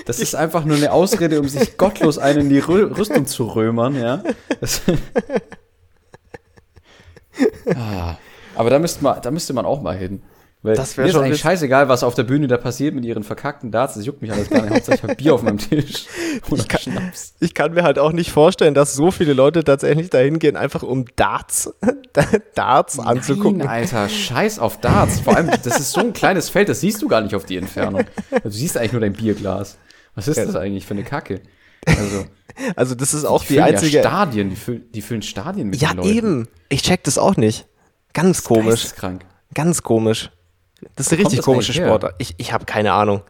Das 0.05 0.19
ist 0.19 0.35
einfach 0.35 0.65
nur 0.65 0.77
eine 0.77 0.91
Ausrede, 0.91 1.39
um 1.39 1.47
sich 1.47 1.77
gottlos 1.77 2.17
einen 2.17 2.41
in 2.41 2.49
die 2.49 2.59
Rü 2.59 2.85
Rüstung 2.85 3.25
zu 3.25 3.45
römern, 3.45 3.95
ja. 3.95 4.23
Ah, 7.75 8.17
aber 8.55 8.69
da 8.69 8.77
müsste, 8.77 9.03
man, 9.03 9.19
da 9.21 9.31
müsste 9.31 9.53
man 9.53 9.65
auch 9.65 9.81
mal 9.81 9.97
hin. 9.97 10.21
Weil 10.63 10.75
Das 10.75 10.95
mir 10.95 11.03
ist 11.05 11.11
schon 11.11 11.23
eigentlich 11.25 11.41
scheißegal, 11.41 11.89
was 11.89 12.03
auf 12.03 12.15
der 12.15 12.23
Bühne 12.23 12.47
da 12.47 12.55
passiert 12.57 12.95
mit 12.95 13.03
ihren 13.03 13.23
verkackten 13.23 13.69
Darts. 13.69 13.95
Das 13.95 14.05
juckt 14.05 14.21
mich 14.21 14.31
alles 14.31 14.49
gar 14.49 14.61
nicht. 14.61 14.73
Hauptsache 14.73 14.95
ich 14.95 15.03
habe 15.03 15.15
Bier 15.15 15.33
auf 15.35 15.43
meinem 15.43 15.57
Tisch. 15.57 16.05
Oder 16.49 16.63
kann- 16.63 16.79
Schnaps. 16.79 17.33
Ich 17.41 17.53
kann 17.53 17.73
mir 17.73 17.83
halt 17.83 17.99
auch 17.99 18.13
nicht 18.13 18.31
vorstellen, 18.31 18.73
dass 18.73 18.93
so 18.93 19.11
viele 19.11 19.33
Leute 19.33 19.65
tatsächlich 19.65 20.09
da 20.09 20.19
hingehen, 20.19 20.55
einfach 20.55 20.81
um 20.81 21.03
Darts, 21.17 21.69
Darts 22.55 22.97
anzugucken. 22.97 23.57
Nein, 23.59 23.67
Alter, 23.67 24.07
scheiß 24.07 24.59
auf 24.59 24.79
Darts. 24.79 25.19
Vor 25.19 25.35
allem, 25.35 25.49
das 25.49 25.79
ist 25.79 25.91
so 25.91 25.99
ein 25.99 26.13
kleines 26.13 26.49
Feld, 26.49 26.69
das 26.69 26.79
siehst 26.79 27.01
du 27.01 27.07
gar 27.09 27.19
nicht 27.21 27.35
auf 27.35 27.45
die 27.45 27.57
Entfernung. 27.57 28.05
Du 28.43 28.49
siehst 28.49 28.77
eigentlich 28.77 28.93
nur 28.93 29.01
dein 29.01 29.13
Bierglas. 29.13 29.77
Was 30.15 30.27
ist 30.29 30.37
das 30.37 30.55
eigentlich 30.55 30.85
für 30.85 30.93
eine 30.93 31.03
Kacke? 31.03 31.41
Also, 31.85 32.25
Also 32.75 32.95
das 32.95 33.13
ist 33.13 33.25
auch 33.25 33.43
die 33.43 33.53
die 33.55 33.61
einzige. 33.61 33.97
ja 33.97 34.01
Stadien, 34.03 34.49
die 34.49 34.55
füllen, 34.55 34.83
die 34.93 35.01
füllen 35.01 35.23
Stadien 35.23 35.69
mit 35.69 35.81
ja, 35.81 35.89
den 35.89 35.97
Leuten. 35.97 36.09
eben. 36.09 36.47
Ich 36.69 36.83
check 36.83 37.03
das 37.03 37.17
auch 37.17 37.35
nicht. 37.35 37.65
Ganz 38.13 38.43
komisch. 38.43 38.81
Geisteskrank. 38.83 39.25
Ganz 39.53 39.83
komisch. 39.83 40.29
Das 40.95 41.07
ist 41.07 41.13
eine 41.13 41.21
richtig 41.23 41.41
komische? 41.41 41.73
Sportart. 41.73 42.15
Ich, 42.17 42.35
ich 42.37 42.53
habe 42.53 42.65
keine 42.65 42.93
Ahnung. 42.93 43.21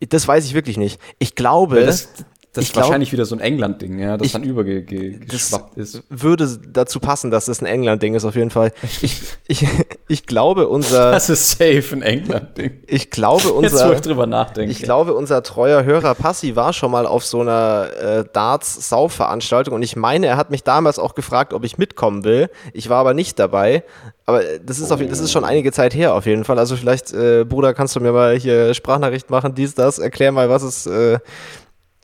Das 0.00 0.28
weiß 0.28 0.44
ich 0.44 0.54
wirklich 0.54 0.76
nicht. 0.76 1.00
Ich 1.18 1.34
glaube, 1.34 1.84
Das, 1.84 2.08
das 2.52 2.62
ich 2.64 2.68
ist 2.70 2.72
glaub- 2.72 2.84
wahrscheinlich 2.86 3.12
wieder 3.12 3.24
so 3.26 3.34
ein 3.36 3.40
England-Ding, 3.40 3.98
ja, 3.98 4.16
das 4.16 4.26
Ich- 4.26 4.32
dann 4.32 4.42
übergeschwappt 4.42 5.76
ist. 5.76 6.02
würde 6.08 6.48
dazu 6.72 6.98
passen, 6.98 7.30
dass 7.30 7.44
das 7.46 7.60
ein 7.60 7.66
England-Ding 7.66 8.14
ist, 8.14 8.24
auf 8.24 8.34
jeden 8.36 8.50
Fall. 8.50 8.72
Ich, 9.02 9.20
ich, 9.46 9.66
ich 10.08 10.26
glaube, 10.26 10.68
unser, 10.68 11.12
Das 11.12 11.28
ist 11.30 11.50
safe 11.50 11.84
ein 11.92 12.02
England-Ding. 12.02 12.82
ich 12.86 13.10
glaube, 13.10 13.42
Jetzt, 13.42 13.52
wo 13.52 13.58
unser, 13.58 13.92
ich 13.92 14.00
drüber 14.00 14.26
nachdenke. 14.26 14.70
ich 14.72 14.82
glaube, 14.82 15.14
unser 15.14 15.42
treuer 15.42 15.84
Hörer 15.84 16.14
Passi 16.14 16.56
war 16.56 16.72
schon 16.72 16.90
mal 16.90 17.06
auf 17.06 17.24
so 17.24 17.40
einer 17.42 17.88
äh, 18.00 18.24
Darts-Saufveranstaltung 18.32 19.74
und 19.74 19.82
ich 19.82 19.96
meine, 19.96 20.26
er 20.26 20.36
hat 20.36 20.50
mich 20.50 20.64
damals 20.64 20.98
auch 20.98 21.14
gefragt, 21.14 21.52
ob 21.52 21.64
ich 21.64 21.78
mitkommen 21.78 22.24
will. 22.24 22.48
Ich 22.72 22.88
war 22.88 22.98
aber 22.98 23.14
nicht 23.14 23.38
dabei. 23.38 23.84
Aber 24.26 24.44
äh, 24.44 24.60
das 24.64 24.78
ist, 24.78 24.90
auf, 24.92 25.00
das 25.06 25.20
ist 25.20 25.32
schon 25.32 25.44
einige 25.44 25.72
Zeit 25.72 25.94
her 25.94 26.14
auf 26.14 26.26
jeden 26.26 26.44
Fall. 26.44 26.58
Also 26.58 26.76
vielleicht, 26.76 27.12
äh, 27.12 27.44
Bruder, 27.44 27.74
kannst 27.74 27.96
du 27.96 28.00
mir 28.00 28.12
mal 28.12 28.36
hier 28.38 28.74
Sprachnachricht 28.74 29.30
machen, 29.30 29.54
dies, 29.54 29.74
das. 29.74 29.98
Erklär 29.98 30.32
mal, 30.32 30.48
was 30.50 30.62
es, 30.62 30.86
äh, 30.86 31.18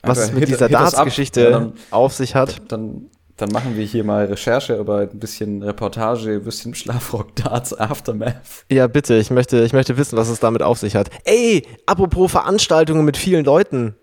was 0.06 0.18
es 0.18 0.32
mit 0.32 0.48
dieser. 0.48 0.68
Darts-Geschichte 0.68 1.50
Ja, 1.50 1.72
auf 1.90 2.12
sich 2.12 2.34
hat. 2.34 2.60
dann, 2.68 3.06
dann 3.36 3.50
machen 3.50 3.76
wir 3.76 3.84
hier 3.84 4.04
mal 4.04 4.26
Recherche 4.26 4.76
über 4.76 4.98
ein 5.00 5.18
bisschen 5.18 5.62
Reportage, 5.62 6.32
ein 6.34 6.44
bisschen 6.44 6.74
Schlafrock, 6.74 7.34
Darts, 7.36 7.72
Aftermath. 7.78 8.34
Ja, 8.70 8.86
bitte, 8.86 9.14
ich 9.16 9.30
möchte, 9.30 9.62
ich 9.62 9.72
möchte 9.72 9.96
wissen, 9.96 10.16
was 10.16 10.28
es 10.28 10.40
damit 10.40 10.62
auf 10.62 10.78
sich 10.78 10.94
hat. 10.96 11.10
Ey, 11.24 11.66
apropos 11.86 12.30
Veranstaltungen 12.30 13.04
mit 13.04 13.16
vielen 13.16 13.44
Leuten. 13.44 13.96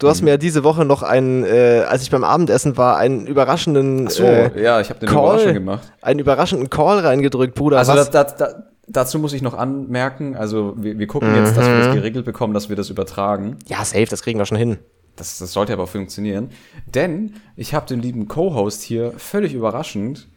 Du 0.00 0.06
Mhm. 0.06 0.10
hast 0.10 0.22
mir 0.22 0.30
ja 0.30 0.36
diese 0.36 0.62
Woche 0.62 0.84
noch 0.84 1.02
einen, 1.02 1.44
äh, 1.44 1.84
als 1.88 2.02
ich 2.02 2.10
beim 2.12 2.22
Abendessen 2.22 2.76
war, 2.76 2.96
einen 2.98 3.26
überraschenden 3.26 4.06
Ach 4.06 4.10
so, 4.12 4.22
äh, 4.22 4.62
ja, 4.62 4.80
ich 4.80 4.90
habe 4.90 5.00
den 5.00 5.08
Call, 5.08 5.24
Überraschung 5.24 5.54
gemacht. 5.54 5.92
einen 6.02 6.20
überraschenden 6.20 6.70
Call 6.70 7.00
reingedrückt, 7.00 7.56
Bruder. 7.56 7.78
Also 7.78 7.94
was? 7.94 8.08
da, 8.10 8.22
da, 8.22 8.32
da, 8.36 8.62
dazu 8.86 9.18
muss 9.18 9.32
ich 9.32 9.42
noch 9.42 9.54
anmerken, 9.54 10.36
also 10.36 10.74
wir, 10.76 11.00
wir 11.00 11.06
gucken 11.08 11.34
jetzt, 11.34 11.56
dass 11.56 11.66
wir 11.66 11.74
Mhm. 11.74 11.78
das 11.80 11.94
geregelt 11.96 12.24
bekommen, 12.24 12.54
dass 12.54 12.68
wir 12.68 12.76
das 12.76 12.90
übertragen. 12.90 13.56
ja, 13.66 13.84
safe, 13.84 14.06
das 14.06 14.22
kriegen 14.22 14.38
wir 14.38 14.46
schon 14.46 14.56
hin. 14.56 14.78
Das, 15.18 15.38
das 15.38 15.52
sollte 15.52 15.72
aber 15.74 15.86
funktionieren. 15.86 16.50
Denn 16.86 17.34
ich 17.56 17.74
habe 17.74 17.86
den 17.86 18.00
lieben 18.00 18.28
Co-Host 18.28 18.82
hier 18.82 19.12
völlig 19.18 19.52
überraschend 19.52 20.28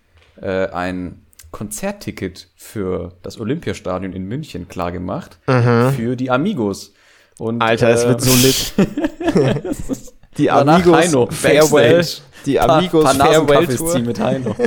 äh, 0.41 0.67
ein 0.67 1.21
Konzertticket 1.51 2.49
für 2.55 3.13
das 3.21 3.39
Olympiastadion 3.39 4.13
in 4.13 4.25
München 4.25 4.67
klargemacht. 4.67 5.37
Für 5.45 6.15
die 6.15 6.31
Amigos. 6.31 6.93
Und, 7.37 7.55
Mhm. 7.55 7.61
Alter, 7.61 7.89
es 7.89 8.03
äh, 8.03 8.07
wird 8.09 8.21
so 8.21 8.33
lit. 8.35 8.73
Die 10.37 10.49
Amigos 10.49 10.95
Heino, 10.95 11.27
Farewell, 11.29 12.05
die 12.45 12.57
Amigos 12.57 13.03
paar 13.03 13.15
Farewell 13.15 13.67
Tour 13.67 13.99
mit 13.99 14.17
Heino. 14.19 14.55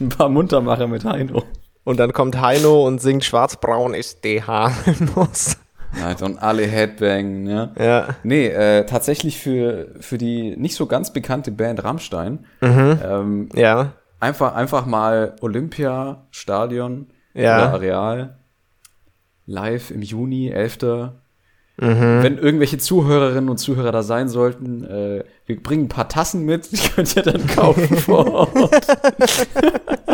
Ein 0.00 0.08
paar 0.08 0.28
Muntermacher 0.28 0.86
mit 0.86 1.04
Heino. 1.04 1.42
und 1.82 1.96
dann 1.98 2.12
kommt 2.12 2.40
Heino 2.40 2.86
und 2.86 3.00
singt 3.00 3.24
Schwarzbraun 3.24 3.94
ist 3.94 4.22
DH. 4.24 4.70
Los. 5.16 5.56
Alter, 6.04 6.26
und 6.26 6.38
alle 6.42 6.64
Headbang, 6.66 7.46
ja. 7.46 7.72
ja. 7.78 8.08
Nee, 8.22 8.46
äh, 8.48 8.86
tatsächlich 8.86 9.38
für, 9.38 9.88
für 10.00 10.18
die 10.18 10.56
nicht 10.56 10.74
so 10.74 10.86
ganz 10.86 11.12
bekannte 11.12 11.50
Band 11.50 11.82
Rammstein. 11.84 12.46
Mhm. 12.60 12.98
Ähm, 13.04 13.48
Ja. 13.54 13.92
einfach, 14.20 14.54
einfach 14.54 14.86
mal 14.86 15.36
Olympia, 15.40 16.26
Stadion 16.30 17.08
Ja. 17.34 17.56
oder 17.58 17.72
Areal. 17.74 18.36
Live 19.46 19.90
im 19.90 20.02
Juni, 20.02 20.48
11. 20.50 20.78
Mhm. 21.78 22.22
Wenn 22.22 22.38
irgendwelche 22.38 22.78
Zuhörerinnen 22.78 23.48
und 23.50 23.56
Zuhörer 23.58 23.92
da 23.92 24.02
sein 24.02 24.28
sollten, 24.28 24.84
äh, 24.84 25.24
wir 25.46 25.62
bringen 25.62 25.84
ein 25.84 25.88
paar 25.88 26.08
Tassen 26.08 26.44
mit, 26.44 26.70
die 26.72 26.76
könnt 26.88 27.16
ihr 27.16 27.22
dann 27.22 27.46
kaufen 27.48 27.96
vor 27.96 28.32
Ort. 28.32 28.50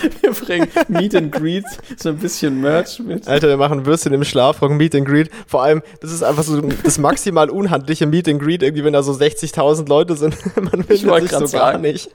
wir 0.20 0.32
bringen 0.32 0.68
Meet 0.88 1.14
and 1.14 1.32
Greet, 1.32 1.64
so 1.96 2.10
ein 2.10 2.18
bisschen 2.18 2.60
Merch 2.60 2.98
mit. 3.00 3.26
Alter, 3.28 3.48
wir 3.48 3.56
machen 3.56 3.86
Würstchen 3.86 4.12
im 4.12 4.24
Schlafrock, 4.24 4.70
Meet 4.72 4.94
and 4.96 5.06
Greet. 5.06 5.30
Vor 5.46 5.62
allem, 5.62 5.82
das 6.00 6.12
ist 6.12 6.22
einfach 6.22 6.42
so 6.42 6.60
das 6.60 6.98
maximal 6.98 7.48
unhandliche 7.50 8.06
Meet 8.06 8.28
and 8.28 8.42
Greet, 8.42 8.62
irgendwie, 8.62 8.84
wenn 8.84 8.92
da 8.92 9.02
so 9.02 9.12
60.000 9.12 9.88
Leute 9.88 10.16
sind. 10.16 10.36
Man 10.56 10.82
findet 10.84 11.06
wollte 11.06 11.28
sich 11.28 11.32
so 11.32 11.38
grad 11.38 11.52
gar 11.52 11.72
sagen. 11.72 11.82
nicht. 11.82 12.10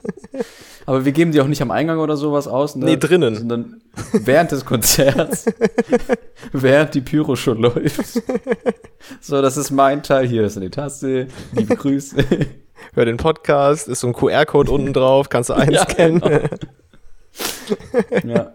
Aber 0.86 1.06
wir 1.06 1.12
geben 1.12 1.32
die 1.32 1.40
auch 1.42 1.48
nicht 1.48 1.62
am 1.62 1.70
Eingang 1.72 2.00
oder 2.00 2.18
sowas 2.18 2.48
aus. 2.48 2.76
Ne? 2.76 2.86
Nee, 2.86 2.98
drinnen. 2.98 3.36
Sondern 3.36 3.82
während 4.14 4.52
des 4.52 4.66
Konzerts, 4.66 5.46
während 6.52 6.96
die 6.96 7.02
Pyro 7.02 7.36
schon 7.36 7.60
läuft. 7.60 8.22
So, 9.22 9.42
das 9.42 9.58
ist 9.58 9.72
mein 9.72 10.02
Teil. 10.04 10.28
Hier 10.28 10.44
ist 10.44 10.58
eine 10.58 10.72
Tasse. 10.72 11.28
Liebe 11.54 11.76
Grüße. 11.76 12.16
Hör 12.94 13.06
den 13.06 13.18
Podcast, 13.18 13.88
ist 13.88 14.00
so 14.00 14.08
ein 14.08 14.14
QR-Code 14.14 14.72
unten 14.72 14.92
drauf, 14.92 15.30
kannst 15.30 15.50
du 15.50 15.54
Ja, 15.54 15.60
einscannen. 15.60 16.20
genau. 16.20 16.40
Ja. 18.24 18.54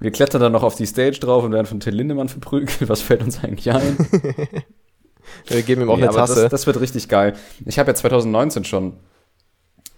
Wir 0.00 0.10
klettern 0.10 0.40
dann 0.40 0.52
noch 0.52 0.62
auf 0.62 0.74
die 0.76 0.86
Stage 0.86 1.18
drauf 1.20 1.44
und 1.44 1.52
werden 1.52 1.66
von 1.66 1.80
Till 1.80 1.94
Lindemann 1.94 2.28
verprügelt. 2.28 2.88
Was 2.88 3.00
fällt 3.00 3.22
uns 3.22 3.42
eigentlich 3.42 3.70
ein? 3.72 3.96
Wir 5.46 5.62
geben 5.62 5.82
ihm 5.82 5.90
auch 5.90 5.96
Nee, 5.96 6.04
eine 6.04 6.12
Tasse. 6.12 6.42
Das, 6.42 6.50
das 6.50 6.66
wird 6.66 6.80
richtig 6.80 7.08
geil. 7.08 7.34
Ich 7.64 7.78
habe 7.78 7.90
ja 7.90 7.94
2019 7.94 8.64
schon 8.64 8.94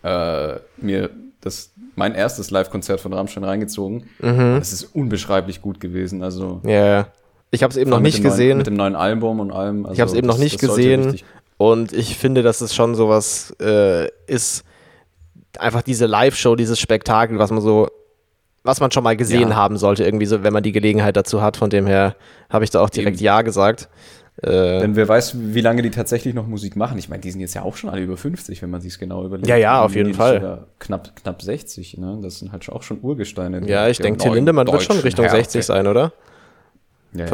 äh, 0.05 0.57
mir 0.77 1.11
das 1.41 1.72
mein 1.97 2.14
erstes 2.14 2.51
Live-Konzert 2.51 3.01
von 3.01 3.12
Rammstein 3.12 3.45
reingezogen. 3.45 4.09
Mhm. 4.20 4.59
Es 4.61 4.72
ist 4.72 4.85
unbeschreiblich 4.95 5.62
gut 5.62 5.81
gewesen. 5.81 6.22
Also 6.22 6.61
ja, 6.64 6.87
ja. 6.87 7.09
Ich 7.51 7.62
habe 7.62 7.70
es 7.70 7.77
eben 7.77 7.91
noch 7.91 8.01
nicht 8.01 8.18
dem 8.18 8.24
Neuen, 8.24 8.33
gesehen. 8.33 8.59
mit 8.59 8.66
dem 8.66 8.74
neuen 8.74 8.97
Album 8.97 9.41
und 9.41 9.51
allem. 9.51 9.87
Also 9.87 9.95
Ich 9.95 10.01
habe 10.01 10.11
es 10.11 10.16
eben 10.16 10.27
noch 10.27 10.39
nicht 10.39 10.61
gesehen. 10.61 11.18
Und 11.59 11.93
ich 11.93 12.18
finde, 12.18 12.43
dass 12.43 12.61
es 12.61 12.74
schon 12.74 12.95
sowas 12.95 13.57
äh, 13.61 14.09
ist, 14.27 14.64
einfach 15.59 15.83
diese 15.83 16.07
Live-Show, 16.07 16.55
dieses 16.55 16.79
Spektakel, 16.79 17.39
was 17.39 17.51
man 17.51 17.62
so, 17.62 17.89
was 18.66 18.80
man 18.80 18.90
schon 18.90 19.04
mal 19.04 19.16
gesehen 19.16 19.50
Ja. 19.50 19.56
haben 19.56 19.76
sollte, 19.76 20.04
irgendwie 20.04 20.26
so, 20.26 20.42
wenn 20.42 20.52
man 20.52 20.62
die 20.62 20.72
Gelegenheit 20.72 21.16
dazu 21.16 21.42
hat. 21.42 21.56
Von 21.56 21.70
dem 21.70 21.86
her 21.86 22.16
habe 22.50 22.64
ich 22.64 22.70
da 22.70 22.80
auch 22.80 22.90
direkt 22.90 23.16
Eben. 23.18 23.24
Ja 23.24 23.42
gesagt. 23.42 23.88
Äh, 24.42 24.80
Denn 24.80 24.96
wer 24.96 25.08
weiß, 25.08 25.34
wie 25.54 25.62
lange 25.62 25.80
die 25.80 25.90
tatsächlich 25.90 26.34
noch 26.34 26.46
Musik 26.46 26.76
machen. 26.76 26.98
Ich 26.98 27.08
meine, 27.08 27.22
die 27.22 27.30
sind 27.30 27.40
jetzt 27.40 27.54
ja 27.54 27.62
auch 27.62 27.74
schon 27.76 27.88
alle 27.88 28.02
über 28.02 28.18
50, 28.18 28.60
wenn 28.60 28.68
man 28.68 28.82
sich 28.82 28.98
genau 28.98 29.24
überlegt. 29.24 29.48
Ja, 29.48 29.56
ja, 29.56 29.80
auf 29.82 29.94
jeden 29.94 30.12
Fall. 30.12 30.66
Knapp, 30.78 31.16
knapp 31.16 31.40
60, 31.40 31.96
ne? 31.96 32.18
Das 32.22 32.40
sind 32.40 32.52
halt 32.52 32.62
schon 32.64 32.74
auch 32.74 32.82
schon 32.82 32.98
Urgesteine. 33.00 33.66
ja, 33.66 33.88
ich 33.88 33.96
denke, 33.98 34.18
Till 34.22 34.34
Lindemann 34.34 34.66
wird 34.66 34.82
schon 34.82 34.98
Richtung 34.98 35.24
Härte. 35.24 35.38
60 35.38 35.64
sein, 35.64 35.86
oder? 35.86 36.12
Ja, 37.14 37.24
ja. 37.24 37.26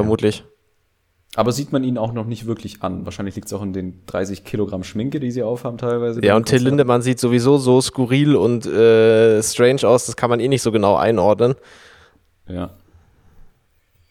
Aber 1.35 1.53
sieht 1.53 1.73
man 1.73 1.83
ihn 1.83 1.97
auch 1.97 2.13
noch 2.13 2.27
nicht 2.27 2.45
wirklich 2.47 2.83
an. 2.83 3.07
Wahrscheinlich 3.07 3.35
liegt 3.37 3.47
es 3.47 3.53
auch 3.55 3.63
in 3.63 3.73
den 3.73 4.05
30 4.07 4.45
Kilogramm 4.45 4.85
Schminke, 4.85 5.19
die 5.19 5.31
sie 5.31 5.43
aufhaben 5.43 5.79
teilweise. 5.79 6.23
Ja, 6.23 6.37
und 6.37 6.47
Till. 6.47 6.63
Lindemann 6.63 7.01
sieht 7.01 7.19
sowieso 7.19 7.57
so 7.57 7.81
skurril 7.81 8.37
und 8.37 8.67
äh, 8.67 9.43
strange 9.43 9.87
aus, 9.89 10.05
das 10.07 10.17
kann 10.17 10.29
man 10.29 10.41
eh 10.41 10.49
nicht 10.49 10.61
so 10.63 10.71
genau 10.73 10.97
einordnen. 10.97 11.55
Ja. 12.47 12.71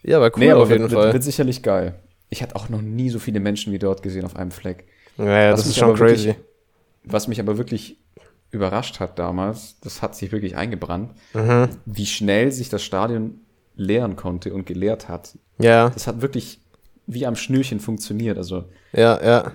Ja, 0.03 0.17
aber 0.17 0.32
cool 0.36 0.39
Nee, 0.39 0.51
aber 0.51 0.63
auf 0.63 0.69
jeden 0.69 0.82
wird, 0.84 0.93
Fall. 0.93 1.03
Wird, 1.05 1.13
wird 1.13 1.24
sicherlich 1.24 1.61
geil. 1.61 1.93
Ich 2.30 2.41
hatte 2.41 2.55
auch 2.55 2.69
noch 2.69 2.82
nie 2.82 3.09
so 3.09 3.19
viele 3.19 3.39
Menschen 3.39 3.72
wie 3.72 3.78
dort 3.80 4.01
gesehen 4.01 4.26
auf 4.26 4.36
einem 4.36 4.51
Fleck. 4.51 4.86
ja, 5.17 5.26
ja, 5.26 5.51
Was 5.53 5.61
das 5.61 5.69
ist 5.69 5.78
schon 5.78 5.89
aber 5.89 5.99
wirklich- 5.99 6.24
crazy. 6.26 6.36
Was 7.03 7.28
mich 7.28 7.39
aber 7.39 7.57
wirklich 7.57 7.97
überrascht 8.51 8.99
hat 8.99 9.17
damals, 9.19 9.80
das 9.82 10.01
hat 10.01 10.15
sich 10.15 10.32
wirklich 10.32 10.55
eingebrannt, 10.55 11.11
Mhm. 11.34 11.69
wie 11.86 12.05
schnell 12.05 12.51
sich 12.51 12.69
das 12.69 12.84
Stadion 12.84 13.41
leeren 13.76 14.15
konnte 14.15 14.53
und 14.53 14.65
geleert 14.65 15.07
hat. 15.07 15.38
Ja, 15.59 15.89
Das 15.89 16.07
hat 16.07 16.22
wirklich 16.22 16.59
wie 17.08 17.26
am 17.26 17.36
Schnürchen 17.36 17.80
funktioniert. 17.80 18.38
Also 18.38 18.66
ja, 18.93 19.24
ja. 19.24 19.52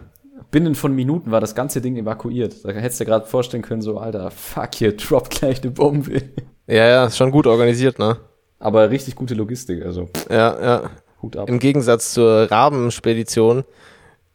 binnen 0.51 0.75
von 0.75 0.95
Minuten 0.95 1.31
war 1.31 1.41
das 1.41 1.55
ganze 1.55 1.81
Ding 1.81 1.97
evakuiert. 1.97 2.65
Da 2.65 2.71
hättest 2.71 3.01
du 3.01 3.05
dir 3.05 3.11
gerade 3.11 3.27
vorstellen 3.27 3.63
können, 3.63 3.83
so, 3.83 3.99
Alter, 3.99 4.31
fuck, 4.31 4.75
hier 4.75 4.97
droppt 4.97 5.31
gleich 5.31 5.63
eine 5.63 5.71
Bombe. 5.71 6.23
Ja, 6.67 6.87
ja, 6.89 7.07
ist 7.07 7.17
schon 7.17 7.31
gut 7.31 7.47
organisiert, 7.47 7.99
ne? 7.99 8.17
Aber 8.59 8.91
richtig 8.91 9.15
gute 9.15 9.35
Logistik, 9.35 9.85
also 9.85 10.09
Ja, 10.29 10.61
ja. 10.61 10.91
Hut 11.23 11.37
ab. 11.37 11.49
Im 11.49 11.59
Gegensatz 11.59 12.13
zur 12.13 12.51
Rabenspedition, 12.51 13.65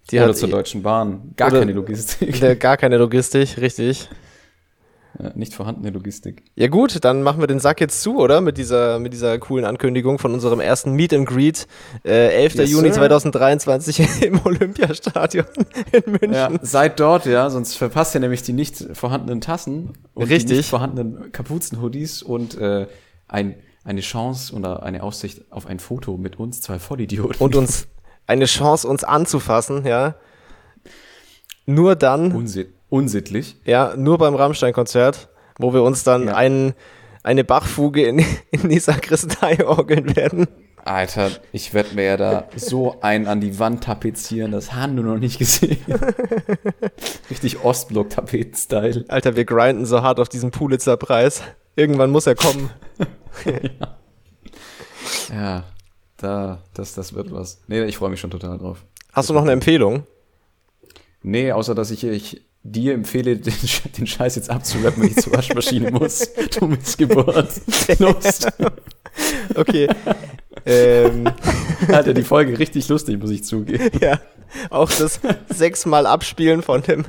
die 0.10 0.18
Oder 0.18 0.30
hat 0.30 0.38
zur 0.38 0.50
Deutschen 0.50 0.82
Bahn. 0.82 1.34
Gar 1.36 1.52
keine 1.52 1.74
Logistik. 1.74 2.40
der 2.40 2.56
gar 2.56 2.78
keine 2.78 2.98
Logistik, 2.98 3.58
richtig. 3.58 4.10
Ja, 5.20 5.32
nicht 5.36 5.54
vorhandene 5.54 5.90
Logistik. 5.90 6.44
Ja 6.56 6.68
gut, 6.68 7.04
dann 7.04 7.22
machen 7.22 7.42
wir 7.42 7.48
den 7.48 7.60
Sack 7.60 7.82
jetzt 7.82 8.02
zu, 8.02 8.18
oder? 8.18 8.40
Mit 8.40 8.58
dieser, 8.58 8.98
mit 9.00 9.12
dieser 9.12 9.38
coolen 9.40 9.66
Ankündigung 9.66 10.20
von 10.20 10.34
unserem 10.34 10.60
ersten 10.60 10.94
Meet 10.94 11.14
and 11.14 11.28
Greet. 11.28 11.68
Äh, 12.06 12.44
11. 12.44 12.56
Yes, 12.56 12.72
Juni 12.72 12.88
sir. 12.90 12.96
2023 12.96 14.22
im 14.24 14.40
Olympiastadion 14.46 15.46
in 15.92 16.12
München. 16.12 16.34
Ja, 16.34 16.50
seid 16.62 17.00
dort, 17.00 17.26
ja, 17.26 17.50
sonst 17.50 17.76
verpasst 17.76 18.16
ihr 18.16 18.22
nämlich 18.22 18.44
die 18.44 18.54
nicht 18.54 18.86
vorhandenen 18.94 19.42
Tassen 19.42 19.94
und 20.14 20.30
die 20.30 20.34
Richtig. 20.34 20.58
nicht 20.58 20.70
vorhandenen 20.70 21.32
Kapuzenhoodies 21.32 22.24
und 22.24 22.58
äh, 22.58 22.88
ein, 23.28 23.56
eine 23.84 24.02
Chance 24.02 24.56
oder 24.56 24.84
eine 24.84 25.04
Aussicht 25.04 25.52
auf 25.52 25.66
ein 25.66 25.80
Foto 25.80 26.16
mit 26.16 26.40
uns, 26.40 26.62
zwei 26.62 26.80
Vollidioten. 26.80 27.38
Und 27.40 27.56
uns 27.56 27.88
eine 28.28 28.46
Chance, 28.46 28.88
uns 28.88 29.04
anzufassen, 29.04 29.86
ja. 29.86 30.16
Nur 31.66 31.96
dann, 31.96 32.32
Unsi 32.32 32.68
unsittlich. 32.92 33.56
ja, 33.66 33.96
nur 33.96 34.20
beim 34.20 34.36
Rammstein-Konzert, 34.36 35.30
wo 35.58 35.74
wir 35.74 35.82
uns 35.82 36.04
dann 36.04 36.28
Ja. 36.28 36.36
ein, 36.36 36.74
eine 37.24 37.44
Bachfuge 37.44 38.04
in, 38.06 38.24
in 38.52 38.70
die 38.70 38.78
Sakristei 38.80 39.66
orgeln 39.66 40.16
werden. 40.16 40.48
Alter, 40.84 41.30
ich 41.52 41.76
werde 41.76 41.94
mir 41.94 42.04
ja 42.06 42.18
da 42.18 42.48
so 42.56 43.02
einen 43.02 43.28
an 43.28 43.40
die 43.40 43.60
Wand 43.60 43.84
tapezieren, 43.84 44.52
das 44.52 44.74
haben 44.74 44.96
du 44.96 45.04
noch 45.04 45.18
nicht 45.20 45.38
gesehen. 45.38 45.78
Richtig 47.30 47.64
Ostblock-Tapeten-Style. 47.64 49.06
Alter, 49.08 49.36
wir 49.36 49.46
grinden 49.46 49.86
so 49.86 50.02
hart 50.02 50.20
auf 50.20 50.28
diesen 50.28 50.50
Pulitzer-Preis. 50.50 51.44
Irgendwann 51.76 52.10
muss 52.12 52.26
er 52.28 52.36
kommen. 52.36 52.70
Ja, 55.34 55.64
da, 56.18 56.62
das, 56.74 56.94
das 56.94 57.14
wird 57.14 57.32
was. 57.32 57.62
Nee, 57.68 57.84
ich 57.86 57.98
freue 57.98 58.10
mich 58.10 58.20
schon 58.20 58.32
total 58.32 58.58
drauf. 58.58 58.84
Hast 59.14 59.30
du 59.30 59.34
noch 59.34 59.42
eine 59.42 59.52
Empfehlung? 59.52 60.06
Nee, 61.24 61.52
außer 61.52 61.76
dass 61.76 61.92
ich, 61.92 62.04
ich 62.04 62.42
dir 62.64 62.94
empfehle, 62.94 63.38
den, 63.38 63.54
den 63.98 64.08
Scheiß 64.08 64.36
jetzt 64.36 64.50
abzurappen, 64.50 65.04
wenn 65.04 65.10
ich 65.10 65.18
zur 65.18 65.34
Waschmaschine 65.34 65.92
muss. 65.92 66.30
Du 66.60 66.68
Missgeburt. 66.68 67.50
Los. 68.00 68.40
Okay. 69.56 69.88
ähm, 70.66 71.30
Alter, 71.88 72.14
die 72.14 72.24
Folge 72.24 72.60
richtig 72.60 72.88
lustig, 72.90 73.20
muss 73.20 73.32
ich 73.32 73.44
zugeben. 73.44 73.90
ja, 74.00 74.20
auch 74.70 74.92
das 74.92 75.20
sechsmal 75.50 76.06
Abspielen 76.06 76.62
von 76.62 76.84
dem 76.84 77.06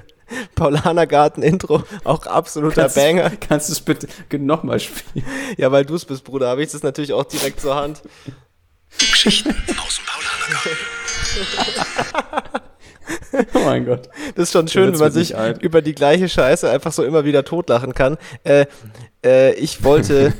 Paulanergarten-Intro, 0.54 1.82
auch 2.04 2.26
absoluter 2.26 2.82
Kannst, 2.82 2.96
Banger. 2.96 3.30
kannst 3.30 3.68
du 3.68 3.72
es 3.74 3.80
bitte 3.80 4.08
nochmal 4.38 4.80
spielen? 4.80 5.26
Ja, 5.58 5.70
weil 5.72 5.84
du 5.84 5.94
es 5.94 6.06
bist, 6.06 6.24
Bruder, 6.24 6.48
habe 6.48 6.62
ich 6.62 6.70
das 6.70 6.82
natürlich 6.82 7.12
auch 7.12 7.24
direkt 7.24 7.60
zur 7.60 7.74
Hand. 7.74 8.00
Geschichten 8.98 9.50
aus 9.50 9.96
dem 9.96 10.06
Paulanergarten. 10.06 10.78
Oh 13.54 13.60
mein 13.64 13.84
Gott. 13.84 14.08
Das 14.34 14.44
ist 14.44 14.52
schon 14.52 14.68
schön, 14.68 14.92
wenn 14.92 14.98
man 14.98 15.12
sich 15.12 15.34
über 15.60 15.82
die 15.82 15.94
gleiche 15.94 16.28
Scheiße 16.28 16.68
einfach 16.70 16.92
so 16.92 17.02
immer 17.04 17.24
wieder 17.24 17.44
totlachen 17.44 17.94
kann. 17.94 18.18
Äh, 18.44 18.66
äh, 19.24 19.54
ich 19.54 19.84
wollte, 19.84 20.32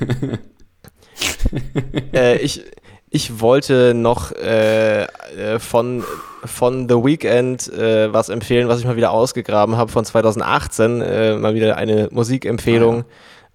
äh, 2.13 2.37
ich, 2.39 2.63
ich 3.11 3.41
wollte 3.41 3.95
noch 3.95 4.33
äh, 4.33 5.03
äh, 5.05 5.59
von, 5.59 6.05
von 6.45 6.89
The 6.89 6.95
Weeknd 6.97 7.73
äh, 7.73 8.13
was 8.13 8.29
empfehlen, 8.29 8.69
was 8.69 8.81
ich 8.81 8.87
mal 8.87 8.97
wieder 8.97 9.13
ausgegraben 9.13 9.77
habe 9.77 9.91
von 9.91 10.05
2018. 10.05 11.01
Äh, 11.01 11.37
mal 11.37 11.55
wieder 11.55 11.77
eine 11.77 12.09
Musikempfehlung. 12.11 13.05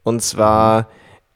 Und 0.03 0.21
zwar, 0.21 0.87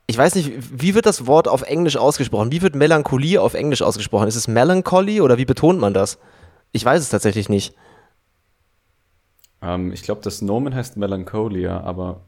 ich 0.08 0.18
weiß 0.18 0.36
nicht, 0.36 0.52
wie 0.72 0.96
wird 0.96 1.06
das 1.06 1.28
Wort 1.28 1.48
auf 1.48 1.64
Englisch 1.64 1.98
ausgesprochen? 1.98 2.52
Wie 2.52 2.62
wird 2.62 2.76
Melancholie 2.76 3.42
auf 3.42 3.54
Englisch 3.54 3.82
ausgesprochen? 3.82 4.28
Ist 4.28 4.36
es 4.36 4.48
Melancholy 4.48 5.20
oder 5.22 5.38
wie 5.38 5.46
betont 5.46 5.80
man 5.80 5.94
das? 5.94 6.20
Ich 6.72 6.86
weiß 6.86 7.02
es 7.02 7.10
tatsächlich 7.10 7.50
nicht. 7.50 7.76
Ähm, 9.62 9.92
ich 9.92 10.04
glaube, 10.04 10.22
das 10.22 10.42
Nomen 10.42 10.74
heißt 10.74 10.98
Melancholia, 10.98 11.82
aber 11.82 12.26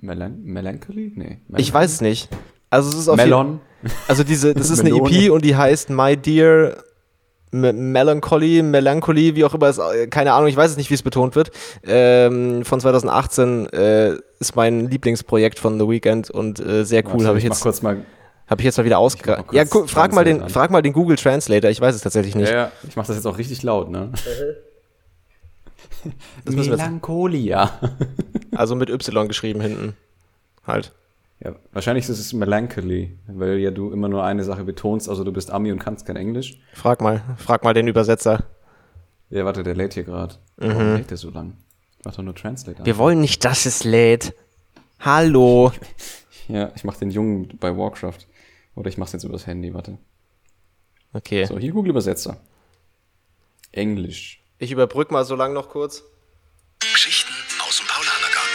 Melan 0.00 0.42
Melancholy? 0.42 1.12
Nee. 1.14 1.40
Ich 1.56 1.72
weiß 1.72 1.92
es 1.92 2.00
nicht. 2.00 2.28
Also 2.70 2.90
es 2.90 2.96
ist 2.96 3.08
auf 3.08 3.16
Melon. 3.16 3.60
also 4.06 4.24
diese, 4.24 4.54
das 4.54 4.70
ist 4.70 4.80
eine. 4.80 4.90
EP 4.90 5.30
und 5.30 5.44
die 5.44 5.56
heißt 5.56 5.90
My 5.90 6.16
Dear 6.16 6.84
Melancholy, 7.50 8.62
Melancholy, 8.62 9.34
wie 9.34 9.44
auch 9.44 9.54
immer 9.54 9.68
es, 9.68 9.78
äh, 9.78 10.06
keine 10.08 10.34
Ahnung, 10.34 10.48
ich 10.48 10.56
weiß 10.56 10.72
es 10.72 10.76
nicht, 10.76 10.90
wie 10.90 10.94
es 10.94 11.02
betont 11.02 11.34
wird. 11.34 11.50
Ähm, 11.82 12.64
von 12.64 12.78
2018 12.78 13.66
äh, 13.70 14.16
ist 14.38 14.54
mein 14.54 14.90
Lieblingsprojekt 14.90 15.58
von 15.58 15.78
The 15.78 15.88
Weeknd 15.88 16.30
und 16.30 16.60
äh, 16.60 16.84
sehr 16.84 17.04
cool, 17.06 17.26
habe 17.26 17.38
ich 17.38 17.44
mach 17.44 17.54
jetzt, 17.54 17.62
kurz 17.62 17.82
mal. 17.82 18.04
Habe 18.48 18.60
ich 18.60 18.64
jetzt 18.64 18.78
mal 18.78 18.84
wieder 18.84 18.98
ausgegraben. 18.98 19.44
Ja, 19.52 19.64
frag 19.66 20.12
mal 20.12 20.24
den, 20.24 20.42
an. 20.42 20.48
frag 20.48 20.70
mal 20.70 20.82
den 20.82 20.92
Google 20.92 21.16
Translator. 21.16 21.70
Ich 21.70 21.80
weiß 21.80 21.94
es 21.94 22.00
tatsächlich 22.00 22.34
nicht. 22.34 22.50
Ja, 22.50 22.56
ja, 22.56 22.72
ich 22.86 22.96
mache 22.96 23.08
das 23.08 23.16
jetzt 23.16 23.26
auch 23.26 23.38
richtig 23.38 23.62
laut, 23.62 23.90
ne? 23.90 24.12
Melancholia. 26.44 27.78
Also 28.56 28.74
mit 28.74 28.90
Y 28.90 29.28
geschrieben 29.28 29.60
hinten, 29.60 29.94
halt. 30.66 30.92
Ja, 31.44 31.54
wahrscheinlich 31.70 32.08
ist 32.08 32.18
es 32.18 32.32
Melancholy, 32.32 33.16
weil 33.28 33.58
ja 33.58 33.70
du 33.70 33.92
immer 33.92 34.08
nur 34.08 34.24
eine 34.24 34.42
Sache 34.42 34.64
betonst, 34.64 35.08
also 35.08 35.22
du 35.22 35.32
bist 35.32 35.52
Ami 35.52 35.70
und 35.70 35.78
kannst 35.78 36.06
kein 36.06 36.16
Englisch. 36.16 36.58
Frag 36.72 37.00
mal, 37.00 37.22
frag 37.36 37.62
mal 37.62 37.72
den 37.72 37.86
Übersetzer. 37.86 38.46
Ja, 39.30 39.44
warte, 39.44 39.62
der 39.62 39.76
lädt 39.76 39.94
hier 39.94 40.02
gerade. 40.02 40.34
Warum 40.56 40.96
lädt 40.96 41.10
der 41.10 41.18
so 41.18 41.30
lang? 41.30 41.52
Mach 42.04 42.16
doch 42.16 42.24
nur 42.24 42.34
Translate 42.34 42.78
an. 42.78 42.82
Mhm. 42.82 42.86
Wir 42.86 42.98
wollen 42.98 43.20
nicht, 43.20 43.44
dass 43.44 43.64
es 43.66 43.84
lädt. 43.84 44.34
Hallo. 44.98 45.70
Ja, 46.50 46.70
ich 46.74 46.82
mach 46.82 46.96
den 46.96 47.10
Jungen 47.10 47.46
bei 47.60 47.76
Warcraft. 47.76 48.20
Oder 48.78 48.88
ich 48.90 48.96
mach's 48.96 49.12
jetzt 49.12 49.24
übers 49.24 49.48
Handy, 49.48 49.74
warte. 49.74 49.98
Okay. 51.12 51.44
So, 51.46 51.58
hier 51.58 51.72
Google 51.72 51.90
Übersetzer. 51.90 52.36
Englisch. 53.72 54.40
Ich 54.58 54.70
überbrück 54.70 55.10
mal 55.10 55.24
so 55.24 55.34
lang 55.34 55.52
noch 55.52 55.68
kurz. 55.68 56.04
Geschichten 56.78 57.32
aus 57.66 57.78
dem 57.78 57.86
Paulanergarten. 57.88 58.48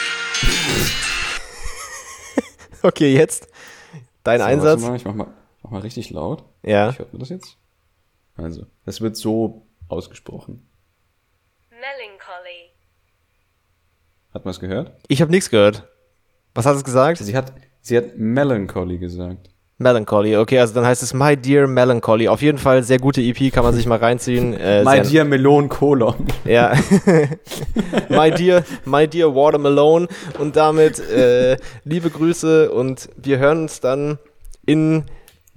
Okay, 2.85 3.13
jetzt 3.13 3.47
dein 4.23 4.39
So, 4.39 4.45
Einsatz. 4.45 4.81
Warte 4.81 4.91
mal, 4.91 4.95
ich 4.97 5.05
mach 5.05 5.13
mal, 5.13 5.33
mach 5.61 5.71
mal 5.71 5.81
richtig 5.81 6.09
laut. 6.09 6.43
Ja. 6.63 6.89
Ich 6.89 6.99
hört 6.99 7.13
man 7.13 7.19
das 7.21 7.29
jetzt? 7.29 7.57
Also, 8.35 8.65
das 8.85 8.99
wird 8.99 9.15
so 9.15 9.65
ausgesprochen. 9.87 10.67
Melancholy. 11.69 12.71
Hat 14.33 14.43
man 14.43 14.51
es 14.51 14.59
gehört? 14.59 14.97
Ich 15.07 15.21
habe 15.21 15.31
nichts 15.31 15.49
gehört. 15.49 15.87
Was 16.53 16.65
hat 16.65 16.75
es 16.75 16.83
gesagt? 16.83 17.19
Sie 17.19 17.35
hat, 17.37 17.53
sie 17.81 17.95
hat 17.95 18.17
Melancholy 18.17 18.97
gesagt. 18.97 19.52
Melancholy. 19.77 20.37
Okay, 20.37 20.59
also 20.59 20.73
dann 20.73 20.85
heißt 20.85 21.03
es 21.03 21.13
My 21.13 21.35
Dear 21.35 21.67
Melancholy. 21.67 22.27
Auf 22.27 22.41
jeden 22.41 22.57
Fall 22.57 22.83
sehr 22.83 22.99
gute 22.99 23.21
EP, 23.21 23.51
kann 23.51 23.63
man 23.63 23.73
sich 23.73 23.85
mal 23.85 23.97
reinziehen. 23.97 24.53
Äh, 24.53 24.83
My 24.85 25.01
dear 25.01 25.25
Melon 25.25 25.69
Colon. 25.69 26.15
Ja. 26.45 26.73
my 28.09 28.31
dear, 28.31 28.63
my 28.85 29.07
dear 29.07 29.33
Watermelon. 29.33 30.07
Und 30.39 30.55
damit 30.55 30.99
äh, 30.99 31.57
liebe 31.83 32.09
Grüße 32.09 32.71
und 32.71 33.09
wir 33.17 33.39
hören 33.39 33.63
uns 33.63 33.79
dann 33.79 34.19
in 34.65 35.05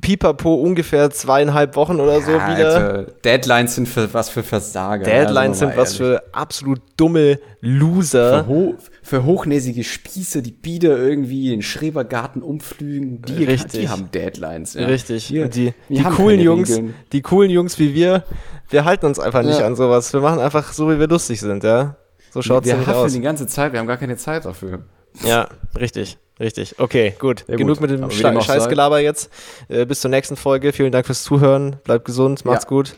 Pipapo 0.01 0.55
ungefähr 0.55 1.11
zweieinhalb 1.11 1.75
Wochen 1.75 1.99
oder 2.01 2.21
so 2.21 2.33
wieder. 2.33 2.45
Alter, 2.45 3.03
Deadlines 3.25 3.75
sind 3.75 3.89
für 3.89 4.13
was 4.13 4.29
für 4.29 4.43
Versager. 4.43 5.05
Deadlines 5.05 5.61
Also 5.63 5.67
sind 5.67 5.77
was 5.77 5.99
ehrlich. 6.01 6.15
für 6.23 6.35
absolut 6.35 6.81
dumme 6.97 7.39
Loser. 7.61 8.45
für, 8.45 8.49
ho 8.49 8.75
für 9.03 9.25
hochnäsige 9.25 9.83
Spieße, 9.85 10.43
die 10.43 10.53
Bieder 10.53 10.99
irgendwie 10.99 11.49
den 11.51 11.63
Schrebergarten 11.63 12.43
umflügen, 12.43 13.23
die, 13.23 13.45
Richtig. 13.45 13.81
die 13.81 13.89
haben 13.89 14.11
Deadlines. 14.13 14.75
Ja. 14.75 14.87
Richtig. 14.87 15.33
Wir, 15.33 15.49
die, 15.49 15.73
wir 15.89 15.99
die 15.99 16.05
coolen 16.05 16.41
Jungs, 16.41 16.71
Regeln. 16.71 16.95
die 17.13 17.23
coolen 17.23 17.51
Jungs 17.51 17.79
wie 17.79 17.95
wir, 17.95 18.25
wir 18.69 18.85
halten 18.85 19.07
uns 19.07 19.19
einfach 19.19 19.43
nicht 19.43 19.61
Ja. 19.61 19.67
an 19.67 19.77
sowas. 19.77 20.13
Wir 20.13 20.21
machen 20.21 20.41
einfach 20.41 20.73
so, 20.73 20.91
wie 20.91 20.99
wir 21.01 21.09
lustig 21.09 21.41
sind, 21.41 21.64
ja. 21.64 21.97
So 22.31 22.43
schaut's 22.43 22.67
wir 22.67 22.77
haffeln 22.79 22.97
aus. 22.97 23.13
die 23.14 23.21
ganze 23.23 23.47
Zeit, 23.47 23.73
wir 23.73 23.81
haben 23.81 23.87
gar 23.87 23.97
keine 23.97 24.17
Zeit 24.18 24.45
dafür. 24.45 24.81
Ja, 25.25 25.49
richtig, 25.79 26.18
richtig. 26.41 26.79
Okay, 26.79 27.14
gut. 27.18 27.45
Ja, 27.49 27.57
Genug 27.57 27.79
gut. 27.79 27.88
mit 27.88 27.99
dem 27.99 28.11
Sche. 28.11 28.41
Scheißgelaber 28.42 29.00
jetzt. 29.00 29.30
Äh, 29.68 29.87
bis 29.87 30.00
zur 30.00 30.11
nächsten 30.11 30.37
Folge. 30.37 30.72
Vielen 30.72 30.92
Dank 30.92 31.07
fürs 31.07 31.22
Zuhören. 31.22 31.76
Bleibt 31.84 32.04
gesund, 32.04 32.45
macht's 32.45 32.64
Ja. 32.64 32.68
gut. 32.68 32.95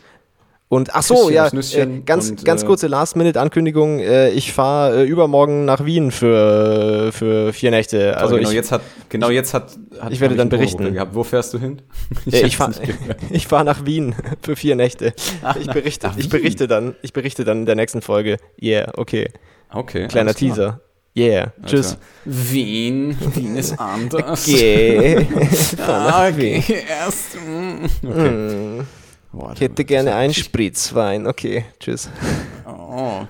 Und 0.71 0.93
ach 0.93 1.01
so, 1.01 1.31
ja, 1.31 1.47
äh, 1.47 2.01
ganz, 2.05 2.29
und, 2.29 2.45
ganz 2.45 2.61
äh, 2.61 2.65
kurze 2.67 2.85
Last-Minute-Ankündigung. 2.85 3.97
Äh, 4.01 4.29
ich 4.29 4.53
fahre 4.53 5.01
äh, 5.01 5.03
übermorgen 5.03 5.65
nach 5.65 5.83
Wien 5.83 6.11
für, 6.11 7.09
für 7.11 7.53
vier 7.53 7.71
Nächte. 7.71 8.15
Also 8.17 8.35
genau 8.35 8.49
ich, 8.49 8.55
jetzt 8.55 8.71
hat, 8.71 8.81
genau 9.09 9.31
jetzt 9.31 9.55
hat, 9.55 9.71
hat 9.99 10.13
ich 10.13 10.19
werde 10.19 10.35
dann 10.35 10.49
berichten. 10.49 10.93
Gehabt. 10.93 11.15
Wo 11.15 11.23
fährst 11.23 11.55
du 11.55 11.57
hin? 11.57 11.81
äh, 12.31 12.41
ich 12.45 12.55
fahre 12.57 12.73
ich 13.31 13.47
fahr 13.47 13.63
nach 13.63 13.83
Wien 13.87 14.13
für 14.43 14.55
vier 14.55 14.75
Nächte. 14.75 15.13
Ach, 15.41 15.55
Ich 15.55 15.65
nach- 15.65 15.73
berichte, 15.73 16.05
nach 16.05 16.17
ich 16.17 16.25
Wien. 16.25 16.29
berichte 16.29 16.67
dann, 16.67 16.95
ich 17.01 17.13
berichte 17.13 17.45
dann 17.45 17.61
in 17.61 17.65
der 17.65 17.75
nächsten 17.75 18.03
Folge. 18.03 18.37
Yeah, 18.61 18.91
okay. 18.95 19.27
Okay. 19.71 20.07
Kleiner. 20.07 20.35
Teaser. 20.35 20.81
Yeah. 21.19 21.51
Tschüss. 21.65 21.87
Alter. 21.91 22.01
Wien, 22.25 23.17
Wien 23.35 23.57
ist 23.57 23.79
anders. 23.79 24.47
Okay. 24.47 25.27
Ah, 25.79 26.29
okay. 26.29 26.63
Erst. 26.87 27.35
mm. 28.03 28.79
Okay. 29.31 29.53
Ich 29.53 29.61
hätte 29.61 29.85
gerne 29.85 30.15
ein 30.15 30.33
Spritzwein. 30.33 31.27
Okay, 31.27 31.65
tschüss. 31.79 32.09
Oh. 32.65 33.27